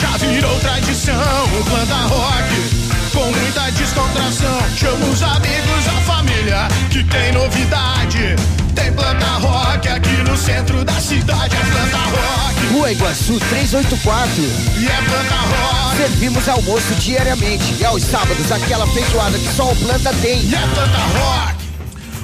Já 0.00 0.16
virou 0.16 0.58
tradição 0.60 1.14
o 1.14 1.64
Panda 1.64 1.96
Rock. 2.06 2.80
Com 3.12 3.30
muita 3.38 3.70
descontração, 3.72 4.60
chama 4.76 5.04
os 5.06 5.22
amigos, 5.22 5.88
a 5.88 6.00
família, 6.02 6.68
que 6.90 7.04
tem 7.04 7.32
novidade. 7.32 8.36
Tem 8.74 8.92
planta 8.92 9.26
rock 9.26 9.88
aqui 9.88 10.16
no 10.22 10.36
centro 10.36 10.84
da 10.84 10.94
cidade, 10.94 11.54
é 11.54 11.58
planta 11.58 11.98
rock. 11.98 12.66
Rua 12.72 12.92
Iguaçu 12.92 13.38
384. 13.50 14.42
E 14.78 14.86
é 14.86 15.02
planta 15.02 15.34
rock. 15.34 15.96
Servimos 15.96 16.48
almoço 16.48 16.94
diariamente 16.94 17.74
e 17.78 17.84
aos 17.84 18.02
sábados 18.04 18.50
aquela 18.50 18.86
feijoada 18.86 19.36
que 19.36 19.54
só 19.54 19.72
o 19.72 19.76
planta 19.76 20.14
tem. 20.22 20.40
E 20.40 20.54
é 20.54 20.58
planta 20.58 20.98
rock. 21.18 21.59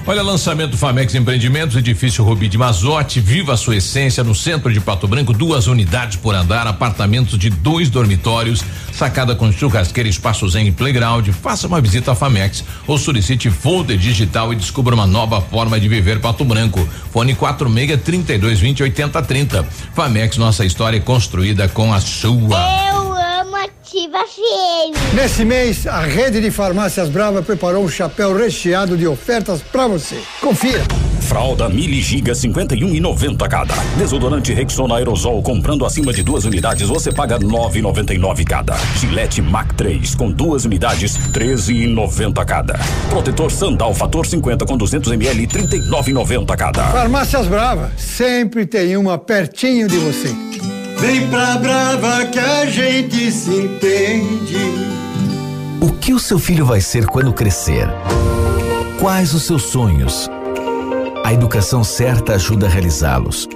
Olha, 0.09 0.23
lançamento 0.23 0.77
Famex 0.77 1.17
Empreendimentos, 1.17 1.75
edifício 1.75 2.23
Rubi 2.23 2.47
de 2.47 2.57
Mazote, 2.57 3.19
viva 3.19 3.55
a 3.55 3.57
sua 3.57 3.75
essência 3.75 4.23
no 4.23 4.37
centro 4.37 4.73
de 4.73 4.79
Pato 4.79 5.09
Branco, 5.09 5.33
duas 5.33 5.67
unidades 5.67 6.17
por 6.17 6.33
andar, 6.33 6.65
apartamentos 6.65 7.37
de 7.37 7.51
dois 7.51 7.91
dormitórios, 7.91 8.63
sacada 8.93 9.35
com 9.35 9.51
churrasqueira, 9.51 10.09
espaços 10.09 10.55
em 10.55 10.71
playground. 10.71 11.31
Faça 11.31 11.67
uma 11.67 11.81
visita 11.81 12.13
à 12.13 12.15
Famex 12.15 12.63
ou 12.87 12.97
solicite 12.97 13.51
folder 13.51 13.99
digital 13.99 14.53
e 14.53 14.57
descubra 14.57 14.95
uma 14.95 15.09
nova 15.09 15.41
forma 15.41 15.81
de 15.81 15.89
viver 15.89 16.21
Pato 16.21 16.45
Branco. 16.45 16.89
Fone 17.13 17.35
46 17.35 18.01
32 18.01 18.61
20 18.61 18.85
80 18.85 19.23
30. 19.23 19.65
Famex, 19.93 20.37
nossa 20.37 20.65
história 20.65 20.99
é 20.99 21.01
construída 21.01 21.69
com 21.69 21.93
a 21.93 22.01
sua. 22.01 22.57
Eu 22.95 23.06
Ativa 23.97 24.19
FM. 24.19 25.15
Nesse 25.15 25.43
mês, 25.43 25.87
a 25.87 26.01
rede 26.01 26.39
de 26.39 26.51
farmácias 26.51 27.09
Brava 27.09 27.43
preparou 27.43 27.83
um 27.83 27.89
chapéu 27.89 28.37
recheado 28.37 28.95
de 28.95 29.07
ofertas 29.07 29.63
para 29.63 29.87
você. 29.87 30.21
Confira. 30.39 30.85
Fralda 31.23 31.67
Mili 31.71 32.03
Giga 32.03 32.35
51 32.35 32.95
e 32.95 33.01
90 33.01 33.49
cada. 33.49 33.75
Desodorante 33.97 34.53
Rexona 34.53 34.97
Aerosol 34.97 35.43
comprando 35.43 35.87
acima 35.87 36.13
de 36.13 36.23
duas 36.23 36.45
unidades 36.45 36.89
você 36.89 37.11
paga 37.11 37.39
9,99 37.39 38.45
cada. 38.45 38.77
Gillette 39.01 39.41
Mac 39.41 39.73
3 39.73 40.15
com 40.15 40.31
duas 40.31 40.67
unidades 40.67 41.17
13,90 41.33 42.45
cada. 42.45 42.79
Protetor 43.09 43.51
Sandal 43.51 43.95
Fator 43.95 44.27
50 44.27 44.67
com 44.67 44.77
200 44.77 45.11
ml 45.13 45.47
39,90 45.47 46.55
cada. 46.55 46.85
Farmácias 46.89 47.47
Brava, 47.47 47.91
sempre 47.97 48.67
tem 48.67 48.95
uma 48.99 49.17
pertinho 49.17 49.89
de 49.89 49.97
você. 49.97 50.35
Vem 50.99 51.29
pra 51.29 51.57
Brava 51.59 52.25
que 52.27 52.39
a 52.39 52.67
gente 52.67 53.31
se 53.31 53.51
entende. 53.51 54.57
O 55.81 55.93
que 55.93 56.15
o 56.15 56.19
seu 56.19 56.39
filho 56.39 56.65
vai 56.65 56.81
ser 56.81 57.07
quando 57.07 57.33
crescer? 57.33 57.87
Quais 58.99 59.35
os 59.35 59.43
seus 59.43 59.65
sonhos? 59.65 60.29
A 61.23 61.33
educação 61.33 61.85
certa 61.85 62.35
ajuda 62.35 62.67
a 62.67 62.69
realizá-los. 62.71 63.47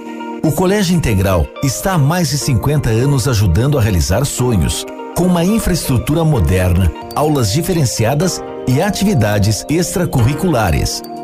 O 0.43 0.51
Colégio 0.51 0.95
Integral 0.95 1.47
está 1.63 1.93
há 1.93 1.97
mais 1.97 2.29
de 2.29 2.37
50 2.37 2.89
anos 2.89 3.27
ajudando 3.27 3.77
a 3.77 3.81
realizar 3.81 4.23
sonhos, 4.25 4.85
com 5.15 5.25
uma 5.25 5.43
infraestrutura 5.43 6.23
moderna, 6.23 6.91
aulas 7.15 7.51
diferenciadas 7.51 8.41
e 8.67 8.81
atividades 8.81 9.65
extracurriculares. 9.69 11.01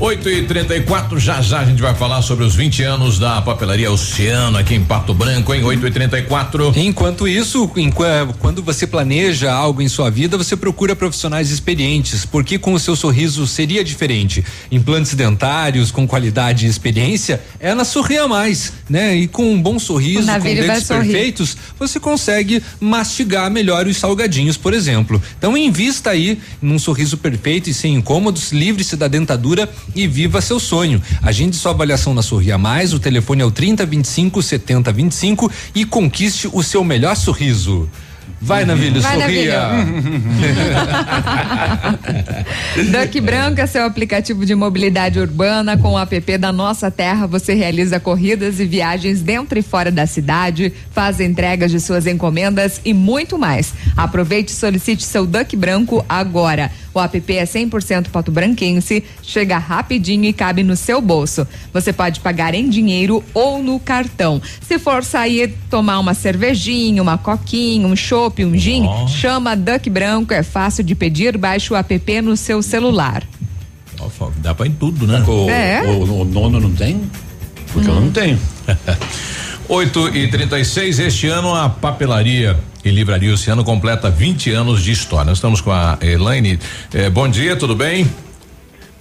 8 0.00 0.28
e 0.30 0.42
34 0.46 1.18
já 1.18 1.40
já 1.42 1.58
a 1.58 1.64
gente 1.64 1.82
vai 1.82 1.92
falar 1.92 2.22
sobre 2.22 2.44
os 2.44 2.54
20 2.54 2.84
anos 2.84 3.18
da 3.18 3.42
papelaria 3.42 3.90
Oceano 3.90 4.56
aqui 4.56 4.74
em 4.76 4.84
Pato 4.84 5.12
Branco, 5.12 5.52
em 5.52 5.64
8 5.64 5.86
e 5.88 5.90
34 5.90 6.72
Enquanto 6.76 7.26
isso, 7.26 7.68
enqu- 7.76 8.04
quando 8.38 8.62
você 8.62 8.86
planeja 8.86 9.52
algo 9.52 9.82
em 9.82 9.88
sua 9.88 10.08
vida, 10.08 10.38
você 10.38 10.56
procura 10.56 10.94
profissionais 10.94 11.50
experientes, 11.50 12.24
porque 12.24 12.58
com 12.60 12.74
o 12.74 12.78
seu 12.78 12.94
sorriso 12.94 13.44
seria 13.48 13.82
diferente. 13.82 14.44
Implantes 14.70 15.14
dentários 15.14 15.90
com 15.90 16.06
qualidade 16.06 16.66
e 16.66 16.68
experiência 16.68 17.40
é 17.58 17.74
na 17.74 17.84
Sorria 17.84 18.28
Mais, 18.28 18.72
né? 18.88 19.16
E 19.16 19.26
com 19.26 19.50
um 19.52 19.60
bom 19.60 19.80
sorriso, 19.80 20.26
com 20.26 20.44
dentes 20.68 20.86
sorrir. 20.86 21.12
perfeitos, 21.12 21.56
você 21.76 21.98
consegue 21.98 22.62
mastigar 22.80 23.50
melhor 23.50 23.86
os 23.88 23.96
salgadinhos, 23.96 24.56
por 24.56 24.72
exemplo. 24.72 25.20
Então 25.36 25.56
invista 25.56 26.10
aí 26.10 26.38
num 26.62 26.78
sorriso 26.78 27.16
perfeito 27.16 27.68
e 27.68 27.74
sem 27.74 27.94
incômodos, 27.96 28.52
livre-se 28.52 28.94
da 28.96 29.08
dentadura 29.08 29.68
e 29.94 30.06
viva 30.06 30.40
seu 30.40 30.58
sonho. 30.60 31.02
Agende 31.22 31.56
sua 31.56 31.72
avaliação 31.72 32.14
na 32.14 32.22
Sorria 32.22 32.58
Mais, 32.58 32.92
o 32.92 32.98
telefone 32.98 33.42
é 33.42 33.44
o 33.44 33.50
3025 33.50 34.42
7025 34.42 35.50
e 35.74 35.84
conquiste 35.84 36.48
o 36.52 36.62
seu 36.62 36.84
melhor 36.84 37.16
sorriso. 37.16 37.88
Vai, 38.40 38.64
Navilho, 38.64 39.00
Vai, 39.00 39.20
sorria. 39.20 39.68
Duck 42.92 43.20
Branco 43.20 43.60
é 43.60 43.66
seu 43.66 43.84
aplicativo 43.84 44.46
de 44.46 44.54
mobilidade 44.54 45.18
urbana. 45.18 45.76
Com 45.76 45.94
o 45.94 45.98
app 45.98 46.38
da 46.38 46.52
Nossa 46.52 46.88
Terra, 46.88 47.26
você 47.26 47.54
realiza 47.54 47.98
corridas 47.98 48.60
e 48.60 48.64
viagens 48.64 49.22
dentro 49.22 49.58
e 49.58 49.62
fora 49.62 49.90
da 49.90 50.06
cidade, 50.06 50.72
faz 50.92 51.18
entregas 51.18 51.72
de 51.72 51.80
suas 51.80 52.06
encomendas 52.06 52.80
e 52.84 52.94
muito 52.94 53.36
mais. 53.36 53.74
Aproveite 53.96 54.52
e 54.52 54.56
solicite 54.56 55.02
seu 55.02 55.26
Duck 55.26 55.56
Branco 55.56 56.04
agora. 56.08 56.70
O 56.98 57.00
app 57.00 57.32
é 57.36 57.44
100% 57.44 58.08
patobranquense, 58.10 59.04
chega 59.22 59.56
rapidinho 59.56 60.24
e 60.24 60.32
cabe 60.32 60.64
no 60.64 60.74
seu 60.74 61.00
bolso. 61.00 61.46
Você 61.72 61.92
pode 61.92 62.18
pagar 62.18 62.54
em 62.54 62.68
dinheiro 62.68 63.22
ou 63.32 63.62
no 63.62 63.78
cartão. 63.78 64.42
Se 64.60 64.80
for 64.80 65.04
sair, 65.04 65.54
tomar 65.70 66.00
uma 66.00 66.12
cervejinha, 66.12 67.00
uma 67.00 67.16
coquinha, 67.16 67.86
um 67.86 67.94
chopp, 67.94 68.44
um 68.44 68.56
gin, 68.56 68.82
Ó. 68.84 69.06
chama 69.06 69.54
Duck 69.54 69.88
Branco, 69.88 70.34
é 70.34 70.42
fácil 70.42 70.82
de 70.82 70.96
pedir, 70.96 71.38
baixe 71.38 71.72
o 71.72 71.76
app 71.76 72.20
no 72.20 72.36
seu 72.36 72.60
celular. 72.62 73.22
Dá 74.38 74.52
pra 74.54 74.66
ir 74.66 74.70
em 74.70 74.72
tudo, 74.72 75.06
né? 75.06 75.22
O, 75.26 75.48
É? 75.50 75.82
o- 75.82 76.20
o 76.22 76.24
nono 76.24 76.58
não 76.58 76.72
tem? 76.72 77.00
Porque 77.72 77.88
eu 77.88 77.94
não 77.94 78.10
tenho. 78.10 78.38
8 79.68 80.16
e 80.16 80.28
36 80.28 80.98
este 80.98 81.26
ano 81.26 81.54
a 81.54 81.68
papelaria 81.68 82.58
e 82.82 82.90
livraria 82.90 83.34
Oceano 83.34 83.62
completa 83.62 84.10
20 84.10 84.50
anos 84.50 84.82
de 84.82 84.90
história. 84.90 85.26
Nós 85.26 85.36
estamos 85.36 85.60
com 85.60 85.70
a 85.70 85.98
Elaine. 86.00 86.58
Eh, 86.94 87.10
bom 87.10 87.28
dia, 87.28 87.54
tudo 87.54 87.76
bem? 87.76 88.10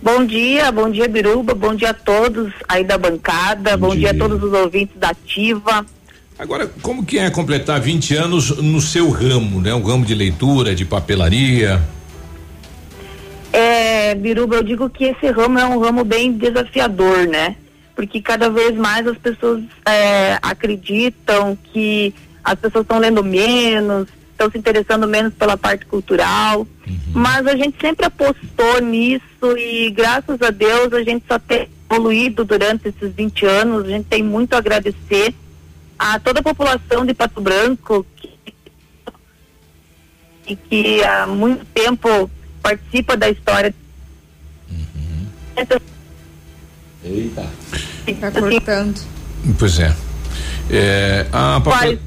Bom 0.04 0.26
dia, 0.26 0.70
bom 0.70 0.92
dia 0.92 1.08
Biruba, 1.08 1.56
bom 1.56 1.74
dia 1.74 1.92
a 1.92 1.94
todos 1.94 2.52
aí 2.68 2.84
da 2.84 2.98
bancada, 2.98 3.78
bom, 3.78 3.96
dia. 3.96 4.12
a 4.12 4.14
todos 4.14 4.44
os 4.44 4.52
ouvintes 4.52 4.94
da 4.98 5.12
Ativa. 5.12 5.86
Agora, 6.38 6.70
como 6.82 7.06
que 7.06 7.18
é 7.18 7.30
completar 7.30 7.80
20 7.80 8.16
anos 8.16 8.58
no 8.58 8.82
seu 8.82 9.10
ramo, 9.10 9.62
né? 9.62 9.74
O 9.74 9.82
ramo 9.82 10.06
de 10.06 10.14
leitura, 10.14 10.76
de 10.76 10.84
papelaria. 10.84 11.82
É, 13.54 14.14
Biruba, 14.16 14.58
eu 14.58 14.64
digo 14.64 14.90
que 14.90 15.06
esse 15.06 15.32
ramo 15.32 15.58
é 15.60 15.66
um 15.66 15.80
ramo 15.80 16.04
bem 16.04 16.34
desafiador, 16.34 17.26
né? 17.26 17.56
Porque 17.98 18.22
cada 18.22 18.48
vez 18.48 18.76
mais 18.78 19.08
as 19.08 19.18
pessoas 19.18 19.64
é, 19.84 20.38
acreditam 20.40 21.58
que 21.74 22.14
as 22.44 22.54
pessoas 22.54 22.84
estão 22.84 23.00
lendo 23.00 23.24
menos, 23.24 24.08
estão 24.30 24.52
se 24.52 24.58
interessando 24.60 25.08
menos 25.08 25.34
pela 25.34 25.58
parte 25.58 25.84
cultural. 25.88 26.68
Mas 27.08 27.48
a 27.48 27.56
gente 27.56 27.76
sempre 27.82 28.06
apostou 28.06 28.80
nisso 28.84 29.58
e 29.58 29.90
graças 29.90 30.40
a 30.44 30.52
Deus 30.52 30.94
a 30.94 31.02
gente 31.02 31.26
só 31.28 31.40
tem 31.40 31.70
evoluído 31.90 32.46
durante 32.46 32.90
esses 32.90 33.12
20 33.16 33.46
anos. 33.48 33.86
A 33.86 33.90
gente 33.90 34.06
tem 34.06 34.22
muito 34.22 34.54
a 34.54 34.60
agradecer 34.60 35.34
a 35.98 36.20
toda 36.20 36.40
a 36.40 36.44
população 36.44 37.04
de 37.04 37.16
Pato 37.16 37.42
Branco 37.42 38.06
que, 38.16 38.38
e 40.46 40.56
que 40.56 41.04
há 41.04 41.26
muito 41.26 41.66
tempo 41.74 42.30
participa 42.62 43.18
da 43.18 43.28
história. 43.28 43.74
Eita. 47.08 47.46
Tá 48.20 48.32
cortando. 48.32 49.02
Pois 49.58 49.80
é. 49.80 49.96
É, 50.70 51.26
a 51.32 51.62
papel... 51.62 51.72
Faz, 51.74 52.00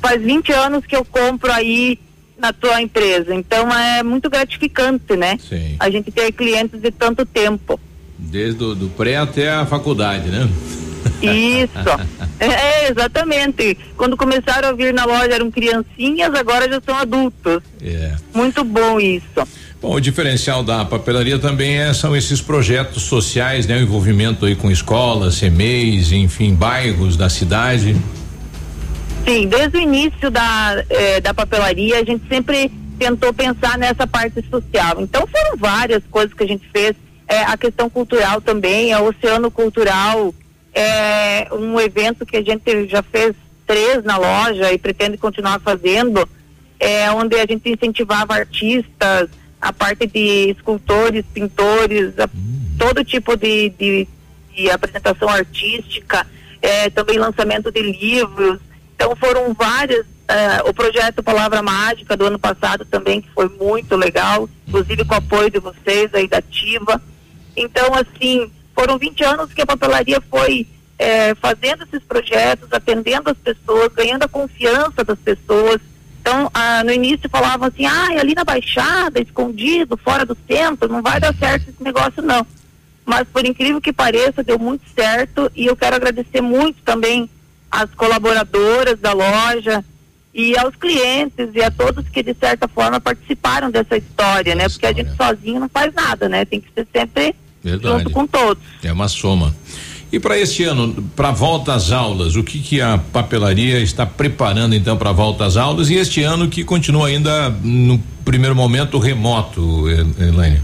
faz 0.00 0.22
20 0.22 0.52
anos 0.52 0.86
que 0.86 0.96
eu 0.96 1.04
compro 1.04 1.52
aí 1.52 1.98
na 2.38 2.52
tua 2.52 2.82
empresa, 2.82 3.32
então 3.34 3.70
é 3.70 4.02
muito 4.02 4.28
gratificante, 4.28 5.16
né? 5.16 5.38
Sim. 5.48 5.76
A 5.78 5.88
gente 5.88 6.10
ter 6.10 6.32
clientes 6.32 6.80
de 6.80 6.90
tanto 6.90 7.24
tempo. 7.24 7.78
Desde 8.18 8.64
o 8.64 8.74
do 8.74 8.88
pré 8.88 9.16
até 9.16 9.50
a 9.50 9.64
faculdade, 9.64 10.28
né? 10.28 10.48
Isso. 11.22 11.72
é, 12.40 12.90
exatamente. 12.90 13.76
Quando 13.96 14.16
começaram 14.16 14.68
a 14.68 14.72
vir 14.72 14.92
na 14.92 15.04
loja 15.04 15.34
eram 15.34 15.50
criancinhas, 15.50 16.34
agora 16.34 16.68
já 16.68 16.80
são 16.84 16.96
adultos. 16.96 17.62
É. 17.80 18.14
Muito 18.34 18.64
bom 18.64 19.00
isso. 19.00 19.46
Bom, 19.80 19.94
o 19.94 20.00
diferencial 20.00 20.62
da 20.62 20.84
papelaria 20.84 21.38
também 21.38 21.78
é, 21.78 21.92
são 21.92 22.14
esses 22.14 22.40
projetos 22.40 23.02
sociais, 23.02 23.66
né? 23.66 23.78
O 23.78 23.80
envolvimento 23.82 24.46
aí 24.46 24.54
com 24.54 24.70
escolas, 24.70 25.40
CMEs, 25.40 26.12
enfim, 26.12 26.54
bairros 26.54 27.16
da 27.16 27.28
cidade. 27.28 27.96
Sim, 29.26 29.48
desde 29.48 29.76
o 29.76 29.80
início 29.80 30.30
da, 30.30 30.84
eh, 30.88 31.20
da 31.20 31.32
papelaria, 31.32 31.98
a 31.98 32.04
gente 32.04 32.26
sempre 32.28 32.70
tentou 32.98 33.32
pensar 33.32 33.78
nessa 33.78 34.06
parte 34.06 34.44
social. 34.48 35.00
Então 35.00 35.26
foram 35.26 35.56
várias 35.56 36.02
coisas 36.10 36.32
que 36.34 36.44
a 36.44 36.46
gente 36.46 36.68
fez. 36.72 36.94
Eh, 37.28 37.42
a 37.42 37.56
questão 37.56 37.88
cultural 37.88 38.40
também, 38.40 38.92
a 38.92 39.00
Oceano 39.00 39.50
Cultural 39.50 40.34
é 40.74 41.48
um 41.52 41.78
evento 41.80 42.24
que 42.26 42.36
a 42.36 42.42
gente 42.42 42.88
já 42.88 43.02
fez 43.02 43.34
três 43.66 44.02
na 44.04 44.16
loja 44.16 44.72
e 44.72 44.78
pretende 44.78 45.16
continuar 45.16 45.60
fazendo, 45.60 46.28
é 46.80 47.10
onde 47.12 47.36
a 47.36 47.46
gente 47.46 47.70
incentivava 47.70 48.34
artistas, 48.34 49.28
a 49.60 49.72
parte 49.72 50.06
de 50.06 50.50
escultores, 50.50 51.24
pintores, 51.32 52.18
a- 52.18 52.28
todo 52.78 53.04
tipo 53.04 53.36
de, 53.36 53.70
de, 53.70 54.08
de 54.54 54.70
apresentação 54.70 55.28
artística, 55.28 56.26
é, 56.60 56.90
também 56.90 57.18
lançamento 57.18 57.70
de 57.70 57.80
livros. 57.82 58.58
Então 58.96 59.14
foram 59.16 59.52
várias. 59.54 60.04
eh, 60.28 60.62
o 60.64 60.72
projeto 60.72 61.22
Palavra 61.22 61.60
Mágica 61.62 62.16
do 62.16 62.24
ano 62.26 62.38
passado 62.38 62.84
também, 62.84 63.20
que 63.20 63.28
foi 63.30 63.48
muito 63.48 63.96
legal, 63.96 64.48
inclusive 64.66 65.04
com 65.04 65.14
o 65.14 65.18
apoio 65.18 65.50
de 65.50 65.58
vocês 65.58 66.12
aí 66.14 66.26
da 66.28 66.38
Ativa. 66.38 67.00
Então, 67.56 67.88
assim, 67.94 68.50
foram 68.82 68.98
20 68.98 69.22
anos 69.22 69.54
que 69.54 69.62
a 69.62 69.66
papelaria 69.66 70.20
foi 70.28 70.66
eh, 70.98 71.36
fazendo 71.36 71.84
esses 71.84 72.02
projetos, 72.02 72.66
atendendo 72.72 73.30
as 73.30 73.38
pessoas, 73.38 73.92
ganhando 73.94 74.24
a 74.24 74.28
confiança 74.28 75.04
das 75.04 75.18
pessoas. 75.20 75.80
Então, 76.20 76.50
ah, 76.52 76.82
no 76.82 76.90
início 76.90 77.30
falavam 77.30 77.68
assim, 77.68 77.86
ah, 77.86 78.08
ali 78.18 78.34
na 78.34 78.42
Baixada, 78.42 79.20
escondido, 79.20 79.96
fora 79.96 80.26
do 80.26 80.36
centro, 80.48 80.88
não 80.88 81.00
vai 81.00 81.20
dar 81.20 81.32
certo 81.32 81.70
esse 81.70 81.80
negócio 81.80 82.20
não. 82.22 82.44
Mas 83.06 83.28
por 83.28 83.46
incrível 83.46 83.80
que 83.80 83.92
pareça, 83.92 84.42
deu 84.42 84.58
muito 84.58 84.82
certo 84.96 85.48
e 85.54 85.66
eu 85.66 85.76
quero 85.76 85.94
agradecer 85.94 86.40
muito 86.40 86.82
também 86.82 87.30
às 87.70 87.88
colaboradoras 87.94 88.98
da 88.98 89.12
loja 89.12 89.84
e 90.34 90.58
aos 90.58 90.74
clientes 90.74 91.50
e 91.54 91.62
a 91.62 91.70
todos 91.70 92.08
que 92.08 92.20
de 92.20 92.34
certa 92.34 92.66
forma 92.66 93.00
participaram 93.00 93.70
dessa 93.70 93.96
história, 93.96 94.56
né? 94.56 94.68
Porque 94.68 94.86
a 94.86 94.92
gente 94.92 95.14
sozinho 95.14 95.60
não 95.60 95.68
faz 95.68 95.94
nada, 95.94 96.28
né? 96.28 96.44
Tem 96.44 96.60
que 96.60 96.72
ser 96.72 96.88
sempre 96.92 97.36
Verdade. 97.62 97.98
junto 97.98 98.10
com 98.10 98.26
todos. 98.26 98.62
É 98.82 98.92
uma 98.92 99.08
soma. 99.08 99.54
E 100.12 100.20
para 100.20 100.38
este 100.38 100.64
ano, 100.64 101.02
para 101.16 101.30
volta 101.30 101.72
às 101.72 101.90
aulas, 101.90 102.36
o 102.36 102.42
que 102.42 102.58
que 102.58 102.82
a 102.82 102.98
papelaria 102.98 103.80
está 103.80 104.04
preparando 104.04 104.74
então 104.74 104.94
para 104.94 105.08
a 105.08 105.12
volta 105.12 105.46
às 105.46 105.56
aulas 105.56 105.88
e 105.88 105.94
este 105.94 106.22
ano 106.22 106.48
que 106.48 106.62
continua 106.64 107.08
ainda 107.08 107.48
no 107.48 107.98
primeiro 108.22 108.54
momento 108.54 108.98
remoto, 108.98 109.88
Elaine? 109.88 110.60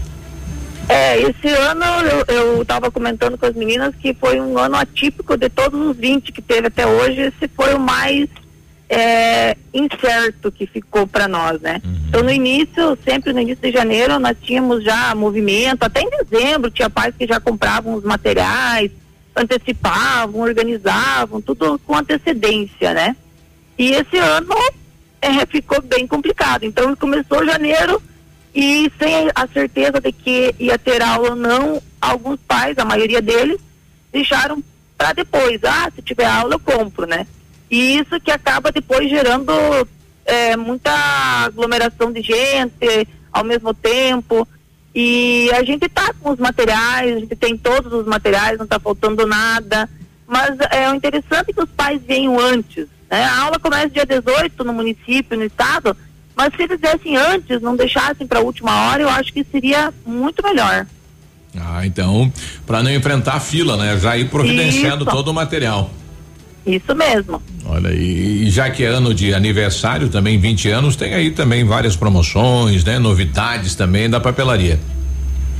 É, 0.87 1.19
esse 1.19 1.47
ano 1.47 1.83
eu 2.27 2.61
estava 2.61 2.91
comentando 2.91 3.37
com 3.37 3.45
as 3.47 3.55
meninas 3.55 3.93
que 3.99 4.13
foi 4.13 4.39
um 4.39 4.57
ano 4.57 4.75
atípico 4.75 5.35
de 5.35 5.49
todos 5.49 5.79
os 5.79 5.97
20 5.97 6.31
que 6.31 6.41
teve 6.41 6.67
até 6.67 6.85
hoje, 6.85 7.21
esse 7.21 7.49
foi 7.55 7.73
o 7.73 7.79
mais 7.79 8.27
é, 8.89 9.55
incerto 9.71 10.51
que 10.51 10.65
ficou 10.65 11.05
para 11.05 11.27
nós, 11.27 11.61
né? 11.61 11.79
Então 12.07 12.23
no 12.23 12.31
início, 12.31 12.97
sempre 13.05 13.31
no 13.31 13.39
início 13.39 13.61
de 13.61 13.71
janeiro, 13.71 14.19
nós 14.19 14.35
tínhamos 14.41 14.83
já 14.83 15.13
movimento, 15.13 15.83
até 15.83 16.01
em 16.01 16.09
dezembro 16.09 16.71
tinha 16.71 16.89
pais 16.89 17.13
que 17.17 17.27
já 17.27 17.39
compravam 17.39 17.93
os 17.93 18.03
materiais, 18.03 18.89
antecipavam, 19.35 20.41
organizavam, 20.41 21.39
tudo 21.39 21.79
com 21.85 21.95
antecedência, 21.95 22.93
né? 22.93 23.15
E 23.77 23.91
esse 23.91 24.17
ano 24.17 24.55
é, 25.21 25.45
ficou 25.45 25.81
bem 25.83 26.07
complicado. 26.07 26.63
Então 26.63 26.95
começou 26.95 27.45
janeiro 27.45 28.01
e 28.55 28.91
sem 28.97 29.29
a 29.35 29.47
certeza 29.47 30.01
de 30.01 30.11
que 30.11 30.55
ia 30.59 30.79
ter 30.79 31.01
aula 31.03 31.29
ou 31.29 31.35
não, 31.35 31.81
alguns 32.01 32.39
pais, 32.47 32.75
a 32.79 32.85
maioria 32.85 33.21
deles, 33.21 33.61
deixaram 34.11 34.63
para 34.97 35.13
depois. 35.13 35.63
Ah, 35.63 35.91
se 35.95 36.01
tiver 36.01 36.25
aula 36.25 36.55
eu 36.55 36.59
compro, 36.59 37.05
né? 37.05 37.27
E 37.69 37.97
isso 37.97 38.19
que 38.19 38.31
acaba 38.31 38.71
depois 38.71 39.09
gerando 39.09 39.53
é, 40.25 40.55
muita 40.55 40.91
aglomeração 41.45 42.11
de 42.11 42.21
gente 42.21 43.07
ao 43.31 43.43
mesmo 43.43 43.73
tempo. 43.73 44.47
E 44.93 45.49
a 45.53 45.63
gente 45.63 45.87
tá 45.87 46.13
com 46.19 46.31
os 46.31 46.39
materiais, 46.39 47.15
a 47.15 47.19
gente 47.19 47.35
tem 47.35 47.57
todos 47.57 47.93
os 47.93 48.05
materiais, 48.05 48.57
não 48.57 48.65
está 48.65 48.79
faltando 48.79 49.25
nada. 49.25 49.89
Mas 50.27 50.55
é 50.71 50.89
o 50.89 50.95
interessante 50.95 51.49
é 51.49 51.53
que 51.53 51.61
os 51.61 51.69
pais 51.69 52.01
venham 52.05 52.39
antes. 52.39 52.87
Né? 53.09 53.23
A 53.23 53.41
aula 53.41 53.59
começa 53.59 53.89
dia 53.89 54.05
18 54.05 54.63
no 54.63 54.73
município, 54.73 55.37
no 55.37 55.43
estado, 55.43 55.95
mas 56.35 56.53
se 56.55 56.67
fizessem 56.67 57.17
antes, 57.17 57.61
não 57.61 57.75
deixassem 57.75 58.27
para 58.27 58.39
a 58.39 58.43
última 58.43 58.89
hora, 58.89 59.01
eu 59.01 59.09
acho 59.09 59.33
que 59.33 59.43
seria 59.43 59.93
muito 60.05 60.43
melhor. 60.43 60.85
Ah, 61.59 61.85
então, 61.85 62.31
para 62.65 62.83
não 62.83 62.91
enfrentar 62.91 63.33
a 63.33 63.39
fila, 63.39 63.75
né? 63.75 63.97
Já 63.97 64.15
ir 64.15 64.29
providenciando 64.29 65.03
Isso. 65.03 65.11
todo 65.11 65.29
o 65.29 65.33
material. 65.33 65.89
Isso 66.65 66.93
mesmo. 66.95 67.41
Olha, 67.65 67.89
e, 67.89 68.47
e 68.47 68.49
já 68.49 68.69
que 68.69 68.83
é 68.83 68.87
ano 68.87 69.13
de 69.13 69.33
aniversário, 69.33 70.09
também 70.09 70.39
20 70.39 70.69
anos, 70.69 70.95
tem 70.95 71.13
aí 71.13 71.31
também 71.31 71.63
várias 71.63 71.95
promoções, 71.95 72.83
né? 72.83 72.99
Novidades 72.99 73.75
também 73.75 74.09
da 74.09 74.19
papelaria. 74.19 74.79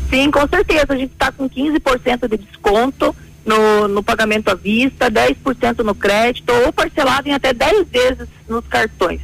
Sim, 0.09 0.31
com 0.31 0.47
certeza. 0.47 0.87
A 0.89 0.95
gente 0.95 1.11
está 1.11 1.31
com 1.31 1.49
15% 1.49 2.27
de 2.27 2.37
desconto 2.37 3.15
no, 3.45 3.87
no 3.87 4.03
pagamento 4.03 4.49
à 4.49 4.55
vista, 4.55 5.09
10% 5.09 5.83
no 5.83 5.95
crédito 5.95 6.51
ou 6.51 6.73
parcelado 6.73 7.27
em 7.27 7.33
até 7.33 7.53
10 7.53 7.87
vezes 7.89 8.27
nos 8.47 8.65
cartões. 8.67 9.21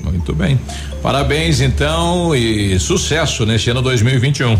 Muito 0.00 0.34
bem. 0.34 0.58
Parabéns 1.02 1.60
então 1.60 2.34
e 2.34 2.78
sucesso 2.78 3.44
neste 3.44 3.70
ano 3.70 3.82
2021. 3.82 4.58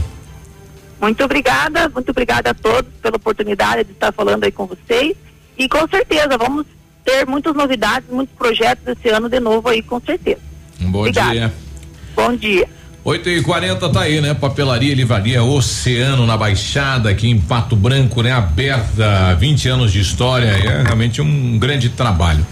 Muito 1.00 1.24
obrigada, 1.24 1.88
muito 1.88 2.10
obrigada 2.10 2.50
a 2.50 2.54
todos 2.54 2.90
pela 3.02 3.16
oportunidade 3.16 3.84
de 3.84 3.92
estar 3.92 4.12
falando 4.12 4.44
aí 4.44 4.52
com 4.52 4.66
vocês. 4.66 5.14
E 5.58 5.68
com 5.68 5.86
certeza 5.88 6.36
vamos 6.38 6.66
ter 7.04 7.26
muitas 7.26 7.54
novidades, 7.54 8.08
muitos 8.10 8.34
projetos 8.36 8.86
esse 8.86 9.08
ano 9.08 9.28
de 9.28 9.40
novo 9.40 9.68
aí, 9.68 9.82
com 9.82 10.00
certeza. 10.00 10.40
Um 10.80 10.90
bom 10.90 11.00
Obrigada. 11.00 11.32
dia. 11.32 11.54
Bom 12.14 12.34
dia. 12.34 12.68
8 13.04 13.28
e 13.28 13.42
40 13.42 13.88
tá 13.88 14.00
aí, 14.00 14.20
né? 14.20 14.34
Papelaria 14.34 14.92
Livraria 14.92 15.40
Oceano 15.40 16.26
na 16.26 16.36
Baixada, 16.36 17.08
aqui 17.08 17.28
em 17.28 17.38
Pato 17.38 17.76
Branco, 17.76 18.20
né? 18.20 18.32
Aberta, 18.32 19.32
20 19.38 19.68
anos 19.68 19.92
de 19.92 20.00
história, 20.00 20.46
é 20.46 20.82
realmente 20.82 21.22
um 21.22 21.56
grande 21.56 21.88
trabalho. 21.88 22.44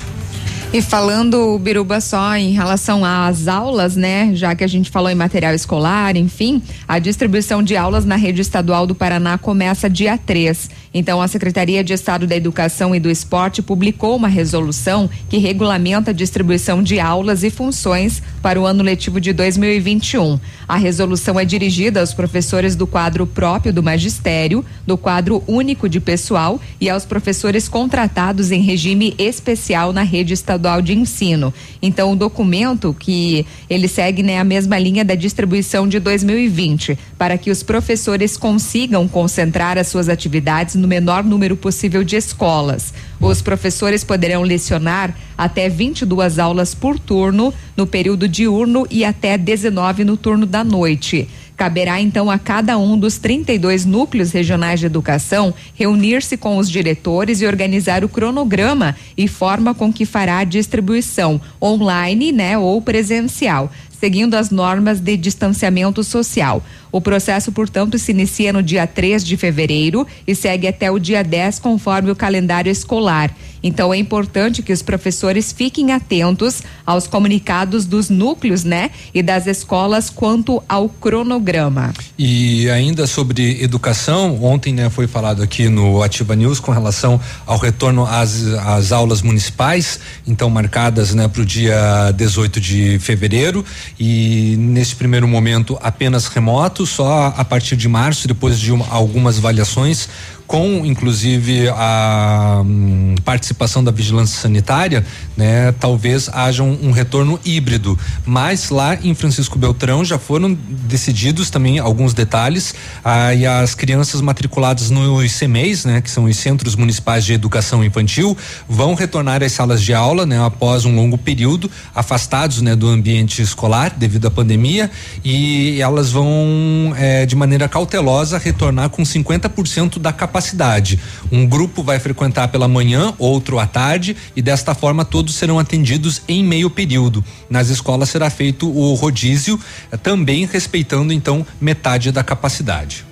E 0.73 0.83
falando, 0.83 1.57
Biruba, 1.59 2.01
só 2.01 2.37
em 2.37 2.51
relação 2.51 3.05
às 3.05 3.47
aulas, 3.47 3.95
né? 3.95 4.31
Já 4.35 4.57
que 4.57 4.65
a 4.65 4.67
gente 4.67 4.91
falou 4.91 5.09
em 5.09 5.15
material 5.15 5.55
escolar, 5.55 6.17
enfim, 6.17 6.61
a 6.87 6.99
distribuição 6.99 7.63
de 7.63 7.77
aulas 7.77 8.05
na 8.05 8.17
rede 8.17 8.41
estadual 8.41 8.85
do 8.85 8.93
Paraná 8.93 9.39
começa 9.39 9.89
dia 9.89 10.19
3. 10.19 10.71
Então, 10.97 11.21
a 11.21 11.27
Secretaria 11.27 11.83
de 11.83 11.93
Estado 11.93 12.25
da 12.25 12.37
Educação 12.37 12.95
e 12.95 13.01
do 13.01 13.11
Esporte 13.11 13.61
publicou 13.61 14.15
uma 14.15 14.29
resolução 14.29 15.11
que 15.29 15.39
regulamenta 15.39 16.13
a 16.13 16.15
distribuição 16.15 16.81
de 16.85 17.01
aulas 17.01 17.43
e 17.43 17.51
funções 17.51 18.23
para 18.41 18.61
o 18.61 18.65
ano 18.65 18.85
letivo 18.85 19.21
de 19.21 19.33
2021. 19.33 20.39
A 20.69 20.77
resolução 20.77 21.39
é 21.39 21.45
dirigida 21.45 21.99
aos 21.99 22.15
professores 22.15 22.77
do 22.77 22.87
quadro 22.87 23.27
próprio 23.27 23.73
do 23.73 23.83
magistério, 23.83 24.65
do 24.87 24.97
quadro 24.97 25.43
único 25.49 25.89
de 25.89 25.99
pessoal 25.99 26.61
e 26.81 26.89
aos 26.89 27.05
professores 27.05 27.69
contratados 27.69 28.53
em 28.53 28.63
regime 28.63 29.15
especial 29.19 29.93
na 29.93 30.03
rede 30.03 30.33
estadual 30.33 30.81
de 30.81 30.95
ensino. 30.95 31.53
Então, 31.83 32.13
o 32.13 32.17
documento 32.17 32.95
que 32.97 33.45
ele 33.69 33.89
segue 33.89 34.23
né, 34.23 34.39
a 34.39 34.45
mesma 34.45 34.79
linha 34.79 35.05
da 35.05 35.17
distribuição 35.17 35.89
de 35.89 35.99
2020, 35.99 36.97
para 37.19 37.37
que 37.37 37.51
os 37.51 37.65
professores 37.65 38.37
consigam 38.37 39.09
concentrar 39.09 39.77
as 39.77 39.89
suas 39.89 40.09
atividades 40.09 40.77
no 40.77 40.84
menor 40.87 41.25
número 41.25 41.57
possível 41.57 42.05
de 42.05 42.17
escolas. 42.17 42.93
Os 43.21 43.41
professores 43.41 44.05
poderão 44.05 44.43
lecionar 44.43 45.17
até 45.37 45.69
22 45.69 46.39
aulas 46.39 46.75
por 46.75 46.99
turno 46.99 47.53
no 47.77 47.87
período 47.87 48.29
diurno 48.29 48.87
e 48.91 49.05
até 49.05 49.39
19 49.39 50.05
no 50.05 50.17
turno 50.17 50.47
da 50.47 50.63
noite. 50.63 51.29
Caberá 51.57 52.01
então 52.01 52.31
a 52.31 52.39
cada 52.39 52.77
um 52.77 52.99
dos 52.99 53.19
32 53.19 53.85
núcleos 53.85 54.33
regionais 54.33 54.81
de 54.81 54.87
educação 54.87 55.55
reunir-se 55.75 56.37
com 56.37 56.57
os 56.57 56.69
diretores 56.69 57.41
e 57.41 57.47
organizar 57.47 58.05
o 58.05 58.09
cronograma 58.09 58.97
e 59.17 59.29
forma 59.29 59.73
com 59.73 59.93
que 59.93 60.05
fará 60.05 60.39
a 60.39 60.45
distribuição 60.45 61.41
online, 61.63 62.33
né, 62.33 62.59
ou 62.59 62.83
presencial 62.83 63.71
seguindo 64.05 64.35
as 64.35 64.51
normas 64.51 65.01
de 65.01 65.17
distanciamento 65.17 66.05
social. 66.05 66.63
O 66.95 67.01
processo, 67.01 67.51
portanto, 67.51 67.99
se 67.99 68.13
inicia 68.13 68.53
no 68.53 68.63
dia 68.63 68.87
3 68.87 69.25
de 69.25 69.37
fevereiro 69.37 70.07
e 70.25 70.33
segue 70.33 70.69
até 70.69 70.93
o 70.93 70.97
dia 71.01 71.25
10, 71.25 71.59
conforme 71.59 72.13
o 72.13 72.15
calendário 72.15 72.71
escolar. 72.71 73.35
Então 73.65 73.95
é 73.95 73.97
importante 73.97 74.63
que 74.63 74.75
os 74.75 74.83
professores 74.83 75.51
fiquem 75.51 75.91
atentos 75.91 76.63
aos 76.85 77.07
comunicados 77.07 77.87
dos 77.87 78.11
núcleos, 78.11 78.63
né? 78.63 78.91
E 79.15 79.23
das 79.23 79.47
escolas 79.47 80.11
quanto 80.11 80.63
ao 80.69 80.87
cronograma. 80.87 81.95
E 82.19 82.69
ainda 82.69 83.07
sobre 83.07 83.63
educação, 83.63 84.45
ontem 84.45 84.75
né, 84.75 84.91
foi 84.91 85.07
falado 85.07 85.43
aqui 85.43 85.71
no 85.71 86.03
Ativa 86.03 86.37
News 86.37 86.61
com 86.61 86.73
relação 86.73 87.19
ao 87.47 87.57
retorno 87.57 88.05
às, 88.05 88.45
às 88.49 88.93
aulas 88.93 89.23
municipais, 89.23 89.99
então 90.27 90.51
marcadas 90.51 91.15
né, 91.15 91.27
para 91.27 91.41
o 91.41 91.47
dia 91.47 92.13
18 92.15 92.61
de 92.61 92.99
fevereiro. 92.99 93.65
E 93.99 94.57
nesse 94.59 94.95
primeiro 94.95 95.27
momento 95.27 95.79
apenas 95.81 96.27
remoto, 96.27 96.84
só 96.87 97.33
a 97.37 97.45
partir 97.45 97.77
de 97.77 97.89
março, 97.89 98.27
depois 98.29 98.59
de 98.59 98.73
uma, 98.73 98.87
algumas 98.89 99.39
avaliações 99.39 100.09
com 100.47 100.85
inclusive 100.85 101.69
a 101.71 102.63
hum, 102.65 103.15
participação 103.25 103.83
da 103.83 103.91
vigilância 103.91 104.41
sanitária, 104.41 105.05
né, 105.37 105.73
talvez 105.73 106.29
haja 106.33 106.63
um, 106.63 106.89
um, 106.89 106.91
retorno 106.91 107.41
híbrido. 107.45 107.99
Mas 108.25 108.71
lá 108.71 108.95
em 108.95 109.15
Francisco 109.15 109.59
Beltrão 109.59 110.05
já 110.05 110.19
foram 110.19 110.57
decididos 110.87 111.51
também 111.51 111.79
alguns 111.79 112.15
detalhes. 112.15 112.75
Ah, 113.05 113.31
as 113.63 113.75
crianças 113.75 114.21
matriculadas 114.21 114.91
nos 114.91 115.39
CMEs, 115.39 115.85
né, 115.85 116.01
que 116.01 116.11
são 116.11 116.25
os 116.25 116.37
Centros 116.37 116.77
Municipais 116.77 117.25
de 117.25 117.33
Educação 117.33 117.83
Infantil, 117.83 118.37
vão 118.69 118.95
retornar 118.95 119.43
às 119.43 119.53
salas 119.53 119.83
de 119.83 119.95
aula, 119.95 120.27
né, 120.27 120.45
após 120.45 120.85
um 120.85 120.95
longo 120.95 121.17
período 121.17 121.71
afastados, 121.95 122.61
né, 122.61 122.77
do 122.77 122.89
ambiente 122.89 123.41
escolar 123.43 123.95
devido 123.97 124.27
à 124.27 124.31
pandemia 124.31 124.91
e 125.25 125.81
elas 125.81 126.11
vão 126.11 126.95
eh, 126.97 127.27
de 127.27 127.35
maneira 127.35 127.69
cautelosa 127.69 128.39
retornar 128.39 128.91
com 128.91 129.03
50% 129.03 129.99
da 129.99 130.13
capacidade 130.13 130.34
capacidade. 130.35 130.99
Um 131.31 131.47
grupo 131.47 131.83
vai 131.83 132.01
frequentar 132.01 132.49
pela 132.49 132.67
manhã, 132.67 133.15
outro 133.19 133.61
à 133.61 133.67
tarde 133.67 134.17
e 134.35 134.43
desta 134.43 134.75
forma 134.75 135.05
todos 135.05 135.37
serão 135.37 135.61
atendidos 135.61 136.23
em 136.27 136.43
meio 136.43 136.69
período. 136.69 137.25
Nas 137.49 137.69
escolas 137.69 138.09
será 138.09 138.29
feito 138.29 138.69
o 138.69 138.95
rodízio, 138.95 139.61
eh, 139.93 139.97
também 139.97 140.45
respeitando 140.45 141.13
então 141.13 141.47
metade 141.61 142.11
da 142.11 142.25
capacidade. 142.25 143.05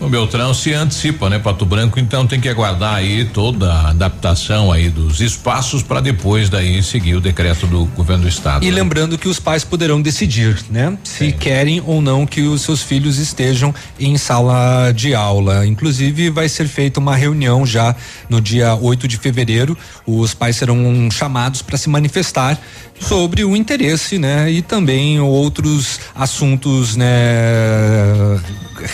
O 0.00 0.08
Beltrão 0.08 0.54
se 0.54 0.72
antecipa, 0.72 1.28
né? 1.28 1.38
Pato 1.38 1.66
Branco, 1.66 1.98
então 1.98 2.26
tem 2.26 2.40
que 2.40 2.48
aguardar 2.48 2.94
aí 2.94 3.24
toda 3.24 3.72
a 3.72 3.90
adaptação 3.90 4.70
aí 4.70 4.88
dos 4.88 5.20
espaços 5.20 5.82
para 5.82 6.00
depois 6.00 6.48
daí 6.48 6.82
seguir 6.82 7.16
o 7.16 7.20
decreto 7.20 7.66
do 7.66 7.84
governo 7.86 8.22
do 8.22 8.28
estado. 8.28 8.64
E 8.64 8.70
né? 8.70 8.76
lembrando 8.76 9.18
que 9.18 9.28
os 9.28 9.40
pais 9.40 9.64
poderão 9.64 10.00
decidir, 10.00 10.56
né? 10.70 10.96
Se 11.02 11.32
querem 11.32 11.82
ou 11.84 12.00
não 12.00 12.24
que 12.24 12.42
os 12.42 12.62
seus 12.62 12.80
filhos 12.80 13.18
estejam 13.18 13.74
em 13.98 14.16
sala 14.16 14.92
de 14.92 15.14
aula. 15.14 15.66
Inclusive 15.66 16.30
vai 16.30 16.48
ser 16.48 16.68
feita 16.68 17.00
uma 17.00 17.16
reunião 17.16 17.66
já 17.66 17.94
no 18.28 18.40
dia 18.40 18.76
8 18.76 19.08
de 19.08 19.16
fevereiro. 19.16 19.76
Os 20.06 20.32
pais 20.32 20.56
serão 20.56 21.10
chamados 21.10 21.60
para 21.60 21.76
se 21.76 21.88
manifestar 21.88 22.58
sobre 23.00 23.44
o 23.44 23.56
interesse, 23.56 24.18
né? 24.18 24.50
E 24.50 24.62
também 24.62 25.18
outros 25.20 25.98
assuntos, 26.14 26.94
né? 26.94 27.08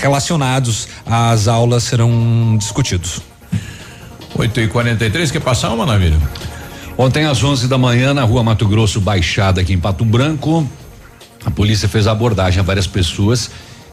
Relacionados 0.01 0.89
às 1.07 1.49
aulas 1.49 1.85
serão 1.85 2.57
discutidos. 2.59 3.21
8 4.37 4.61
e 4.61 4.69
43 4.69 5.31
quer 5.31 5.41
passar 5.41 5.71
uma 5.71 5.87
maravilha? 5.87 6.19
Ontem 6.97 7.25
às 7.25 7.43
11 7.43 7.69
da 7.69 7.77
manhã 7.77 8.15
na 8.15 8.23
rua 8.23 8.43
Mato 8.43 8.67
Grosso 8.67 9.01
Baixada 9.01 9.61
aqui 9.61 9.73
em 9.73 9.79
Pato 9.79 10.05
Branco, 10.05 10.69
a 11.45 11.51
polícia 11.51 11.89
fez 11.89 12.07
a 12.07 12.13
abordagem 12.13 12.61
a 12.61 12.63
várias 12.63 12.87
pessoas 12.87 13.51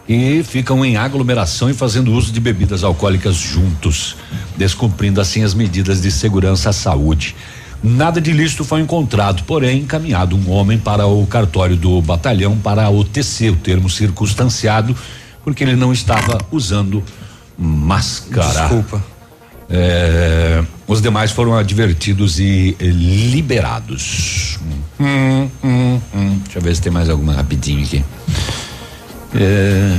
e 0.07 0.43
ficam 0.43 0.84
em 0.84 0.97
aglomeração 0.97 1.69
e 1.69 1.73
fazendo 1.73 2.11
uso 2.11 2.31
de 2.31 2.39
bebidas 2.39 2.84
alcoólicas 2.84 3.35
juntos, 3.35 4.18
descumprindo 4.57 5.22
assim 5.22 5.43
as 5.43 5.53
medidas 5.53 6.01
de 6.01 6.11
segurança 6.11 6.69
à 6.69 6.73
saúde. 6.73 7.35
Nada 7.84 8.22
de 8.22 8.31
lícito 8.31 8.63
foi 8.63 8.81
encontrado, 8.81 9.43
porém 9.43 9.80
encaminhado 9.80 10.35
um 10.35 10.51
homem 10.51 10.77
para 10.77 11.07
o 11.07 11.26
cartório 11.26 11.76
do 11.76 11.99
batalhão 12.01 12.55
para 12.57 12.89
o 12.89 13.03
TC, 13.03 13.49
o 13.49 13.55
termo 13.55 13.89
circunstanciado, 13.89 14.95
porque 15.43 15.63
ele 15.63 15.76
não 15.76 15.91
estava 15.91 16.38
usando 16.51 17.03
máscara. 17.57 18.61
Desculpa. 18.61 19.03
É, 19.69 20.63
os 20.85 21.01
demais 21.01 21.31
foram 21.31 21.55
advertidos 21.55 22.39
e 22.39 22.76
liberados. 22.80 24.59
Hum, 24.99 25.49
hum, 25.63 26.01
hum. 26.13 26.39
Deixa 26.43 26.59
eu 26.59 26.61
ver 26.61 26.76
se 26.76 26.81
tem 26.81 26.91
mais 26.91 27.09
alguma 27.09 27.34
rapidinho 27.34 27.84
aqui. 27.84 28.03
É, 29.34 29.97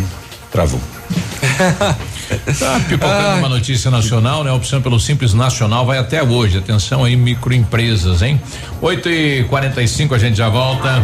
travou. 0.50 0.80
Tá 2.58 2.80
pipocando 2.88 3.38
uma 3.40 3.48
notícia 3.48 3.90
nacional, 3.90 4.42
né? 4.42 4.50
A 4.50 4.54
opção 4.54 4.80
pelo 4.80 4.98
Simples 4.98 5.34
Nacional 5.34 5.84
vai 5.84 5.98
até 5.98 6.22
hoje. 6.22 6.56
Atenção 6.56 7.04
aí, 7.04 7.14
microempresas, 7.14 8.22
hein? 8.22 8.40
8 8.82 9.08
e 9.08 9.44
45 9.44 10.12
a 10.12 10.18
gente 10.18 10.36
já 10.36 10.48
volta. 10.48 11.00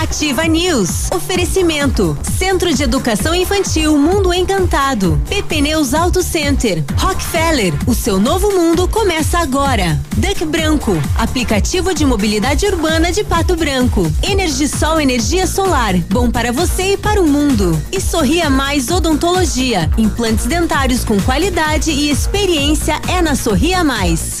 Ativa 0.00 0.44
News. 0.44 1.10
Oferecimento. 1.12 2.16
Centro 2.38 2.72
de 2.72 2.84
Educação 2.84 3.34
Infantil 3.34 3.98
Mundo 3.98 4.32
Encantado. 4.32 5.20
PP 5.28 5.60
Neus 5.60 5.92
Auto 5.92 6.22
Center. 6.22 6.84
Rockefeller. 6.96 7.74
O 7.84 7.94
seu 7.94 8.20
novo 8.20 8.52
mundo 8.52 8.86
começa 8.86 9.40
agora. 9.40 10.00
Duck 10.16 10.44
Branco. 10.44 10.92
Aplicativo 11.18 11.92
de 11.92 12.06
mobilidade 12.06 12.64
urbana 12.64 13.10
de 13.10 13.24
Pato 13.24 13.56
Branco. 13.56 14.08
Energisol 14.22 15.00
Energia 15.00 15.48
Solar. 15.48 15.96
Bom 16.08 16.30
para 16.30 16.52
você 16.52 16.92
e 16.92 16.96
para 16.96 17.20
o 17.20 17.26
mundo. 17.26 17.76
E 17.90 18.00
Sorria 18.00 18.48
Mais 18.48 18.88
Odontologia. 18.88 19.90
Implantes 19.98 20.46
dentários 20.46 21.04
com 21.04 21.20
qualidade 21.22 21.90
e 21.90 22.08
experiência 22.08 23.00
é 23.08 23.20
na 23.20 23.34
Sorria 23.34 23.82
Mais. 23.82 24.40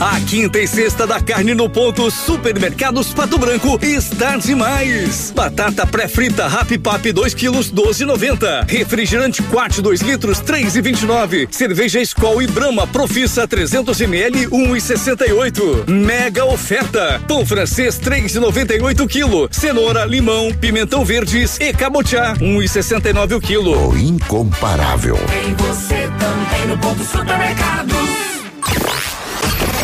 A 0.01 0.21
quinta 0.21 0.59
e 0.59 0.67
sexta 0.67 1.07
da 1.07 1.21
carne 1.21 1.55
no 1.55 1.71
ponto 1.71 2.11
Supermercados 2.11 3.15
Pato 3.15 3.39
Branco 3.39 3.79
está 3.81 4.37
demais. 4.37 5.33
Batata 5.35 5.87
pré-frita 5.87 6.47
Happy 6.47 6.77
Pap 6.79 7.13
2 7.13 7.33
quilos 7.33 7.73
12,90. 7.73 8.69
Refrigerante 8.69 9.43
Quat 9.45 9.81
2 9.81 10.01
litros 10.01 10.41
3,29. 10.43 11.47
Cerveja 11.51 12.01
Skol 12.01 12.43
e 12.43 12.47
Brahma 12.49 12.87
Profissa 12.89 13.47
300 13.47 14.01
ml 14.01 14.49
1,68. 14.49 15.89
Mega 15.89 16.45
oferta. 16.45 17.23
Pão 17.29 17.47
francês 17.47 17.99
3,98 18.01 19.07
quilo. 19.09 19.49
Cenoura, 19.53 20.05
limão, 20.05 20.53
pimentão 20.53 21.05
verdes 21.05 21.57
e 21.61 21.73
cabotiá 21.73 22.35
1,69 22.35 23.37
o 23.37 23.41
quilo. 23.41 23.91
O 23.91 23.97
incomparável. 23.97 25.17
Tem 25.29 25.55
você 25.55 26.09
também 26.19 26.67
no 26.67 26.79
ponto 26.79 27.03
supermercados. 27.05 27.94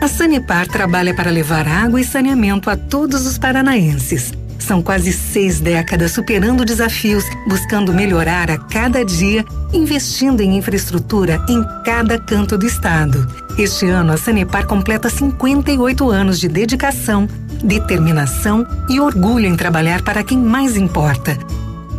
A 0.00 0.08
Sanepar 0.08 0.66
trabalha 0.66 1.12
para 1.12 1.30
levar 1.30 1.68
água 1.68 2.00
e 2.00 2.04
saneamento 2.04 2.70
a 2.70 2.76
todos 2.76 3.26
os 3.26 3.36
paranaenses. 3.36 4.32
São 4.58 4.80
quase 4.80 5.12
seis 5.12 5.60
décadas 5.60 6.12
superando 6.12 6.64
desafios, 6.64 7.24
buscando 7.46 7.92
melhorar 7.92 8.50
a 8.50 8.56
cada 8.56 9.04
dia, 9.04 9.44
investindo 9.74 10.40
em 10.40 10.56
infraestrutura 10.56 11.44
em 11.48 11.62
cada 11.84 12.18
canto 12.18 12.56
do 12.56 12.66
estado. 12.66 13.26
Este 13.58 13.86
ano, 13.90 14.12
a 14.12 14.16
Sanepar 14.16 14.66
completa 14.66 15.10
58 15.10 16.10
anos 16.10 16.40
de 16.40 16.48
dedicação, 16.48 17.28
determinação 17.62 18.66
e 18.88 18.98
orgulho 18.98 19.46
em 19.46 19.56
trabalhar 19.56 20.00
para 20.02 20.24
quem 20.24 20.38
mais 20.38 20.78
importa. 20.78 21.36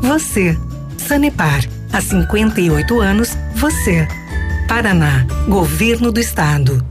Você. 0.02 0.58
Sanepar. 0.98 1.64
Há 1.94 2.02
58 2.02 3.00
anos, 3.00 3.38
você. 3.56 4.08
Paraná. 4.68 5.26
Governo 5.48 6.12
do 6.12 6.20
Estado. 6.20 6.91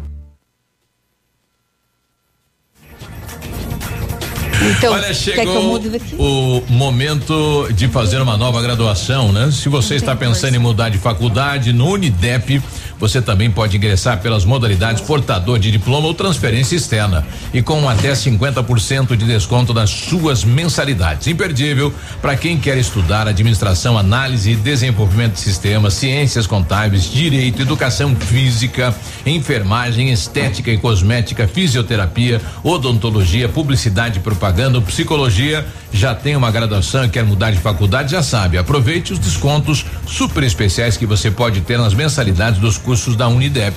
Então, 4.62 4.92
Olha, 4.92 5.14
chegou 5.14 5.80
o 6.18 6.62
momento 6.68 7.68
de 7.72 7.88
fazer 7.88 8.20
uma 8.20 8.36
nova 8.36 8.60
graduação, 8.60 9.32
né? 9.32 9.50
Se 9.50 9.70
você 9.70 9.94
está 9.94 10.14
pensando 10.14 10.54
em 10.54 10.58
mudar 10.58 10.90
de 10.90 10.98
faculdade 10.98 11.72
no 11.72 11.88
Unidep, 11.88 12.62
você 13.00 13.22
também 13.22 13.50
pode 13.50 13.78
ingressar 13.78 14.20
pelas 14.20 14.44
modalidades 14.44 15.02
portador 15.02 15.58
de 15.58 15.70
diploma 15.70 16.06
ou 16.06 16.12
transferência 16.12 16.76
externa 16.76 17.26
e 17.52 17.62
com 17.62 17.88
até 17.88 18.12
50% 18.12 19.16
de 19.16 19.24
desconto 19.24 19.72
nas 19.72 19.88
suas 19.88 20.44
mensalidades. 20.44 21.26
Imperdível 21.26 21.92
para 22.20 22.36
quem 22.36 22.58
quer 22.58 22.76
estudar 22.76 23.26
administração, 23.26 23.96
análise 23.96 24.50
e 24.50 24.56
desenvolvimento 24.56 25.32
de 25.32 25.40
sistemas, 25.40 25.94
ciências 25.94 26.46
contábeis, 26.46 27.10
direito, 27.10 27.62
educação 27.62 28.14
física, 28.14 28.94
enfermagem, 29.24 30.12
estética 30.12 30.70
e 30.70 30.76
cosmética, 30.76 31.48
fisioterapia, 31.48 32.40
odontologia, 32.62 33.48
publicidade 33.48 34.18
e 34.18 34.22
propaganda, 34.22 34.80
psicologia. 34.82 35.66
Já 35.92 36.14
tem 36.14 36.36
uma 36.36 36.50
graduação 36.50 37.04
e 37.04 37.08
quer 37.08 37.24
mudar 37.24 37.50
de 37.50 37.58
faculdade? 37.58 38.12
Já 38.12 38.22
sabe. 38.22 38.56
Aproveite 38.56 39.12
os 39.12 39.18
descontos 39.18 39.84
super 40.06 40.42
especiais 40.42 40.96
que 40.96 41.04
você 41.04 41.30
pode 41.30 41.60
ter 41.62 41.78
nas 41.78 41.94
mensalidades 41.94 42.60
dos 42.60 42.78
cursos 42.78 43.16
da 43.16 43.28
Unidep. 43.28 43.76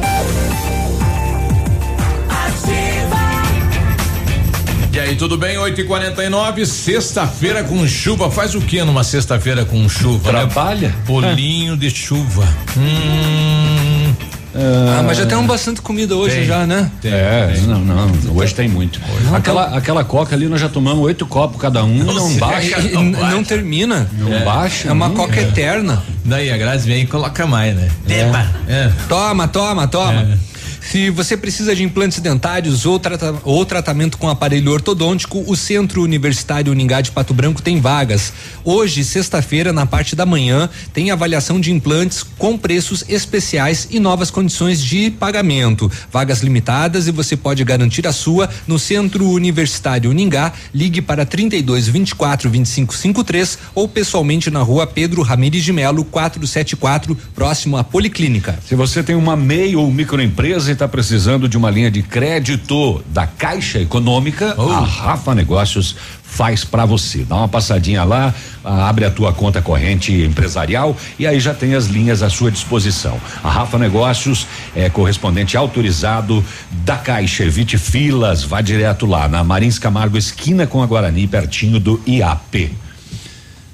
E 4.93 4.99
aí, 4.99 5.15
tudo 5.15 5.37
bem? 5.37 5.57
8 5.57 5.79
e 5.79 5.83
49 5.85 6.65
sexta-feira 6.65 7.63
com 7.63 7.87
chuva. 7.87 8.29
Faz 8.29 8.55
o 8.55 8.61
que 8.61 8.83
numa 8.83 9.03
sexta-feira 9.03 9.63
com 9.63 9.87
chuva? 9.87 10.29
Trabalha. 10.29 10.89
Né? 10.89 10.95
Bolinho 11.05 11.77
de 11.77 11.89
chuva. 11.89 12.45
Hum. 12.77 14.13
Ah, 14.53 15.01
mas 15.05 15.17
já 15.17 15.25
temos 15.25 15.45
bastante 15.45 15.81
comida 15.81 16.13
hoje 16.13 16.35
Tem. 16.39 16.45
já, 16.45 16.67
né? 16.67 16.91
Tem, 17.01 17.09
É, 17.13 17.53
tem. 17.55 17.63
não, 17.67 17.79
não, 17.79 18.11
hoje 18.35 18.53
tem 18.53 18.67
muito. 18.67 18.99
Aquela, 19.33 19.77
aquela 19.77 20.03
coca 20.03 20.35
ali 20.35 20.47
nós 20.49 20.59
já 20.59 20.67
tomamos 20.67 21.01
oito 21.05 21.25
copos 21.25 21.59
cada 21.59 21.85
um, 21.85 22.03
não, 22.03 22.13
Não 22.13 22.33
baixa. 22.35 22.81
sei, 22.81 22.91
E 22.93 22.97
n- 22.97 23.11
não 23.17 23.45
termina. 23.45 24.09
Não 24.11 24.33
É. 24.33 24.43
baixa. 24.43 24.89
É 24.89 24.91
uma 24.91 25.07
nunca. 25.07 25.21
coca 25.21 25.39
eterna. 25.39 26.03
Daí 26.25 26.51
a 26.51 26.57
Grazi 26.57 26.85
vem 26.85 27.03
e 27.03 27.07
coloca 27.07 27.47
mais, 27.47 27.73
né? 27.73 27.87
Beba. 28.05 28.45
É. 28.67 28.91
Toma, 29.07 29.47
toma, 29.47 29.87
toma. 29.87 30.37
Se 30.81 31.09
você 31.09 31.37
precisa 31.37 31.75
de 31.75 31.83
implantes 31.83 32.19
dentários 32.19 32.85
ou, 32.85 32.99
trata- 32.99 33.35
ou 33.45 33.63
tratamento 33.65 34.17
com 34.17 34.27
aparelho 34.27 34.71
ortodôntico, 34.71 35.41
o 35.47 35.55
Centro 35.55 36.01
Universitário 36.03 36.71
Uningá 36.71 36.99
de 36.99 37.11
Pato 37.11 37.33
Branco 37.33 37.61
tem 37.61 37.79
vagas. 37.79 38.33
Hoje, 38.65 39.03
sexta-feira, 39.05 39.71
na 39.71 39.85
parte 39.85 40.15
da 40.15 40.25
manhã, 40.25 40.69
tem 40.91 41.09
avaliação 41.11 41.61
de 41.61 41.71
implantes 41.71 42.23
com 42.23 42.57
preços 42.57 43.05
especiais 43.07 43.87
e 43.91 43.99
novas 43.99 44.29
condições 44.31 44.83
de 44.83 45.11
pagamento. 45.11 45.89
Vagas 46.11 46.41
limitadas 46.41 47.07
e 47.07 47.11
você 47.11 47.37
pode 47.37 47.63
garantir 47.63 48.05
a 48.05 48.11
sua 48.11 48.49
no 48.67 48.77
Centro 48.77 49.29
Universitário 49.29 50.09
Uningá. 50.09 50.51
Ligue 50.73 51.01
para 51.01 51.25
32 51.25 51.87
24 51.87 52.49
25 52.49 52.93
53 52.95 53.57
ou 53.75 53.87
pessoalmente 53.87 54.49
na 54.49 54.61
rua 54.61 54.85
Pedro 54.87 55.21
Ramires 55.21 55.63
de 55.63 55.71
Melo, 55.71 56.03
474, 56.03 57.15
próximo 57.33 57.77
à 57.77 57.83
Policlínica. 57.83 58.59
Se 58.67 58.75
você 58.75 59.01
tem 59.03 59.15
uma 59.15 59.37
MEI 59.37 59.75
ou 59.75 59.89
microempresa, 59.91 60.70
empresa 60.71 60.73
e 60.73 60.73
está 60.73 60.87
precisando 60.87 61.47
de 61.47 61.57
uma 61.57 61.69
linha 61.69 61.91
de 61.91 62.01
crédito 62.01 63.03
da 63.09 63.27
Caixa 63.27 63.79
Econômica, 63.79 64.55
a 64.57 64.79
Rafa 64.79 65.35
Negócios 65.35 65.95
faz 66.23 66.63
para 66.63 66.85
você. 66.85 67.23
Dá 67.23 67.35
uma 67.35 67.47
passadinha 67.47 68.03
lá, 68.03 68.33
abre 68.63 69.05
a 69.05 69.11
tua 69.11 69.33
conta 69.33 69.61
corrente 69.61 70.13
empresarial 70.13 70.95
e 71.19 71.27
aí 71.27 71.39
já 71.39 71.53
tem 71.53 71.75
as 71.75 71.87
linhas 71.87 72.23
à 72.23 72.29
sua 72.29 72.49
disposição. 72.49 73.19
A 73.43 73.49
Rafa 73.49 73.77
Negócios 73.77 74.47
é 74.75 74.89
correspondente 74.89 75.57
autorizado 75.57 76.43
da 76.71 76.95
Caixa. 76.95 77.43
Evite 77.43 77.77
filas, 77.77 78.43
vá 78.43 78.61
direto 78.61 79.05
lá 79.05 79.27
na 79.27 79.43
Marins 79.43 79.77
Camargo, 79.77 80.17
esquina 80.17 80.65
com 80.65 80.81
a 80.81 80.85
Guarani, 80.85 81.27
pertinho 81.27 81.79
do 81.79 82.01
IAP. 82.07 82.71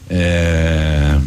É, 0.10 1.18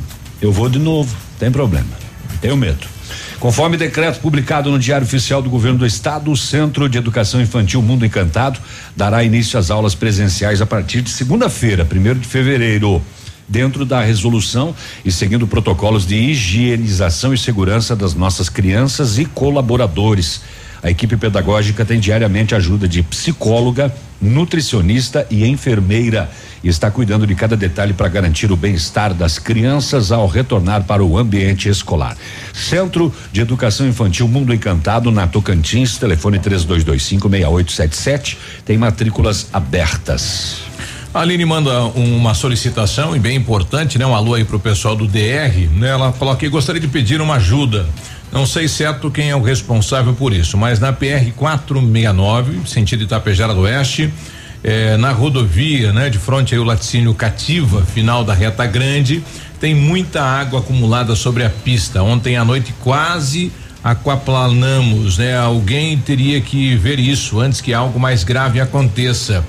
eu 0.42 0.52
vou 0.52 0.68
de 0.68 0.78
novo, 0.78 1.14
tem 1.38 1.50
problema. 1.50 2.00
Tenho 2.40 2.56
medo. 2.56 2.99
Conforme 3.40 3.78
decreto 3.78 4.20
publicado 4.20 4.70
no 4.70 4.78
Diário 4.78 5.06
Oficial 5.06 5.40
do 5.40 5.48
Governo 5.48 5.78
do 5.78 5.86
Estado, 5.86 6.30
o 6.30 6.36
Centro 6.36 6.90
de 6.90 6.98
Educação 6.98 7.40
Infantil 7.40 7.80
Mundo 7.80 8.04
Encantado 8.04 8.60
dará 8.94 9.24
início 9.24 9.58
às 9.58 9.70
aulas 9.70 9.94
presenciais 9.94 10.60
a 10.60 10.66
partir 10.66 11.00
de 11.00 11.08
segunda-feira, 11.08 11.82
primeiro 11.82 12.18
de 12.18 12.28
fevereiro. 12.28 13.02
Dentro 13.48 13.86
da 13.86 14.02
resolução 14.02 14.76
e 15.06 15.10
seguindo 15.10 15.46
protocolos 15.46 16.06
de 16.06 16.16
higienização 16.16 17.32
e 17.32 17.38
segurança 17.38 17.96
das 17.96 18.14
nossas 18.14 18.50
crianças 18.50 19.16
e 19.16 19.24
colaboradores. 19.24 20.42
A 20.82 20.90
equipe 20.90 21.16
pedagógica 21.16 21.84
tem 21.84 22.00
diariamente 22.00 22.54
ajuda 22.54 22.88
de 22.88 23.02
psicóloga, 23.02 23.92
nutricionista 24.20 25.26
e 25.30 25.46
enfermeira 25.46 26.30
e 26.62 26.68
está 26.68 26.90
cuidando 26.90 27.26
de 27.26 27.34
cada 27.34 27.56
detalhe 27.56 27.92
para 27.92 28.08
garantir 28.08 28.52
o 28.52 28.56
bem-estar 28.56 29.12
das 29.14 29.38
crianças 29.38 30.12
ao 30.12 30.26
retornar 30.26 30.84
para 30.84 31.02
o 31.04 31.18
ambiente 31.18 31.68
escolar. 31.68 32.16
Centro 32.52 33.12
de 33.32 33.40
Educação 33.40 33.86
Infantil 33.86 34.28
Mundo 34.28 34.54
Encantado 34.54 35.10
na 35.10 35.26
Tocantins, 35.26 35.98
telefone 35.98 36.38
32256877, 36.38 38.36
tem 38.64 38.78
matrículas 38.78 39.48
abertas. 39.52 40.70
A 41.12 41.22
Aline 41.22 41.44
manda 41.44 41.86
uma 41.86 42.34
solicitação 42.34 43.16
e 43.16 43.18
bem 43.18 43.36
importante, 43.36 43.98
né? 43.98 44.06
Um 44.06 44.14
alô 44.14 44.34
aí 44.34 44.44
pro 44.44 44.60
pessoal 44.60 44.94
do 44.94 45.08
DR, 45.08 45.68
né? 45.74 45.88
Ela 45.88 46.12
falou 46.12 46.36
que 46.36 46.48
gostaria 46.48 46.80
de 46.80 46.86
pedir 46.86 47.20
uma 47.20 47.34
ajuda. 47.34 47.88
Não 48.32 48.46
sei 48.46 48.68
certo 48.68 49.10
quem 49.10 49.30
é 49.30 49.36
o 49.36 49.42
responsável 49.42 50.14
por 50.14 50.32
isso, 50.32 50.56
mas 50.56 50.78
na 50.78 50.92
PR 50.92 51.32
469, 51.36 52.68
sentido 52.68 53.02
Itapejara 53.02 53.52
do 53.52 53.62
Oeste, 53.62 54.12
eh, 54.62 54.96
na 54.96 55.10
rodovia, 55.10 55.92
né, 55.92 56.08
de 56.08 56.18
frente 56.18 56.54
aí 56.54 56.60
o 56.60 56.64
laticínio 56.64 57.12
Cativa, 57.14 57.82
final 57.82 58.22
da 58.24 58.32
reta 58.32 58.64
grande, 58.66 59.24
tem 59.58 59.74
muita 59.74 60.22
água 60.22 60.60
acumulada 60.60 61.14
sobre 61.16 61.44
a 61.44 61.50
pista. 61.50 62.02
Ontem 62.02 62.36
à 62.36 62.44
noite 62.44 62.72
quase 62.80 63.52
aquaplanamos, 63.82 65.18
né? 65.18 65.36
Alguém 65.36 65.96
teria 65.98 66.40
que 66.40 66.76
ver 66.76 66.98
isso 66.98 67.40
antes 67.40 67.60
que 67.60 67.72
algo 67.72 67.98
mais 67.98 68.24
grave 68.24 68.60
aconteça. 68.60 69.44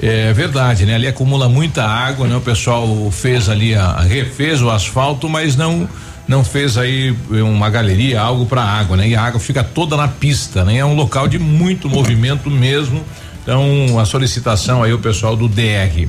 É 0.00 0.32
verdade, 0.32 0.84
né? 0.84 0.94
Ali 0.94 1.06
acumula 1.06 1.48
muita 1.48 1.84
água, 1.84 2.26
né? 2.26 2.36
O 2.36 2.40
pessoal 2.40 3.10
fez 3.10 3.48
ali 3.48 3.74
a 3.74 4.00
refez 4.00 4.60
o 4.60 4.70
asfalto, 4.70 5.28
mas 5.28 5.56
não 5.56 5.88
não 6.26 6.42
fez 6.42 6.76
aí 6.78 7.14
uma 7.30 7.68
galeria, 7.68 8.20
algo 8.20 8.46
para 8.46 8.62
água, 8.62 8.96
né? 8.96 9.08
E 9.08 9.14
a 9.14 9.22
água 9.22 9.38
fica 9.38 9.62
toda 9.62 9.96
na 9.96 10.08
pista, 10.08 10.64
né? 10.64 10.78
É 10.78 10.84
um 10.84 10.94
local 10.94 11.28
de 11.28 11.38
muito 11.38 11.88
movimento 11.88 12.50
mesmo. 12.50 13.04
Então, 13.42 13.98
a 13.98 14.06
solicitação 14.06 14.82
aí 14.82 14.92
o 14.92 14.98
pessoal 14.98 15.36
do 15.36 15.48
DR. 15.48 16.08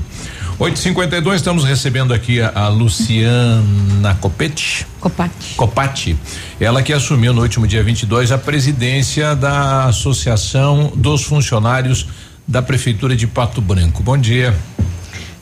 852 0.58 1.36
estamos 1.36 1.66
recebendo 1.66 2.14
aqui 2.14 2.40
a, 2.40 2.50
a 2.56 2.68
Luciana 2.70 4.16
Copete. 4.22 4.88
Copati. 5.02 5.56
Copati. 5.58 6.18
Ela 6.62 6.82
que 6.82 6.94
assumiu 6.94 7.34
no 7.34 7.42
último 7.42 7.68
dia 7.68 7.84
22 7.84 8.32
a 8.32 8.38
presidência 8.38 9.36
da 9.36 9.86
Associação 9.86 10.94
dos 10.96 11.24
Funcionários 11.24 12.08
da 12.48 12.62
Prefeitura 12.62 13.18
de 13.18 13.28
Pato 13.28 13.60
Branco. 13.60 14.02
Bom 14.02 14.18
dia. 14.18 14.56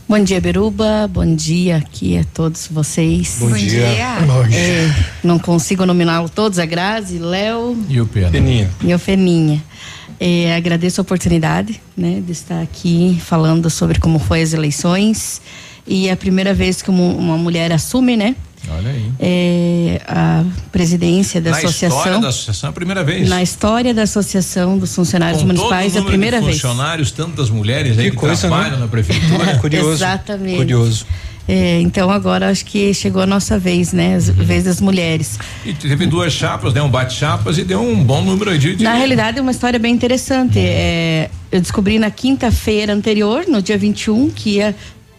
Bom 0.08 0.20
dia, 0.20 0.40
Beruba. 0.40 1.10
Bom 1.12 1.36
dia 1.36 1.78
aqui 1.78 2.18
a 2.18 2.24
todos 2.24 2.68
vocês. 2.68 3.38
Bom 3.40 3.50
Bom 3.50 3.56
dia. 3.56 3.88
dia. 3.88 4.20
Bom 4.28 4.44
dia. 4.48 4.60
É, 4.60 4.96
não 5.24 5.40
consigo 5.40 5.86
nominá-los 5.86 6.30
todos, 6.30 6.60
a 6.60 6.66
Grazi, 6.66 7.18
Léo. 7.18 7.78
E 7.90 8.00
o 8.00 8.06
Pena. 8.06 8.30
Peninha. 8.30 8.70
E 8.82 8.94
o 8.94 9.00
Feninha. 9.00 9.64
É, 10.20 10.56
agradeço 10.56 11.02
a 11.02 11.04
oportunidade, 11.04 11.82
né, 11.98 12.22
de 12.26 12.32
estar 12.32 12.62
aqui 12.62 13.18
falando 13.26 13.70
sobre 13.70 14.00
como 14.00 14.20
foi 14.20 14.42
as 14.42 14.54
eleições 14.54 15.42
e 15.88 16.08
é 16.08 16.12
a 16.12 16.18
primeira 16.18 16.54
vez 16.54 16.82
que 16.82 16.90
uma, 16.90 17.14
uma 17.14 17.38
mulher 17.38 17.72
assume, 17.72 18.16
né, 18.16 18.36
Olha 18.70 18.90
aí. 18.92 19.12
é, 19.20 20.02
a 20.08 20.44
presidência 20.72 21.42
da 21.42 21.52
Na 21.52 21.58
associação. 21.58 21.98
história 21.98 22.20
da 22.20 22.30
associação 22.30 22.68
é 22.68 22.72
a 22.72 22.74
primeira 22.74 23.04
vez. 23.04 23.28
Na 23.30 23.44
história 23.44 23.94
da 23.94 24.04
Associação 24.04 24.78
dos 24.78 24.96
Funcionários 24.96 25.42
Com 25.42 25.48
Municipais 25.48 25.94
todo 25.94 26.02
o 26.02 26.06
é 26.06 26.08
a 26.08 26.10
primeira 26.10 26.40
de 26.40 26.46
vez. 26.46 26.62
funcionários, 26.62 27.12
tantas 27.12 27.50
mulheres 27.50 27.98
aí 28.00 28.06
Que 28.06 28.12
que 28.12 28.18
coisa, 28.18 28.48
trabalham 28.48 28.72
né? 28.72 28.78
na 28.78 28.88
prefeitura. 28.88 29.58
Curioso. 29.60 29.92
Exatamente. 29.92 30.58
Curioso. 30.58 31.06
É, 31.46 31.82
então 31.82 32.10
agora 32.10 32.50
acho 32.50 32.64
que 32.64 32.94
chegou 32.94 33.22
a 33.22 33.26
nossa 33.26 33.60
vez, 33.60 33.92
né? 33.92 34.14
A 34.16 34.18
Uhum. 34.32 34.46
vez 34.46 34.64
das 34.64 34.80
mulheres. 34.80 35.38
E 35.66 35.74
teve 35.74 36.06
duas 36.08 36.32
chapas, 36.32 36.74
né? 36.74 36.82
Um 36.82 36.90
bate-chapas 36.90 37.58
e 37.58 37.66
deu 37.66 37.82
um 37.82 38.02
bom 38.02 38.22
número 38.24 38.58
de. 38.58 38.78
de 38.78 38.84
Na 38.86 38.94
realidade, 38.94 39.40
é 39.40 39.42
uma 39.42 39.52
história 39.52 39.78
bem 39.78 39.94
interessante. 39.94 40.58
É, 40.58 41.30
eu 41.52 41.60
descobri 41.60 42.00
na 42.00 42.10
quinta-feira 42.10 42.94
anterior, 42.94 43.44
no 43.46 43.62
dia 43.62 43.78
21, 43.78 44.30
que 44.30 44.52
ia 44.52 44.74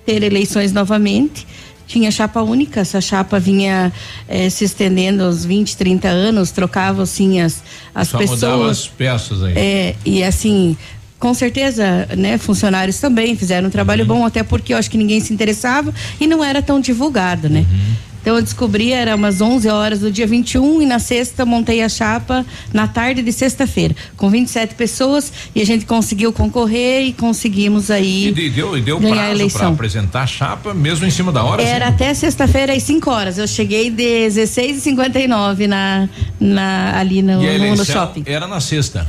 ter 0.06 0.22
eleições 0.22 0.72
novamente. 0.72 1.46
Tinha 1.86 2.10
chapa 2.10 2.40
única, 2.40 2.80
essa 2.80 3.00
chapa 3.00 3.38
vinha 3.38 3.92
eh, 4.28 4.48
se 4.48 4.64
estendendo 4.64 5.22
aos 5.22 5.44
20, 5.44 5.76
30 5.76 6.08
anos, 6.08 6.50
trocava 6.50 7.02
assim 7.02 7.40
as, 7.40 7.62
as 7.94 8.08
Só 8.08 8.18
mudava 8.18 8.70
as 8.70 8.86
pessoas. 8.86 8.92
peças 8.96 9.42
aí. 9.42 9.52
É, 9.56 9.96
e 10.04 10.24
assim, 10.24 10.76
com 11.18 11.32
certeza, 11.32 12.08
né, 12.16 12.38
funcionários 12.38 12.98
também 12.98 13.36
fizeram 13.36 13.68
um 13.68 13.70
trabalho 13.70 14.04
bom, 14.04 14.26
até 14.26 14.42
porque 14.42 14.74
eu 14.74 14.78
acho 14.78 14.90
que 14.90 14.98
ninguém 14.98 15.20
se 15.20 15.32
interessava 15.32 15.92
e 16.20 16.26
não 16.26 16.42
era 16.42 16.60
tão 16.60 16.80
divulgado, 16.80 17.48
né? 17.48 17.64
Então 18.24 18.36
eu 18.36 18.42
descobri, 18.42 18.90
era 18.90 19.14
umas 19.14 19.42
11 19.42 19.68
horas 19.68 20.00
do 20.00 20.10
dia 20.10 20.26
21 20.26 20.80
e 20.80 20.86
na 20.86 20.98
sexta 20.98 21.44
montei 21.44 21.82
a 21.82 21.90
chapa 21.90 22.42
na 22.72 22.88
tarde 22.88 23.20
de 23.20 23.30
sexta-feira, 23.30 23.94
com 24.16 24.30
27 24.30 24.74
pessoas 24.76 25.30
e 25.54 25.60
a 25.60 25.66
gente 25.66 25.84
conseguiu 25.84 26.32
concorrer 26.32 27.02
e 27.02 27.12
conseguimos 27.12 27.90
aí 27.90 28.28
E 28.28 28.32
de- 28.32 28.48
deu, 28.48 28.78
e 28.78 28.80
deu 28.80 28.98
ganhar 28.98 29.30
a 29.30 29.36
prazo 29.36 29.50
para 29.50 29.68
apresentar 29.68 30.22
a 30.22 30.26
chapa, 30.26 30.72
mesmo 30.72 31.04
em 31.06 31.10
cima 31.10 31.30
da 31.30 31.44
hora? 31.44 31.62
Era 31.62 31.84
assim? 31.88 31.94
até 31.96 32.14
sexta-feira 32.14 32.72
às 32.72 32.82
5 32.82 33.10
horas. 33.10 33.36
Eu 33.36 33.46
cheguei 33.46 33.90
16h59 33.90 35.66
na, 35.66 36.08
na, 36.40 36.98
ali 36.98 37.20
no, 37.20 37.42
no- 37.42 37.84
shopping. 37.84 38.22
era 38.24 38.46
na 38.48 38.58
sexta. 38.58 39.06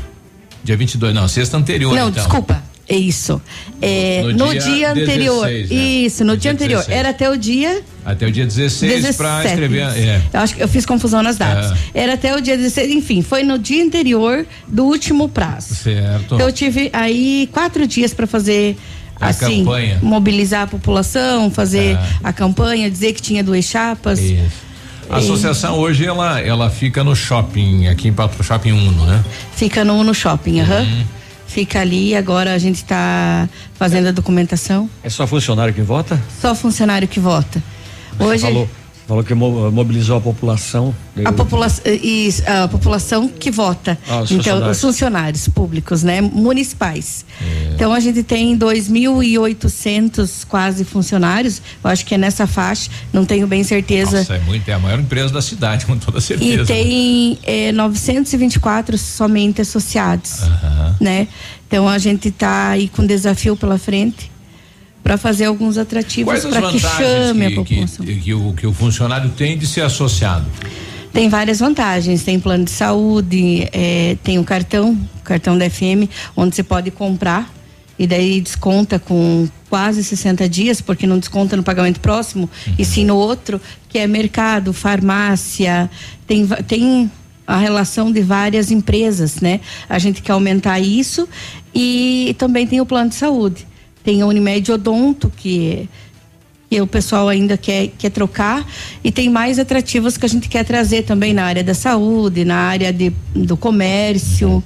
Dia 0.61 0.75
22, 0.75 1.13
não, 1.15 1.25
sexta 1.29 1.55
anterior. 1.55 1.95
Não, 1.95 2.09
então. 2.09 2.21
desculpa. 2.21 2.61
É 2.87 2.95
isso. 2.95 3.41
É, 3.81 4.21
No 4.23 4.45
no, 4.45 4.51
dia 4.51 4.61
dia, 4.61 4.91
anterior. 4.91 5.45
16, 5.47 5.69
né? 5.71 5.75
Isso, 5.75 6.23
no, 6.23 6.33
No 6.33 6.37
dia 6.37 6.41
dia 6.41 6.51
anterior. 6.51 6.79
16. 6.81 6.97
Era 6.99 7.09
até 7.09 7.29
o 7.29 7.35
dia 7.37 7.81
Até 8.05 8.27
o 8.27 8.31
dia 8.31 8.45
16 8.45 9.15
para 9.17 9.41
17. 9.41 9.47
escrever. 9.47 9.81
É. 10.07 10.21
Eu 10.33 10.39
acho 10.39 10.55
que 10.55 10.61
eu 10.63 10.67
fiz 10.67 10.85
confusão 10.85 11.23
nas 11.23 11.37
datas. 11.37 11.75
Era 11.93 12.13
até 12.13 12.35
o 12.35 12.41
dia 12.41 12.55
16, 12.55 12.91
enfim, 12.91 13.21
foi 13.23 13.43
no 13.43 13.57
dia 13.57 13.83
anterior 13.83 14.45
do 14.67 14.85
último 14.85 15.27
prazo. 15.27 15.73
Certo. 15.73 16.35
Então 16.35 16.39
eu 16.41 16.51
tive 16.51 16.89
aí 16.93 17.49
quatro 17.51 17.87
dias 17.87 18.13
para 18.13 18.27
fazer 18.27 18.77
A 19.19 19.29
assim, 19.29 19.63
campanha. 19.63 19.99
mobilizar 20.03 20.61
a 20.63 20.67
população, 20.67 21.49
fazer 21.49 21.95
É. 21.95 21.99
a 22.23 22.31
campanha, 22.31 22.89
dizer 22.91 23.13
que 23.13 23.21
tinha 23.21 23.43
duas 23.43 23.65
chapas. 23.65 24.19
A 25.09 25.17
associação 25.17 25.77
hoje 25.79 26.05
ela 26.05 26.39
ela 26.39 26.69
fica 26.69 27.03
no 27.03 27.15
shopping 27.15 27.87
aqui 27.87 28.07
em 28.09 28.13
Pato 28.13 28.43
Shopping 28.43 28.71
Uno, 28.73 29.05
né? 29.05 29.23
Fica 29.55 29.83
no, 29.85 30.03
no 30.03 30.13
shopping, 30.13 30.61
aham. 30.61 30.81
Uhum. 30.81 31.03
Fica 31.55 31.79
ali, 31.79 32.13
agora 32.13 32.53
a 32.53 32.57
gente 32.57 32.75
está 32.75 33.47
fazendo 33.75 34.09
a 34.09 34.11
documentação. 34.11 34.89
É 35.01 35.09
só 35.09 35.25
funcionário 35.25 35.73
que 35.73 35.81
vota? 35.81 36.21
Só 36.41 36.53
funcionário 36.53 37.07
que 37.07 37.17
vota. 37.17 37.63
Hoje 38.19 38.41
Falou, 38.41 38.69
falou 39.07 39.23
que 39.23 39.33
mo- 39.33 39.71
mobilizou 39.71 40.17
a 40.17 40.21
população. 40.21 40.93
a, 41.23 41.31
popula 41.31 41.67
e 41.85 42.29
a 42.45 42.67
população 42.67 43.27
que 43.27 43.51
vota. 43.51 43.97
Ah, 44.09 44.21
os 44.21 44.31
então, 44.31 44.37
funcionários. 44.43 44.77
os 44.77 44.81
funcionários 44.81 45.47
públicos, 45.47 46.03
né, 46.03 46.21
municipais. 46.21 47.25
É. 47.41 47.73
Então 47.75 47.93
a 47.93 47.99
gente 47.99 48.23
tem 48.23 48.57
2.800 48.57 50.45
quase 50.47 50.83
funcionários. 50.83 51.61
Eu 51.83 51.89
acho 51.89 52.05
que 52.05 52.15
é 52.15 52.17
nessa 52.17 52.47
faixa, 52.47 52.89
não 53.13 53.25
tenho 53.25 53.47
bem 53.47 53.63
certeza. 53.63 54.17
Nossa, 54.19 54.35
é 54.35 54.39
muito, 54.39 54.67
é 54.69 54.73
a 54.73 54.79
maior 54.79 54.99
empresa 54.99 55.33
da 55.33 55.41
cidade, 55.41 55.85
com 55.87 55.97
toda 55.97 56.17
E 56.17 56.21
certeza. 56.21 56.65
tem 56.65 57.37
eh, 57.43 57.71
924 57.71 58.97
somente 58.97 59.61
associados, 59.61 60.41
né? 60.99 61.27
Então 61.67 61.87
a 61.87 61.97
gente 61.97 62.29
está 62.29 62.69
aí 62.69 62.87
com 62.87 63.05
desafio 63.05 63.55
pela 63.55 63.77
frente 63.77 64.31
para 65.05 65.17
fazer 65.17 65.45
alguns 65.45 65.77
atrativos 65.77 66.43
para 66.45 66.71
que 66.71 66.79
chame 66.79 67.45
a 67.45 67.49
que, 67.49 67.55
população. 67.55 68.03
que, 68.03 68.15
que 68.15 68.33
o, 68.33 68.53
que 68.53 68.65
o 68.65 68.73
funcionário 68.73 69.29
tem 69.29 69.55
de 69.55 69.67
ser 69.67 69.81
associado? 69.81 70.47
Tem 71.13 71.29
várias 71.29 71.59
vantagens, 71.59 72.23
tem 72.23 72.39
plano 72.39 72.65
de 72.65 72.71
saúde, 72.71 73.69
eh, 73.71 74.17
tem 74.23 74.39
o 74.39 74.43
cartão, 74.43 74.97
cartão 75.23 75.55
da 75.59 75.69
FM, 75.69 76.09
onde 76.35 76.55
você 76.55 76.63
pode 76.63 76.89
comprar 76.89 77.53
e 77.99 78.07
daí 78.07 78.41
desconta 78.41 78.97
com 78.97 79.47
quase 79.69 80.03
60 80.03 80.49
dias, 80.49 80.81
porque 80.81 81.05
não 81.05 81.19
desconta 81.19 81.55
no 81.55 81.61
pagamento 81.61 81.99
próximo, 81.99 82.49
e 82.75 82.83
sim 82.83 83.05
no 83.05 83.15
outro, 83.15 83.61
que 83.87 83.99
é 83.99 84.07
mercado, 84.07 84.73
farmácia, 84.73 85.87
tem, 86.25 86.47
tem 86.67 87.11
a 87.45 87.57
relação 87.57 88.11
de 88.11 88.21
várias 88.21 88.71
empresas, 88.71 89.39
né? 89.39 89.59
A 89.87 89.99
gente 89.99 90.23
quer 90.23 90.31
aumentar 90.31 90.79
isso 90.79 91.29
e 91.75 92.35
também 92.39 92.65
tem 92.65 92.81
o 92.81 92.87
plano 92.87 93.09
de 93.09 93.15
saúde. 93.15 93.67
Tem 94.05 94.21
a 94.21 94.25
Unimed 94.27 94.71
Odonto, 94.71 95.31
que, 95.35 95.89
que 96.69 96.79
o 96.79 96.85
pessoal 96.85 97.27
ainda 97.27 97.57
quer, 97.57 97.87
quer 97.97 98.11
trocar, 98.11 98.63
e 99.03 99.11
tem 99.11 99.29
mais 99.29 99.57
atrativos 99.57 100.15
que 100.15 100.25
a 100.25 100.29
gente 100.29 100.47
quer 100.47 100.63
trazer 100.63 101.03
também 101.03 101.33
na 101.33 101.43
área 101.43 101.63
da 101.63 101.73
saúde, 101.73 102.45
na 102.45 102.55
área 102.55 102.93
de, 102.93 103.11
do 103.33 103.57
comércio. 103.57 104.63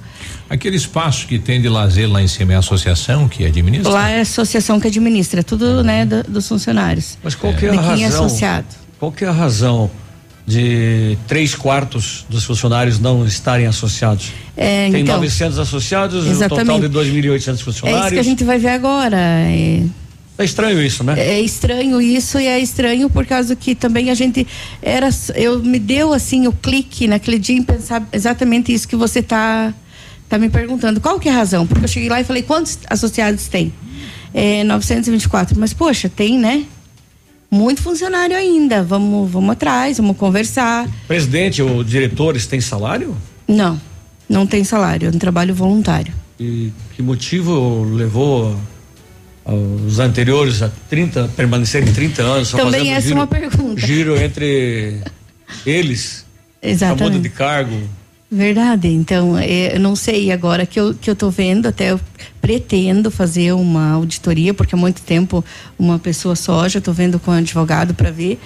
Aquele 0.48 0.76
espaço 0.76 1.26
que 1.26 1.38
tem 1.38 1.60
de 1.62 1.68
lazer 1.68 2.10
lá 2.10 2.22
em 2.22 2.28
cima 2.28 2.52
é 2.52 2.56
a 2.56 2.58
associação 2.58 3.28
que 3.28 3.46
administra? 3.46 3.90
Lá 3.90 4.10
é 4.10 4.18
a 4.18 4.22
associação 4.22 4.78
que 4.78 4.88
administra, 4.88 5.42
tudo, 5.42 5.82
né, 5.82 6.04
do- 6.04 6.22
dos 6.24 6.46
funcionários. 6.46 7.16
Mas 7.22 7.34
qual 7.34 7.54
que 7.54 7.64
é 7.66 7.70
de 7.70 7.78
a 7.78 7.82
quem 7.82 8.02
é 8.02 8.06
razão? 8.08 8.26
associado. 8.26 8.66
Qual 8.98 9.10
que 9.10 9.24
é 9.24 9.28
a 9.28 9.32
razão 9.32 9.90
de 10.46 11.16
três 11.26 11.54
quartos 11.54 12.24
dos 12.28 12.44
funcionários 12.44 12.98
não 12.98 13.24
estarem 13.24 13.66
associados? 13.66 14.32
É, 14.56 14.90
Tem 14.90 15.02
então, 15.02 15.16
900 15.16 15.58
associados, 15.58 16.26
um 16.26 16.48
total 16.48 16.80
de 16.80 16.88
2.800 16.88 17.48
É 17.48 17.52
isso 17.52 17.64
funcionários. 17.64 18.12
que 18.12 18.18
a 18.18 18.22
gente 18.22 18.44
vai 18.44 18.58
ver 18.58 18.70
agora. 18.70 19.16
É, 19.16 19.82
É 20.38 20.44
estranho 20.44 20.82
isso, 20.82 21.04
né? 21.04 21.14
É 21.18 21.40
estranho 21.40 22.00
isso 22.00 22.38
e 22.38 22.46
é 22.46 22.58
estranho 22.58 23.08
por 23.08 23.26
causa 23.26 23.54
que 23.54 23.74
também 23.74 24.10
a 24.10 24.14
gente 24.14 24.46
era 24.82 25.08
eu 25.34 25.62
me 25.62 25.78
deu 25.78 26.12
assim 26.12 26.46
o 26.46 26.52
clique 26.52 27.06
naquele 27.06 27.38
dia 27.38 27.56
em 27.56 27.62
pensar 27.62 28.06
exatamente 28.12 28.72
isso 28.72 28.88
que 28.88 28.96
você 28.96 29.22
tá 29.22 29.72
tá 30.28 30.38
me 30.38 30.48
perguntando. 30.48 31.00
Qual 31.00 31.18
que 31.18 31.28
é 31.28 31.32
a 31.32 31.34
razão? 31.34 31.66
Porque 31.66 31.84
eu 31.84 31.88
cheguei 31.88 32.08
lá 32.08 32.20
e 32.20 32.24
falei 32.24 32.42
quantos 32.42 32.78
associados 32.88 33.48
tem? 33.48 33.72
É 34.32 34.62
924, 34.64 35.58
mas 35.58 35.72
poxa, 35.72 36.08
tem, 36.08 36.38
né? 36.38 36.64
Muito 37.50 37.82
funcionário 37.82 38.36
ainda. 38.36 38.82
Vamos 38.82 39.30
vamos 39.30 39.50
atrás, 39.50 39.96
vamos 39.96 40.16
conversar. 40.16 40.88
Presidente 41.08 41.60
ou 41.62 41.82
diretores 41.82 42.46
têm 42.46 42.60
salário? 42.60 43.16
Não. 43.48 43.80
Não 44.28 44.46
tem 44.46 44.62
salário, 44.62 45.08
é 45.08 45.10
um 45.10 45.18
trabalho 45.18 45.52
voluntário. 45.52 46.14
E 46.38 46.72
que 46.94 47.02
motivo 47.02 47.82
levou 47.82 48.56
os 49.44 49.98
anteriores 49.98 50.62
a 50.62 50.70
30, 50.88 51.28
permanecerem 51.36 51.92
30 51.92 52.22
anos? 52.22 52.48
só 52.48 52.56
Também 52.56 52.92
essa 52.92 52.98
é 52.98 53.08
giro, 53.08 53.16
uma 53.16 53.26
pergunta. 53.26 53.80
Giro 53.80 54.16
entre 54.16 55.00
eles. 55.66 56.24
Exatamente. 56.62 57.14
Muda 57.14 57.18
de 57.18 57.28
cargo. 57.28 57.76
Verdade, 58.32 58.86
então 58.86 59.36
é, 59.36 59.74
eu 59.74 59.80
não 59.80 59.96
sei 59.96 60.30
agora 60.30 60.64
que 60.64 60.78
eu, 60.78 60.94
que 60.94 61.10
eu 61.10 61.16
tô 61.16 61.30
vendo, 61.30 61.66
até 61.66 61.90
eu 61.90 62.00
pretendo 62.40 63.10
fazer 63.10 63.52
uma 63.52 63.90
auditoria, 63.90 64.54
porque 64.54 64.72
há 64.72 64.78
muito 64.78 65.02
tempo 65.02 65.44
uma 65.76 65.98
pessoa 65.98 66.36
só, 66.36 66.68
já 66.68 66.80
tô 66.80 66.92
vendo 66.92 67.18
com 67.18 67.32
o 67.32 67.34
advogado 67.34 67.92
para 67.92 68.12
ver, 68.12 68.38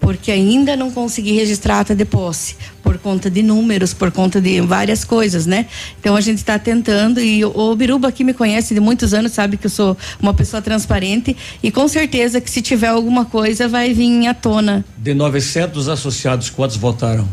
porque 0.00 0.32
ainda 0.32 0.74
não 0.74 0.90
consegui 0.90 1.32
registrar 1.32 1.76
a 1.76 1.80
ata 1.80 1.94
de 1.94 2.04
posse, 2.04 2.56
por 2.82 2.98
conta 2.98 3.30
de 3.30 3.40
números, 3.40 3.94
por 3.94 4.10
conta 4.10 4.40
de 4.40 4.60
várias 4.62 5.04
coisas, 5.04 5.46
né? 5.46 5.66
Então 6.00 6.16
a 6.16 6.20
gente 6.20 6.38
está 6.38 6.58
tentando 6.58 7.20
e 7.20 7.44
o 7.44 7.76
Biruba 7.76 8.10
que 8.10 8.24
me 8.24 8.34
conhece 8.34 8.74
de 8.74 8.80
muitos 8.80 9.14
anos 9.14 9.30
sabe 9.30 9.56
que 9.56 9.66
eu 9.66 9.70
sou 9.70 9.96
uma 10.20 10.34
pessoa 10.34 10.60
transparente 10.60 11.36
e 11.62 11.70
com 11.70 11.86
certeza 11.86 12.40
que 12.40 12.50
se 12.50 12.60
tiver 12.62 12.88
alguma 12.88 13.24
coisa 13.24 13.68
vai 13.68 13.94
vir 13.94 14.26
à 14.26 14.34
tona. 14.34 14.84
De 14.98 15.14
900 15.14 15.88
associados, 15.88 16.50
quantos 16.50 16.76
votaram? 16.76 17.28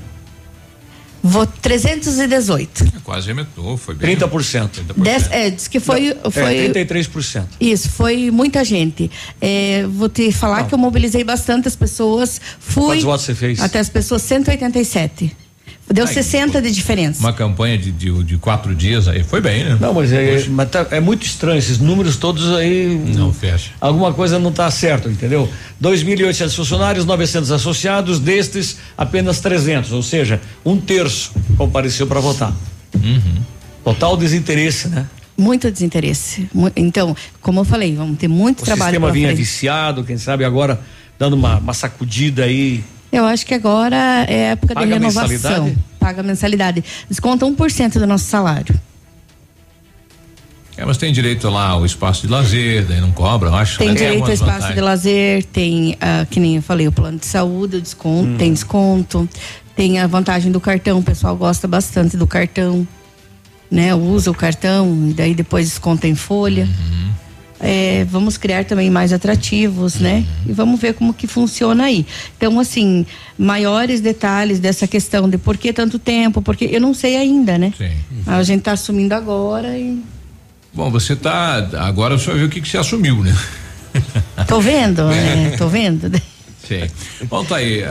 Vou 1.28 1.45
318. 1.45 3.02
Quase 3.04 3.30
aumentou, 3.30 3.76
foi 3.76 3.95
bem. 3.95 4.16
30%. 4.16 4.70
Dez, 4.95 5.30
é, 5.30 5.49
diz 5.49 5.68
que 5.68 5.80
foi. 5.80 6.16
foi 6.32 6.58
É, 6.58 6.70
33%. 6.70 7.44
Isso, 7.60 7.90
foi 7.90 8.32
muita 8.32 8.64
gente. 8.64 9.12
É, 9.41 9.86
vou 9.88 10.08
te 10.08 10.32
falar 10.32 10.66
que 10.68 10.74
eu 10.74 10.78
mobilizei 10.78 11.24
bastante 11.24 11.68
as 11.68 11.76
pessoas. 11.76 12.40
Fui. 12.60 12.86
Quantos 12.86 13.04
votos 13.04 13.26
você 13.26 13.36
fez? 13.36 13.60
Até 13.60 13.80
as 13.80 13.90
pessoas 13.90 14.22
187. 14.22 15.36
Deu 15.89 16.05
Ai, 16.05 16.14
60 16.14 16.61
de 16.61 16.69
diferença. 16.72 17.19
Uma 17.22 17.31
campanha 17.31 17.77
de, 17.77 17.91
de, 17.91 18.23
de 18.23 18.38
quatro 18.38 18.76
dias 18.76 19.07
aí, 19.07 19.23
foi 19.23 19.39
bem, 19.39 19.64
né? 19.64 19.77
Não, 19.80 19.93
mas 19.93 20.11
é, 20.11 20.45
mas 20.49 20.69
tá- 20.69 20.85
é 20.91 20.99
muito 20.99 21.26
estranho, 21.26 21.57
esses 21.57 21.80
números 21.80 22.18
todos 22.18 22.53
aí. 22.55 22.88
Não 23.15 23.31
fecha. 23.31 23.72
Alguma 23.80 24.14
coisa 24.14 24.38
não 24.38 24.49
está 24.49 24.69
certo, 24.69 25.09
entendeu? 25.09 25.49
2.800 25.81 26.53
funcionários, 26.53 27.05
900 27.05 27.51
associados, 27.51 28.19
destes 28.19 28.77
apenas 28.97 29.39
300, 29.39 29.93
ou 29.93 30.03
seja, 30.03 30.41
um 30.65 30.77
terço 30.77 31.31
compareceu 31.57 32.05
para 32.05 32.19
votar. 32.19 32.53
Uhum. 32.93 33.22
Total 33.84 34.18
desinteresse, 34.18 34.89
né? 34.89 35.05
Muito 35.38 35.72
desinteresse. 35.72 36.49
Então, 36.76 37.15
como 37.41 37.61
eu 37.61 37.64
falei, 37.64 37.95
vamos 37.95 38.18
ter 38.18 38.27
muito 38.27 38.61
O 38.61 38.65
trabalho 38.65 38.85
sistema 38.89 39.05
pela 39.07 39.14
vinha 39.14 39.27
frente. 39.27 39.38
viciado, 39.38 40.03
quem 40.03 40.18
sabe 40.18 40.43
agora 40.43 40.81
dando 41.18 41.34
uma, 41.35 41.59
uma 41.59 41.73
sacudida 41.73 42.43
aí. 42.43 42.84
Eu 43.11 43.25
acho 43.25 43.45
que 43.45 43.53
agora 43.53 44.25
é 44.27 44.51
época 44.51 44.73
Paga 44.73 44.85
de 44.88 44.93
renovação. 44.93 45.27
mensalidade? 45.29 45.77
Paga 45.99 46.23
mensalidade. 46.23 46.84
Desconta 47.09 47.45
1% 47.45 47.93
do 47.99 48.07
nosso 48.07 48.25
salário. 48.25 48.77
É, 50.75 50.85
mas 50.85 50.97
tem 50.97 51.11
direito 51.11 51.49
lá 51.49 51.69
ao 51.69 51.85
espaço 51.85 52.21
de 52.27 52.31
lazer, 52.31 52.85
daí 52.85 53.01
não 53.01 53.11
cobra, 53.11 53.49
eu 53.49 53.55
acho. 53.55 53.79
Tem 53.79 53.88
né? 53.89 53.93
direito 53.95 54.11
ao 54.13 54.19
algumas 54.29 54.34
espaço 54.39 54.51
vantagens. 54.53 54.75
de 54.75 54.81
lazer, 54.81 55.43
tem, 55.45 55.97
ah, 55.99 56.25
que 56.29 56.39
nem 56.39 56.57
eu 56.57 56.61
falei, 56.61 56.88
o 56.88 56.91
plano 56.91 57.17
de 57.17 57.25
saúde, 57.25 57.77
o 57.77 57.81
desconto, 57.81 58.29
Hum. 58.29 58.38
tem 58.38 58.53
desconto, 58.53 59.27
tem 59.75 59.97
a 59.99 60.05
vantagem 60.05 60.51
do 60.51 60.59
cartão, 60.59 60.99
o 60.99 61.03
pessoal 61.03 61.35
gosta 61.35 61.67
bastante 61.67 62.15
do 62.15 62.27
cartão, 62.27 62.88
né? 63.71 63.95
Usa 63.95 64.29
o 64.29 64.35
cartão 64.35 65.07
e 65.09 65.13
daí 65.13 65.34
depois 65.34 65.67
desconta 65.67 66.07
em 66.07 66.13
folha. 66.13 66.65
Uhum. 66.65 67.09
É, 67.59 68.05
vamos 68.09 68.38
criar 68.38 68.65
também 68.65 68.89
mais 68.89 69.11
atrativos, 69.11 69.95
né? 69.95 70.23
E 70.45 70.51
vamos 70.51 70.79
ver 70.79 70.93
como 70.93 71.13
que 71.13 71.25
funciona 71.25 71.85
aí. 71.85 72.05
Então, 72.38 72.59
assim, 72.59 73.05
maiores 73.38 73.99
detalhes 73.99 74.59
dessa 74.59 74.88
questão 74.88 75.27
de 75.27 75.38
por 75.38 75.57
que 75.57 75.73
tanto 75.73 75.97
tempo, 75.97 76.41
porque 76.41 76.65
eu 76.65 76.79
não 76.79 76.93
sei 76.93 77.17
ainda, 77.17 77.57
né? 77.57 77.73
Sim. 77.77 77.91
A 78.27 78.43
gente 78.43 78.61
tá 78.61 78.73
assumindo 78.73 79.15
agora 79.15 79.77
e 79.77 80.01
Bom, 80.77 80.91
você 80.91 81.15
tá. 81.15 81.67
Agora 81.79 82.13
o 82.13 82.19
senhor 82.19 82.38
viu 82.38 82.45
o 82.45 82.49
que, 82.49 82.61
que 82.61 82.69
você 82.69 82.77
assumiu, 82.77 83.23
né? 83.23 83.35
tô 84.47 84.61
vendo, 84.61 85.01
é, 85.09 85.55
tô 85.57 85.67
vendo. 85.67 86.11
Sim. 86.67 86.88
Bom, 87.23 87.43
tá 87.43 87.55
aí. 87.55 87.84
A, 87.84 87.89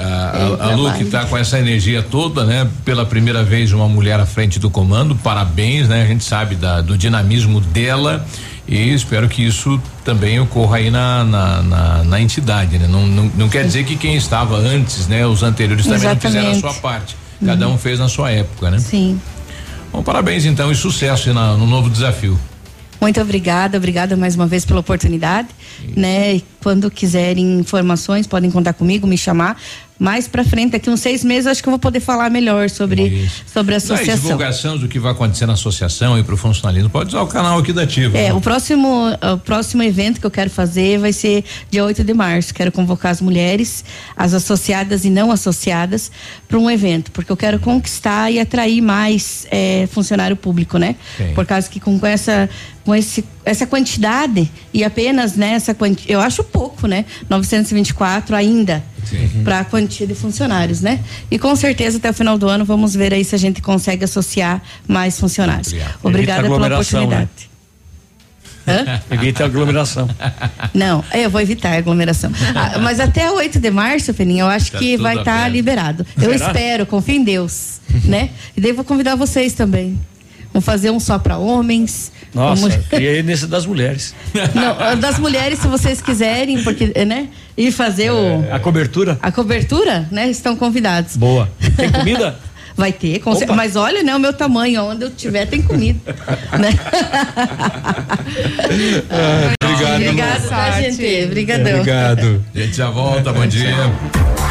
a, 0.60 0.66
a 0.66 0.76
Lu 0.76 0.92
que 0.92 1.06
tá 1.06 1.24
com 1.24 1.36
essa 1.36 1.58
energia 1.58 2.00
toda, 2.00 2.44
né? 2.44 2.68
Pela 2.84 3.04
primeira 3.04 3.42
vez, 3.42 3.72
uma 3.72 3.88
mulher 3.88 4.20
à 4.20 4.26
frente 4.26 4.60
do 4.60 4.70
comando. 4.70 5.16
Parabéns, 5.16 5.88
né? 5.88 6.04
A 6.04 6.06
gente 6.06 6.22
sabe 6.22 6.54
da, 6.54 6.80
do 6.80 6.96
dinamismo 6.96 7.60
dela 7.60 8.24
e 8.68 8.92
espero 8.92 9.28
que 9.28 9.42
isso 9.46 9.80
também 10.04 10.40
ocorra 10.40 10.78
aí 10.78 10.90
na, 10.90 11.22
na, 11.24 11.62
na, 11.62 12.04
na 12.04 12.20
entidade, 12.20 12.78
né? 12.78 12.86
Não, 12.88 13.06
não, 13.06 13.30
não 13.36 13.48
quer 13.48 13.64
dizer 13.64 13.84
que 13.84 13.96
quem 13.96 14.16
estava 14.16 14.56
antes, 14.56 15.06
né? 15.08 15.26
Os 15.26 15.42
anteriores 15.42 15.86
também 15.86 16.02
não 16.02 16.16
fizeram 16.16 16.48
a 16.48 16.50
Exatamente. 16.50 16.60
sua 16.60 16.74
parte. 16.90 17.16
Cada 17.44 17.68
um 17.68 17.76
fez 17.78 17.98
na 17.98 18.08
sua 18.08 18.30
época, 18.30 18.70
né? 18.70 18.78
Sim. 18.78 19.20
Bom, 19.92 20.02
parabéns 20.02 20.44
então 20.44 20.72
e 20.72 20.74
sucesso 20.74 21.32
na- 21.32 21.54
no 21.54 21.66
novo 21.66 21.88
desafio. 21.90 22.38
Muito 23.00 23.20
obrigada, 23.20 23.76
obrigada 23.76 24.16
mais 24.16 24.34
uma 24.34 24.46
vez 24.46 24.64
pela 24.64 24.80
oportunidade, 24.80 25.48
né? 25.94 26.40
Quando 26.66 26.90
quiserem 26.90 27.60
informações, 27.60 28.26
podem 28.26 28.50
contar 28.50 28.72
comigo, 28.72 29.06
me 29.06 29.16
chamar. 29.16 29.56
Mais 30.00 30.26
pra 30.26 30.42
frente, 30.42 30.72
daqui 30.72 30.90
uns 30.90 30.98
seis 30.98 31.22
meses, 31.22 31.46
acho 31.46 31.62
que 31.62 31.68
eu 31.68 31.70
vou 31.70 31.78
poder 31.78 32.00
falar 32.00 32.28
melhor 32.28 32.68
sobre, 32.68 33.30
sobre 33.46 33.74
a 33.74 33.76
associação. 33.76 34.16
divulgação 34.16 34.76
do 34.76 34.88
que 34.88 34.98
vai 34.98 35.12
acontecer 35.12 35.46
na 35.46 35.52
associação 35.52 36.18
e 36.18 36.24
pro 36.24 36.36
funcionalismo. 36.36 36.90
Pode 36.90 37.10
usar 37.10 37.22
o 37.22 37.28
canal 37.28 37.56
aqui 37.60 37.72
da 37.72 37.82
Ativa. 37.82 38.18
É, 38.18 38.30
né? 38.30 38.34
o 38.34 38.40
próximo, 38.40 39.10
o 39.10 39.38
próximo 39.38 39.80
evento 39.84 40.18
que 40.18 40.26
eu 40.26 40.30
quero 40.30 40.50
fazer 40.50 40.98
vai 40.98 41.12
ser 41.12 41.44
dia 41.70 41.84
8 41.84 42.02
de 42.02 42.12
março. 42.12 42.52
Quero 42.52 42.72
convocar 42.72 43.12
as 43.12 43.20
mulheres, 43.20 43.84
as 44.16 44.34
associadas 44.34 45.04
e 45.04 45.08
não 45.08 45.30
associadas, 45.30 46.10
para 46.48 46.58
um 46.58 46.68
evento, 46.68 47.12
porque 47.12 47.30
eu 47.30 47.36
quero 47.36 47.60
conquistar 47.60 48.28
e 48.32 48.40
atrair 48.40 48.82
mais 48.82 49.46
eh, 49.52 49.88
funcionário 49.92 50.34
público, 50.34 50.78
né? 50.78 50.96
Sim. 51.16 51.32
Por 51.32 51.46
causa 51.46 51.70
que 51.70 51.78
com 51.78 52.04
essa, 52.04 52.50
com 52.84 52.92
esse, 52.92 53.24
essa 53.46 53.66
quantidade 53.66 54.50
e 54.74 54.82
apenas 54.84 55.36
nessa 55.36 55.72
quantia, 55.72 56.12
eu 56.12 56.20
acho 56.20 56.42
pouco, 56.44 56.86
né? 56.86 57.04
924 57.30 58.34
ainda 58.34 58.84
para 59.44 59.60
a 59.60 59.64
quantia 59.64 60.04
de 60.06 60.14
funcionários, 60.16 60.80
né? 60.80 60.98
E 61.30 61.38
com 61.38 61.54
certeza 61.54 61.98
até 61.98 62.10
o 62.10 62.12
final 62.14 62.36
do 62.36 62.48
ano 62.48 62.64
vamos 62.64 62.94
ver 62.94 63.14
aí 63.14 63.24
se 63.24 63.34
a 63.36 63.38
gente 63.38 63.62
consegue 63.62 64.04
associar 64.04 64.60
mais 64.88 65.18
funcionários. 65.18 65.72
Obrigada 66.02 66.42
pela 66.42 66.56
aglomeração, 66.56 67.04
oportunidade. 67.04 67.46
Hã? 68.68 69.00
Evita 69.12 69.44
a 69.44 69.46
aglomeração. 69.46 70.10
Não, 70.74 71.04
eu 71.14 71.30
vou 71.30 71.40
evitar 71.40 71.74
a 71.74 71.76
aglomeração. 71.78 72.32
Ah, 72.52 72.80
mas 72.80 72.98
até 72.98 73.30
8 73.30 73.60
de 73.60 73.70
março, 73.70 74.12
Peninha, 74.12 74.42
eu 74.42 74.48
acho 74.48 74.72
Tá 74.72 74.78
que 74.78 74.96
vai 74.96 75.18
estar 75.18 75.34
aberto. 75.36 75.52
liberado. 75.52 76.06
Eu 76.16 76.32
Será? 76.32 76.46
espero, 76.48 76.84
confio 76.84 77.14
em 77.14 77.22
Deus, 77.22 77.80
né? 78.04 78.30
E 78.56 78.60
daí 78.60 78.72
vou 78.72 78.84
convidar 78.84 79.14
vocês 79.14 79.52
também. 79.52 79.96
Vamos 80.56 80.64
fazer 80.64 80.90
um 80.90 80.98
só 80.98 81.18
para 81.18 81.36
homens. 81.36 82.10
Nossa, 82.32 82.62
Vamos- 82.66 82.86
queria 82.86 83.18
ir 83.18 83.22
nesse 83.22 83.46
das 83.46 83.66
mulheres. 83.66 84.14
Não, 84.54 84.98
das 84.98 85.18
mulheres, 85.18 85.58
se 85.58 85.68
vocês 85.68 86.00
quiserem, 86.00 86.62
porque, 86.62 86.94
né? 87.04 87.28
E 87.54 87.70
fazer 87.70 88.10
o. 88.10 88.42
A 88.50 88.58
cobertura? 88.58 89.18
A 89.20 89.30
cobertura, 89.30 90.08
né? 90.10 90.30
Estão 90.30 90.56
convidados. 90.56 91.14
Boa. 91.18 91.50
Tem 91.76 91.92
comida? 91.92 92.38
Vai 92.74 92.90
ter, 92.90 93.20
Opa. 93.24 93.54
mas 93.54 93.74
olha, 93.76 94.02
né, 94.02 94.14
o 94.14 94.18
meu 94.18 94.34
tamanho, 94.34 94.82
onde 94.82 95.02
eu 95.02 95.10
tiver 95.10 95.46
tem 95.46 95.62
comida. 95.62 95.98
né? 96.58 96.68
Obrigado. 99.62 99.94
Obrigada, 100.02 100.48
tá, 100.48 100.80
gente. 100.82 101.24
Obrigadão. 101.24 101.80
A 102.54 102.58
gente 102.58 102.76
já 102.76 102.90
volta, 102.90 103.32
bom 103.32 103.46
dia. 103.46 103.74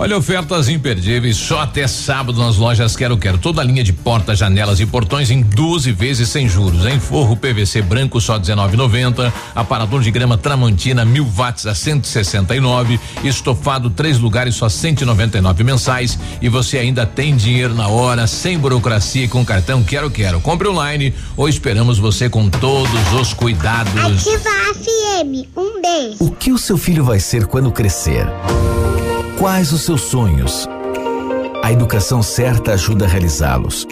Olha, 0.00 0.16
ofertas 0.16 0.68
imperdíveis 0.68 1.36
só 1.36 1.62
até 1.62 1.84
sábado 1.88 2.38
nas 2.38 2.56
lojas 2.56 2.94
Quero 2.94 3.18
Quero. 3.18 3.36
Toda 3.36 3.62
a 3.62 3.64
linha 3.64 3.82
de 3.82 3.92
portas, 3.92 4.38
janelas 4.38 4.78
e 4.78 4.86
portões 4.86 5.28
em 5.28 5.42
12 5.42 5.90
vezes 5.90 6.28
sem 6.28 6.48
juros. 6.48 6.86
Em 6.86 7.00
forro 7.00 7.36
PVC 7.36 7.82
branco 7.82 8.20
só 8.20 8.38
19,90. 8.38 9.32
Aparador 9.56 10.00
de 10.00 10.12
grama 10.12 10.38
Tramontina 10.38 11.04
mil 11.04 11.24
watts 11.24 11.66
a 11.66 11.74
169. 11.74 13.00
Estofado 13.24 13.90
três 13.90 14.18
lugares 14.18 14.54
só 14.54 14.68
199 14.68 15.64
mensais. 15.64 16.16
E 16.40 16.48
você 16.48 16.78
ainda 16.78 17.04
tem 17.04 17.34
dinheiro 17.34 17.74
na 17.74 17.88
hora, 17.88 18.28
sem 18.28 18.56
burocracia 18.56 19.24
e 19.24 19.28
com 19.28 19.44
cartão 19.44 19.82
Quero 19.82 20.12
Quero. 20.12 20.40
Compre 20.40 20.68
online 20.68 21.12
ou 21.36 21.48
esperamos 21.48 21.98
você 21.98 22.30
com 22.30 22.48
todos 22.48 23.12
os 23.20 23.34
cuidados. 23.34 24.28
Ativa 24.28 24.48
a 24.48 24.74
FM. 24.74 25.48
Um 25.56 25.82
beijo. 25.82 26.18
O 26.20 26.30
que 26.30 26.52
o 26.52 26.58
seu 26.58 26.78
filho 26.78 27.02
vai 27.02 27.18
ser 27.18 27.46
quando 27.46 27.72
crescer? 27.72 28.28
Quais 29.38 29.72
os 29.72 29.82
seus 29.82 30.00
sonhos? 30.00 30.66
A 31.62 31.70
educação 31.70 32.24
certa 32.24 32.72
ajuda 32.72 33.04
a 33.04 33.08
realizá-los. 33.08 33.86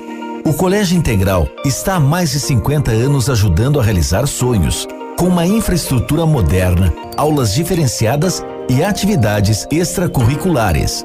O 0.44 0.52
Colégio 0.52 0.98
Integral 0.98 1.48
está 1.64 1.94
há 1.94 2.00
mais 2.00 2.32
de 2.32 2.40
50 2.40 2.90
anos 2.90 3.30
ajudando 3.30 3.78
a 3.78 3.82
realizar 3.82 4.26
sonhos, 4.26 4.88
com 5.16 5.26
uma 5.26 5.46
infraestrutura 5.46 6.26
moderna, 6.26 6.92
aulas 7.16 7.54
diferenciadas 7.54 8.42
e 8.68 8.82
atividades 8.82 9.68
extracurriculares. 9.70 11.04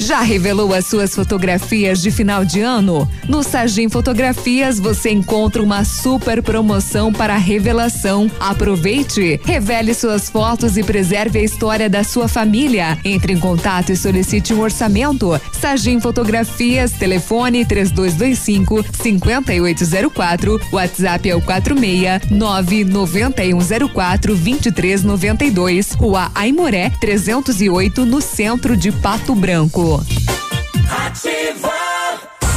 Já 0.00 0.22
revelou 0.22 0.72
as 0.72 0.86
suas 0.86 1.14
fotografias 1.14 2.00
de 2.00 2.10
final 2.10 2.42
de 2.42 2.62
ano? 2.62 3.06
No 3.28 3.42
Sagim 3.42 3.90
Fotografias 3.90 4.80
você 4.80 5.10
encontra 5.10 5.62
uma 5.62 5.84
super 5.84 6.42
promoção 6.42 7.12
para 7.12 7.36
revelação. 7.36 8.30
Aproveite, 8.40 9.38
revele 9.44 9.92
suas 9.92 10.30
fotos 10.30 10.78
e 10.78 10.82
preserve 10.82 11.38
a 11.38 11.42
história 11.42 11.88
da 11.88 12.02
sua 12.02 12.28
família. 12.28 12.98
Entre 13.04 13.34
em 13.34 13.38
contato 13.38 13.92
e 13.92 13.96
solicite 13.96 14.54
um 14.54 14.60
orçamento. 14.60 15.38
Sagim 15.52 16.00
Fotografias, 16.00 16.92
telefone 16.92 17.66
3225 17.66 18.82
5804, 19.02 20.60
WhatsApp 20.72 21.28
é 21.28 21.36
o 21.36 21.42
46 21.42 22.30
99104 22.30 24.34
2392, 24.34 25.92
Rua 25.92 26.30
Aimoré 26.34 26.90
308, 26.98 28.06
no 28.06 28.22
centro 28.22 28.74
de 28.74 28.90
Pato 28.90 29.34
Branco. 29.34 29.89
Ativa. 29.98 31.79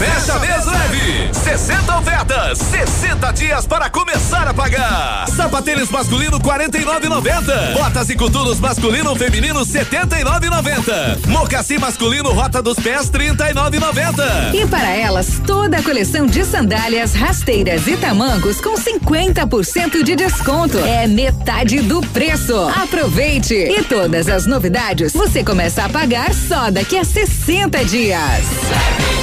Fecha 0.03 0.37
mês 0.39 0.65
leve. 0.65 1.33
60 1.33 1.97
ofertas, 1.97 2.57
60 2.57 3.31
dias 3.31 3.65
para 3.65 3.89
começar 3.89 4.45
a 4.45 4.53
pagar. 4.53 5.25
Sapatênis 5.29 5.89
masculino 5.89 6.41
49,90. 6.41 7.73
Botas 7.73 8.09
e 8.09 8.15
coturnos 8.17 8.59
masculino 8.59 9.15
feminino 9.15 9.61
79,90. 9.61 11.25
Mocassim 11.27 11.77
masculino 11.77 12.33
rota 12.33 12.61
dos 12.61 12.75
pés 12.75 13.09
39,90. 13.09 14.53
E 14.53 14.67
para 14.67 14.89
elas, 14.89 15.39
toda 15.47 15.77
a 15.77 15.83
coleção 15.83 16.25
de 16.25 16.43
sandálias, 16.43 17.13
rasteiras 17.13 17.87
e 17.87 17.95
tamancos 17.95 18.59
com 18.59 18.73
50% 18.73 20.03
de 20.03 20.17
desconto. 20.17 20.79
É 20.79 21.07
metade 21.07 21.79
do 21.79 22.01
preço. 22.07 22.57
Aproveite! 22.83 23.53
E 23.53 23.81
todas 23.85 24.27
as 24.27 24.45
novidades 24.45 25.13
você 25.13 25.45
começa 25.45 25.85
a 25.85 25.87
pagar 25.87 26.33
só 26.33 26.69
daqui 26.69 26.97
a 26.97 27.05
60 27.05 27.85
dias. 27.85 29.22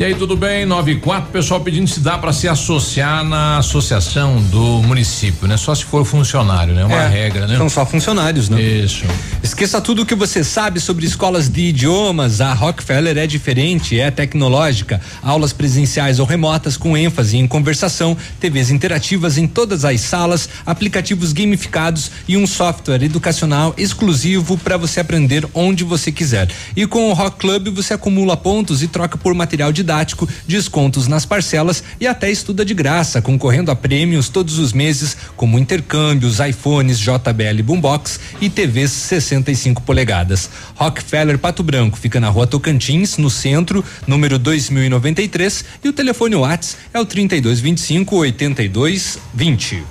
E 0.00 0.02
aí, 0.02 0.14
tudo 0.14 0.34
bem? 0.34 0.64
9 0.64 0.92
e 0.92 0.96
4, 0.96 1.30
pessoal 1.30 1.60
pedindo 1.60 1.86
se 1.86 2.00
dá 2.00 2.16
para 2.16 2.32
se 2.32 2.48
associar 2.48 3.22
na 3.22 3.58
associação 3.58 4.40
do 4.44 4.82
município, 4.82 5.46
né? 5.46 5.58
Só 5.58 5.74
se 5.74 5.84
for 5.84 6.06
funcionário, 6.06 6.72
né? 6.72 6.86
Uma 6.86 7.02
É, 7.02 7.06
regra, 7.06 7.46
né? 7.46 7.58
São 7.58 7.68
só 7.68 7.84
funcionários, 7.84 8.48
né? 8.48 8.58
Isso. 8.58 9.04
Esqueça 9.42 9.78
tudo 9.78 10.00
o 10.00 10.06
que 10.06 10.14
você 10.14 10.42
sabe 10.42 10.80
sobre 10.80 11.04
escolas 11.04 11.50
de 11.50 11.66
idiomas. 11.66 12.40
A 12.40 12.54
Rockefeller 12.54 13.18
é 13.18 13.26
diferente, 13.26 14.00
é 14.00 14.10
tecnológica. 14.10 15.02
Aulas 15.22 15.52
presenciais 15.52 16.18
ou 16.18 16.24
remotas 16.24 16.78
com 16.78 16.96
ênfase 16.96 17.36
em 17.36 17.46
conversação, 17.46 18.16
TVs 18.40 18.70
interativas 18.70 19.36
em 19.36 19.46
todas 19.46 19.84
as 19.84 20.00
salas, 20.00 20.48
aplicativos 20.64 21.34
gamificados 21.34 22.10
e 22.26 22.38
um 22.38 22.46
software 22.46 23.02
educacional 23.02 23.74
exclusivo 23.76 24.56
para 24.56 24.78
você 24.78 25.00
aprender 25.00 25.46
onde 25.52 25.84
você 25.84 26.10
quiser. 26.10 26.48
E 26.74 26.86
com 26.86 27.10
o 27.10 27.12
Rock 27.12 27.36
Club 27.36 27.68
você 27.68 27.92
acumula 27.92 28.34
pontos 28.34 28.82
e 28.82 28.88
troca 28.88 29.18
por 29.18 29.34
material 29.34 29.70
didático, 29.70 29.89
descontos 30.46 31.06
nas 31.06 31.24
parcelas 31.24 31.82
e 32.00 32.06
até 32.06 32.30
estuda 32.30 32.64
de 32.64 32.74
graça, 32.74 33.20
concorrendo 33.20 33.70
a 33.70 33.76
prêmios 33.76 34.28
todos 34.28 34.58
os 34.58 34.72
meses, 34.72 35.16
como 35.36 35.58
intercâmbios, 35.58 36.38
iPhones, 36.40 36.98
JBL 36.98 37.62
Boombox 37.62 38.20
e 38.40 38.48
TVs 38.48 38.90
65 38.92 39.82
polegadas. 39.82 40.48
Rockefeller 40.76 41.38
Pato 41.38 41.62
Branco 41.62 41.98
fica 41.98 42.20
na 42.20 42.28
rua 42.28 42.46
Tocantins, 42.46 43.16
no 43.16 43.30
centro, 43.30 43.84
número 44.06 44.38
2093, 44.38 45.64
e 45.84 45.88
o 45.88 45.92
telefone 45.92 46.36
Whats 46.36 46.76
é 46.92 47.00
o 47.00 47.04
3225 47.04 48.16
8220. 48.16 49.82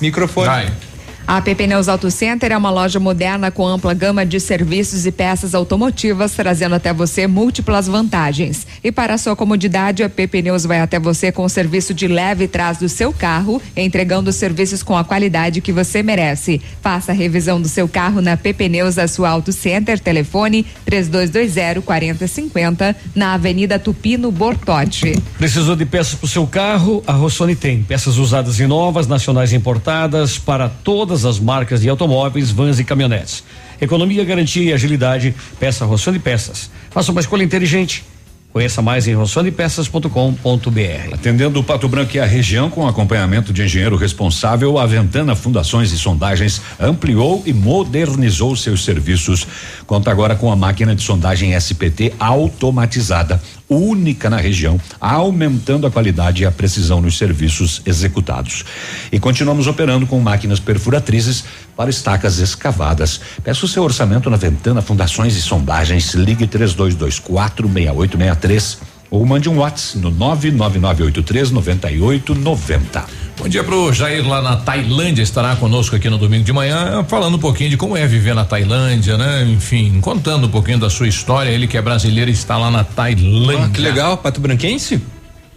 Microfone. 0.00 0.46
Vai. 0.46 0.87
A 1.28 1.42
PP 1.42 1.64
Pneus 1.64 1.88
Auto 1.88 2.10
Center 2.10 2.50
é 2.52 2.56
uma 2.56 2.70
loja 2.70 2.98
moderna 2.98 3.50
com 3.50 3.66
ampla 3.66 3.92
gama 3.92 4.24
de 4.24 4.40
serviços 4.40 5.04
e 5.04 5.12
peças 5.12 5.54
automotivas, 5.54 6.32
trazendo 6.32 6.74
até 6.74 6.90
você 6.90 7.26
múltiplas 7.26 7.86
vantagens. 7.86 8.66
E 8.82 8.90
para 8.90 9.18
sua 9.18 9.36
comodidade, 9.36 10.02
a 10.02 10.08
PP 10.08 10.40
Pneus 10.40 10.64
vai 10.64 10.80
até 10.80 10.98
você 10.98 11.30
com 11.30 11.44
o 11.44 11.48
serviço 11.50 11.92
de 11.92 12.08
leve 12.08 12.48
trás 12.48 12.78
do 12.78 12.88
seu 12.88 13.12
carro, 13.12 13.60
entregando 13.76 14.32
serviços 14.32 14.82
com 14.82 14.96
a 14.96 15.04
qualidade 15.04 15.60
que 15.60 15.70
você 15.70 16.02
merece. 16.02 16.62
Faça 16.80 17.12
a 17.12 17.14
revisão 17.14 17.60
do 17.60 17.68
seu 17.68 17.86
carro 17.86 18.22
na 18.22 18.34
PP 18.34 18.54
Pneus, 18.54 18.96
a 18.96 19.06
sua 19.06 19.28
Auto 19.28 19.52
Center, 19.52 20.00
telefone 20.00 20.64
3220 20.86 21.84
4050, 21.84 22.96
na 23.14 23.34
Avenida 23.34 23.78
Tupino 23.78 24.32
Bortote. 24.32 25.22
Precisou 25.36 25.76
de 25.76 25.84
peças 25.84 26.14
para 26.14 26.24
o 26.24 26.28
seu 26.28 26.46
carro? 26.46 27.04
A 27.06 27.12
Rossoni 27.12 27.54
tem. 27.54 27.82
Peças 27.82 28.16
usadas 28.16 28.58
e 28.58 28.66
novas, 28.66 29.06
nacionais 29.06 29.52
importadas, 29.52 30.38
para 30.38 30.70
todas 30.70 31.17
as 31.24 31.38
marcas 31.38 31.80
de 31.80 31.88
automóveis, 31.88 32.50
vans 32.50 32.78
e 32.78 32.84
caminhonetes. 32.84 33.42
Economia, 33.80 34.24
garantia 34.24 34.70
e 34.70 34.72
agilidade. 34.72 35.34
Peça 35.58 35.84
Rossoni 35.84 36.18
Peças. 36.18 36.70
Faça 36.90 37.12
uma 37.12 37.20
escolha 37.20 37.44
inteligente. 37.44 38.04
Conheça 38.50 38.80
mais 38.80 39.06
em 39.06 39.14
rossonepeças.com.br. 39.14 41.14
Atendendo 41.14 41.60
o 41.60 41.62
Pato 41.62 41.86
Branco 41.86 42.16
e 42.16 42.20
a 42.20 42.24
região 42.24 42.70
com 42.70 42.88
acompanhamento 42.88 43.52
de 43.52 43.62
engenheiro 43.62 43.94
responsável, 43.94 44.78
a 44.78 44.86
Ventana 44.86 45.36
Fundações 45.36 45.92
e 45.92 45.98
Sondagens 45.98 46.60
ampliou 46.80 47.42
e 47.44 47.52
modernizou 47.52 48.56
seus 48.56 48.84
serviços. 48.84 49.46
Conta 49.86 50.10
agora 50.10 50.34
com 50.34 50.50
a 50.50 50.56
máquina 50.56 50.94
de 50.94 51.02
sondagem 51.02 51.54
SPT 51.54 52.14
automatizada, 52.18 53.40
única 53.68 54.30
na 54.30 54.38
região, 54.38 54.80
aumentando 55.00 55.86
a 55.86 55.90
qualidade 55.90 56.42
e 56.42 56.46
a 56.46 56.50
precisão 56.50 57.00
nos 57.00 57.18
serviços 57.18 57.82
executados. 57.84 58.64
E 59.12 59.20
continuamos 59.20 59.66
operando 59.66 60.06
com 60.06 60.18
máquinas 60.20 60.58
perfuratrizes 60.58 61.44
para 61.76 61.90
estacas 61.90 62.38
escavadas. 62.38 63.20
Peça 63.42 63.64
o 63.64 63.68
seu 63.68 63.82
orçamento 63.82 64.30
na 64.30 64.36
Ventana 64.36 64.82
Fundações 64.82 65.36
e 65.36 65.42
Sondagens. 65.42 66.14
Ligue 66.14 66.46
3224 66.46 67.68
6863 67.68 68.97
ou 69.10 69.24
mande 69.24 69.48
um 69.48 69.58
WhatsApp 69.58 69.98
no 69.98 70.10
99983 70.10 71.50
9890. 71.50 73.04
Bom 73.38 73.48
dia 73.48 73.62
pro 73.62 73.92
Jair 73.92 74.26
lá 74.26 74.42
na 74.42 74.56
Tailândia, 74.56 75.22
estará 75.22 75.54
conosco 75.56 75.94
aqui 75.94 76.10
no 76.10 76.18
domingo 76.18 76.44
de 76.44 76.52
manhã, 76.52 77.04
falando 77.06 77.36
um 77.36 77.38
pouquinho 77.38 77.70
de 77.70 77.76
como 77.76 77.96
é 77.96 78.06
viver 78.06 78.34
na 78.34 78.44
Tailândia, 78.44 79.16
né? 79.16 79.44
Enfim, 79.44 80.00
contando 80.00 80.48
um 80.48 80.50
pouquinho 80.50 80.78
da 80.78 80.90
sua 80.90 81.06
história. 81.06 81.50
Ele 81.50 81.66
que 81.66 81.76
é 81.76 81.82
brasileiro 81.82 82.30
e 82.30 82.34
está 82.34 82.58
lá 82.58 82.70
na 82.70 82.82
Tailândia. 82.82 83.66
Ah, 83.66 83.68
que 83.68 83.80
legal, 83.80 84.18
Pato 84.18 84.40
Branquense? 84.40 85.00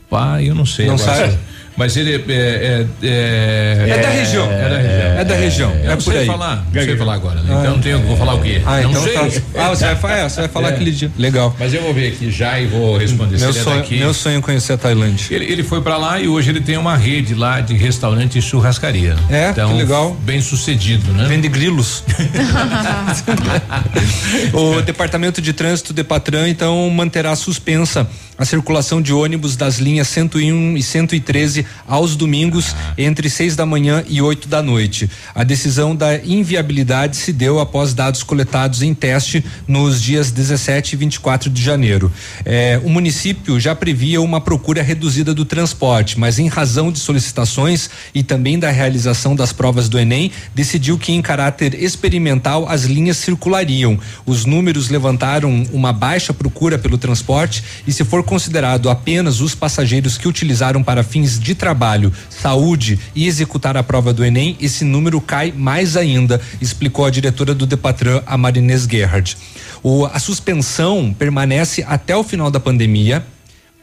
Pai, 0.10 0.50
eu 0.50 0.54
não 0.54 0.66
sei. 0.66 0.88
Não 0.88 0.96
agora. 0.96 1.16
sabe? 1.16 1.40
Mas 1.78 1.96
ele 1.98 2.16
é. 2.16 2.22
É, 2.28 2.86
é, 3.04 3.86
É 3.90 3.98
da 4.02 4.10
região. 4.10 4.52
É 4.52 4.70
da 4.70 4.78
região. 4.78 5.20
É 5.20 5.24
da 5.26 5.36
região. 5.36 5.72
É 5.84 5.88
não 5.88 5.98
por 5.98 6.16
aí. 6.16 6.26
falar. 6.26 6.66
Não 6.74 6.84
sei 6.84 6.98
falar 6.98 7.14
agora, 7.14 7.42
né? 7.42 7.48
Ah, 7.50 7.60
Então 7.62 7.72
não 7.74 7.82
tenho, 7.82 8.00
vou 8.00 8.18
falar 8.18 8.34
o 8.36 8.42
quê? 8.42 8.62
Ah, 8.66 8.82
não 8.82 8.92
então 8.92 9.04
sei. 9.04 9.14
tá. 9.14 9.28
Ah, 9.56 9.70
você 9.70 9.86
vai 9.86 9.96
falar, 9.96 10.30
você 10.30 10.40
vai 10.42 10.50
falar 10.50 10.70
É. 10.72 10.74
aquele 10.74 10.92
dia. 10.92 11.12
Legal. 11.18 11.56
Mas 11.60 11.74
eu 11.74 11.82
vou 11.82 11.94
ver 11.94 12.10
aqui 12.10 12.30
já 12.32 12.60
e 12.60 12.68
vou 12.68 12.98
responder. 12.98 13.40
Meu 13.40 13.50
é 13.50 13.54
sonho, 13.54 13.78
daqui. 13.78 13.98
meu 13.98 14.14
sonho 14.14 14.40
é 14.40 14.42
conhecer 14.42 14.74
a 14.74 14.78
Tailândia. 14.78 15.34
Ele, 15.34 15.46
ele 15.46 15.64
foi 15.64 15.82
pra 15.82 15.98
lá 15.98 16.20
e 16.20 16.28
hoje 16.28 16.50
ele 16.50 16.62
tem 16.62 16.78
uma 16.78 16.96
rede 16.98 17.34
lá 17.34 17.62
de 17.62 17.74
restaurante 17.74 18.38
e 18.38 18.42
churrascaria. 18.42 19.16
É, 19.30 19.50
então, 19.50 19.70
que 19.72 19.78
legal. 19.78 20.16
Bem 20.24 20.42
sucedido, 20.42 21.12
né? 21.14 21.26
Vende 21.28 21.48
grilos. 21.48 22.04
o 24.54 24.82
Departamento 24.82 25.42
de 25.42 25.54
Trânsito 25.54 25.94
Depatran 25.94 26.50
então 26.50 26.90
manterá 26.90 27.36
suspensa 27.36 28.08
a 28.42 28.46
circulação 28.46 29.00
de 29.00 29.14
ônibus 29.14 29.56
das 29.56 29.78
linhas 29.78 30.08
101 30.08 30.76
e 30.76 30.82
113 30.82 31.64
aos 31.88 32.16
domingos 32.16 32.76
entre 32.98 33.30
seis 33.30 33.56
da 33.56 33.68
manhã 33.68 34.04
e 34.10 34.20
8 34.20 34.48
da 34.48 34.64
noite. 34.64 35.08
A 35.36 35.44
decisão 35.44 35.96
da 35.96 36.18
inviabilidade 36.18 37.18
se 37.18 37.32
deu 37.32 37.60
após 37.60 37.94
dados 37.94 38.24
coletados 38.24 38.82
em 38.82 38.96
teste 38.96 39.46
nos 39.68 40.02
dias 40.02 40.32
17 40.32 40.94
e 40.94 40.98
24 40.98 41.52
de 41.52 41.62
janeiro. 41.62 42.12
Eh, 42.44 42.82
o 42.84 42.90
município 42.90 43.60
já 43.60 43.76
previa 43.76 44.20
uma 44.20 44.42
procura 44.42 44.82
reduzida 44.82 45.36
do 45.36 45.46
transporte, 45.46 46.20
mas 46.20 46.40
em 46.40 46.48
razão 46.48 46.92
de 46.92 46.98
solicitações 46.98 47.92
e 48.12 48.24
também 48.24 48.58
da 48.58 48.72
realização 48.72 49.36
das 49.36 49.54
provas 49.54 49.88
do 49.88 50.00
Enem, 50.00 50.32
decidiu 50.56 50.98
que 50.98 51.12
em 51.12 51.22
caráter 51.22 51.76
experimental 51.76 52.68
as 52.68 52.86
linhas 52.86 53.18
circulariam. 53.18 54.00
Os 54.26 54.46
números 54.46 54.90
levantaram 54.90 55.64
uma 55.72 55.94
baixa 55.94 56.34
procura 56.34 56.80
pelo 56.80 56.98
transporte 56.98 57.64
e 57.86 57.94
se 57.94 58.04
for 58.04 58.24
considerado 58.32 58.90
apenas 58.90 59.42
os 59.42 59.54
passageiros 59.54 60.18
que 60.18 60.26
utilizaram 60.26 60.82
para 60.82 61.04
fins 61.04 61.38
de 61.38 61.54
trabalho, 61.54 62.14
saúde 62.30 62.98
e 63.14 63.28
executar 63.28 63.76
a 63.76 63.84
prova 63.84 64.14
do 64.14 64.24
Enem, 64.24 64.56
esse 64.62 64.86
número 64.86 65.20
cai 65.20 65.52
mais 65.52 65.98
ainda, 65.98 66.40
explicou 66.62 67.04
a 67.04 67.10
diretora 67.10 67.54
do 67.54 67.66
Depatran, 67.66 68.22
a 68.26 68.38
Marinês 68.38 68.88
Gerhard. 68.90 69.36
O, 69.84 70.06
a 70.06 70.18
suspensão 70.18 71.14
permanece 71.14 71.84
até 71.86 72.16
o 72.16 72.24
final 72.24 72.50
da 72.50 72.58
pandemia 72.58 73.22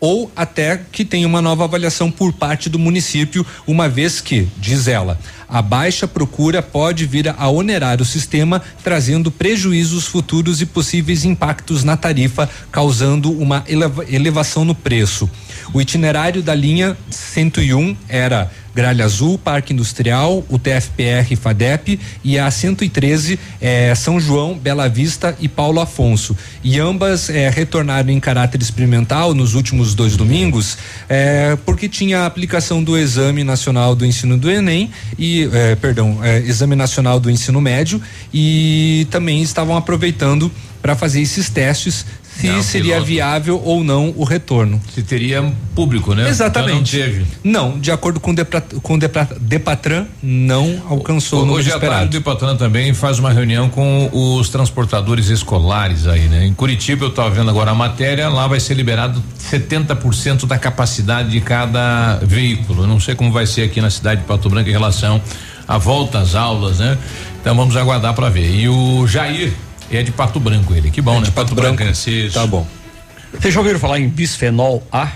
ou 0.01 0.31
até 0.37 0.81
que 0.93 1.05
tenha 1.05 1.27
uma 1.27 1.43
nova 1.43 1.65
avaliação 1.65 2.11
por 2.11 2.33
parte 2.33 2.69
do 2.69 2.79
município, 2.79 3.45
uma 3.67 3.89
vez 3.89 4.21
que, 4.21 4.49
diz 4.59 4.87
ela, 4.87 5.19
a 5.49 5.61
baixa 5.63 6.07
procura 6.07 6.63
pode 6.63 7.07
vir 7.07 7.35
a 7.37 7.49
onerar 7.49 8.01
o 8.01 8.05
sistema, 8.05 8.63
trazendo 8.85 9.31
prejuízos 9.31 10.07
futuros 10.07 10.61
e 10.61 10.67
possíveis 10.67 11.25
impactos 11.25 11.85
na 11.85 11.97
tarifa, 11.97 12.49
causando 12.71 13.33
uma 13.33 13.65
eleva- 13.67 14.05
elevação 14.09 14.65
no 14.65 14.75
preço. 14.75 15.29
O 15.73 15.81
itinerário 15.81 16.43
da 16.43 16.55
linha 16.55 16.97
101 17.11 17.97
era 18.09 18.51
Gralha 18.79 19.05
Azul, 19.05 19.37
Parque 19.37 19.73
Industrial, 19.73 20.45
o 20.49 20.57
TFPR 20.57 21.35
FADEP 21.35 21.99
e 22.23 22.39
a 22.39 22.49
113 22.49 23.37
eh, 23.61 23.93
São 23.97 24.21
João, 24.21 24.57
Bela 24.57 24.89
Vista 24.89 25.37
e 25.41 25.49
Paulo 25.49 25.81
Afonso. 25.81 26.37
E 26.63 26.79
ambas 26.79 27.29
eh, 27.29 27.51
retornaram 27.51 28.09
em 28.11 28.21
caráter 28.21 28.63
experimental 28.63 29.35
nos 29.35 29.55
últimos 29.55 29.97
dois 29.97 30.17
domingos, 30.17 30.79
eh, 31.09 31.59
porque 31.67 31.89
tinha 31.89 32.21
a 32.21 32.27
aplicação 32.27 32.81
do 32.81 32.97
Exame 32.97 33.43
Nacional 33.43 33.97
do 33.97 34.07
Ensino 34.07 34.39
do 34.39 34.49
Enem 34.49 34.93
e, 35.19 35.49
perdão, 35.81 36.21
Exame 36.47 36.77
Nacional 36.77 37.19
do 37.19 37.29
Ensino 37.29 37.61
Médio 37.61 38.01
e 38.33 39.09
também 39.11 39.43
estavam 39.43 39.77
aproveitando 39.77 40.53
para 40.81 40.95
fazer 40.95 41.21
esses 41.21 41.51
testes 41.51 42.07
se 42.39 42.47
Não, 42.47 42.63
seria 42.63 42.95
piloto. 42.95 43.07
viável 43.07 43.61
ou 43.65 43.83
não 43.83 44.15
o 44.17 44.23
retorno. 44.23 44.81
Se 44.95 45.03
teria 45.03 45.53
público, 45.75 46.15
né? 46.15 46.29
Exatamente. 46.29 46.97
Então 46.97 47.07
não 47.09 47.13
teve. 47.13 47.27
Não, 47.43 47.79
de 47.79 47.91
acordo 47.91 48.21
com 48.21 48.31
o 48.31 48.81
com 48.81 48.95
o 48.95 48.99
Depatran, 49.41 50.07
não 50.23 50.81
alcançou 50.89 51.41
o 51.43 51.47
número 51.47 51.59
Hoje 51.61 51.73
à 51.73 51.81
tarde 51.81 52.17
o. 52.17 52.21
Depatran 52.21 52.57
também 52.57 52.95
faz 52.95 53.19
uma 53.19 53.33
reunião 53.33 53.69
com 53.69 54.09
os 54.13 54.49
transportadores 54.51 55.29
escolares 55.29 56.07
aí, 56.07 56.29
né? 56.29 56.47
Em 56.47 56.55
Curitiba 56.55 57.07
eu 57.07 57.09
estava 57.09 57.29
vendo 57.29 57.51
agora 57.51 57.73
a 57.73 57.75
matéria, 57.75 58.29
lá 58.29 58.47
vai 58.47 58.61
ser 58.61 58.75
liberado 58.75 59.21
70% 59.51 60.47
da 60.47 60.57
capacidade 60.59 61.31
de 61.31 61.41
cada 61.41 62.21
veículo. 62.23 62.85
Eu 62.85 62.87
não 62.87 63.01
sei 63.01 63.17
como 63.17 63.33
vai 63.33 63.47
ser 63.47 63.63
aqui 63.63 63.81
na 63.81 63.91
cidade 63.91 64.21
de 64.21 64.27
Pato 64.29 64.49
Branco 64.49 64.69
em 64.69 64.73
relação 64.73 65.21
à 65.67 65.77
volta 65.77 66.21
às 66.21 66.37
aulas, 66.37 66.79
né? 66.79 66.97
Então 67.41 67.57
vamos 67.57 67.77
aguardar 67.77 68.15
para 68.15 68.29
ver. 68.29 68.49
E 68.55 68.69
o 68.69 69.07
Jair 69.09 69.53
é 69.97 70.03
de 70.03 70.13
Pato 70.13 70.39
Branco 70.41 70.75
ele, 70.75 70.91
que 70.91 71.01
bom, 71.01 71.21
né? 71.21 71.31
Pato, 71.35 71.55
Branco. 71.55 71.83
Tá 72.33 72.47
bom. 72.47 72.67
Vocês 73.33 73.53
já 73.53 73.61
ouviram 73.61 73.79
falar 73.79 73.99
em 74.01 74.09
bisfenol 74.09 74.83
A? 74.93 75.09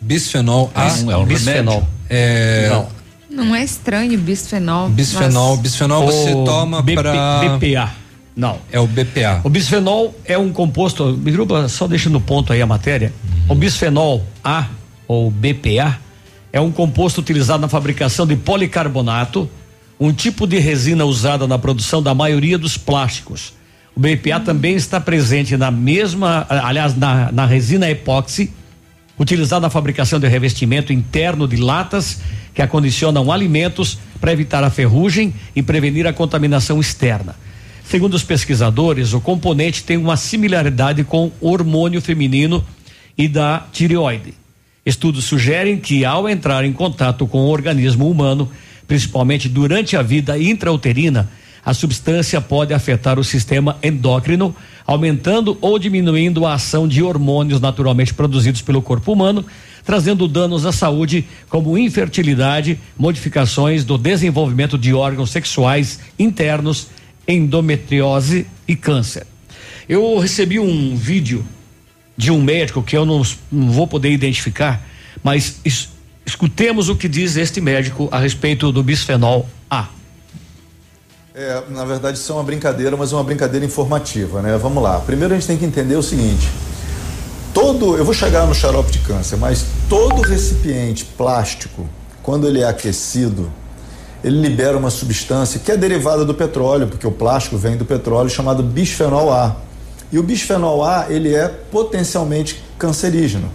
Bisfenol 0.00 0.70
A 0.74 0.84
Bis- 0.84 1.02
é 1.08 1.16
um 1.16 1.24
bisfenol. 1.24 1.88
É, 2.08 2.68
Não. 2.70 2.88
Não 3.28 3.54
é 3.54 3.62
estranho 3.62 4.18
bisfenol. 4.18 4.88
bisfenol, 4.88 5.50
mas- 5.56 5.60
bisfenol 5.62 6.06
você 6.06 6.32
O 6.32 6.44
toma 6.44 6.82
para 6.82 7.40
BPA. 7.58 7.90
Não. 8.34 8.58
É 8.70 8.78
o 8.78 8.86
BPA. 8.86 9.40
O 9.44 9.48
bisfenol 9.50 10.14
é 10.24 10.38
um 10.38 10.52
composto, 10.52 11.12
Biruba, 11.14 11.68
só 11.68 11.86
deixa 11.88 12.08
no 12.08 12.20
ponto 12.20 12.52
aí 12.52 12.62
a 12.62 12.66
matéria. 12.66 13.12
O 13.48 13.54
bisfenol 13.54 14.24
A, 14.44 14.66
ou 15.08 15.30
BPA, 15.30 15.98
é 16.52 16.60
um 16.60 16.70
composto 16.70 17.20
utilizado 17.20 17.60
na 17.60 17.68
fabricação 17.68 18.26
de 18.26 18.36
policarbonato, 18.36 19.48
um 19.98 20.12
tipo 20.12 20.46
de 20.46 20.58
resina 20.58 21.04
usada 21.04 21.46
na 21.46 21.58
produção 21.58 22.02
da 22.02 22.14
maioria 22.14 22.56
dos 22.58 22.76
plásticos. 22.76 23.52
O 23.96 24.00
BPA 24.00 24.38
também 24.38 24.76
está 24.76 25.00
presente 25.00 25.56
na 25.56 25.70
mesma, 25.70 26.46
aliás, 26.50 26.94
na, 26.94 27.32
na 27.32 27.46
resina 27.46 27.88
epóxi, 27.88 28.52
utilizada 29.18 29.62
na 29.62 29.70
fabricação 29.70 30.20
de 30.20 30.28
revestimento 30.28 30.92
interno 30.92 31.48
de 31.48 31.56
latas 31.56 32.20
que 32.54 32.60
acondicionam 32.60 33.32
alimentos 33.32 33.98
para 34.20 34.34
evitar 34.34 34.62
a 34.62 34.68
ferrugem 34.68 35.32
e 35.54 35.62
prevenir 35.62 36.06
a 36.06 36.12
contaminação 36.12 36.78
externa. 36.78 37.36
Segundo 37.88 38.12
os 38.12 38.22
pesquisadores, 38.22 39.14
o 39.14 39.20
componente 39.20 39.82
tem 39.82 39.96
uma 39.96 40.18
similaridade 40.18 41.02
com 41.02 41.32
o 41.40 41.48
hormônio 41.48 42.02
feminino 42.02 42.62
e 43.16 43.26
da 43.26 43.66
tireoide. 43.72 44.34
Estudos 44.84 45.24
sugerem 45.24 45.78
que, 45.78 46.04
ao 46.04 46.28
entrar 46.28 46.66
em 46.66 46.72
contato 46.72 47.26
com 47.26 47.38
o 47.38 47.48
organismo 47.48 48.10
humano, 48.10 48.52
principalmente 48.86 49.48
durante 49.48 49.96
a 49.96 50.02
vida 50.02 50.38
intrauterina, 50.38 51.30
a 51.66 51.74
substância 51.74 52.40
pode 52.40 52.72
afetar 52.72 53.18
o 53.18 53.24
sistema 53.24 53.76
endócrino, 53.82 54.54
aumentando 54.86 55.58
ou 55.60 55.80
diminuindo 55.80 56.46
a 56.46 56.54
ação 56.54 56.86
de 56.86 57.02
hormônios 57.02 57.60
naturalmente 57.60 58.14
produzidos 58.14 58.62
pelo 58.62 58.80
corpo 58.80 59.12
humano, 59.12 59.44
trazendo 59.84 60.28
danos 60.28 60.64
à 60.64 60.70
saúde, 60.70 61.26
como 61.48 61.76
infertilidade, 61.76 62.78
modificações 62.96 63.84
do 63.84 63.98
desenvolvimento 63.98 64.78
de 64.78 64.94
órgãos 64.94 65.30
sexuais 65.30 65.98
internos, 66.16 66.86
endometriose 67.26 68.46
e 68.68 68.76
câncer. 68.76 69.26
Eu 69.88 70.20
recebi 70.20 70.60
um 70.60 70.94
vídeo 70.94 71.44
de 72.16 72.30
um 72.30 72.40
médico 72.40 72.80
que 72.80 72.96
eu 72.96 73.04
não, 73.04 73.22
não 73.50 73.72
vou 73.72 73.88
poder 73.88 74.12
identificar, 74.12 74.86
mas 75.20 75.60
es, 75.64 75.88
escutemos 76.24 76.88
o 76.88 76.94
que 76.94 77.08
diz 77.08 77.36
este 77.36 77.60
médico 77.60 78.08
a 78.12 78.20
respeito 78.20 78.70
do 78.70 78.84
bisfenol 78.84 79.48
A. 79.68 79.88
É, 81.38 81.62
na 81.68 81.84
verdade, 81.84 82.16
isso 82.16 82.32
é 82.32 82.34
uma 82.34 82.44
brincadeira, 82.44 82.96
mas 82.96 83.12
é 83.12 83.14
uma 83.14 83.22
brincadeira 83.22 83.66
informativa, 83.66 84.40
né? 84.40 84.56
Vamos 84.56 84.82
lá. 84.82 84.98
Primeiro 85.00 85.34
a 85.34 85.36
gente 85.36 85.46
tem 85.46 85.58
que 85.58 85.66
entender 85.66 85.94
o 85.94 86.02
seguinte: 86.02 86.50
todo, 87.52 87.94
eu 87.94 88.06
vou 88.06 88.14
chegar 88.14 88.46
no 88.46 88.54
xarope 88.54 88.90
de 88.90 89.00
câncer, 89.00 89.36
mas 89.36 89.66
todo 89.86 90.22
recipiente 90.22 91.04
plástico, 91.04 91.86
quando 92.22 92.48
ele 92.48 92.62
é 92.62 92.66
aquecido, 92.66 93.52
ele 94.24 94.40
libera 94.40 94.78
uma 94.78 94.88
substância 94.88 95.60
que 95.60 95.70
é 95.70 95.76
derivada 95.76 96.24
do 96.24 96.32
petróleo, 96.32 96.86
porque 96.86 97.06
o 97.06 97.12
plástico 97.12 97.58
vem 97.58 97.76
do 97.76 97.84
petróleo, 97.84 98.30
chamado 98.30 98.62
bisfenol 98.62 99.30
A. 99.30 99.56
E 100.10 100.18
o 100.18 100.22
bisfenol 100.22 100.82
A, 100.82 101.04
ele 101.10 101.34
é 101.34 101.48
potencialmente 101.48 102.64
cancerígeno. 102.78 103.50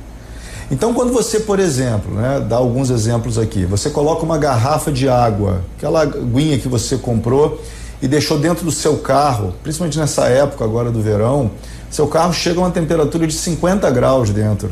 Então, 0.72 0.94
quando 0.94 1.12
você, 1.12 1.42
por 1.42 1.60
exemplo, 1.60 2.16
né, 2.16 2.40
dá 2.48 2.56
alguns 2.56 2.90
exemplos 2.90 3.38
aqui, 3.38 3.66
você 3.66 3.90
coloca 3.90 4.24
uma 4.24 4.38
garrafa 4.38 4.90
de 4.90 5.10
água, 5.10 5.62
aquela 5.78 6.04
aguinha 6.04 6.58
que 6.58 6.70
você 6.70 6.96
comprou 6.96 7.62
e 8.02 8.08
deixou 8.08 8.40
dentro 8.40 8.64
do 8.64 8.72
seu 8.72 8.98
carro, 9.00 9.54
principalmente 9.62 10.00
nessa 10.00 10.30
época 10.30 10.64
agora 10.64 10.90
do 10.90 11.02
verão, 11.02 11.52
seu 11.90 12.08
carro 12.08 12.32
chega 12.32 12.58
a 12.58 12.64
uma 12.64 12.72
temperatura 12.72 13.28
de 13.28 13.34
50 13.34 13.92
graus 13.92 14.30
dentro. 14.30 14.72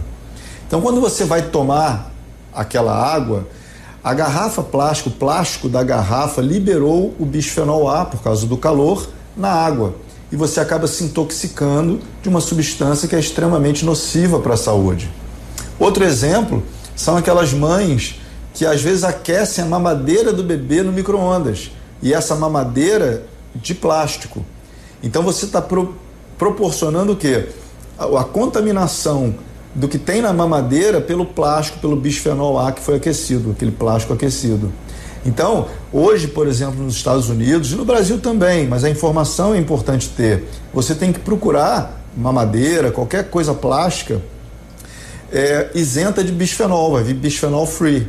Então, 0.65 0.79
quando 0.79 1.01
você 1.01 1.25
vai 1.25 1.41
tomar 1.41 2.13
aquela 2.53 2.95
água, 2.95 3.45
a 4.01 4.13
garrafa 4.13 4.63
plástico, 4.63 5.09
o 5.09 5.11
plástico 5.11 5.67
da 5.67 5.83
garrafa 5.83 6.41
liberou 6.41 7.13
o 7.19 7.25
bisfenol 7.25 7.89
A 7.89 8.05
por 8.05 8.21
causa 8.23 8.47
do 8.47 8.55
calor 8.55 9.05
na 9.35 9.49
água 9.49 9.93
e 10.31 10.37
você 10.37 10.61
acaba 10.61 10.87
se 10.87 11.03
intoxicando 11.03 11.99
de 12.23 12.29
uma 12.29 12.39
substância 12.39 13.05
que 13.05 13.17
é 13.17 13.19
extremamente 13.19 13.83
nociva 13.83 14.39
para 14.39 14.53
a 14.53 14.57
saúde. 14.57 15.11
Outro 15.79 16.03
exemplo 16.03 16.61
são 16.95 17.15
aquelas 17.15 17.53
mães 17.53 18.19
que 18.53 18.65
às 18.65 18.81
vezes 18.81 19.03
aquecem 19.05 19.63
a 19.63 19.67
mamadeira 19.67 20.33
do 20.33 20.43
bebê 20.43 20.83
no 20.83 20.91
micro-ondas 20.91 21.71
e 22.01 22.13
essa 22.13 22.35
mamadeira 22.35 23.23
de 23.55 23.73
plástico. 23.73 24.45
Então 25.01 25.23
você 25.23 25.45
está 25.45 25.61
pro, 25.61 25.95
proporcionando 26.37 27.13
o 27.13 27.15
quê? 27.15 27.47
A, 27.97 28.03
a, 28.19 28.23
contaminação 28.25 29.35
do 29.73 29.87
que 29.87 29.97
tem 29.97 30.21
na 30.21 30.33
mamadeira 30.33 30.99
pelo 30.99 31.25
plástico, 31.25 31.79
pelo 31.79 31.95
bisfenol 31.95 32.59
A 32.59 32.71
que 32.71 32.81
foi 32.81 32.95
aquecido, 32.95 33.51
aquele 33.51 33.71
plástico 33.71 34.13
aquecido. 34.13 34.71
Então, 35.25 35.67
hoje, 35.91 36.27
por 36.27 36.47
exemplo, 36.47 36.81
nos 36.81 36.95
Estados 36.95 37.29
Unidos 37.29 37.71
e 37.71 37.75
no 37.75 37.85
Brasil 37.85 38.19
também, 38.19 38.67
mas 38.67 38.83
a 38.83 38.89
informação 38.89 39.53
é 39.53 39.57
importante 39.57 40.09
ter. 40.09 40.45
Você 40.73 40.95
tem 40.95 41.13
que 41.13 41.19
procurar 41.19 42.01
mamadeira, 42.17 42.91
qualquer 42.91 43.29
coisa 43.29 43.53
plástica 43.53 44.21
é, 45.31 45.69
isenta 45.75 46.23
de 46.23 46.31
bisfenol, 46.31 46.93
vai 46.93 47.03
vir 47.03 47.15
bisfenol 47.15 47.65
free, 47.65 48.07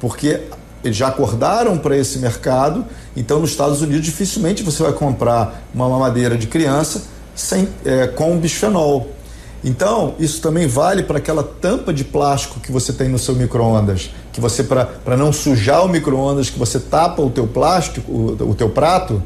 porque 0.00 0.40
eles 0.82 0.96
já 0.96 1.08
acordaram 1.08 1.76
para 1.78 1.96
esse 1.96 2.18
mercado. 2.18 2.84
Então, 3.16 3.40
nos 3.40 3.50
Estados 3.50 3.82
Unidos, 3.82 4.04
dificilmente 4.04 4.62
você 4.62 4.82
vai 4.82 4.92
comprar 4.92 5.62
uma 5.74 5.88
mamadeira 5.88 6.36
de 6.36 6.46
criança 6.46 7.02
sem, 7.34 7.68
é, 7.84 8.06
com 8.06 8.36
bisfenol. 8.38 9.08
Então, 9.64 10.14
isso 10.20 10.40
também 10.40 10.68
vale 10.68 11.02
para 11.02 11.18
aquela 11.18 11.42
tampa 11.42 11.92
de 11.92 12.04
plástico 12.04 12.60
que 12.60 12.70
você 12.70 12.92
tem 12.92 13.08
no 13.08 13.18
seu 13.18 13.34
micro-ondas, 13.34 14.10
que 14.32 14.40
você, 14.40 14.62
para 14.62 15.16
não 15.16 15.32
sujar 15.32 15.84
o 15.84 15.88
micro-ondas, 15.88 16.48
que 16.48 16.58
você 16.58 16.78
tapa 16.78 17.20
o 17.20 17.28
teu 17.28 17.46
plástico, 17.46 18.10
o, 18.10 18.50
o 18.50 18.54
teu 18.54 18.68
prato, 18.68 19.20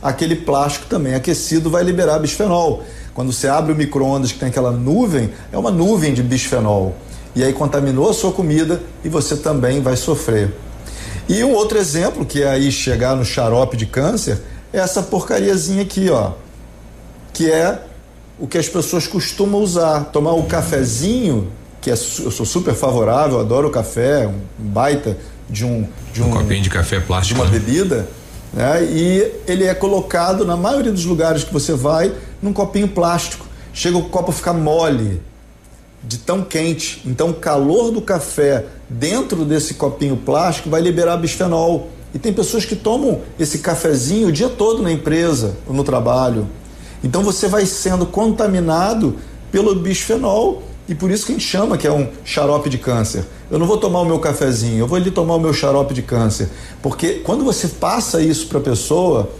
aquele 0.00 0.36
plástico 0.36 0.86
também 0.86 1.14
aquecido 1.14 1.68
vai 1.68 1.82
liberar 1.82 2.20
bisfenol. 2.20 2.84
Quando 3.14 3.32
você 3.32 3.48
abre 3.48 3.72
o 3.72 3.76
micro-ondas 3.76 4.32
que 4.32 4.38
tem 4.38 4.48
aquela 4.48 4.70
nuvem, 4.70 5.30
é 5.52 5.58
uma 5.58 5.70
nuvem 5.70 6.14
de 6.14 6.22
bisfenol. 6.22 6.96
E 7.34 7.42
aí 7.42 7.52
contaminou 7.52 8.10
a 8.10 8.14
sua 8.14 8.32
comida 8.32 8.82
e 9.04 9.08
você 9.08 9.36
também 9.36 9.80
vai 9.80 9.96
sofrer. 9.96 10.52
E 11.28 11.42
um 11.44 11.52
outro 11.52 11.78
exemplo, 11.78 12.24
que 12.24 12.42
é 12.42 12.48
aí 12.48 12.70
chegar 12.70 13.14
no 13.16 13.24
xarope 13.24 13.76
de 13.76 13.86
câncer, 13.86 14.40
é 14.72 14.78
essa 14.78 15.02
porcariazinha 15.02 15.82
aqui, 15.82 16.10
ó. 16.10 16.32
Que 17.32 17.50
é 17.50 17.82
o 18.38 18.46
que 18.46 18.58
as 18.58 18.68
pessoas 18.68 19.06
costumam 19.06 19.60
usar. 19.60 20.04
Tomar 20.06 20.32
o 20.32 20.44
cafezinho, 20.44 21.50
que 21.80 21.90
é, 21.90 21.94
eu 21.94 22.30
sou 22.30 22.44
super 22.44 22.74
favorável, 22.74 23.40
adoro 23.40 23.68
o 23.68 23.70
café, 23.70 24.26
um 24.26 24.40
baita 24.58 25.16
de 25.48 25.64
um. 25.64 25.86
De 26.12 26.22
um, 26.22 26.28
um 26.28 26.30
copinho 26.30 26.62
de 26.62 26.70
café 26.70 27.00
plástico. 27.00 27.40
De 27.40 27.46
uma 27.46 27.50
né? 27.50 27.58
bebida. 27.58 28.08
Né? 28.52 28.84
E 28.84 29.32
ele 29.46 29.64
é 29.64 29.74
colocado 29.74 30.44
na 30.44 30.56
maioria 30.56 30.92
dos 30.92 31.04
lugares 31.04 31.44
que 31.44 31.52
você 31.52 31.72
vai 31.72 32.12
num 32.42 32.52
copinho 32.52 32.88
plástico. 32.88 33.46
Chega 33.72 33.96
o 33.96 34.08
copo 34.08 34.30
a 34.30 34.34
ficar 34.34 34.52
mole, 34.52 35.22
de 36.02 36.18
tão 36.18 36.42
quente. 36.42 37.00
Então 37.06 37.30
o 37.30 37.34
calor 37.34 37.90
do 37.90 38.02
café 38.02 38.66
dentro 38.88 39.44
desse 39.44 39.74
copinho 39.74 40.16
plástico 40.16 40.68
vai 40.68 40.80
liberar 40.80 41.16
bisfenol. 41.16 41.88
E 42.12 42.18
tem 42.18 42.32
pessoas 42.32 42.64
que 42.64 42.76
tomam 42.76 43.22
esse 43.38 43.58
cafezinho 43.58 44.28
o 44.28 44.32
dia 44.32 44.48
todo 44.48 44.82
na 44.82 44.92
empresa 44.92 45.56
ou 45.66 45.72
no 45.72 45.84
trabalho. 45.84 46.46
Então 47.02 47.22
você 47.22 47.48
vai 47.48 47.64
sendo 47.64 48.04
contaminado 48.04 49.16
pelo 49.50 49.74
bisfenol 49.74 50.62
e 50.88 50.94
por 50.94 51.10
isso 51.10 51.26
que 51.26 51.32
a 51.32 51.34
gente 51.34 51.46
chama 51.46 51.78
que 51.78 51.86
é 51.86 51.92
um 51.92 52.08
xarope 52.24 52.68
de 52.68 52.76
câncer. 52.76 53.24
Eu 53.50 53.58
não 53.58 53.66
vou 53.66 53.78
tomar 53.78 54.00
o 54.00 54.04
meu 54.04 54.18
cafezinho, 54.18 54.80
eu 54.80 54.86
vou 54.86 54.96
ali 54.96 55.10
tomar 55.10 55.36
o 55.36 55.40
meu 55.40 55.52
xarope 55.52 55.94
de 55.94 56.02
câncer. 56.02 56.48
Porque 56.82 57.20
quando 57.24 57.44
você 57.44 57.68
passa 57.68 58.20
isso 58.20 58.46
para 58.48 58.58
a 58.58 58.62
pessoa, 58.62 59.30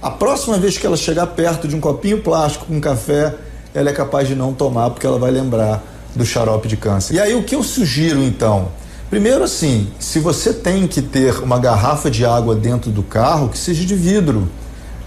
a 0.00 0.10
próxima 0.10 0.56
vez 0.58 0.78
que 0.78 0.86
ela 0.86 0.96
chegar 0.96 1.26
perto 1.28 1.66
de 1.66 1.74
um 1.74 1.80
copinho 1.80 2.22
plástico 2.22 2.66
com 2.66 2.80
café, 2.80 3.34
ela 3.74 3.90
é 3.90 3.92
capaz 3.92 4.28
de 4.28 4.34
não 4.34 4.54
tomar 4.54 4.90
porque 4.90 5.06
ela 5.06 5.18
vai 5.18 5.30
lembrar 5.30 5.82
do 6.14 6.24
xarope 6.24 6.68
de 6.68 6.76
câncer. 6.76 7.14
E 7.14 7.20
aí 7.20 7.34
o 7.34 7.42
que 7.42 7.54
eu 7.54 7.62
sugiro 7.62 8.22
então? 8.22 8.68
Primeiro 9.10 9.42
assim, 9.42 9.88
se 9.98 10.20
você 10.20 10.52
tem 10.52 10.86
que 10.86 11.02
ter 11.02 11.42
uma 11.42 11.58
garrafa 11.58 12.10
de 12.10 12.24
água 12.24 12.54
dentro 12.54 12.90
do 12.90 13.02
carro, 13.02 13.48
que 13.48 13.58
seja 13.58 13.84
de 13.84 13.94
vidro. 13.94 14.48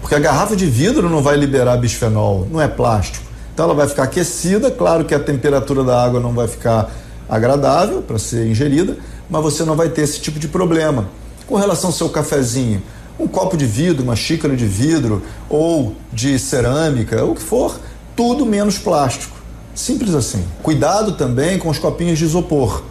Porque 0.00 0.14
a 0.14 0.18
garrafa 0.18 0.56
de 0.56 0.66
vidro 0.66 1.08
não 1.08 1.22
vai 1.22 1.36
liberar 1.36 1.76
bisfenol, 1.76 2.48
não 2.50 2.60
é 2.60 2.66
plástico. 2.66 3.24
Então 3.54 3.66
ela 3.66 3.74
vai 3.74 3.88
ficar 3.88 4.04
aquecida, 4.04 4.70
claro 4.70 5.04
que 5.04 5.14
a 5.14 5.20
temperatura 5.20 5.84
da 5.84 6.02
água 6.02 6.18
não 6.18 6.32
vai 6.32 6.48
ficar 6.48 6.90
agradável 7.28 8.02
para 8.02 8.18
ser 8.18 8.46
ingerida, 8.46 8.96
mas 9.30 9.42
você 9.42 9.64
não 9.64 9.76
vai 9.76 9.88
ter 9.88 10.02
esse 10.02 10.20
tipo 10.20 10.38
de 10.38 10.48
problema. 10.48 11.08
Com 11.46 11.56
relação 11.56 11.90
ao 11.90 11.94
seu 11.94 12.08
cafezinho, 12.08 12.82
um 13.18 13.26
copo 13.26 13.56
de 13.56 13.66
vidro, 13.66 14.02
uma 14.02 14.16
xícara 14.16 14.56
de 14.56 14.66
vidro 14.66 15.22
ou 15.48 15.96
de 16.12 16.38
cerâmica, 16.38 17.24
o 17.24 17.34
que 17.34 17.42
for, 17.42 17.78
tudo 18.16 18.44
menos 18.46 18.78
plástico. 18.78 19.36
Simples 19.74 20.14
assim. 20.14 20.44
Cuidado 20.62 21.12
também 21.12 21.58
com 21.58 21.68
os 21.68 21.78
copinhos 21.78 22.18
de 22.18 22.24
isopor. 22.24 22.82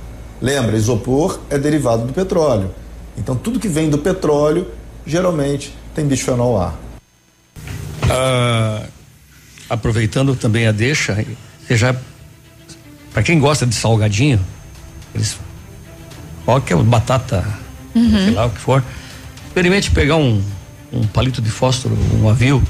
Lembra, 0.41 0.75
isopor 0.75 1.39
é 1.49 1.57
derivado 1.57 2.05
do 2.05 2.13
petróleo. 2.13 2.71
Então 3.17 3.35
tudo 3.35 3.59
que 3.59 3.67
vem 3.67 3.89
do 3.89 3.97
petróleo 3.97 4.67
geralmente 5.05 5.75
tem 5.93 6.05
bisfenol 6.07 6.59
A. 6.59 6.73
Ah, 8.09 8.83
aproveitando 9.69 10.35
também 10.35 10.67
a 10.67 10.71
deixa, 10.71 11.25
você 11.65 11.77
já 11.77 11.95
para 13.13 13.23
quem 13.23 13.39
gosta 13.39 13.65
de 13.65 13.75
salgadinho, 13.75 14.39
eles 15.13 15.37
qualquer 16.45 16.77
batata, 16.77 17.45
Uhum. 17.93 18.09
sei 18.09 18.31
lá 18.31 18.45
o 18.45 18.49
que 18.49 18.59
for, 18.59 18.81
experimente 19.51 19.91
pegar 19.91 20.15
um, 20.15 20.41
um 20.93 21.05
palito 21.05 21.41
de 21.41 21.51
fósforo, 21.51 21.97
um 22.15 22.29
avio 22.29 22.63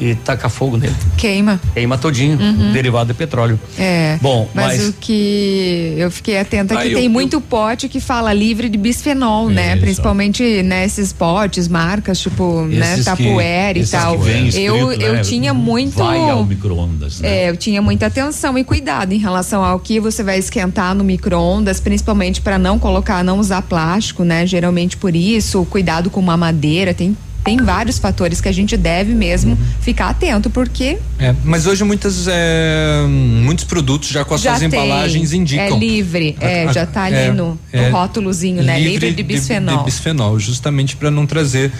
e 0.00 0.14
tacar 0.14 0.50
fogo 0.50 0.76
nele. 0.78 0.94
Queima. 1.16 1.60
Queima 1.74 1.98
todinho, 1.98 2.38
Uhum. 2.40 2.72
derivado 2.72 3.12
de 3.12 3.14
petróleo. 3.18 3.60
É. 3.78 4.18
Bom, 4.22 4.48
mas, 4.54 4.78
mas, 4.78 4.88
o 4.88 4.92
que 4.94 5.94
eu 5.98 6.10
fiquei 6.10 6.38
atenta 6.38 6.74
Ah, 6.74 6.82
que 6.82 6.88
eu- 6.92 6.94
tem 6.96 7.04
eu- 7.04 7.10
muito 7.10 7.40
pote 7.40 7.88
que 7.88 8.00
fala 8.00 8.32
livre 8.32 8.68
de 8.68 8.78
bisfenol, 8.78 9.48
né? 9.50 9.72
Isso. 9.72 9.80
Principalmente 9.82 10.62
nesses 10.62 11.12
potes, 11.12 11.68
marcas 11.68 12.18
tipo, 12.18 12.62
né, 12.62 12.94
Esses 12.94 13.04
que- 13.04 13.24
Tapuera 13.24 13.78
e 13.78 13.86
tal. 13.86 14.18
que 14.18 14.24
vem 14.24 14.40
eu 14.42 14.46
escrito, 14.88 15.02
eu 15.02 15.12
né, 15.14 15.20
tinha 15.20 15.52
muito 15.52 15.98
Vai 15.98 16.18
ao 16.30 16.44
micro-ondas, 16.44 17.20
né? 17.20 17.44
é, 17.44 17.50
eu 17.50 17.56
tinha 17.56 17.82
muita 17.82 18.06
atenção 18.06 18.56
e 18.56 18.64
cuidado 18.64 19.12
em 19.12 19.18
relação 19.18 19.62
ao 19.62 19.78
que 19.78 20.00
você 20.00 20.22
vai 20.22 20.38
esquentar 20.38 20.94
no 20.94 21.04
micro-ondas, 21.04 21.78
principalmente 21.80 22.40
para 22.40 22.58
não 22.58 22.78
colocar, 22.78 23.22
não 23.22 23.38
usar 23.38 23.62
plástico, 23.62 24.24
né? 24.24 24.46
Geralmente 24.46 24.96
por 24.96 25.14
isso, 25.14 25.66
cuidado 25.68 26.08
com 26.08 26.22
mamadeira, 26.22 26.94
tem 26.94 27.16
tem 27.44 27.56
vários 27.56 27.98
fatores 27.98 28.40
que 28.40 28.48
a 28.48 28.52
gente 28.52 28.76
deve 28.76 29.14
mesmo 29.14 29.58
ficar 29.80 30.10
atento, 30.10 30.50
porque 30.50 30.98
É, 31.18 31.34
mas 31.44 31.66
hoje 31.66 31.82
muitas, 31.84 32.26
é, 32.28 33.04
muitos 33.08 33.64
produtos 33.64 34.08
já 34.10 34.24
com 34.24 34.34
as 34.34 34.40
já 34.42 34.50
suas 34.56 34.60
tem, 34.60 34.68
embalagens 34.68 35.32
indicam. 35.32 35.64
É 35.76 35.78
livre, 35.78 36.36
é, 36.40 36.64
A- 36.68 36.72
já 36.72 36.86
tá 36.86 37.04
ali 37.04 37.16
é, 37.16 37.32
no, 37.32 37.50
no 37.52 37.58
é, 37.72 37.88
rótulozinho, 37.90 38.62
né? 38.62 38.78
Livre, 38.78 39.12
de 39.12 39.22
bisfenol. 39.22 39.78
De, 39.78 39.84
bisfenol, 39.84 40.38
justamente 40.38 40.96
para 40.96 41.10
não 41.10 41.26
trazer 41.26 41.72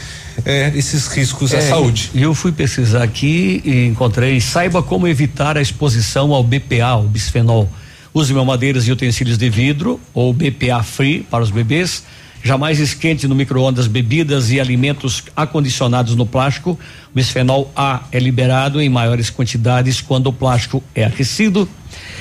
é, 0.45 0.73
esses 0.75 1.07
riscos 1.09 1.53
à 1.55 1.59
É, 1.59 1.61
saúde. 1.69 2.11
E 2.15 2.23
eu 2.23 2.35
fui 2.35 2.53
pesquisar 2.53 3.03
aqui 3.03 3.61
e 3.65 3.87
encontrei, 3.87 4.41
saiba 4.41 4.83
como 4.83 5.07
evitar 5.07 5.57
a 5.59 5.63
exposição 5.63 6.33
ao 6.33 6.43
BPA, 6.43 6.97
o 6.97 7.03
bisfenol. 7.09 7.69
Use 8.13 8.33
mamadeiras 8.35 8.89
e 8.89 8.93
utensílios 8.93 9.39
de 9.39 9.49
vidro 9.49 10.01
ou 10.13 10.33
BPA 10.33 10.83
free 10.83 11.21
para 11.31 11.45
os 11.45 11.51
bebês. 11.51 12.03
Jamais 12.43 12.81
esquente 12.81 13.29
no 13.29 13.35
micro-ondas 13.35 13.87
bebidas 13.87 14.51
e 14.51 14.59
alimentos 14.59 15.23
acondicionados 15.37 16.17
no 16.17 16.25
plástico. 16.25 16.71
O 16.71 17.15
bisfenol 17.15 17.71
A 17.77 18.05
é 18.11 18.19
liberado 18.19 18.81
em 18.81 18.89
maiores 18.89 19.29
quantidades 19.29 20.01
quando 20.01 20.29
o 20.29 20.33
plástico 20.33 20.83
é 20.95 21.05
aquecido. 21.05 21.69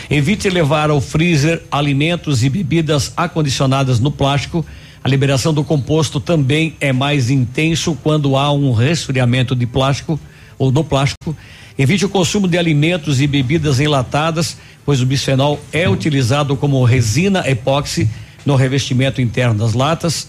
Evite 0.10 0.50
levar 0.50 0.90
ao 0.90 1.00
freezer 1.00 1.64
alimentos 1.72 2.44
e 2.44 2.50
bebidas 2.50 3.14
acondicionadas 3.16 4.02
no 4.02 4.12
plástico. 4.12 4.66
A 5.02 5.08
liberação 5.08 5.54
do 5.54 5.64
composto 5.64 6.20
também 6.20 6.76
é 6.82 6.92
mais 6.92 7.30
intenso 7.30 7.98
quando 8.04 8.36
há 8.36 8.52
um 8.52 8.74
resfriamento 8.74 9.56
de 9.56 9.66
plástico 9.66 10.20
ou 10.58 10.70
do 10.70 10.84
plástico. 10.84 11.34
Evite 11.78 12.04
o 12.04 12.10
consumo 12.10 12.46
de 12.46 12.58
alimentos 12.58 13.22
e 13.22 13.28
bebidas 13.28 13.80
enlatadas, 13.80 14.58
pois 14.86 15.02
o 15.02 15.06
bisfenol 15.06 15.62
é 15.72 15.88
utilizado 15.88 16.58
como 16.58 16.84
resina 16.84 17.50
epóxi 17.50 18.10
no 18.50 18.56
revestimento 18.56 19.22
interno 19.22 19.54
das 19.54 19.74
latas. 19.74 20.28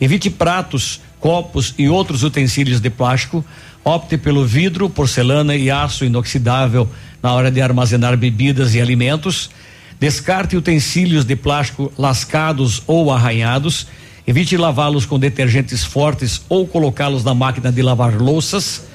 Evite 0.00 0.30
pratos, 0.30 1.02
copos 1.20 1.74
e 1.76 1.86
outros 1.86 2.22
utensílios 2.22 2.80
de 2.80 2.88
plástico. 2.88 3.44
Opte 3.84 4.16
pelo 4.16 4.46
vidro, 4.46 4.88
porcelana 4.88 5.54
e 5.54 5.70
aço 5.70 6.04
inoxidável 6.04 6.88
na 7.22 7.32
hora 7.34 7.50
de 7.50 7.60
armazenar 7.60 8.16
bebidas 8.16 8.74
e 8.74 8.80
alimentos. 8.80 9.50
Descarte 10.00 10.56
utensílios 10.56 11.26
de 11.26 11.36
plástico 11.36 11.92
lascados 11.98 12.82
ou 12.86 13.12
arranhados. 13.12 13.86
Evite 14.26 14.56
lavá-los 14.56 15.04
com 15.04 15.18
detergentes 15.18 15.84
fortes 15.84 16.40
ou 16.48 16.66
colocá-los 16.66 17.22
na 17.22 17.34
máquina 17.34 17.70
de 17.70 17.82
lavar 17.82 18.14
louças. 18.14 18.87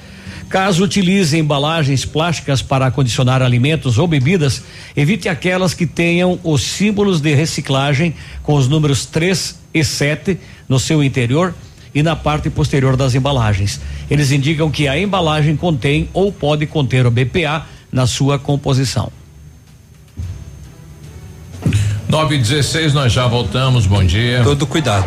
Caso 0.48 0.84
utilize 0.84 1.36
embalagens 1.36 2.04
plásticas 2.04 2.62
para 2.62 2.86
acondicionar 2.86 3.42
alimentos 3.42 3.98
ou 3.98 4.06
bebidas, 4.06 4.62
evite 4.96 5.28
aquelas 5.28 5.74
que 5.74 5.86
tenham 5.86 6.38
os 6.44 6.62
símbolos 6.62 7.20
de 7.20 7.34
reciclagem 7.34 8.14
com 8.42 8.54
os 8.54 8.68
números 8.68 9.04
3 9.06 9.58
e 9.72 9.84
7 9.84 10.38
no 10.68 10.78
seu 10.78 11.02
interior 11.02 11.54
e 11.94 12.02
na 12.02 12.16
parte 12.16 12.50
posterior 12.50 12.96
das 12.96 13.14
embalagens. 13.14 13.80
Eles 14.10 14.32
indicam 14.32 14.70
que 14.70 14.88
a 14.88 14.98
embalagem 14.98 15.56
contém 15.56 16.08
ou 16.12 16.32
pode 16.32 16.66
conter 16.66 17.06
o 17.06 17.10
BPA 17.10 17.66
na 17.90 18.06
sua 18.06 18.38
composição. 18.38 19.10
9 22.08 22.34
e 22.36 22.38
16 22.38 22.94
nós 22.94 23.12
já 23.12 23.26
voltamos. 23.26 23.86
Bom 23.86 24.04
dia. 24.04 24.42
Todo 24.44 24.66
cuidado. 24.66 25.06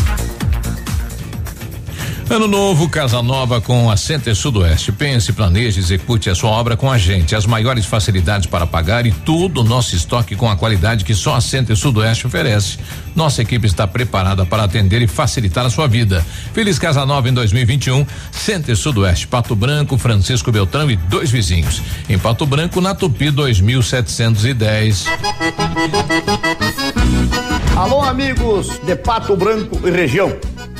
Ano 2.31 2.47
novo, 2.47 2.87
casa 2.87 3.21
nova 3.21 3.59
com 3.59 3.91
a 3.91 3.97
Center 3.97 4.33
Sudoeste. 4.33 4.89
Pense, 4.93 5.33
planeje, 5.33 5.81
execute 5.81 6.29
a 6.29 6.33
sua 6.33 6.51
obra 6.51 6.77
com 6.77 6.89
a 6.89 6.97
gente. 6.97 7.35
As 7.35 7.45
maiores 7.45 7.85
facilidades 7.85 8.47
para 8.47 8.65
pagar 8.65 9.05
e 9.05 9.11
todo 9.11 9.59
o 9.59 9.63
nosso 9.65 9.97
estoque 9.97 10.33
com 10.33 10.49
a 10.49 10.55
qualidade 10.55 11.03
que 11.03 11.13
só 11.13 11.35
a 11.35 11.41
Center 11.41 11.75
Sudoeste 11.75 12.25
oferece. 12.25 12.79
Nossa 13.13 13.41
equipe 13.41 13.67
está 13.67 13.85
preparada 13.85 14.45
para 14.45 14.63
atender 14.63 15.01
e 15.01 15.07
facilitar 15.07 15.65
a 15.65 15.69
sua 15.69 15.89
vida. 15.89 16.25
Feliz 16.53 16.79
Casa 16.79 17.05
Nova 17.05 17.27
em 17.27 17.33
2021. 17.33 18.07
Center 18.31 18.77
Sudoeste, 18.77 19.27
Pato 19.27 19.53
Branco, 19.53 19.97
Francisco 19.97 20.53
Beltrão 20.53 20.89
e 20.89 20.95
dois 20.95 21.29
vizinhos. 21.29 21.81
Em 22.07 22.17
Pato 22.17 22.45
Branco, 22.45 22.79
na 22.79 22.95
Tupi 22.95 23.29
2710. 23.29 25.05
Alô, 27.75 28.01
amigos 28.01 28.79
de 28.85 28.95
Pato 28.95 29.35
Branco 29.35 29.85
e 29.85 29.91
região. 29.91 30.31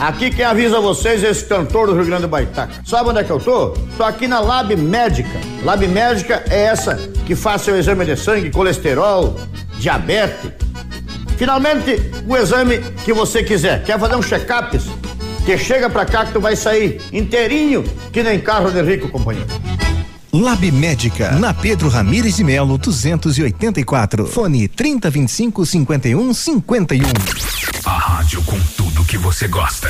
Aqui 0.01 0.31
quem 0.31 0.43
avisa 0.43 0.81
vocês 0.81 1.23
é 1.23 1.29
esse 1.29 1.45
cantor 1.45 1.85
do 1.85 1.93
Rio 1.93 2.05
Grande 2.05 2.23
do 2.23 2.27
Baitaca. 2.27 2.73
Sabe 2.83 3.09
onde 3.09 3.19
é 3.19 3.23
que 3.23 3.29
eu 3.29 3.39
tô? 3.39 3.69
Tô 3.95 4.03
aqui 4.03 4.27
na 4.27 4.39
Lab 4.39 4.75
Médica. 4.75 5.39
Lab 5.63 5.87
Médica 5.87 6.43
é 6.49 6.63
essa 6.63 6.95
que 7.27 7.35
faz 7.35 7.61
seu 7.61 7.77
exame 7.77 8.03
de 8.03 8.15
sangue, 8.17 8.49
colesterol, 8.49 9.39
diabetes. 9.77 10.53
Finalmente, 11.37 12.01
o 12.27 12.35
exame 12.35 12.79
que 13.05 13.13
você 13.13 13.43
quiser. 13.43 13.83
Quer 13.83 13.99
fazer 13.99 14.15
um 14.15 14.23
check-up? 14.23 14.75
Que 15.45 15.55
chega 15.55 15.87
pra 15.87 16.03
cá 16.03 16.25
que 16.25 16.33
tu 16.33 16.41
vai 16.41 16.55
sair 16.55 16.99
inteirinho, 17.13 17.83
que 18.11 18.23
nem 18.23 18.39
carro 18.39 18.71
de 18.71 18.81
rico, 18.81 19.07
companheiro. 19.07 19.47
Lab 20.33 20.71
Médica, 20.71 21.33
na 21.33 21.53
Pedro 21.53 21.89
Ramires 21.89 22.37
de 22.37 22.43
Melo, 22.43 22.75
284. 22.79 24.25
Fone 24.25 24.67
3025 24.67 25.63
51 25.63 26.33
51. 26.33 27.03
A 27.85 27.89
rádio 27.91 28.41
com 28.43 28.59
tudo 29.01 29.05
que 29.05 29.17
você 29.17 29.47
gosta. 29.47 29.89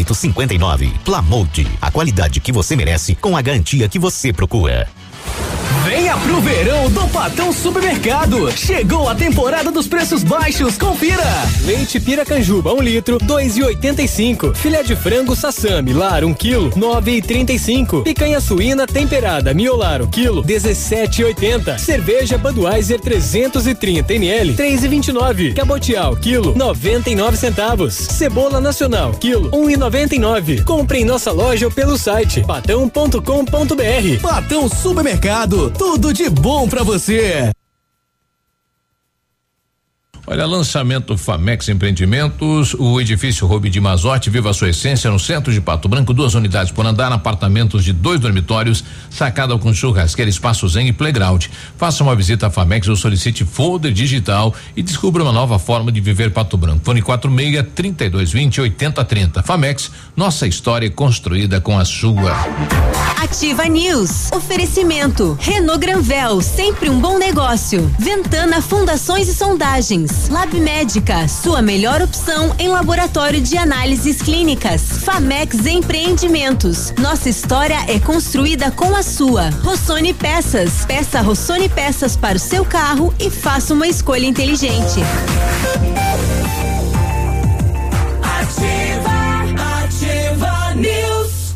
5859. 0.00 0.92
Plamold, 1.04 1.66
a 1.80 1.90
qualidade 1.90 2.40
que 2.40 2.52
você 2.52 2.74
merece 2.76 3.14
com 3.14 3.36
a 3.36 3.42
garantia 3.42 3.88
que 3.88 3.98
você 3.98 4.32
procura. 4.32 4.88
Venha 6.12 6.26
pro 6.26 6.40
verão 6.42 6.90
do 6.90 7.08
Patão 7.08 7.50
Supermercado. 7.52 8.52
Chegou 8.52 9.08
a 9.08 9.14
temporada 9.14 9.70
dos 9.70 9.86
preços 9.86 10.22
baixos, 10.22 10.76
confira. 10.76 11.24
Leite 11.64 11.98
Piracanjuba, 11.98 12.74
um 12.74 12.82
litro, 12.82 13.16
dois 13.18 13.56
e 13.56 13.62
oitenta 13.62 14.02
e 14.02 14.08
cinco. 14.08 14.54
Filé 14.54 14.82
de 14.82 14.94
frango 14.94 15.34
Sassami, 15.34 15.94
lar, 15.94 16.22
um 16.22 16.34
quilo, 16.34 16.70
nove 16.76 17.12
e 17.12 17.22
trinta 17.22 17.54
e 17.54 17.58
cinco. 17.58 18.02
Picanha 18.02 18.40
suína 18.40 18.86
temperada, 18.86 19.54
miolar, 19.54 20.02
um 20.02 20.06
quilo, 20.06 20.42
dezessete 20.42 21.22
e 21.22 21.24
oitenta. 21.24 21.78
Cerveja 21.78 22.36
Budweiser 22.36 23.00
330 23.00 24.12
ml, 24.12 24.54
três 24.54 24.84
e 24.84 24.88
vinte 24.88 25.08
e 25.08 25.12
nove. 25.12 25.54
Cabotial, 25.54 26.14
quilo, 26.16 26.54
noventa 26.54 27.08
e 27.08 27.14
nove 27.14 27.38
centavos. 27.38 27.94
Cebola 27.94 28.60
nacional, 28.60 29.12
quilo, 29.12 29.48
um 29.54 29.70
e 29.70 29.78
noventa 29.78 30.14
e 30.14 30.18
nove. 30.18 30.62
Compre 30.62 30.98
em 30.98 31.06
nossa 31.06 31.32
loja 31.32 31.64
ou 31.66 31.72
pelo 31.72 31.96
site 31.96 32.44
patão.com.br. 32.46 34.20
Patão 34.20 34.68
Supermercado, 34.68 35.70
tudo 35.70 36.01
de 36.10 36.30
bom 36.30 36.66
pra 36.66 36.82
você. 36.82 37.52
Olha, 40.24 40.46
lançamento 40.46 41.18
Famex 41.18 41.68
Empreendimentos, 41.68 42.74
o 42.74 43.00
edifício 43.00 43.44
Rubi 43.44 43.68
de 43.68 43.80
Mazote, 43.80 44.30
viva 44.30 44.50
a 44.50 44.54
sua 44.54 44.68
essência 44.68 45.10
no 45.10 45.18
centro 45.18 45.52
de 45.52 45.60
Pato 45.60 45.88
Branco, 45.88 46.14
duas 46.14 46.34
unidades 46.34 46.70
por 46.70 46.86
andar, 46.86 47.10
apartamentos 47.10 47.84
de 47.84 47.92
dois 47.92 48.20
dormitórios, 48.20 48.84
sacada 49.10 49.58
com 49.58 49.74
churrasqueira, 49.74 50.30
espaço 50.30 50.68
zen 50.68 50.86
e 50.86 50.92
playground. 50.92 51.46
Faça 51.76 52.04
uma 52.04 52.14
visita 52.14 52.46
à 52.46 52.50
Famex 52.50 52.86
ou 52.86 52.94
solicite 52.94 53.44
folder 53.44 53.92
digital 53.92 54.54
e 54.76 54.82
descubra 54.82 55.24
uma 55.24 55.32
nova 55.32 55.58
forma 55.58 55.90
de 55.90 56.00
viver 56.00 56.30
Pato 56.30 56.56
Branco. 56.56 56.84
Fone 56.84 57.02
46 57.02 57.66
3220 57.74 58.60
8030. 58.60 59.42
Famex, 59.42 59.90
nossa 60.16 60.46
história 60.46 60.86
é 60.86 60.90
construída 60.90 61.60
com 61.60 61.76
a 61.76 61.84
sua. 61.84 62.32
Ativa 63.20 63.64
News. 63.64 64.30
Oferecimento. 64.30 65.36
Renault 65.40 65.80
Granvel, 65.80 66.40
sempre 66.40 66.88
um 66.88 67.00
bom 67.00 67.18
negócio. 67.18 67.90
Ventana 67.98 68.62
Fundações 68.62 69.28
e 69.28 69.34
Sondagens. 69.34 70.11
Lab 70.28 70.58
Médica, 70.60 71.26
sua 71.28 71.62
melhor 71.62 72.02
opção 72.02 72.54
em 72.58 72.68
laboratório 72.68 73.40
de 73.40 73.56
análises 73.56 74.20
clínicas. 74.20 74.82
Famex 75.04 75.66
Empreendimentos. 75.66 76.92
Nossa 76.98 77.28
história 77.28 77.78
é 77.88 77.98
construída 77.98 78.70
com 78.70 78.94
a 78.96 79.02
sua. 79.02 79.50
Rossoni 79.62 80.12
Peças. 80.12 80.84
Peça 80.84 81.20
Rossoni 81.20 81.68
Peças 81.68 82.16
para 82.16 82.36
o 82.36 82.40
seu 82.40 82.64
carro 82.64 83.14
e 83.18 83.30
faça 83.30 83.74
uma 83.74 83.86
escolha 83.86 84.26
inteligente. 84.26 85.00
Ativa, 88.22 89.12
ativa 89.84 90.74
News. 90.74 91.54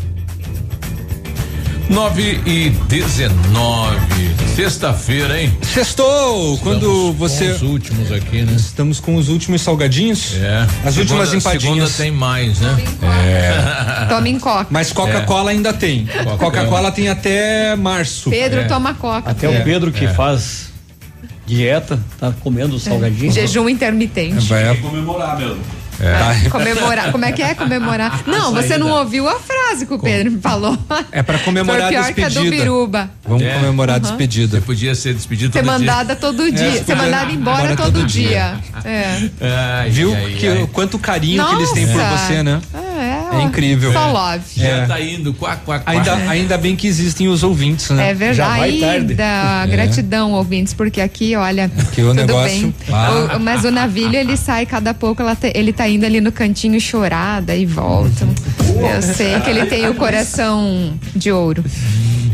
9 1.89 2.40
e 2.47 2.70
19. 2.70 4.45
Sexta-feira, 4.56 5.38
hein? 5.38 5.52
Sextou, 5.60 6.56
quando 6.62 7.12
você. 7.12 7.48
Com 7.48 7.54
os 7.56 7.62
últimos 7.62 8.10
aqui, 8.10 8.40
né? 8.40 8.54
Estamos 8.56 8.98
com 8.98 9.16
os 9.16 9.28
últimos 9.28 9.60
salgadinhos. 9.60 10.34
É. 10.36 10.62
As 10.82 10.94
Segunda- 10.94 11.00
últimas 11.00 11.34
empadinhas. 11.34 11.90
Segunda 11.90 11.90
tem 11.90 12.10
mais, 12.10 12.58
né? 12.60 12.74
É. 13.28 14.06
Toma 14.08 14.26
em 14.26 14.38
coca. 14.38 14.66
Mas 14.70 14.90
Coca-Cola 14.94 15.50
ainda 15.50 15.74
tem. 15.74 16.08
Coca-Cola 16.38 16.90
tem 16.90 17.10
até 17.10 17.76
março. 17.76 18.30
Pedro 18.30 18.60
É. 18.60 18.64
toma 18.64 18.94
coca. 18.94 19.30
Até 19.30 19.46
É. 19.46 19.60
o 19.60 19.62
Pedro 19.62 19.92
que 19.92 20.06
É. 20.06 20.14
faz 20.14 20.68
dieta, 21.44 22.00
tá 22.18 22.32
comendo 22.40 22.78
salgadinho. 22.80 23.30
Jejum 23.30 23.68
intermitente. 23.68 24.46
Vai 24.48 24.74
comemorar 24.78 25.38
mesmo. 25.38 25.58
É. 26.00 26.49
Comemorar. 26.50 27.10
Como 27.12 27.25
é 27.25 27.33
que 27.33 27.42
é 27.42 27.55
comemorar? 27.55 28.23
Não, 28.26 28.52
você 28.52 28.76
não 28.78 28.91
ouviu 28.91 29.28
a 29.28 29.39
frase 29.41 29.86
que 29.86 29.94
o 29.94 29.99
Pedro 29.99 30.39
falou. 30.41 30.76
É 31.12 31.23
pra 31.23 31.39
comemorar 31.39 31.89
Foi 31.89 31.97
a 31.97 32.02
pior 32.02 32.15
que 32.15 32.23
a 32.23 32.28
do 32.28 32.34
despedida. 32.34 32.57
Biruba. 32.62 33.10
Vamos 33.25 33.42
É. 33.42 33.55
comemorar 33.55 33.97
a 33.97 33.99
Uhum. 33.99 34.02
despedida. 34.02 34.60
Podia 34.60 34.94
ser 34.94 35.15
despedido 35.15 35.52
Ser 35.52 35.60
todo 35.62 35.68
dia. 35.68 35.78
mandada 35.78 36.16
todo 36.16 36.52
dia. 36.52 36.73
você 36.73 36.84
Ser 36.84 36.94
mandada 36.94 37.33
embora 37.33 37.62
embora 37.62 37.76
todo, 37.76 37.92
todo 38.00 38.07
dia. 38.07 38.55
É. 38.84 39.28
Ai, 39.81 39.91
Viu 39.91 40.15
ai, 40.15 40.34
que, 40.39 40.49
ai. 40.49 40.68
quanto 40.73 40.99
carinho 40.99 41.44
que 41.47 41.55
eles 41.55 41.70
têm 41.73 41.86
por 41.86 41.97
Nossa. 41.97 42.26
você, 42.26 42.42
né? 42.42 42.60
É, 42.75 42.85
É 43.32 43.42
incrível. 43.42 43.92
Só 43.92 44.10
love. 44.12 44.42
Já 44.56 44.66
É. 44.68 44.86
tá 44.86 45.00
indo, 45.00 45.32
quá, 45.34 45.56
quá, 45.56 45.78
quá. 45.80 45.92
Ainda, 45.92 46.14
ainda 46.30 46.58
bem 46.58 46.76
que 46.76 46.86
existem 46.86 47.28
os 47.28 47.42
ouvintes, 47.42 47.90
né? 47.90 48.10
É 48.10 48.14
verdade. 48.14 48.84
Ainda. 48.84 49.66
Gratidão, 49.70 50.32
ouvintes, 50.32 50.72
porque 50.74 51.00
aqui, 51.00 51.34
olha. 51.36 51.68
Porque 51.74 52.02
o 52.02 52.08
tudo 52.08 52.14
negócio- 52.14 52.60
bem. 52.60 52.74
Ah. 52.92 53.36
O- 53.36 53.40
mas 53.40 53.64
o 53.64 53.70
navilho, 53.70 54.16
ele 54.16 54.36
sai 54.36 54.66
cada 54.66 54.92
pouco, 54.94 55.22
ela 55.22 55.34
te- 55.34 55.52
ele 55.55 55.72
tá 55.72 55.88
indo 55.88 56.05
ali 56.06 56.20
no 56.20 56.30
cantinho 56.32 56.80
chorar, 56.80 57.40
daí 57.42 57.66
volta. 57.66 58.26
Eu 58.68 59.02
sei 59.02 59.40
que 59.40 59.50
ele 59.50 59.66
tem 59.66 59.88
o 59.88 59.94
coração 59.94 60.92
de 61.14 61.32
ouro. 61.32 61.64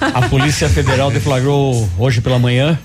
A 0.00 0.28
Polícia 0.28 0.68
Federal 0.68 1.10
deflagrou 1.10 1.88
hoje 1.98 2.20
pela 2.20 2.38
manhã 2.38 2.78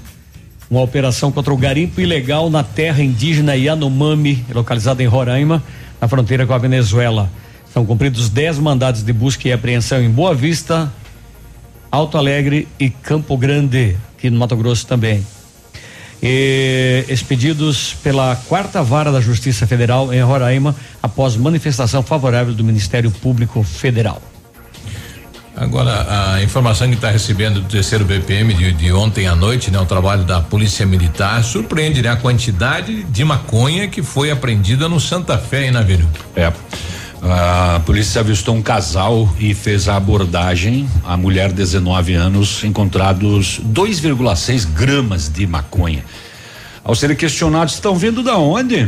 uma 0.71 0.81
operação 0.81 1.33
contra 1.33 1.53
o 1.53 1.57
garimpo 1.57 1.99
ilegal 1.99 2.49
na 2.49 2.63
terra 2.63 3.03
indígena 3.03 3.57
Yanomami, 3.57 4.45
localizada 4.53 5.03
em 5.03 5.05
Roraima, 5.05 5.61
na 5.99 6.07
fronteira 6.07 6.47
com 6.47 6.53
a 6.53 6.57
Venezuela. 6.57 7.29
São 7.73 7.85
cumpridos 7.85 8.29
10 8.29 8.59
mandados 8.59 9.03
de 9.03 9.11
busca 9.11 9.49
e 9.49 9.51
apreensão 9.51 10.01
em 10.01 10.09
Boa 10.09 10.33
Vista, 10.33 10.89
Alto 11.91 12.17
Alegre 12.17 12.69
e 12.79 12.89
Campo 12.89 13.35
Grande, 13.37 13.97
aqui 14.17 14.29
no 14.29 14.39
Mato 14.39 14.55
Grosso 14.55 14.87
também. 14.87 15.25
E 16.23 17.03
expedidos 17.09 17.93
pela 18.01 18.37
quarta 18.47 18.81
vara 18.81 19.11
da 19.11 19.19
Justiça 19.19 19.67
Federal 19.67 20.13
em 20.13 20.21
Roraima, 20.21 20.73
após 21.03 21.35
manifestação 21.35 22.01
favorável 22.01 22.53
do 22.53 22.63
Ministério 22.63 23.11
Público 23.11 23.61
Federal. 23.61 24.30
Agora, 25.55 26.33
a 26.33 26.41
informação 26.43 26.87
que 26.87 26.95
está 26.95 27.11
recebendo 27.11 27.61
do 27.61 27.67
terceiro 27.67 28.05
BPM 28.05 28.53
de, 28.53 28.71
de 28.71 28.91
ontem 28.93 29.27
à 29.27 29.35
noite, 29.35 29.69
né? 29.69 29.79
O 29.79 29.85
trabalho 29.85 30.23
da 30.23 30.39
Polícia 30.39 30.85
Militar 30.85 31.43
surpreende, 31.43 32.01
né? 32.01 32.09
A 32.09 32.15
quantidade 32.15 33.03
de 33.03 33.23
maconha 33.23 33.87
que 33.87 34.01
foi 34.01 34.31
apreendida 34.31 34.87
no 34.87 34.99
Santa 34.99 35.37
Fé, 35.37 35.65
hein, 35.65 35.71
Navírio? 35.71 36.07
É. 36.35 36.51
A 37.23 37.79
polícia 37.85 38.21
avistou 38.21 38.55
um 38.55 38.61
casal 38.63 39.29
e 39.39 39.53
fez 39.53 39.87
a 39.87 39.95
abordagem. 39.95 40.89
A 41.03 41.15
mulher, 41.15 41.51
19 41.51 42.13
anos, 42.15 42.63
encontrados 42.63 43.61
2,6 43.63 44.65
gramas 44.73 45.29
de 45.29 45.45
maconha. 45.45 46.03
Ao 46.83 46.95
serem 46.95 47.15
questionados, 47.15 47.75
estão 47.75 47.95
vindo 47.95 48.23
da 48.23 48.37
onde? 48.37 48.87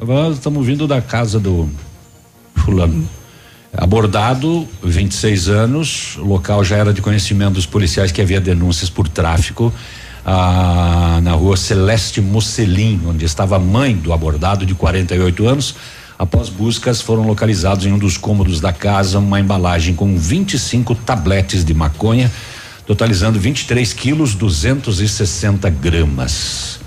"Ah, 0.00 0.30
Estamos 0.32 0.66
vindo 0.66 0.88
da 0.88 1.00
casa 1.00 1.38
do 1.38 1.70
fulano. 2.56 3.08
Abordado, 3.76 4.66
26 4.82 5.48
anos, 5.48 6.16
o 6.16 6.24
local 6.24 6.64
já 6.64 6.76
era 6.76 6.92
de 6.92 7.02
conhecimento 7.02 7.54
dos 7.54 7.66
policiais 7.66 8.10
que 8.10 8.20
havia 8.20 8.40
denúncias 8.40 8.88
por 8.88 9.08
tráfico 9.08 9.72
ah, 10.24 11.20
na 11.22 11.32
rua 11.32 11.56
Celeste 11.56 12.20
Mocelin, 12.20 13.00
onde 13.06 13.24
estava 13.26 13.56
a 13.56 13.58
mãe 13.58 13.94
do 13.94 14.12
abordado 14.12 14.64
de 14.64 14.74
48 14.74 15.46
anos. 15.46 15.74
Após 16.18 16.48
buscas, 16.48 17.00
foram 17.00 17.26
localizados 17.26 17.84
em 17.84 17.92
um 17.92 17.98
dos 17.98 18.16
cômodos 18.16 18.58
da 18.60 18.72
casa 18.72 19.18
uma 19.18 19.38
embalagem 19.38 19.94
com 19.94 20.18
25 20.18 20.94
tabletes 20.94 21.64
de 21.64 21.74
maconha, 21.74 22.32
totalizando 22.86 23.38
23 23.38 23.92
quilos 23.92 24.34
260 24.34 25.68
gramas. 25.70 26.80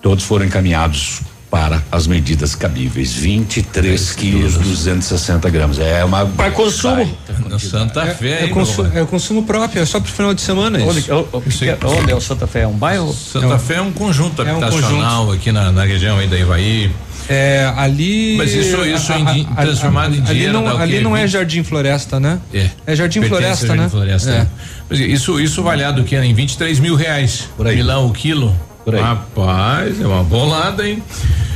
Todos 0.00 0.24
foram 0.24 0.46
encaminhados 0.46 1.20
para 1.50 1.82
as 1.90 2.06
medidas 2.06 2.54
cabíveis. 2.54 3.12
23 3.12 4.12
quilos 4.12 4.54
260 4.56 5.50
gramas. 5.50 5.78
É 5.78 6.04
uma. 6.04 6.24
Para 6.26 6.50
consumo. 6.52 7.10
No 7.48 7.58
Santa 7.58 8.06
Fé, 8.06 8.42
É, 8.42 8.44
hein, 8.44 8.50
consu- 8.50 8.86
é 8.94 9.04
consumo 9.04 9.42
próprio, 9.42 9.82
é 9.82 9.86
só 9.86 9.98
pro 10.00 10.10
final 10.12 10.32
de 10.32 10.40
semana 10.40 10.78
Onde, 10.82 11.00
isso. 11.00 11.12
o- 11.14 11.38
o- 11.38 11.40
que 11.42 11.68
é- 11.68 11.76
onde 11.84 12.12
é 12.12 12.14
o 12.14 12.20
Santa 12.20 12.46
Fé? 12.46 12.60
É 12.62 12.66
um 12.66 12.72
bairro? 12.76 13.12
Santa 13.12 13.58
Fé 13.58 13.74
é 13.74 13.80
um 13.80 13.92
conjunto 13.92 14.40
É 14.42 14.52
um 14.52 14.58
habitacional 14.62 15.32
aqui 15.32 15.50
na, 15.50 15.72
na 15.72 15.84
região 15.84 16.18
aí 16.18 16.28
da 16.28 16.38
Ivaí. 16.38 16.90
É, 17.28 17.72
ali. 17.76 18.34
Mas 18.36 18.52
isso- 18.52 18.84
isso 18.84 19.12
a- 19.12 19.16
a- 19.56 19.62
transformado 19.62 20.14
em 20.14 20.18
ali 20.18 20.26
dinheiro 20.26 20.52
não, 20.52 20.64
dá 20.64 20.74
o 20.74 20.76
quê? 20.78 20.82
ali 20.82 21.00
não 21.00 21.16
é 21.16 21.22
20? 21.22 21.30
Jardim 21.30 21.62
Floresta, 21.62 22.18
né? 22.18 22.38
É. 22.52 22.70
É 22.86 22.96
Jardim 22.96 23.20
Pertence 23.20 23.40
Floresta, 23.40 23.66
Jardim 23.68 23.82
né? 23.82 23.88
Floresta, 23.88 24.30
É. 24.30 24.34
é. 24.34 24.46
Mas 24.88 24.98
Isso, 24.98 25.40
isso 25.40 25.60
avaliado 25.60 26.02
o 26.02 26.04
quê? 26.04 26.16
Em 26.16 26.34
23 26.34 26.80
mil 26.80 26.96
reais. 26.96 27.48
Por 27.56 27.66
aí. 27.68 27.76
Milão 27.76 28.06
o 28.06 28.12
quilo. 28.12 28.56
Por 28.84 28.94
aí. 28.94 29.00
Rapaz, 29.02 30.00
é 30.00 30.06
uma 30.06 30.22
bolada, 30.24 30.88
hein? 30.88 31.02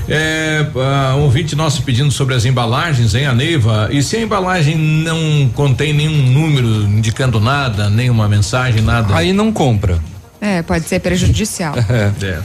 É, 0.07 0.67
ah, 0.77 1.15
um 1.17 1.23
ouvinte 1.23 1.57
nosso 1.57 1.83
pedindo 1.83 2.11
sobre 2.11 2.35
as 2.35 2.45
embalagens, 2.45 3.15
hein, 3.15 3.27
a 3.27 3.33
Neiva? 3.35 3.89
E 3.91 4.03
se 4.03 4.17
a 4.17 4.21
embalagem 4.21 4.77
não 4.77 5.49
contém 5.55 5.95
nenhum 5.95 6.31
número 6.31 6.67
indicando 6.83 7.41
nada, 7.41 7.89
nenhuma 7.89 8.29
mensagem, 8.29 8.83
nada? 8.83 9.17
Aí 9.17 9.33
não 9.33 9.51
compra. 9.51 9.99
É, 10.41 10.63
pode 10.63 10.87
ser 10.87 11.01
prejudicial. 11.01 11.75
É. 12.23 12.41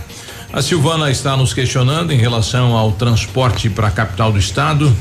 A 0.51 0.63
Silvana 0.63 1.11
está 1.11 1.37
nos 1.37 1.53
questionando 1.53 2.11
em 2.11 2.17
relação 2.17 2.75
ao 2.75 2.91
transporte 2.93 3.69
para 3.69 3.87
a 3.87 3.91
capital 3.91 4.31
do 4.31 4.39
estado. 4.39 4.95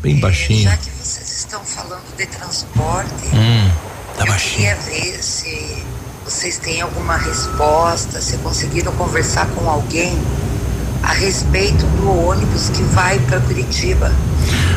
Bem 0.00 0.20
baixinho. 0.20 0.62
Já 0.62 0.76
que 0.76 0.90
vocês 0.90 1.38
estão 1.38 1.60
falando 1.64 2.04
de 2.16 2.24
transporte, 2.26 3.10
Hum, 3.34 3.68
tá 4.16 4.22
eu 4.24 4.26
baixinho. 4.28 4.56
queria 4.58 4.76
ver 4.76 5.18
se 5.22 5.82
vocês 6.28 6.58
têm 6.58 6.82
alguma 6.82 7.16
resposta, 7.16 8.20
se 8.20 8.36
conseguiram 8.38 8.92
conversar 8.92 9.46
com 9.54 9.68
alguém 9.68 10.12
a 11.02 11.12
respeito 11.14 11.86
do 11.86 12.10
ônibus 12.10 12.68
que 12.68 12.82
vai 12.82 13.18
para 13.20 13.40
Curitiba. 13.40 14.12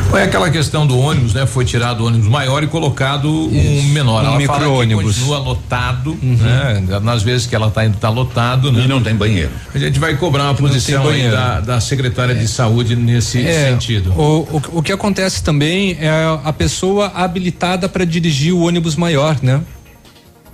Foi 0.08 0.22
aquela 0.22 0.50
questão 0.50 0.86
do 0.86 0.98
ônibus, 0.98 1.34
né? 1.34 1.44
Foi 1.44 1.64
tirado 1.64 2.04
o 2.04 2.06
ônibus 2.06 2.26
maior 2.26 2.62
e 2.62 2.66
colocado 2.66 3.28
um 3.28 3.82
menor. 3.92 4.22
um 4.22 4.26
ela 4.26 4.40
fala 4.46 4.58
que 4.60 4.64
micro-ônibus. 4.64 5.16
continua 5.16 5.38
lotado, 5.40 6.16
né? 6.22 7.00
Nas 7.02 7.22
vezes 7.22 7.46
que 7.46 7.54
ela 7.54 7.68
está 7.68 7.84
indo, 7.84 7.98
tá 7.98 8.08
lotado, 8.08 8.72
né? 8.72 8.84
E 8.84 8.88
não 8.88 9.02
tem 9.02 9.14
banheiro. 9.14 9.50
A 9.74 9.78
gente 9.78 9.98
vai 9.98 10.16
cobrar 10.16 10.44
uma 10.44 10.54
posição 10.54 11.04
da, 11.30 11.60
da 11.60 11.80
secretária 11.80 12.34
de 12.34 12.48
saúde 12.48 12.96
nesse 12.96 13.46
É, 13.46 13.70
sentido. 13.70 14.10
O, 14.16 14.56
o, 14.56 14.62
o 14.78 14.82
que 14.82 14.92
acontece 14.92 15.42
também 15.42 15.98
é 16.00 16.10
a 16.42 16.52
pessoa 16.52 17.12
habilitada 17.14 17.90
para 17.90 18.06
dirigir 18.06 18.54
o 18.54 18.60
ônibus 18.62 18.96
maior, 18.96 19.36
né? 19.42 19.60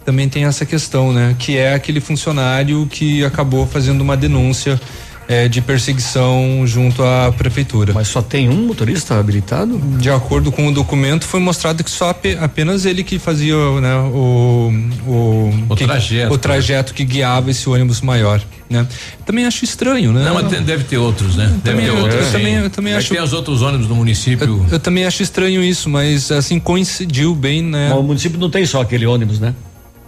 Também 0.08 0.26
tem 0.26 0.44
essa 0.46 0.64
questão, 0.64 1.12
né? 1.12 1.36
Que 1.38 1.58
é 1.58 1.74
aquele 1.74 2.00
funcionário 2.00 2.86
que 2.90 3.22
acabou 3.22 3.66
fazendo 3.66 4.00
uma 4.00 4.16
denúncia 4.16 4.80
é, 5.28 5.46
de 5.46 5.60
perseguição 5.60 6.62
junto 6.66 7.02
à 7.02 7.30
prefeitura. 7.36 7.92
Mas 7.92 8.08
só 8.08 8.22
tem 8.22 8.48
um 8.48 8.66
motorista 8.68 9.18
habilitado? 9.20 9.78
De 9.98 10.08
acordo 10.08 10.50
com 10.50 10.66
o 10.66 10.72
documento, 10.72 11.26
foi 11.26 11.38
mostrado 11.40 11.84
que 11.84 11.90
só 11.90 12.16
apenas 12.40 12.86
ele 12.86 13.04
que 13.04 13.18
fazia 13.18 13.54
né, 13.82 13.94
o, 14.14 14.72
o, 15.06 15.54
O 15.68 15.76
que- 15.76 15.84
trajeto. 15.84 16.32
o 16.32 16.38
trajeto 16.38 16.94
que 16.94 17.04
guiava 17.04 17.50
esse 17.50 17.68
ônibus 17.68 18.00
maior. 18.00 18.40
Né? 18.70 18.86
Também 19.26 19.44
acho 19.44 19.64
estranho, 19.64 20.10
né? 20.12 20.24
Não, 20.24 20.32
mas 20.34 20.48
tem- 20.48 20.62
deve 20.62 20.84
ter 20.84 20.96
outros, 20.96 21.36
né? 21.36 21.44
Deve 21.62 21.76
também- 21.76 21.84
ter 21.84 21.90
eu- 21.90 22.02
outros. 22.02 22.24
eu 22.26 22.32
também- 22.32 22.54
eu 22.54 22.70
também 22.70 22.94
acho- 22.94 23.14
ter 23.14 23.22
os 23.22 23.32
outros 23.34 23.60
ônibus 23.60 23.86
do 23.86 23.94
município. 23.94 24.64
Eu 24.70 24.78
também 24.80 25.04
acho 25.04 25.22
estranho 25.22 25.62
isso, 25.62 25.90
mas 25.90 26.30
assim 26.32 26.58
coincidiu 26.58 27.34
bem, 27.34 27.62
né? 27.62 27.88
Mas 27.90 27.98
o 27.98 28.02
município 28.02 28.38
não 28.40 28.48
tem 28.48 28.64
só 28.64 28.80
aquele 28.80 29.04
ônibus, 29.04 29.38
né? 29.38 29.54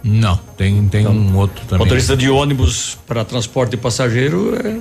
Não, 0.03 0.39
tem, 0.57 0.87
tem 0.87 1.07
um 1.07 1.35
outro 1.37 1.63
também. 1.65 1.85
Motorista 1.85 2.17
de 2.17 2.29
ônibus 2.29 2.97
para 3.07 3.23
transporte 3.23 3.71
de 3.71 3.77
passageiro 3.77 4.55
é 4.55 4.77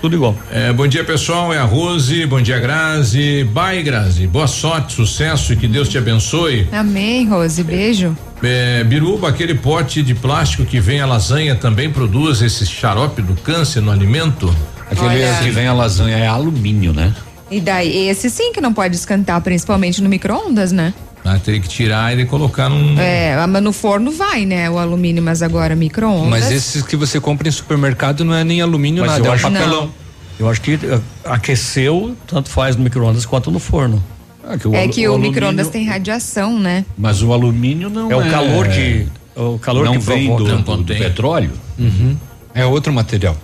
tudo 0.00 0.16
igual. 0.16 0.34
É, 0.50 0.72
bom 0.72 0.86
dia, 0.86 1.04
pessoal. 1.04 1.52
É 1.52 1.58
a 1.58 1.64
Rose. 1.64 2.24
Bom 2.26 2.40
dia, 2.40 2.58
Grazi. 2.58 3.44
Bye, 3.44 3.82
Grazi. 3.82 4.26
Boa 4.26 4.46
sorte, 4.46 4.94
sucesso 4.94 5.52
e 5.52 5.56
que 5.56 5.68
Deus 5.68 5.88
te 5.88 5.98
abençoe. 5.98 6.66
Amém, 6.72 7.28
Rose. 7.28 7.62
Beijo. 7.62 8.16
É, 8.42 8.82
Biruba, 8.84 9.28
aquele 9.28 9.54
pote 9.54 10.02
de 10.02 10.14
plástico 10.14 10.64
que 10.64 10.80
vem 10.80 11.00
a 11.00 11.06
lasanha 11.06 11.54
também 11.54 11.90
produz 11.90 12.40
esse 12.40 12.64
xarope 12.64 13.20
do 13.20 13.34
câncer 13.34 13.82
no 13.82 13.90
alimento? 13.90 14.54
Aquele 14.90 15.22
Olha. 15.22 15.38
que 15.42 15.50
vem 15.50 15.66
a 15.66 15.74
lasanha 15.74 16.16
é 16.16 16.26
alumínio, 16.26 16.92
né? 16.92 17.14
E 17.50 17.60
daí, 17.60 18.08
esse 18.08 18.30
sim 18.30 18.52
que 18.52 18.60
não 18.60 18.72
pode 18.72 18.94
esquentar, 18.94 19.40
principalmente 19.42 20.00
no 20.02 20.08
micro-ondas, 20.08 20.72
né? 20.72 20.94
Ah, 21.24 21.38
teria 21.38 21.60
que 21.60 21.68
tirar 21.68 22.18
e 22.18 22.24
colocar 22.24 22.68
num. 22.68 22.98
É, 22.98 23.46
mas 23.46 23.62
no 23.62 23.72
forno 23.72 24.10
vai, 24.10 24.46
né? 24.46 24.70
O 24.70 24.78
alumínio, 24.78 25.22
mas 25.22 25.42
agora 25.42 25.76
micro-ondas. 25.76 26.28
Mas 26.30 26.50
esses 26.50 26.82
que 26.82 26.96
você 26.96 27.20
compra 27.20 27.46
em 27.46 27.50
supermercado 27.50 28.24
não 28.24 28.34
é 28.34 28.42
nem 28.42 28.60
alumínio, 28.62 29.02
Mas 29.02 29.12
nada, 29.12 29.22
eu 29.22 29.26
é 29.26 29.30
um 29.30 29.34
acho- 29.34 29.42
papelão. 29.50 29.90
Eu 30.38 30.48
acho 30.48 30.60
que 30.62 30.78
eh, 30.82 31.00
aqueceu, 31.24 32.16
tanto 32.26 32.48
faz 32.48 32.74
no 32.74 32.82
micro-ondas 32.82 33.26
quanto 33.26 33.50
no 33.50 33.58
forno. 33.58 34.02
Ah, 34.42 34.54
É 34.72 34.88
que 34.88 35.06
o, 35.06 35.18
micro-ondas 35.18 35.68
tem 35.68 35.84
radiação, 35.86 36.58
né? 36.58 36.84
Mas 36.96 37.22
o 37.22 37.32
alumínio 37.32 37.90
não 37.90 38.10
É 38.10 38.16
o 38.16 38.30
calor 38.30 38.66
é- 38.66 38.68
que. 38.70 39.06
O 39.36 39.58
calor 39.58 39.84
não 39.84 39.92
que 39.92 39.98
vem 39.98 40.26
provoca. 40.26 40.56
do, 40.56 40.62
do, 40.62 40.82
do 40.84 40.94
petróleo. 40.94 41.52
Uhum. 41.78 42.16
É 42.54 42.64
outro 42.66 42.92
material. 42.92 43.36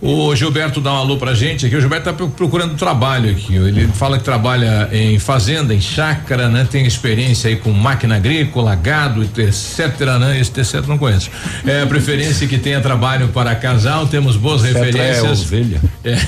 O 0.00 0.34
Gilberto 0.36 0.80
dá 0.82 0.92
um 0.92 0.96
alô 0.96 1.16
pra 1.16 1.34
gente 1.34 1.64
aqui. 1.64 1.74
O 1.76 1.80
Gilberto 1.80 2.04
tá 2.04 2.12
pro- 2.12 2.28
procurando 2.28 2.74
trabalho 2.76 3.30
aqui. 3.30 3.54
Ele 3.54 3.88
fala 3.88 4.18
que 4.18 4.24
trabalha 4.24 4.88
em 4.92 5.18
fazenda, 5.18 5.74
em 5.74 5.80
chácara, 5.80 6.48
né? 6.48 6.66
Tem 6.70 6.84
experiência 6.84 7.48
aí 7.48 7.56
com 7.56 7.70
máquina 7.70 8.16
agrícola, 8.16 8.74
gado, 8.74 9.22
etc, 9.22 9.98
né? 10.20 10.38
Esse 10.38 10.50
terceiro 10.50 10.86
não 10.86 10.98
conheço. 10.98 11.30
É, 11.66 11.86
preferência 11.86 12.46
que 12.46 12.58
tenha 12.58 12.80
trabalho 12.82 13.28
para 13.28 13.54
casal, 13.54 14.06
temos 14.06 14.36
boas 14.36 14.60
Cetra 14.60 14.80
é 14.80 14.84
referências. 14.84 15.40
ovelha. 15.42 15.80
É. 16.04 16.18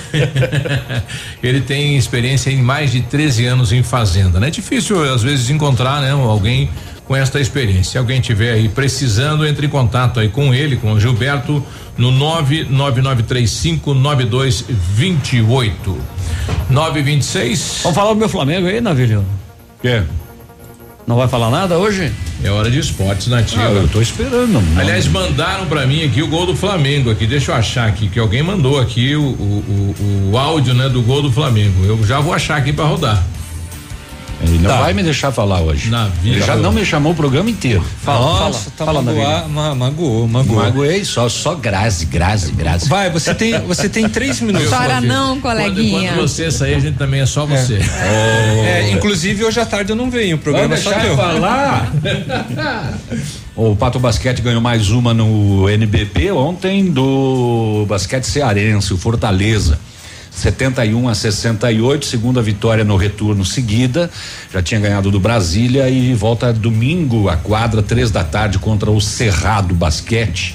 Ele 1.43 1.61
tem 1.61 1.97
experiência 1.99 2.51
em 2.51 2.63
mais 2.63 2.93
de 2.93 3.03
13 3.03 3.45
anos 3.47 3.73
em 3.73 3.83
fazenda, 3.83 4.41
né? 4.41 4.47
É 4.49 4.51
difícil 4.51 5.03
às 5.13 5.23
vezes 5.23 5.51
encontrar, 5.51 6.01
né, 6.01 6.13
alguém 6.13 6.71
com 7.07 7.15
esta 7.15 7.39
experiência. 7.41 7.93
Se 7.93 7.99
alguém 7.99 8.21
tiver 8.21 8.53
aí 8.53 8.69
precisando, 8.69 9.47
entre 9.47 9.67
em 9.67 9.71
contato 9.71 10.21
aí 10.21 10.29
com 10.29 10.53
ele, 10.53 10.77
com 10.77 10.93
o 10.93 11.01
Gilberto, 11.01 11.65
no 11.97 12.11
99935 12.11 13.95
9228. 13.95 15.99
926. 16.69 17.81
Vamos 17.83 17.97
falar 17.97 18.13
do 18.13 18.19
meu 18.19 18.29
Flamengo 18.29 18.67
aí, 18.67 18.81
Navilho? 18.81 19.25
É. 19.85 20.03
Não 21.07 21.17
vai 21.17 21.29
falar 21.29 21.51
nada 21.51 21.79
hoje? 21.79 22.13
É 22.43 22.51
hora 22.51 22.69
de 22.69 22.81
esportes 22.81 23.29
nativa. 23.29 23.69
Ah, 23.69 23.71
eu 23.71 23.87
tô 23.87 24.03
esperando. 24.03 24.61
Aliás, 24.77 25.07
mandaram 25.07 25.67
pra 25.67 25.87
mim 25.87 26.05
aqui 26.05 26.21
o 26.21 26.27
gol 26.27 26.47
do 26.47 26.57
Flamengo 26.57 27.13
aqui. 27.13 27.25
Deixa 27.27 27.53
eu 27.53 27.55
achar 27.55 27.87
aqui 27.87 28.09
que 28.09 28.19
alguém 28.19 28.43
mandou 28.43 28.81
aqui 28.81 29.15
o, 29.15 29.23
o, 29.23 29.95
o, 30.01 30.31
o 30.33 30.39
áudio, 30.39 30.75
né, 30.75 30.89
do 30.89 31.01
gol 31.03 31.23
do 31.23 31.31
Flamengo. 31.31 31.85
Eu 31.85 32.05
já 32.05 32.19
vou 32.19 32.35
achar 32.35 32.57
aqui 32.57 32.73
pra 32.73 32.85
rodar. 32.85 33.23
Ele 34.43 34.59
não 34.59 34.71
Tá. 34.71 34.81
vai 34.83 34.93
me 34.93 35.03
deixar 35.03 35.33
falar 35.33 35.61
hoje. 35.61 35.89
Na 35.89 36.11
Ele 36.23 36.41
já 36.43 36.57
não 36.57 36.71
me 36.71 36.85
chamou 36.85 37.13
o 37.13 37.15
programa 37.15 37.49
inteiro. 37.49 37.83
Nossa, 38.05 38.71
tá 38.77 38.85
magoa- 38.85 39.49
ma- 39.49 39.75
magoou, 39.75 40.29
magoou. 40.29 40.63
Magoei, 40.63 41.05
só, 41.07 41.27
só 41.29 41.55
Grazi, 41.55 42.05
Grazi, 42.05 42.53
Grazi. 42.53 42.87
Vai, 42.89 43.09
você 43.11 43.35
tem, 43.35 43.59
você 43.63 43.89
tem 43.89 44.09
três 44.09 44.41
minutos. 44.41 44.69
Chora 44.69 45.01
não, 45.01 45.41
coleguinha. 45.41 46.13
Quando 46.13 46.29
você 46.29 46.51
sair, 46.51 46.75
a 46.75 46.79
gente 46.81 46.99
também 46.99 47.21
é 47.23 47.27
só 47.27 47.47
você. 47.47 47.81
É, 48.03 48.91
inclusive 48.93 49.43
hoje 49.45 49.59
à 49.59 49.65
tarde 49.65 49.91
eu 49.93 49.97
não 49.97 50.11
venho, 50.11 50.37
o 50.37 50.39
programa 50.39 50.75
é 50.75 50.77
só 50.77 50.91
deixar 50.91 51.03
teu. 51.05 51.13
eu 51.13 51.17
falar? 51.17 51.93
O 53.57 53.75
Pato 53.75 53.99
Basquete 53.99 54.43
ganhou 54.43 54.61
mais 54.61 54.91
uma 54.91 55.15
no 55.15 55.67
NBB 55.71 56.31
ontem 56.31 56.91
do 56.91 57.87
basquete 57.89 58.25
cearense, 58.25 58.93
o 58.93 58.99
Fortaleza. 58.99 59.79
71 60.37 61.09
a 61.09 61.15
68, 61.15 62.05
segunda 62.05 62.43
vitória 62.43 62.85
no 62.85 62.95
retorno 62.97 63.43
seguida. 63.43 64.11
Já 64.53 64.63
tinha 64.63 64.79
ganhado 64.79 65.11
do 65.11 65.19
Brasília 65.19 65.89
e 65.89 66.13
volta 66.13 66.53
domingo 66.53 67.31
à 67.31 67.37
quadra, 67.39 67.83
três 67.83 68.11
da 68.11 68.23
tarde, 68.23 68.59
contra 68.59 68.91
o 68.91 69.01
Cerrado 69.01 69.75
Basquete. 69.75 70.55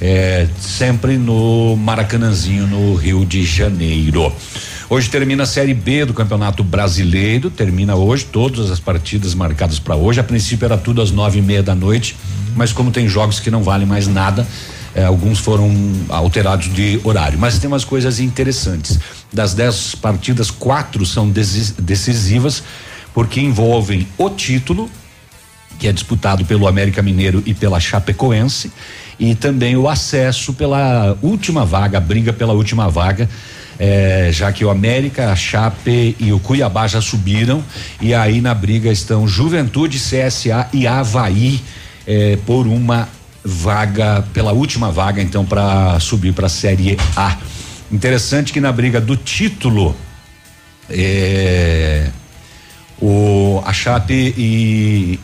É, 0.00 0.48
sempre 0.60 1.16
no 1.16 1.76
Maracanãzinho, 1.76 2.66
no 2.66 2.96
Rio 2.96 3.24
de 3.24 3.44
Janeiro. 3.44 4.32
Hoje 4.88 5.08
termina 5.08 5.44
a 5.44 5.46
Série 5.46 5.74
B 5.74 6.04
do 6.04 6.12
Campeonato 6.12 6.64
Brasileiro. 6.64 7.50
Termina 7.50 7.94
hoje, 7.94 8.24
todas 8.24 8.68
as 8.68 8.80
partidas 8.80 9.32
marcadas 9.32 9.78
para 9.78 9.94
hoje. 9.94 10.18
A 10.18 10.24
princípio 10.24 10.64
era 10.64 10.76
tudo 10.76 11.00
às 11.00 11.12
nove 11.12 11.38
e 11.38 11.42
meia 11.42 11.62
da 11.62 11.76
noite, 11.76 12.16
mas 12.56 12.72
como 12.72 12.90
tem 12.90 13.08
jogos 13.08 13.38
que 13.38 13.48
não 13.48 13.62
valem 13.62 13.86
mais 13.86 14.08
nada, 14.08 14.44
eh, 15.00 15.04
alguns 15.04 15.38
foram 15.38 15.70
alterados 16.08 16.72
de 16.72 17.00
horário. 17.02 17.38
Mas 17.38 17.58
tem 17.58 17.68
umas 17.68 17.84
coisas 17.84 18.20
interessantes. 18.20 18.98
Das 19.32 19.54
dez 19.54 19.94
partidas, 19.94 20.50
quatro 20.50 21.06
são 21.06 21.28
decisivas, 21.30 22.62
porque 23.14 23.40
envolvem 23.40 24.06
o 24.18 24.28
título, 24.28 24.90
que 25.78 25.88
é 25.88 25.92
disputado 25.92 26.44
pelo 26.44 26.68
América 26.68 27.00
Mineiro 27.02 27.42
e 27.46 27.54
pela 27.54 27.80
Chapecoense, 27.80 28.70
e 29.18 29.34
também 29.34 29.76
o 29.76 29.88
acesso 29.88 30.52
pela 30.52 31.16
última 31.22 31.64
vaga, 31.64 31.98
a 31.98 32.00
briga 32.00 32.32
pela 32.32 32.52
última 32.52 32.88
vaga. 32.88 33.28
eh, 33.82 34.28
já 34.30 34.52
que 34.52 34.62
o 34.62 34.68
América, 34.68 35.32
a 35.32 35.36
Chape 35.36 36.14
e 36.20 36.34
o 36.34 36.38
Cuiabá 36.38 36.86
já 36.86 37.00
subiram, 37.00 37.64
e 37.98 38.12
aí 38.12 38.42
na 38.42 38.52
briga 38.52 38.92
estão 38.92 39.26
Juventude, 39.26 39.98
CSA 39.98 40.68
e 40.70 40.86
Havaí 40.86 41.62
eh, 42.06 42.38
por 42.44 42.66
uma 42.66 43.08
vaga, 43.44 44.24
pela 44.32 44.52
última 44.52 44.90
vaga, 44.90 45.22
então, 45.22 45.44
para 45.44 45.98
subir 46.00 46.32
para 46.32 46.46
a 46.46 46.50
Série 46.50 46.96
A. 47.16 47.36
Interessante 47.90 48.52
que 48.52 48.60
na 48.60 48.70
briga 48.70 49.00
do 49.00 49.16
título, 49.16 49.96
eh, 50.88 52.08
o, 53.00 53.62
a 53.64 53.72
Chape 53.72 54.34
e, 54.36 55.18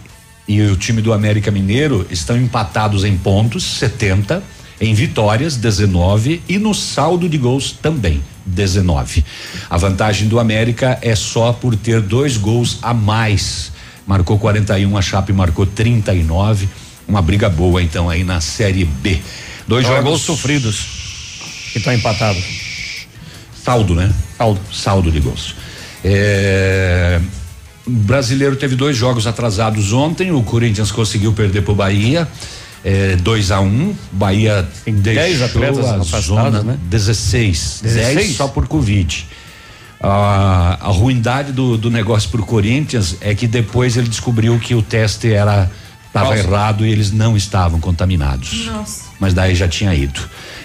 e 0.48 0.62
o 0.62 0.76
time 0.76 1.02
do 1.02 1.12
América 1.12 1.50
Mineiro 1.50 2.06
estão 2.10 2.36
empatados 2.36 3.04
em 3.04 3.16
pontos, 3.16 3.62
70, 3.62 4.42
em 4.80 4.94
vitórias, 4.94 5.56
19, 5.56 6.42
e 6.48 6.58
no 6.58 6.74
saldo 6.74 7.28
de 7.28 7.38
gols 7.38 7.72
também, 7.72 8.22
19. 8.44 9.24
A 9.70 9.76
vantagem 9.76 10.28
do 10.28 10.38
América 10.38 10.98
é 11.02 11.14
só 11.14 11.52
por 11.52 11.76
ter 11.76 12.00
dois 12.00 12.36
gols 12.36 12.78
a 12.82 12.92
mais. 12.92 13.72
Marcou 14.06 14.38
41, 14.38 14.96
a 14.96 15.02
Chape 15.02 15.32
marcou 15.32 15.66
39. 15.66 16.68
Uma 17.08 17.22
briga 17.22 17.48
boa, 17.48 17.82
então, 17.82 18.10
aí 18.10 18.24
na 18.24 18.40
Série 18.40 18.84
B. 18.84 19.20
Dois 19.66 19.84
é 19.84 19.88
jogos 19.88 20.04
gols 20.04 20.22
sofridos 20.22 20.86
que 21.72 21.78
estão 21.78 21.92
empatados. 21.92 22.42
Saldo, 23.62 23.94
né? 23.94 24.12
Saldo. 24.36 24.60
Saldo 24.72 25.10
de 25.10 25.20
gols. 25.20 25.54
É, 26.04 27.20
O 27.86 27.90
brasileiro 27.90 28.56
teve 28.56 28.76
dois 28.76 28.96
jogos 28.96 29.26
atrasados 29.26 29.92
ontem. 29.92 30.30
O 30.30 30.42
Corinthians 30.42 30.90
conseguiu 30.90 31.32
perder 31.32 31.62
pro 31.62 31.74
Bahia. 31.74 32.28
2 33.20 33.50
a 33.50 33.60
1 33.60 33.66
um, 33.66 33.96
Bahia 34.12 34.68
tem 34.84 34.94
10 34.94 35.42
atletas 35.42 35.84
afastados, 35.86 36.62
né? 36.62 36.78
16. 36.84 37.80
16? 37.82 38.14
10 38.14 38.36
só 38.36 38.46
por 38.46 38.68
Covid. 38.68 39.26
A, 40.00 40.78
a 40.80 40.88
ruindade 40.90 41.50
do, 41.52 41.76
do 41.76 41.90
negócio 41.90 42.30
pro 42.30 42.44
Corinthians 42.44 43.16
é 43.20 43.34
que 43.34 43.48
depois 43.48 43.96
ele 43.96 44.08
descobriu 44.08 44.56
que 44.60 44.74
o 44.74 44.82
teste 44.82 45.32
era 45.32 45.68
estava 46.06 46.36
errado 46.36 46.86
e 46.86 46.90
eles 46.90 47.12
não 47.12 47.36
estavam 47.36 47.80
contaminados. 47.80 48.66
Nossa. 48.66 49.04
Mas 49.18 49.34
daí 49.34 49.54
já 49.54 49.68
tinha 49.68 49.94
ido. 49.94 50.20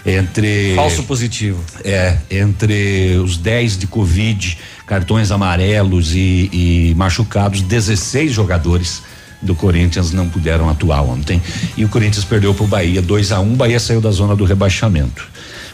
Entre 0.05 0.73
Falso 0.75 1.03
positivo. 1.03 1.63
é, 1.83 2.17
entre 2.29 3.17
os 3.23 3.37
10 3.37 3.77
de 3.77 3.87
Covid, 3.87 4.57
cartões 4.85 5.31
amarelos 5.31 6.15
e, 6.15 6.49
e 6.51 6.93
machucados, 6.95 7.61
16 7.61 8.31
jogadores 8.31 9.03
do 9.41 9.55
Corinthians 9.55 10.11
não 10.11 10.29
puderam 10.29 10.69
atuar 10.69 11.01
ontem. 11.01 11.41
E 11.75 11.83
o 11.83 11.89
Corinthians 11.89 12.25
perdeu 12.25 12.53
para 12.53 12.63
o 12.63 12.67
Bahia 12.67 13.01
2 13.01 13.31
a 13.31 13.39
1 13.39 13.43
um, 13.43 13.55
Bahia 13.55 13.79
saiu 13.79 14.01
da 14.01 14.11
zona 14.11 14.35
do 14.35 14.45
rebaixamento. 14.45 15.27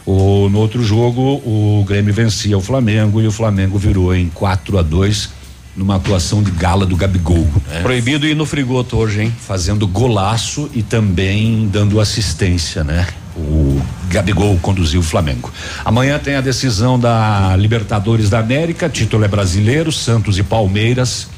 O, 0.06 0.48
no 0.48 0.58
outro 0.58 0.82
jogo, 0.82 1.42
o 1.44 1.84
Grêmio 1.86 2.14
vencia 2.14 2.56
o 2.56 2.62
Flamengo 2.62 3.20
e 3.20 3.26
o 3.26 3.32
Flamengo 3.32 3.78
virou 3.78 4.14
em 4.14 4.28
4 4.30 4.78
a 4.78 4.82
2 4.82 5.37
numa 5.78 5.94
atuação 5.94 6.42
de 6.42 6.50
gala 6.50 6.84
do 6.84 6.96
Gabigol. 6.96 7.46
né? 7.68 7.80
Proibido 7.82 8.26
ir 8.26 8.34
no 8.34 8.44
frigoto 8.44 8.96
hoje, 8.96 9.22
hein? 9.22 9.34
Fazendo 9.40 9.86
golaço 9.86 10.68
e 10.74 10.82
também 10.82 11.68
dando 11.72 12.00
assistência, 12.00 12.82
né? 12.82 13.06
o 13.36 13.80
Gabigol 14.10 14.58
conduziu 14.60 14.98
o 14.98 15.02
Flamengo. 15.02 15.52
Amanhã 15.84 16.18
tem 16.18 16.34
a 16.34 16.40
decisão 16.40 16.98
da 16.98 17.54
Libertadores 17.56 18.28
da 18.28 18.40
América, 18.40 18.88
título 18.88 19.24
é 19.24 19.28
brasileiro, 19.28 19.92
Santos 19.92 20.38
e 20.38 20.42
Palmeiras. 20.42 21.28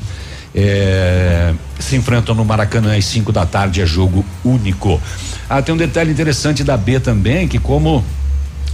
é, 0.55 1.53
se 1.79 1.97
enfrentam 1.97 2.35
no 2.35 2.45
Maracanã 2.45 2.97
às 2.97 3.05
5 3.05 3.31
da 3.31 3.45
tarde, 3.45 3.83
é 3.83 3.87
jogo 3.87 4.25
único. 4.43 5.01
Ah, 5.49 5.61
tem 5.61 5.75
um 5.75 5.79
detalhe 5.79 6.11
interessante 6.11 6.65
da 6.65 6.77
B 6.77 6.99
também, 6.99 7.47
que 7.47 7.59
como 7.59 8.03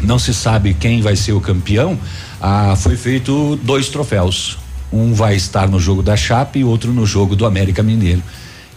não 0.01 0.19
se 0.19 0.33
sabe 0.33 0.73
quem 0.73 1.03
vai 1.03 1.17
ser 1.17 1.33
o 1.33 1.41
campeão, 1.41 1.99
ah, 2.41 2.75
foi 2.77 2.97
feito 2.97 3.59
dois 3.63 3.89
troféus. 3.89 4.59
Um 4.93 5.13
vai 5.13 5.37
estar 5.37 5.69
no 5.69 5.81
jogo 5.81 6.03
da 6.03 6.17
Chape 6.17 6.61
e 6.61 6.65
outro 6.65 6.93
no 6.93 7.07
jogo 7.07 7.35
do 7.35 7.47
América 7.47 7.83
Mineiro. 7.83 8.23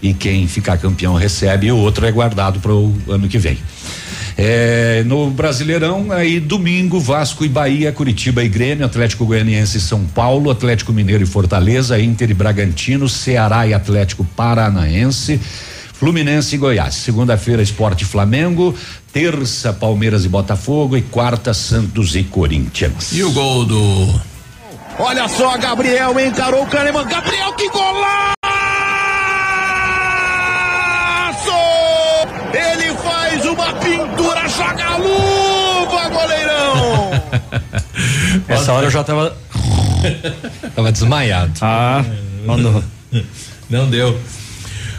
E 0.02 0.14
quem 0.14 0.48
ficar 0.48 0.78
campeão 0.78 1.14
recebe, 1.16 1.68
e 1.68 1.72
o 1.72 1.78
outro 1.78 2.06
é 2.06 2.12
guardado 2.12 2.60
para 2.60 2.74
o 2.74 2.96
ano 3.10 3.28
que 3.28 3.38
vem. 3.38 3.58
É, 4.42 5.04
no 5.06 5.30
Brasileirão, 5.30 6.14
aí 6.14 6.40
domingo, 6.40 6.98
Vasco 6.98 7.44
e 7.44 7.50
Bahia, 7.50 7.92
Curitiba 7.92 8.42
e 8.42 8.48
Grêmio, 8.48 8.86
Atlético 8.86 9.26
Goianiense 9.26 9.80
e 9.80 9.82
São 9.82 10.06
Paulo, 10.06 10.50
Atlético 10.50 10.94
Mineiro 10.94 11.24
e 11.24 11.28
Fortaleza, 11.28 12.00
Inter 12.00 12.32
e 12.32 12.34
Bragantino, 12.34 13.10
Ceará 13.10 13.68
e 13.68 13.74
Atlético 13.74 14.24
Paranaense, 14.24 15.38
Fluminense 15.92 16.56
e 16.56 16.58
Goiás. 16.58 16.96
Segunda-feira, 16.96 17.62
Esporte 17.62 18.06
Flamengo, 18.06 18.74
terça, 19.12 19.74
Palmeiras 19.74 20.24
e 20.24 20.30
Botafogo 20.30 20.96
e 20.96 21.02
quarta, 21.02 21.54
Santos 21.54 22.16
e 22.16 22.24
Corinthians. 22.24 23.12
E 23.12 23.22
o 23.22 23.34
gol 23.34 23.66
do. 23.66 24.22
Olha 25.00 25.28
só, 25.30 25.58
Gabriel 25.58 26.20
encarou 26.20 26.64
o 26.64 26.68
Kahneman. 26.68 27.06
Gabriel, 27.08 27.54
que 27.54 27.70
golaço! 27.70 28.36
Ele 32.54 32.94
faz 32.98 33.46
uma 33.46 33.74
pintura, 33.76 34.48
joga 34.50 34.86
a 34.86 34.98
luva, 34.98 36.10
goleirão! 36.10 37.12
Essa 38.50 38.74
hora 38.74 38.88
eu 38.88 38.92
já 38.92 39.02
tava. 39.04 39.38
tava 40.76 40.92
desmaiado. 40.92 41.54
Ah, 41.62 42.04
mandou. 42.46 42.84
Não 43.70 43.90
deu. 43.90 44.20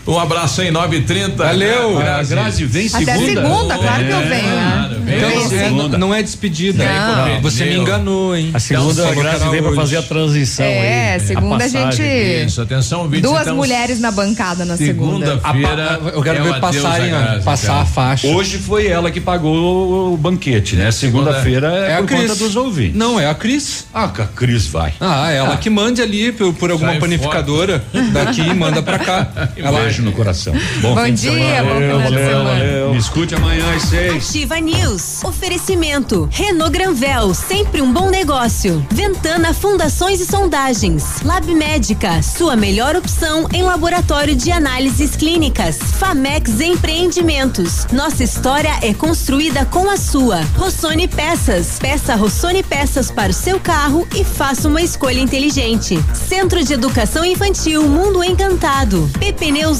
Um 0.06 0.18
abraço 0.18 0.60
aí, 0.62 0.70
930. 0.70 1.36
Valeu. 1.44 1.96
Grazi. 1.98 2.34
Grazi, 2.34 2.64
vem 2.64 2.86
Até 2.92 3.16
segunda, 3.16 3.78
claro 3.78 4.04
que 4.04 4.10
eu 4.10 4.20
venho. 4.20 4.46
né? 4.56 4.96
Então, 5.10 5.70
não, 5.76 5.88
não 5.98 6.14
é 6.14 6.22
despedida. 6.22 6.84
Não. 6.84 7.40
Você 7.42 7.64
me 7.66 7.76
enganou, 7.76 8.34
hein? 8.34 8.50
A 8.54 8.58
segunda 8.60 9.02
Falou 9.06 9.20
a 9.20 9.22
Grazi 9.22 9.48
vem 9.50 9.62
pra 9.62 9.72
fazer 9.74 9.96
a 9.98 10.02
transição 10.02 10.64
É, 10.64 11.14
aí. 11.14 11.20
segunda 11.20 11.64
a 11.64 11.68
gente- 11.68 12.02
Isso, 12.02 12.60
atenção, 12.62 13.08
Duas 13.08 13.42
então, 13.42 13.56
mulheres 13.56 14.00
na 14.00 14.10
bancada 14.10 14.64
na 14.64 14.76
segunda. 14.76 15.26
Segunda-feira. 15.36 16.00
Eu 16.14 16.22
quero 16.22 16.38
é 16.38 16.42
ver 16.52 16.60
passarem, 16.60 17.12
a- 17.12 17.40
passar 17.44 17.80
a 17.82 17.84
faixa. 17.84 18.26
Hoje 18.28 18.58
foi 18.58 18.86
ela 18.86 19.10
que 19.10 19.20
pagou 19.20 20.12
o 20.14 20.16
banquete, 20.16 20.76
né? 20.76 20.90
Segunda-feira 20.90 21.72
é, 21.86 21.90
É 21.92 21.94
a 21.94 21.98
por 21.98 22.06
Cris. 22.08 22.20
conta 22.22 22.34
dos 22.36 22.56
ouvintes. 22.56 22.96
Não, 22.96 23.18
é 23.20 23.28
a 23.28 23.34
Cris. 23.34 23.86
Ah, 23.92 24.08
que 24.08 24.22
a 24.22 24.26
Cris 24.26 24.66
vai. 24.66 24.92
Ah, 25.00 25.30
ela 25.30 25.54
Ah. 25.54 25.56
que 25.56 25.68
mande 25.68 26.00
ali 26.00 26.32
por, 26.32 26.70
alguma 26.70 26.94
panificadora 26.96 27.82
daqui 28.12 28.40
e 28.42 28.54
manda 28.54 28.82
pra 28.82 28.98
cá. 28.98 29.28
Ela 29.56 29.89
beijo 29.90 30.02
no 30.02 30.12
coração. 30.12 30.54
Bom, 30.80 30.94
Bom 30.94 31.04
fim 31.04 31.14
de 31.14 31.22
dia, 31.22 31.64
bom 31.64 31.80
final 31.80 32.00
de 32.00 32.08
semana. 32.08 32.88
Me 32.90 32.98
escute 32.98 33.34
amanhã 33.34 33.74
às 33.74 33.82
seis. 33.82 34.28
Ativa 34.28 34.60
News. 34.60 35.24
Oferecimento. 35.24 36.28
Renault 36.30 36.72
Granvel, 36.72 37.34
sempre 37.34 37.82
um 37.82 37.92
bom 37.92 38.08
negócio. 38.08 38.86
Ventana 38.90 39.52
Fundações 39.52 40.20
e 40.20 40.26
Sondagens. 40.26 41.22
Lab 41.24 41.52
Médica, 41.54 42.22
sua 42.22 42.54
melhor 42.54 42.94
opção 42.94 43.48
em 43.52 43.62
laboratório 43.62 44.34
de 44.34 44.52
análises 44.52 45.16
clínicas. 45.16 45.78
Famex 45.98 46.60
Empreendimentos. 46.60 47.86
Nossa 47.92 48.22
história 48.22 48.78
é 48.82 48.94
construída 48.94 49.64
com 49.64 49.90
a 49.90 49.96
sua. 49.96 50.42
Rossoni 50.56 51.08
Peças. 51.08 51.78
Peça 51.80 52.14
Rossoni 52.14 52.62
Peças 52.62 53.10
para 53.10 53.30
o 53.30 53.34
seu 53.34 53.58
carro 53.58 54.06
e 54.14 54.22
faça 54.22 54.68
uma 54.68 54.82
escolha 54.82 55.18
inteligente. 55.18 55.98
Centro 56.14 56.62
de 56.62 56.74
Educação 56.74 57.24
Infantil 57.24 57.88
Mundo 57.88 58.22
Encantado. 58.22 59.10
PP 59.18 59.50
Neus 59.50 59.79